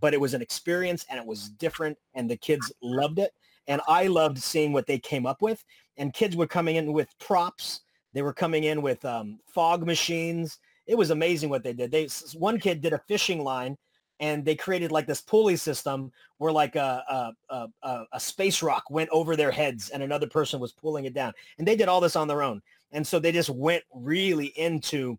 But 0.00 0.14
it 0.14 0.20
was 0.20 0.34
an 0.34 0.42
experience 0.42 1.04
and 1.10 1.18
it 1.18 1.26
was 1.26 1.50
different 1.50 1.98
and 2.14 2.30
the 2.30 2.36
kids 2.36 2.72
loved 2.82 3.18
it. 3.18 3.32
And 3.66 3.80
I 3.86 4.06
loved 4.06 4.38
seeing 4.38 4.72
what 4.72 4.86
they 4.86 4.98
came 4.98 5.26
up 5.26 5.42
with. 5.42 5.64
And 5.96 6.14
kids 6.14 6.36
were 6.36 6.46
coming 6.46 6.76
in 6.76 6.92
with 6.92 7.18
props. 7.18 7.80
They 8.12 8.22
were 8.22 8.32
coming 8.32 8.64
in 8.64 8.82
with 8.82 9.04
um, 9.04 9.38
fog 9.46 9.86
machines. 9.86 10.58
It 10.86 10.96
was 10.96 11.10
amazing 11.10 11.50
what 11.50 11.62
they 11.62 11.72
did. 11.72 11.90
They 11.90 12.08
one 12.34 12.58
kid 12.58 12.80
did 12.80 12.92
a 12.92 13.02
fishing 13.06 13.44
line 13.44 13.76
and 14.20 14.44
they 14.44 14.54
created 14.54 14.92
like 14.92 15.06
this 15.06 15.22
pulley 15.22 15.56
system 15.56 16.12
where 16.38 16.52
like 16.52 16.76
a, 16.76 17.32
a, 17.50 17.66
a, 17.82 18.04
a, 18.12 18.20
space 18.20 18.62
rock 18.62 18.84
went 18.90 19.08
over 19.10 19.34
their 19.34 19.50
heads 19.50 19.88
and 19.88 20.02
another 20.02 20.26
person 20.26 20.60
was 20.60 20.72
pulling 20.72 21.06
it 21.06 21.14
down. 21.14 21.32
And 21.58 21.66
they 21.66 21.74
did 21.74 21.88
all 21.88 22.00
this 22.00 22.16
on 22.16 22.28
their 22.28 22.42
own. 22.42 22.60
And 22.92 23.06
so 23.06 23.18
they 23.18 23.32
just 23.32 23.50
went 23.50 23.82
really 23.92 24.46
into 24.56 25.18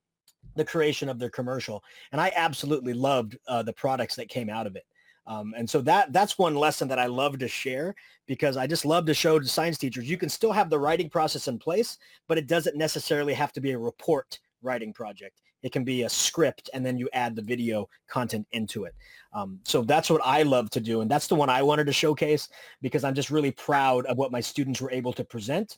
the 0.55 0.65
creation 0.65 1.09
of 1.09 1.17
their 1.17 1.29
commercial. 1.29 1.83
And 2.11 2.21
I 2.21 2.31
absolutely 2.35 2.93
loved 2.93 3.37
uh, 3.47 3.63
the 3.63 3.73
products 3.73 4.15
that 4.15 4.29
came 4.29 4.49
out 4.49 4.67
of 4.67 4.75
it. 4.75 4.85
Um, 5.27 5.53
and 5.55 5.69
so 5.69 5.81
that 5.81 6.11
that's 6.13 6.37
one 6.37 6.55
lesson 6.55 6.87
that 6.87 6.99
I 6.99 7.05
love 7.05 7.37
to 7.39 7.47
share 7.47 7.95
because 8.27 8.57
I 8.57 8.65
just 8.65 8.85
love 8.85 9.05
to 9.05 9.13
show 9.13 9.39
to 9.39 9.45
science 9.45 9.77
teachers 9.77 10.09
you 10.09 10.17
can 10.17 10.29
still 10.29 10.51
have 10.51 10.69
the 10.69 10.79
writing 10.79 11.09
process 11.09 11.47
in 11.47 11.59
place, 11.59 11.99
but 12.27 12.37
it 12.37 12.47
doesn't 12.47 12.75
necessarily 12.75 13.33
have 13.33 13.53
to 13.53 13.61
be 13.61 13.71
a 13.71 13.77
report 13.77 14.39
writing 14.63 14.93
project. 14.93 15.41
It 15.63 15.71
can 15.71 15.83
be 15.83 16.03
a 16.03 16.09
script 16.09 16.69
and 16.73 16.85
then 16.85 16.97
you 16.97 17.09
add 17.13 17.35
the 17.35 17.41
video 17.41 17.87
content 18.07 18.47
into 18.51 18.85
it. 18.85 18.95
Um, 19.33 19.59
so 19.63 19.83
that's 19.83 20.09
what 20.09 20.21
I 20.23 20.43
love 20.43 20.69
to 20.71 20.79
do. 20.79 21.01
And 21.01 21.09
that's 21.09 21.27
the 21.27 21.35
one 21.35 21.49
I 21.49 21.61
wanted 21.61 21.85
to 21.85 21.93
showcase 21.93 22.49
because 22.81 23.03
I'm 23.03 23.15
just 23.15 23.29
really 23.29 23.51
proud 23.51 24.05
of 24.07 24.17
what 24.17 24.31
my 24.31 24.41
students 24.41 24.81
were 24.81 24.91
able 24.91 25.13
to 25.13 25.23
present 25.23 25.77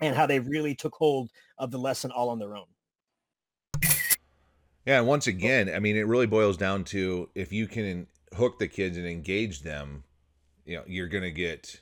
and 0.00 0.14
how 0.14 0.26
they 0.26 0.40
really 0.40 0.74
took 0.74 0.94
hold 0.94 1.30
of 1.58 1.70
the 1.70 1.78
lesson 1.78 2.10
all 2.10 2.28
on 2.28 2.38
their 2.38 2.56
own. 2.56 2.66
Yeah, 4.86 4.98
and 4.98 5.06
once 5.06 5.26
again, 5.26 5.70
I 5.74 5.80
mean, 5.80 5.96
it 5.96 6.06
really 6.06 6.26
boils 6.26 6.56
down 6.56 6.84
to 6.84 7.28
if 7.34 7.52
you 7.52 7.66
can 7.66 8.06
hook 8.34 8.58
the 8.58 8.68
kids 8.68 8.96
and 8.96 9.06
engage 9.06 9.62
them, 9.62 10.04
you 10.64 10.76
know, 10.76 10.84
you're 10.86 11.08
going 11.08 11.24
to 11.24 11.32
get 11.32 11.80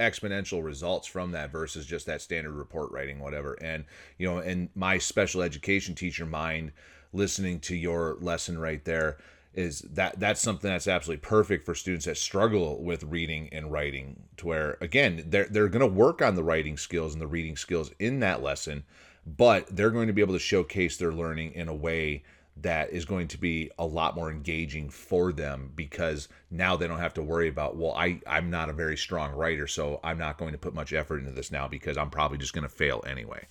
exponential 0.00 0.64
results 0.64 1.06
from 1.06 1.32
that 1.32 1.52
versus 1.52 1.86
just 1.86 2.06
that 2.06 2.22
standard 2.22 2.52
report 2.52 2.90
writing 2.90 3.20
whatever. 3.20 3.54
And 3.60 3.84
you 4.18 4.26
know 4.26 4.38
in 4.38 4.70
my 4.74 4.98
special 4.98 5.42
education 5.42 5.94
teacher 5.94 6.26
mind 6.26 6.72
listening 7.12 7.60
to 7.60 7.76
your 7.76 8.16
lesson 8.20 8.58
right 8.58 8.84
there 8.84 9.18
is 9.52 9.80
that 9.80 10.18
that's 10.20 10.40
something 10.40 10.70
that's 10.70 10.86
absolutely 10.86 11.20
perfect 11.20 11.66
for 11.66 11.74
students 11.74 12.06
that 12.06 12.16
struggle 12.16 12.82
with 12.82 13.02
reading 13.02 13.48
and 13.52 13.72
writing 13.72 14.22
to 14.36 14.46
where 14.46 14.78
again 14.80 15.24
they're, 15.26 15.46
they're 15.50 15.68
going 15.68 15.80
to 15.80 15.86
work 15.86 16.22
on 16.22 16.36
the 16.36 16.42
writing 16.42 16.76
skills 16.76 17.12
and 17.12 17.20
the 17.20 17.26
reading 17.26 17.56
skills 17.56 17.90
in 17.98 18.20
that 18.20 18.42
lesson 18.42 18.84
but 19.26 19.66
they're 19.74 19.90
going 19.90 20.06
to 20.06 20.12
be 20.12 20.22
able 20.22 20.34
to 20.34 20.38
showcase 20.38 20.96
their 20.96 21.12
learning 21.12 21.52
in 21.54 21.68
a 21.68 21.74
way 21.74 22.22
that 22.62 22.90
is 22.90 23.04
going 23.04 23.28
to 23.28 23.38
be 23.38 23.70
a 23.78 23.86
lot 23.86 24.14
more 24.14 24.30
engaging 24.30 24.90
for 24.90 25.32
them 25.32 25.72
because 25.74 26.28
now 26.50 26.76
they 26.76 26.86
don't 26.86 26.98
have 26.98 27.14
to 27.14 27.22
worry 27.22 27.48
about 27.48 27.76
well 27.76 27.92
I 27.92 28.20
I'm 28.26 28.50
not 28.50 28.68
a 28.68 28.72
very 28.72 28.96
strong 28.96 29.32
writer 29.32 29.66
so 29.66 30.00
I'm 30.02 30.18
not 30.18 30.38
going 30.38 30.52
to 30.52 30.58
put 30.58 30.74
much 30.74 30.92
effort 30.92 31.18
into 31.18 31.32
this 31.32 31.50
now 31.50 31.68
because 31.68 31.96
I'm 31.96 32.10
probably 32.10 32.38
just 32.38 32.52
going 32.52 32.62
to 32.62 32.68
fail 32.68 33.02
anyway. 33.06 33.46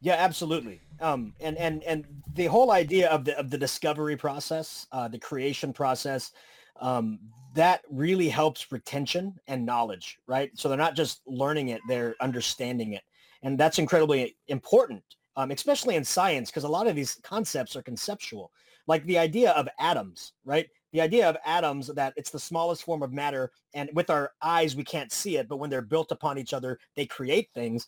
Yeah, 0.00 0.14
absolutely. 0.14 0.80
Um, 1.00 1.34
and 1.40 1.56
and 1.58 1.82
and 1.82 2.04
the 2.34 2.46
whole 2.46 2.70
idea 2.70 3.08
of 3.08 3.24
the 3.24 3.36
of 3.38 3.50
the 3.50 3.58
discovery 3.58 4.16
process, 4.16 4.86
uh, 4.92 5.08
the 5.08 5.18
creation 5.18 5.72
process, 5.72 6.32
um, 6.80 7.18
that 7.54 7.82
really 7.90 8.28
helps 8.28 8.70
retention 8.70 9.34
and 9.48 9.66
knowledge, 9.66 10.18
right? 10.28 10.50
So 10.54 10.68
they're 10.68 10.78
not 10.78 10.94
just 10.94 11.22
learning 11.26 11.70
it; 11.70 11.80
they're 11.88 12.14
understanding 12.20 12.92
it, 12.92 13.02
and 13.42 13.58
that's 13.58 13.80
incredibly 13.80 14.36
important 14.46 15.02
um, 15.38 15.50
especially 15.52 15.94
in 15.94 16.04
science, 16.04 16.50
because 16.50 16.64
a 16.64 16.68
lot 16.68 16.88
of 16.88 16.96
these 16.96 17.14
concepts 17.22 17.76
are 17.76 17.82
conceptual, 17.82 18.50
like 18.86 19.04
the 19.06 19.18
idea 19.18 19.52
of 19.52 19.68
atoms, 19.78 20.32
right? 20.44 20.66
The 20.92 21.00
idea 21.00 21.28
of 21.28 21.36
atoms 21.46 21.86
that 21.86 22.12
it's 22.16 22.30
the 22.30 22.46
smallest 22.50 22.82
form 22.82 23.02
of 23.02 23.12
matter, 23.12 23.52
and 23.72 23.88
with 23.94 24.10
our 24.10 24.32
eyes 24.42 24.74
we 24.74 24.84
can't 24.84 25.12
see 25.12 25.36
it, 25.36 25.48
but 25.48 25.58
when 25.60 25.70
they're 25.70 25.94
built 25.94 26.12
upon 26.12 26.38
each 26.38 26.52
other, 26.52 26.78
they 26.96 27.06
create 27.06 27.48
things. 27.54 27.86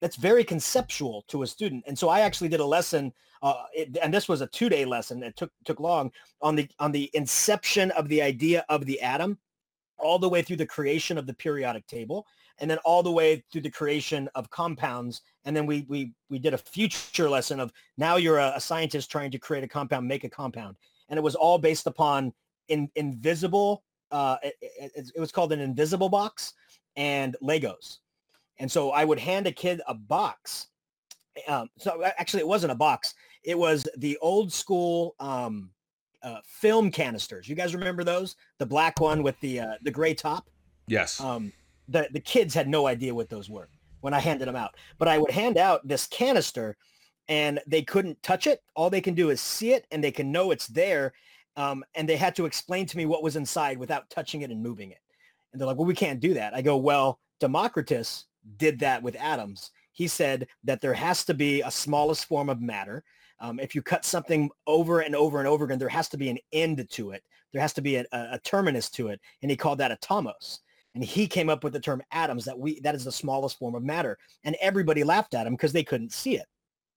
That's 0.00 0.16
very 0.16 0.44
conceptual 0.44 1.24
to 1.28 1.42
a 1.42 1.46
student, 1.46 1.84
and 1.86 1.98
so 1.98 2.08
I 2.08 2.20
actually 2.20 2.50
did 2.50 2.60
a 2.60 2.72
lesson, 2.76 3.12
uh, 3.42 3.64
it, 3.72 3.96
and 4.02 4.12
this 4.12 4.28
was 4.28 4.40
a 4.42 4.46
two-day 4.46 4.84
lesson. 4.84 5.22
It 5.22 5.36
took 5.36 5.52
took 5.64 5.80
long 5.80 6.12
on 6.40 6.54
the 6.56 6.68
on 6.78 6.92
the 6.92 7.10
inception 7.14 7.90
of 7.92 8.08
the 8.08 8.20
idea 8.22 8.64
of 8.68 8.84
the 8.84 9.00
atom, 9.00 9.38
all 9.98 10.18
the 10.18 10.28
way 10.28 10.42
through 10.42 10.56
the 10.56 10.74
creation 10.76 11.18
of 11.18 11.26
the 11.26 11.34
periodic 11.34 11.86
table, 11.86 12.26
and 12.60 12.70
then 12.70 12.78
all 12.78 13.02
the 13.02 13.10
way 13.10 13.42
through 13.50 13.62
the 13.62 13.70
creation 13.70 14.28
of 14.34 14.50
compounds. 14.50 15.22
And 15.44 15.56
then 15.56 15.66
we 15.66 15.86
we 15.88 16.12
we 16.28 16.38
did 16.38 16.54
a 16.54 16.58
future 16.58 17.28
lesson 17.28 17.60
of 17.60 17.72
now 17.96 18.16
you're 18.16 18.38
a, 18.38 18.52
a 18.56 18.60
scientist 18.60 19.10
trying 19.10 19.30
to 19.32 19.38
create 19.38 19.64
a 19.64 19.68
compound, 19.68 20.06
make 20.06 20.24
a 20.24 20.28
compound, 20.28 20.76
and 21.08 21.18
it 21.18 21.22
was 21.22 21.34
all 21.34 21.58
based 21.58 21.86
upon 21.86 22.32
in, 22.68 22.88
invisible. 22.94 23.82
Uh, 24.10 24.36
it, 24.42 24.54
it, 24.60 25.12
it 25.14 25.20
was 25.20 25.30
called 25.30 25.52
an 25.52 25.60
invisible 25.60 26.08
box 26.08 26.54
and 26.96 27.36
Legos. 27.42 27.98
And 28.58 28.70
so 28.70 28.90
I 28.90 29.04
would 29.04 29.18
hand 29.18 29.46
a 29.46 29.52
kid 29.52 29.80
a 29.86 29.94
box. 29.94 30.68
Um, 31.48 31.70
so 31.78 32.04
actually, 32.04 32.40
it 32.40 32.48
wasn't 32.48 32.72
a 32.72 32.76
box. 32.76 33.14
It 33.42 33.58
was 33.58 33.86
the 33.96 34.18
old 34.20 34.52
school 34.52 35.14
um, 35.18 35.70
uh, 36.22 36.40
film 36.44 36.90
canisters. 36.90 37.48
You 37.48 37.54
guys 37.54 37.74
remember 37.74 38.04
those? 38.04 38.36
The 38.58 38.66
black 38.66 39.00
one 39.00 39.22
with 39.22 39.38
the 39.40 39.60
uh, 39.60 39.74
the 39.82 39.90
gray 39.90 40.12
top. 40.12 40.50
Yes. 40.86 41.20
Um, 41.20 41.52
the, 41.90 42.08
the 42.12 42.20
kids 42.20 42.54
had 42.54 42.68
no 42.68 42.86
idea 42.86 43.14
what 43.14 43.28
those 43.28 43.50
were 43.50 43.68
when 44.00 44.14
I 44.14 44.20
handed 44.20 44.48
them 44.48 44.56
out. 44.56 44.76
But 44.98 45.08
I 45.08 45.18
would 45.18 45.30
hand 45.30 45.58
out 45.58 45.86
this 45.86 46.06
canister 46.06 46.76
and 47.28 47.60
they 47.66 47.82
couldn't 47.82 48.22
touch 48.22 48.46
it. 48.46 48.62
All 48.74 48.90
they 48.90 49.00
can 49.00 49.14
do 49.14 49.30
is 49.30 49.40
see 49.40 49.72
it 49.72 49.86
and 49.90 50.02
they 50.02 50.10
can 50.10 50.32
know 50.32 50.50
it's 50.50 50.66
there. 50.68 51.12
Um, 51.56 51.84
and 51.94 52.08
they 52.08 52.16
had 52.16 52.34
to 52.36 52.46
explain 52.46 52.86
to 52.86 52.96
me 52.96 53.06
what 53.06 53.22
was 53.22 53.36
inside 53.36 53.78
without 53.78 54.08
touching 54.08 54.42
it 54.42 54.50
and 54.50 54.62
moving 54.62 54.90
it. 54.90 55.00
And 55.52 55.60
they're 55.60 55.66
like, 55.66 55.76
well, 55.76 55.86
we 55.86 55.94
can't 55.94 56.20
do 56.20 56.34
that. 56.34 56.54
I 56.54 56.62
go, 56.62 56.76
well, 56.76 57.20
Democritus 57.40 58.26
did 58.56 58.78
that 58.80 59.02
with 59.02 59.16
atoms. 59.16 59.70
He 59.92 60.08
said 60.08 60.46
that 60.64 60.80
there 60.80 60.94
has 60.94 61.24
to 61.24 61.34
be 61.34 61.60
a 61.60 61.70
smallest 61.70 62.26
form 62.26 62.48
of 62.48 62.62
matter. 62.62 63.04
Um, 63.40 63.58
if 63.58 63.74
you 63.74 63.82
cut 63.82 64.04
something 64.04 64.50
over 64.66 65.00
and 65.00 65.16
over 65.16 65.38
and 65.38 65.48
over 65.48 65.64
again, 65.64 65.78
there 65.78 65.88
has 65.88 66.08
to 66.10 66.16
be 66.16 66.30
an 66.30 66.38
end 66.52 66.86
to 66.90 67.10
it. 67.10 67.22
There 67.52 67.60
has 67.60 67.72
to 67.74 67.82
be 67.82 67.96
a, 67.96 68.04
a, 68.12 68.28
a 68.32 68.40
terminus 68.44 68.90
to 68.90 69.08
it. 69.08 69.20
And 69.42 69.50
he 69.50 69.56
called 69.56 69.78
that 69.78 69.98
atomos. 70.00 70.60
And 70.94 71.04
he 71.04 71.26
came 71.26 71.48
up 71.48 71.62
with 71.62 71.72
the 71.72 71.80
term 71.80 72.02
atoms 72.10 72.44
that 72.46 72.58
we 72.58 72.80
that 72.80 72.94
is 72.94 73.04
the 73.04 73.12
smallest 73.12 73.58
form 73.58 73.74
of 73.74 73.84
matter. 73.84 74.18
And 74.44 74.56
everybody 74.60 75.04
laughed 75.04 75.34
at 75.34 75.46
him 75.46 75.54
because 75.54 75.72
they 75.72 75.84
couldn't 75.84 76.12
see 76.12 76.36
it. 76.36 76.46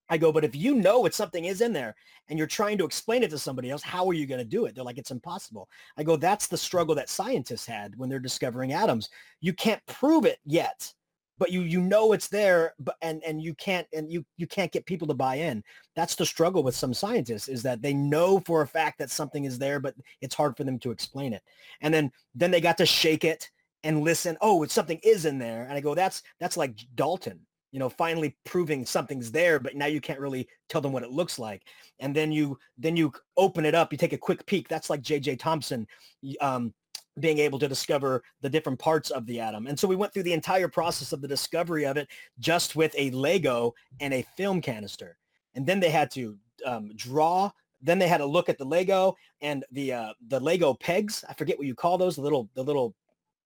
I 0.10 0.18
go, 0.18 0.32
but 0.32 0.44
if 0.44 0.56
you 0.56 0.76
know 0.76 1.00
what 1.00 1.14
something 1.14 1.46
is 1.46 1.62
in 1.62 1.74
there 1.74 1.96
and 2.28 2.38
you're 2.38 2.48
trying 2.48 2.78
to 2.78 2.86
explain 2.86 3.24
it 3.24 3.30
to 3.30 3.38
somebody 3.38 3.70
else, 3.70 3.82
how 3.82 4.08
are 4.08 4.14
you 4.14 4.28
going 4.28 4.40
to 4.40 4.46
do 4.46 4.66
it? 4.66 4.76
They're 4.76 4.84
like, 4.84 4.98
it's 4.98 5.12
impossible. 5.12 5.70
I 5.98 6.04
go, 6.04 6.18
that's 6.18 6.48
the 6.48 6.58
struggle 6.58 6.94
that 6.96 7.10
scientists 7.10 7.66
had 7.66 7.98
when 7.98 8.10
they're 8.10 8.20
discovering 8.20 8.74
atoms. 8.74 9.10
You 9.40 9.54
can't 9.54 9.82
prove 9.88 10.26
it 10.26 10.40
yet, 10.46 10.94
but 11.38 11.52
you 11.52 11.62
you 11.62 11.82
know 11.82 12.14
it's 12.14 12.28
there, 12.28 12.74
but 12.80 12.96
and 13.02 13.24
and 13.24 13.42
you 13.42 13.54
can't 13.56 13.88
and 13.94 14.12
you 14.12 14.24
you 14.38 14.46
can't 14.46 14.72
get 14.72 14.86
people 14.86 15.08
to 15.08 15.14
buy 15.14 15.36
in. 15.36 15.64
That's 15.96 16.16
the 16.16 16.26
struggle 16.26 16.64
with 16.64 16.76
some 16.76 16.94
scientists 16.94 17.48
is 17.48 17.64
that 17.64 17.82
they 17.82 17.94
know 17.94 18.40
for 18.46 18.62
a 18.62 18.68
fact 18.68 19.00
that 19.00 19.10
something 19.10 19.46
is 19.46 19.58
there, 19.58 19.80
but 19.80 19.96
it's 20.22 20.36
hard 20.36 20.56
for 20.56 20.64
them 20.64 20.78
to 20.80 20.92
explain 20.92 21.34
it. 21.34 21.42
And 21.82 21.94
then 21.94 22.12
then 22.36 22.52
they 22.52 22.62
got 22.62 22.78
to 22.78 22.86
shake 22.86 23.24
it 23.24 23.50
and 23.84 24.04
listen. 24.04 24.38
Oh, 24.42 24.64
it's 24.64 24.74
something 24.74 25.00
is 25.04 25.26
in 25.26 25.38
there, 25.40 25.64
and 25.64 25.74
I 25.74 25.82
go, 25.82 25.96
that's 25.96 26.24
that's 26.40 26.58
like 26.58 26.76
Dalton 26.96 27.40
you 27.74 27.80
know, 27.80 27.90
finally 27.90 28.38
proving 28.46 28.86
something's 28.86 29.32
there, 29.32 29.60
but 29.60 29.76
now 29.76 29.88
you 29.88 30.00
can't 30.00 30.20
really 30.20 30.48
tell 30.70 30.80
them 30.80 30.92
what 30.92 31.02
it 31.02 31.10
looks 31.10 31.40
like. 31.40 31.64
And 32.00 32.16
then 32.16 32.32
you 32.32 32.60
then 32.78 32.96
you 32.96 33.12
open 33.36 33.66
it 33.66 33.74
up, 33.74 33.92
you 33.92 33.98
take 33.98 34.14
a 34.14 34.18
quick 34.18 34.46
peek. 34.46 34.68
That's 34.70 34.92
like 34.92 35.02
J.J. 35.02 35.38
Thomson 35.38 35.88
um, 36.40 36.72
being 37.20 37.40
able 37.40 37.58
to 37.58 37.68
discover 37.68 38.24
the 38.42 38.50
different 38.50 38.78
parts 38.78 39.10
of 39.10 39.26
the 39.26 39.40
atom. 39.40 39.66
And 39.66 39.78
so 39.78 39.88
we 39.88 39.96
went 39.96 40.14
through 40.14 40.24
the 40.24 40.34
entire 40.34 40.68
process 40.68 41.14
of 41.14 41.22
the 41.22 41.28
discovery 41.28 41.84
of 41.84 41.98
it 41.98 42.08
just 42.38 42.76
with 42.76 42.94
a 42.96 43.10
Lego 43.10 43.74
and 44.00 44.14
a 44.14 44.26
film 44.38 44.62
canister. 44.62 45.18
And 45.56 45.66
then 45.66 45.80
they 45.80 45.90
had 45.90 46.12
to 46.12 46.38
um, 46.68 46.92
draw. 46.96 47.52
Then 47.82 47.98
they 47.98 48.08
had 48.08 48.20
to 48.20 48.26
look 48.26 48.50
at 48.50 48.60
the 48.60 48.66
Lego 48.66 49.16
and 49.42 49.66
the 49.72 49.94
uh, 49.94 50.14
the 50.28 50.40
Lego 50.40 50.76
pegs. 50.76 51.26
I 51.28 51.34
forget 51.34 51.58
what 51.58 51.66
you 51.66 51.74
call 51.74 51.98
those. 51.98 52.18
The 52.18 52.22
little 52.22 52.52
the 52.54 52.64
little 52.64 52.94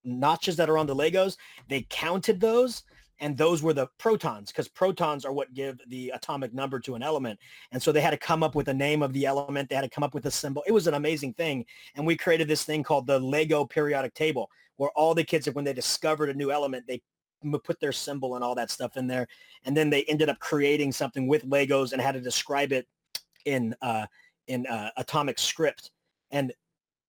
notches 0.07 0.55
that 0.55 0.69
are 0.69 0.77
on 0.77 0.87
the 0.87 0.95
Legos. 0.95 1.37
They 1.67 1.85
counted 1.89 2.39
those 2.39 2.83
and 3.19 3.37
those 3.37 3.63
were 3.63 3.73
the 3.73 3.87
protons 3.97 4.51
because 4.51 4.67
protons 4.67 5.25
are 5.25 5.31
what 5.31 5.53
give 5.53 5.79
the 5.87 6.11
atomic 6.11 6.53
number 6.53 6.79
to 6.81 6.95
an 6.95 7.03
element. 7.03 7.39
And 7.71 7.81
so 7.81 7.91
they 7.91 8.01
had 8.01 8.11
to 8.11 8.17
come 8.17 8.43
up 8.43 8.55
with 8.55 8.67
a 8.67 8.73
name 8.73 9.01
of 9.01 9.13
the 9.13 9.25
element 9.25 9.69
they 9.69 9.75
had 9.75 9.81
to 9.81 9.89
come 9.89 10.03
up 10.03 10.13
with 10.13 10.25
a 10.25 10.31
symbol. 10.31 10.63
It 10.67 10.71
was 10.71 10.87
an 10.87 10.93
amazing 10.93 11.33
thing. 11.33 11.65
And 11.95 12.05
we 12.05 12.15
created 12.15 12.47
this 12.47 12.63
thing 12.63 12.83
called 12.83 13.07
the 13.07 13.19
lego 13.19 13.65
periodic 13.65 14.13
table 14.13 14.49
where 14.77 14.91
all 14.91 15.15
the 15.15 15.23
kids 15.23 15.47
when 15.47 15.65
they 15.65 15.73
discovered 15.73 16.29
a 16.29 16.33
new 16.33 16.51
element 16.51 16.85
they 16.87 17.01
put 17.63 17.79
their 17.79 17.91
symbol 17.91 18.35
and 18.35 18.43
all 18.43 18.55
that 18.55 18.71
stuff 18.71 18.97
in 18.97 19.07
there. 19.07 19.27
And 19.65 19.75
then 19.75 19.89
they 19.89 20.03
ended 20.03 20.29
up 20.29 20.39
creating 20.39 20.91
something 20.91 21.27
with 21.27 21.47
legos 21.47 21.93
and 21.93 22.01
had 22.01 22.13
to 22.13 22.21
describe 22.21 22.71
it 22.71 22.87
in 23.45 23.75
uh, 23.81 24.05
in 24.47 24.65
uh, 24.67 24.91
atomic 24.97 25.39
script. 25.39 25.91
And 26.31 26.53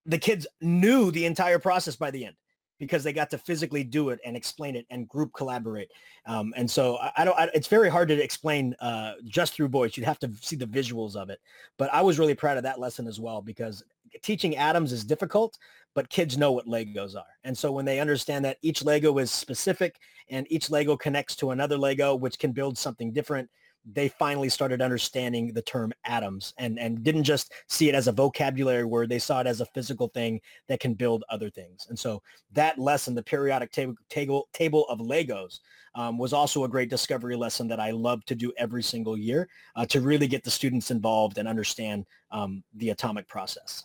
the 0.07 0.18
kids 0.18 0.46
knew 0.61 1.11
the 1.11 1.26
entire 1.26 1.59
process 1.59 1.96
by 1.96 2.11
the 2.11 2.24
end 2.24 2.36
because 2.79 3.03
they 3.03 3.12
got 3.12 3.31
to 3.31 3.39
physically 3.39 3.85
do 3.85 4.11
it 4.11 4.20
and 4.24 4.37
explain 4.37 4.76
it 4.76 4.87
and 4.91 5.09
group 5.09 5.33
collaborate. 5.33 5.91
Um, 6.26 6.53
and 6.57 6.70
so 6.70 6.97
I, 6.99 7.12
I 7.18 7.24
don't, 7.24 7.39
I, 7.39 7.49
it's 7.55 7.68
very 7.68 7.89
hard 7.89 8.09
to 8.09 8.22
explain 8.22 8.74
uh, 8.81 9.14
just 9.24 9.55
through 9.55 9.68
voice. 9.68 9.97
You'd 9.97 10.07
have 10.07 10.18
to 10.20 10.31
see 10.41 10.57
the 10.57 10.66
visuals 10.66 11.16
of 11.16 11.31
it. 11.31 11.41
But 11.76 11.93
I 11.93 12.01
was 12.03 12.18
really 12.18 12.35
proud 12.35 12.57
of 12.57 12.62
that 12.62 12.81
lesson 12.81 13.07
as 13.07 13.20
well 13.20 13.43
because 13.43 13.83
teaching 14.22 14.57
atoms 14.57 14.93
is 14.93 15.05
difficult, 15.05 15.59
but 15.95 16.09
kids 16.09 16.39
know 16.39 16.53
what 16.53 16.66
Legos 16.66 17.16
are. 17.16 17.26
And 17.45 17.57
so 17.57 17.72
when 17.72 17.85
they 17.85 18.01
understand 18.01 18.45
that 18.45 18.59
each 18.62 18.85
Lego 18.85 19.18
is 19.18 19.31
specific 19.31 19.97
and 20.31 20.47
each 20.51 20.70
Lego 20.70 20.97
connects 20.97 21.37
to 21.37 21.51
another 21.51 21.76
Lego, 21.76 22.14
which 22.14 22.39
can 22.39 22.53
build 22.53 22.79
something 22.79 23.12
different, 23.12 23.49
they 23.93 24.09
finally 24.09 24.49
started 24.49 24.82
understanding 24.82 25.53
the 25.53 25.62
term 25.62 25.93
atoms 26.05 26.53
and, 26.59 26.78
and 26.78 27.03
didn't 27.03 27.24
just 27.24 27.53
see 27.68 27.89
it 27.89 27.95
as 27.95 28.09
a 28.09 28.12
vocabulary 28.12 28.84
word. 28.84 29.09
They 29.09 29.18
saw 29.18 29.41
it 29.41 29.47
as 29.47 29.61
a 29.61 29.66
physical 29.66 30.09
thing 30.09 30.41
that 30.68 30.80
can 30.80 30.95
build 30.95 31.24
other 31.30 31.51
things. 31.51 31.86
And 31.89 31.99
so 31.99 32.22
that 32.53 32.78
lesson, 32.78 33.14
the 33.14 33.22
periodic 33.22 33.72
table, 33.72 33.95
table, 34.09 34.49
table 34.53 34.86
of 34.89 34.99
Legos, 34.99 35.61
um, 35.95 36.18
was 36.18 36.32
also 36.32 36.64
a 36.64 36.68
great 36.68 36.91
discovery 36.91 37.34
lesson 37.34 37.66
that 37.68 37.80
I 37.80 37.91
love 37.91 38.24
to 38.26 38.34
do 38.34 38.53
every 38.57 38.82
single 38.82 39.16
year 39.16 39.49
uh, 39.74 39.86
to 39.86 40.01
really 40.01 40.26
get 40.26 40.45
the 40.45 40.51
students 40.51 40.91
involved 40.91 41.39
and 41.39 41.49
understand 41.49 42.07
um, 42.30 42.62
the 42.74 42.91
atomic 42.91 43.26
process. 43.26 43.84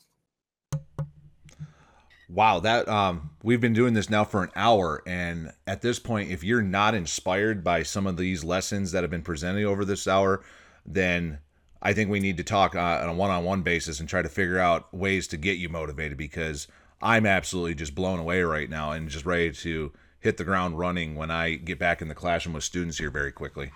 Wow, 2.34 2.62
that 2.62 2.90
um, 2.90 3.30
we've 3.44 3.62
been 3.62 3.74
doing 3.74 3.94
this 3.94 4.10
now 4.10 4.24
for 4.24 4.42
an 4.42 4.50
hour, 4.56 5.04
and 5.06 5.52
at 5.68 5.84
this 5.84 6.00
point, 6.00 6.32
if 6.32 6.44
you're 6.44 6.64
not 6.64 6.96
inspired 6.96 7.64
by 7.64 7.84
some 7.84 8.08
of 8.08 8.18
these 8.18 8.44
lessons 8.44 8.92
that 8.92 9.04
have 9.04 9.12
been 9.12 9.22
presented 9.22 9.66
over 9.66 9.86
this 9.86 10.08
hour, 10.08 10.44
then 10.84 11.38
I 11.80 11.94
think 11.94 12.10
we 12.10 12.20
need 12.20 12.38
to 12.38 12.44
talk 12.44 12.76
uh, 12.76 13.02
on 13.04 13.10
a 13.10 13.14
one-on-one 13.14 13.62
basis 13.62 14.00
and 14.00 14.10
try 14.10 14.24
to 14.24 14.30
figure 14.30 14.58
out 14.58 14.92
ways 14.92 15.28
to 15.28 15.38
get 15.38 15.60
you 15.60 15.70
motivated 15.70 16.18
because 16.18 16.68
I'm 17.04 17.28
absolutely 17.28 17.76
just 17.76 17.94
blown 17.94 18.18
away 18.18 18.42
right 18.42 18.70
now 18.70 18.94
and 18.94 19.10
just 19.10 19.28
ready 19.28 19.52
to 19.52 19.92
hit 20.20 20.38
the 20.38 20.44
ground 20.44 20.80
running 20.80 21.14
when 21.14 21.30
I 21.30 21.54
get 21.54 21.78
back 21.78 22.02
in 22.02 22.08
the 22.08 22.16
classroom 22.16 22.56
with 22.56 22.64
students 22.64 22.98
here 22.98 23.12
very 23.12 23.32
quickly. 23.32 23.72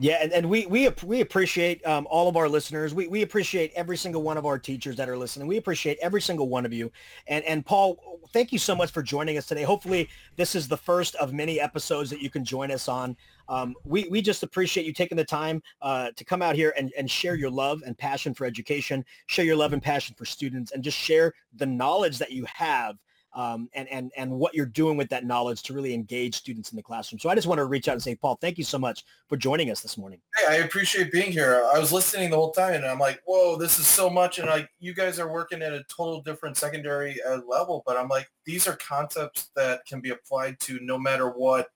Yeah, 0.00 0.18
and, 0.22 0.32
and 0.32 0.48
we 0.48 0.64
we 0.66 0.88
we 1.02 1.22
appreciate 1.22 1.84
um, 1.84 2.06
all 2.08 2.28
of 2.28 2.36
our 2.36 2.48
listeners. 2.48 2.94
We 2.94 3.08
we 3.08 3.22
appreciate 3.22 3.72
every 3.74 3.96
single 3.96 4.22
one 4.22 4.36
of 4.36 4.46
our 4.46 4.56
teachers 4.56 4.94
that 4.94 5.08
are 5.08 5.16
listening. 5.16 5.48
We 5.48 5.56
appreciate 5.56 5.98
every 6.00 6.20
single 6.20 6.48
one 6.48 6.64
of 6.64 6.72
you. 6.72 6.92
And 7.26 7.44
and 7.44 7.66
Paul, 7.66 7.98
thank 8.32 8.52
you 8.52 8.60
so 8.60 8.76
much 8.76 8.92
for 8.92 9.02
joining 9.02 9.38
us 9.38 9.46
today. 9.46 9.64
Hopefully, 9.64 10.08
this 10.36 10.54
is 10.54 10.68
the 10.68 10.76
first 10.76 11.16
of 11.16 11.32
many 11.32 11.58
episodes 11.58 12.10
that 12.10 12.22
you 12.22 12.30
can 12.30 12.44
join 12.44 12.70
us 12.70 12.86
on. 12.86 13.16
Um, 13.48 13.74
we 13.84 14.06
we 14.08 14.22
just 14.22 14.44
appreciate 14.44 14.86
you 14.86 14.92
taking 14.92 15.16
the 15.16 15.24
time 15.24 15.60
uh, 15.82 16.12
to 16.14 16.24
come 16.24 16.42
out 16.42 16.54
here 16.54 16.72
and 16.76 16.92
and 16.96 17.10
share 17.10 17.34
your 17.34 17.50
love 17.50 17.82
and 17.84 17.98
passion 17.98 18.34
for 18.34 18.44
education, 18.44 19.04
share 19.26 19.44
your 19.44 19.56
love 19.56 19.72
and 19.72 19.82
passion 19.82 20.14
for 20.16 20.24
students, 20.24 20.70
and 20.70 20.84
just 20.84 20.96
share 20.96 21.34
the 21.56 21.66
knowledge 21.66 22.18
that 22.18 22.30
you 22.30 22.46
have 22.54 22.96
um, 23.34 23.68
and 23.74 23.88
and 23.88 24.10
and 24.16 24.30
what 24.30 24.54
you're 24.54 24.66
doing 24.66 24.96
with 24.96 25.08
that 25.10 25.24
knowledge 25.24 25.62
to 25.64 25.74
really 25.74 25.94
engage 25.94 26.34
students 26.34 26.70
in 26.72 26.76
the 26.76 26.82
classroom. 26.82 27.18
So 27.18 27.28
I 27.28 27.34
just 27.34 27.46
want 27.46 27.58
to 27.58 27.66
reach 27.66 27.88
out 27.88 27.92
and 27.92 28.02
say, 28.02 28.14
Paul, 28.14 28.38
thank 28.40 28.58
you 28.58 28.64
so 28.64 28.78
much 28.78 29.04
for 29.28 29.36
joining 29.36 29.70
us 29.70 29.80
this 29.80 29.98
morning. 29.98 30.20
Hey, 30.36 30.46
I 30.48 30.64
appreciate 30.64 31.12
being 31.12 31.30
here. 31.30 31.68
I 31.74 31.78
was 31.78 31.92
listening 31.92 32.30
the 32.30 32.36
whole 32.36 32.52
time, 32.52 32.74
and 32.74 32.86
I'm 32.86 32.98
like, 32.98 33.20
whoa, 33.26 33.56
this 33.56 33.78
is 33.78 33.86
so 33.86 34.08
much. 34.08 34.38
And 34.38 34.48
like, 34.48 34.68
you 34.80 34.94
guys 34.94 35.18
are 35.18 35.30
working 35.30 35.62
at 35.62 35.72
a 35.72 35.84
total 35.84 36.22
different 36.22 36.56
secondary 36.56 37.16
uh, 37.22 37.40
level, 37.46 37.82
but 37.86 37.96
I'm 37.96 38.08
like, 38.08 38.30
these 38.44 38.66
are 38.66 38.76
concepts 38.76 39.50
that 39.56 39.84
can 39.86 40.00
be 40.00 40.10
applied 40.10 40.58
to 40.60 40.78
no 40.80 40.98
matter 40.98 41.28
what 41.28 41.68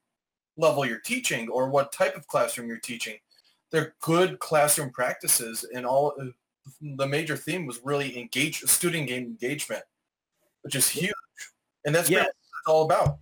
level 0.56 0.84
you're 0.84 1.00
teaching 1.00 1.48
or 1.48 1.68
what 1.68 1.92
type 1.92 2.16
of 2.16 2.26
classroom 2.26 2.68
you're 2.68 2.78
teaching. 2.78 3.16
They're 3.70 3.94
good 4.00 4.38
classroom 4.38 4.90
practices, 4.90 5.64
and 5.74 5.86
all 5.86 6.14
the 6.80 7.06
major 7.06 7.36
theme 7.36 7.66
was 7.66 7.80
really 7.84 8.18
engage 8.18 8.60
student 8.62 9.10
engagement, 9.10 9.82
which 10.62 10.74
is 10.74 10.88
huge. 10.88 11.12
And 11.84 11.94
that's 11.94 12.10
what 12.10 12.26
it's 12.26 12.36
all 12.66 12.84
about. 12.84 13.18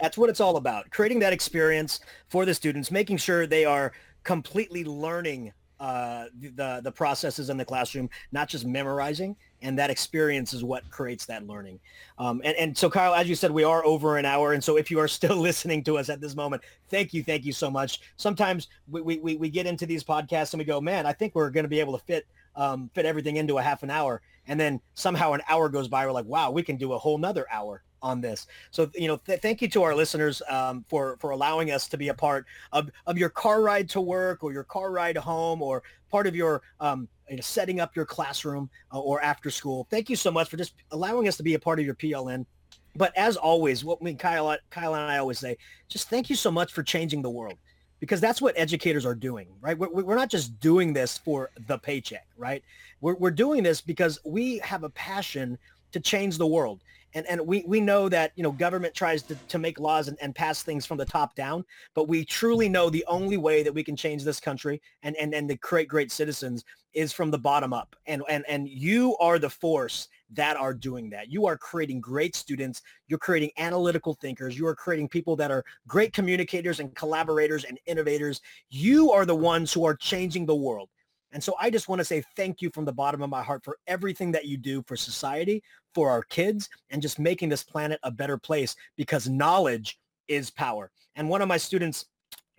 That's 0.00 0.18
what 0.18 0.30
it's 0.30 0.40
all 0.40 0.56
about. 0.56 0.90
Creating 0.90 1.18
that 1.20 1.32
experience 1.32 2.00
for 2.28 2.44
the 2.44 2.54
students, 2.54 2.90
making 2.90 3.16
sure 3.16 3.46
they 3.46 3.64
are 3.64 3.92
completely 4.24 4.84
learning 4.84 5.52
uh, 5.78 6.24
the 6.54 6.80
the 6.82 6.90
processes 6.90 7.50
in 7.50 7.56
the 7.56 7.64
classroom, 7.64 8.08
not 8.32 8.48
just 8.48 8.64
memorizing. 8.64 9.36
And 9.62 9.78
that 9.78 9.90
experience 9.90 10.52
is 10.52 10.62
what 10.62 10.88
creates 10.90 11.24
that 11.26 11.46
learning. 11.46 11.80
Um, 12.18 12.42
and, 12.44 12.56
and 12.56 12.76
so, 12.76 12.90
Kyle, 12.90 13.14
as 13.14 13.28
you 13.28 13.34
said, 13.34 13.50
we 13.50 13.64
are 13.64 13.84
over 13.86 14.18
an 14.18 14.26
hour. 14.26 14.52
And 14.52 14.62
so 14.62 14.76
if 14.76 14.90
you 14.90 14.98
are 15.00 15.08
still 15.08 15.36
listening 15.48 15.82
to 15.84 15.96
us 15.98 16.08
at 16.08 16.20
this 16.20 16.36
moment, 16.36 16.62
thank 16.90 17.14
you. 17.14 17.22
Thank 17.22 17.44
you 17.44 17.52
so 17.52 17.70
much. 17.70 18.00
Sometimes 18.16 18.68
we, 18.88 19.00
we, 19.00 19.36
we 19.36 19.48
get 19.48 19.66
into 19.66 19.86
these 19.86 20.04
podcasts 20.04 20.52
and 20.52 20.58
we 20.58 20.64
go, 20.64 20.80
man, 20.80 21.06
I 21.06 21.12
think 21.12 21.34
we're 21.34 21.50
going 21.50 21.64
to 21.64 21.70
be 21.70 21.80
able 21.80 21.98
to 21.98 22.04
fit 22.04 22.26
um, 22.56 22.90
fit 22.94 23.06
everything 23.06 23.36
into 23.36 23.58
a 23.58 23.62
half 23.62 23.82
an 23.82 23.90
hour. 23.90 24.20
And 24.48 24.58
then 24.58 24.80
somehow 24.94 25.32
an 25.32 25.42
hour 25.48 25.68
goes 25.68 25.88
by. 25.88 26.06
We're 26.06 26.12
like, 26.12 26.26
wow, 26.26 26.50
we 26.50 26.62
can 26.62 26.76
do 26.76 26.92
a 26.92 26.98
whole 26.98 27.18
nother 27.18 27.46
hour 27.50 27.82
on 28.02 28.20
this. 28.20 28.46
So, 28.70 28.90
you 28.94 29.08
know, 29.08 29.16
th- 29.18 29.40
thank 29.40 29.60
you 29.60 29.68
to 29.68 29.82
our 29.82 29.94
listeners 29.94 30.42
um, 30.48 30.84
for, 30.88 31.16
for 31.20 31.30
allowing 31.30 31.70
us 31.70 31.88
to 31.88 31.96
be 31.96 32.08
a 32.08 32.14
part 32.14 32.46
of, 32.72 32.90
of 33.06 33.18
your 33.18 33.28
car 33.28 33.62
ride 33.62 33.88
to 33.90 34.00
work 34.00 34.44
or 34.44 34.52
your 34.52 34.64
car 34.64 34.90
ride 34.90 35.16
home 35.16 35.62
or 35.62 35.82
part 36.10 36.26
of 36.26 36.36
your 36.36 36.62
um, 36.80 37.08
you 37.28 37.36
know, 37.36 37.42
setting 37.42 37.80
up 37.80 37.96
your 37.96 38.06
classroom 38.06 38.70
uh, 38.92 39.00
or 39.00 39.20
after 39.22 39.50
school. 39.50 39.86
Thank 39.90 40.08
you 40.08 40.16
so 40.16 40.30
much 40.30 40.48
for 40.48 40.56
just 40.56 40.74
allowing 40.92 41.26
us 41.26 41.36
to 41.38 41.42
be 41.42 41.54
a 41.54 41.58
part 41.58 41.78
of 41.80 41.84
your 41.84 41.94
PLN. 41.94 42.46
But 42.94 43.16
as 43.16 43.36
always, 43.36 43.84
what 43.84 44.00
we 44.00 44.14
Kyle, 44.14 44.56
Kyle 44.70 44.94
and 44.94 45.10
I 45.10 45.18
always 45.18 45.38
say, 45.38 45.58
just 45.88 46.08
thank 46.08 46.30
you 46.30 46.36
so 46.36 46.50
much 46.50 46.72
for 46.72 46.82
changing 46.82 47.22
the 47.22 47.30
world 47.30 47.58
because 48.00 48.20
that's 48.20 48.42
what 48.42 48.54
educators 48.56 49.06
are 49.06 49.14
doing, 49.14 49.48
right? 49.60 49.78
We're, 49.78 49.88
we're 49.88 50.16
not 50.16 50.30
just 50.30 50.58
doing 50.60 50.92
this 50.92 51.16
for 51.18 51.50
the 51.66 51.78
paycheck, 51.78 52.26
right? 52.36 52.62
We're, 53.00 53.14
we're 53.14 53.30
doing 53.30 53.62
this 53.62 53.80
because 53.80 54.18
we 54.24 54.58
have 54.58 54.84
a 54.84 54.90
passion 54.90 55.58
to 55.92 56.00
change 56.00 56.38
the 56.38 56.46
world 56.46 56.82
and 57.16 57.26
and 57.26 57.40
we 57.40 57.64
we 57.66 57.80
know 57.80 58.08
that 58.08 58.32
you 58.36 58.42
know 58.42 58.52
government 58.52 58.94
tries 58.94 59.22
to, 59.22 59.34
to 59.48 59.58
make 59.58 59.80
laws 59.80 60.08
and, 60.08 60.18
and 60.20 60.34
pass 60.34 60.62
things 60.62 60.84
from 60.84 60.98
the 60.98 61.04
top 61.04 61.34
down 61.34 61.64
but 61.94 62.08
we 62.08 62.24
truly 62.24 62.68
know 62.68 62.90
the 62.90 63.04
only 63.08 63.36
way 63.36 63.62
that 63.62 63.72
we 63.72 63.82
can 63.82 63.96
change 63.96 64.22
this 64.22 64.38
country 64.38 64.80
and 65.02 65.16
and 65.16 65.34
and 65.34 65.48
to 65.48 65.56
create 65.56 65.88
great 65.88 66.12
citizens 66.12 66.64
is 66.92 67.12
from 67.12 67.30
the 67.30 67.38
bottom 67.38 67.72
up 67.72 67.96
and 68.06 68.22
and 68.28 68.44
and 68.48 68.68
you 68.68 69.16
are 69.18 69.38
the 69.38 69.50
force 69.50 70.08
that 70.32 70.56
are 70.56 70.74
doing 70.74 71.10
that. 71.10 71.30
You 71.30 71.46
are 71.46 71.56
creating 71.56 72.00
great 72.00 72.34
students. 72.34 72.82
You're 73.08 73.18
creating 73.18 73.50
analytical 73.58 74.14
thinkers. 74.14 74.58
You 74.58 74.66
are 74.66 74.74
creating 74.74 75.08
people 75.08 75.36
that 75.36 75.50
are 75.50 75.64
great 75.86 76.12
communicators 76.12 76.80
and 76.80 76.94
collaborators 76.94 77.64
and 77.64 77.78
innovators. 77.86 78.40
You 78.68 79.12
are 79.12 79.24
the 79.24 79.36
ones 79.36 79.72
who 79.72 79.84
are 79.84 79.94
changing 79.94 80.46
the 80.46 80.56
world. 80.56 80.88
And 81.32 81.42
so 81.42 81.54
I 81.60 81.70
just 81.70 81.88
want 81.88 82.00
to 82.00 82.04
say 82.04 82.22
thank 82.36 82.62
you 82.62 82.70
from 82.70 82.84
the 82.84 82.92
bottom 82.92 83.22
of 83.22 83.30
my 83.30 83.42
heart 83.42 83.64
for 83.64 83.78
everything 83.86 84.32
that 84.32 84.46
you 84.46 84.56
do 84.56 84.82
for 84.86 84.96
society, 84.96 85.62
for 85.94 86.08
our 86.10 86.22
kids, 86.22 86.68
and 86.90 87.02
just 87.02 87.18
making 87.18 87.48
this 87.48 87.62
planet 87.62 88.00
a 88.04 88.10
better 88.10 88.38
place 88.38 88.74
because 88.96 89.28
knowledge 89.28 89.98
is 90.28 90.50
power. 90.50 90.90
And 91.14 91.28
one 91.28 91.42
of 91.42 91.48
my 91.48 91.56
students 91.56 92.06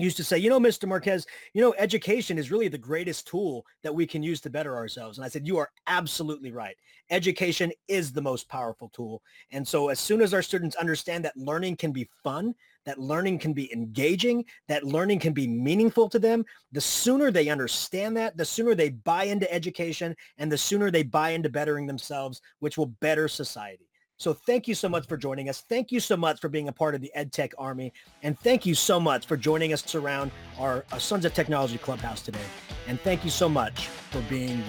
used 0.04 0.18
to 0.18 0.24
say, 0.24 0.38
you 0.38 0.50
know, 0.50 0.60
Mr. 0.60 0.88
Marquez, 0.88 1.26
you 1.54 1.62
know, 1.62 1.74
education 1.78 2.38
is 2.38 2.52
really 2.52 2.68
the 2.68 2.78
greatest 2.78 3.28
tool 3.28 3.66
that 3.84 3.94
we 3.94 4.06
can 4.06 4.22
use 4.22 4.40
to 4.42 4.50
better 4.50 4.76
ourselves. 4.76 5.18
And 5.18 5.26
I 5.26 5.30
said, 5.30 5.48
you 5.48 5.58
are 5.58 5.72
absolutely 5.88 6.52
right. 6.52 6.76
Education 7.10 7.72
is 7.88 8.12
the 8.12 8.22
most 8.22 8.48
powerful 8.50 8.90
tool. 8.90 9.22
And 9.52 9.68
so 9.68 9.90
as 9.90 10.00
soon 10.00 10.22
as 10.22 10.34
our 10.34 10.42
students 10.42 10.76
understand 10.76 11.26
that 11.26 11.38
learning 11.38 11.78
can 11.78 11.92
be 11.92 12.10
fun, 12.24 12.54
that 12.86 13.00
learning 13.00 13.40
can 13.40 13.54
be 13.54 13.72
engaging, 13.74 14.46
that 14.68 14.84
learning 14.84 15.20
can 15.20 15.34
be 15.34 15.48
meaningful 15.48 16.08
to 16.10 16.20
them, 16.20 16.46
the 16.72 16.82
sooner 16.82 17.32
they 17.32 17.50
understand 17.50 18.16
that, 18.18 18.38
the 18.38 18.46
sooner 18.46 18.76
they 18.76 18.90
buy 18.90 19.26
into 19.26 19.52
education 19.52 20.16
and 20.38 20.52
the 20.52 20.58
sooner 20.58 20.92
they 20.92 21.04
buy 21.04 21.32
into 21.32 21.50
bettering 21.50 21.88
themselves, 21.88 22.42
which 22.60 22.78
will 22.78 22.86
better 22.86 23.28
society. 23.28 23.87
So 24.18 24.34
thank 24.34 24.68
you 24.68 24.76
so 24.76 24.90
much 24.90 25.08
for 25.08 25.16
joining 25.16 25.48
us. 25.48 25.62
Thank 25.62 25.92
you 25.92 26.00
so 26.00 26.18
much 26.18 26.40
for 26.40 26.50
being 26.50 26.68
a 26.68 26.72
part 26.72 26.96
of 26.96 27.02
the 27.02 27.12
EdTech 27.16 27.54
Army. 27.58 27.94
And 28.24 28.38
thank 28.40 28.66
you 28.66 28.74
so 28.74 29.00
much 29.00 29.28
for 29.28 29.38
joining 29.38 29.74
us 29.74 29.94
around 29.96 30.32
our, 30.60 30.86
our 30.92 31.00
Sons 31.00 31.24
of 31.26 31.34
Technology 31.34 31.78
Clubhouse 31.78 32.22
today. 32.22 32.40
And 32.88 33.00
thank 33.02 33.24
you 33.24 33.30
so 33.30 33.48
much 33.48 33.88
for 33.88 34.22
being 34.22 34.58
you. 34.58 34.64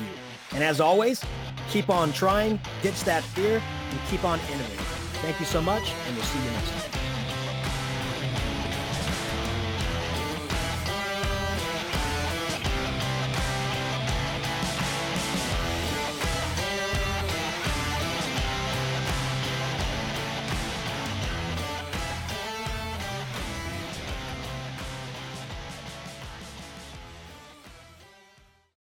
And 0.52 0.62
as 0.62 0.80
always, 0.80 1.22
keep 1.70 1.90
on 1.90 2.12
trying, 2.12 2.60
ditch 2.82 3.04
that 3.04 3.22
fear, 3.22 3.62
and 3.90 4.00
keep 4.10 4.24
on 4.24 4.38
innovating. 4.52 4.84
Thank 5.20 5.40
you 5.40 5.46
so 5.46 5.60
much, 5.60 5.92
and 6.06 6.16
we'll 6.16 6.24
see 6.24 6.38
you 6.38 6.50
next 6.50 6.70
time. 6.70 6.87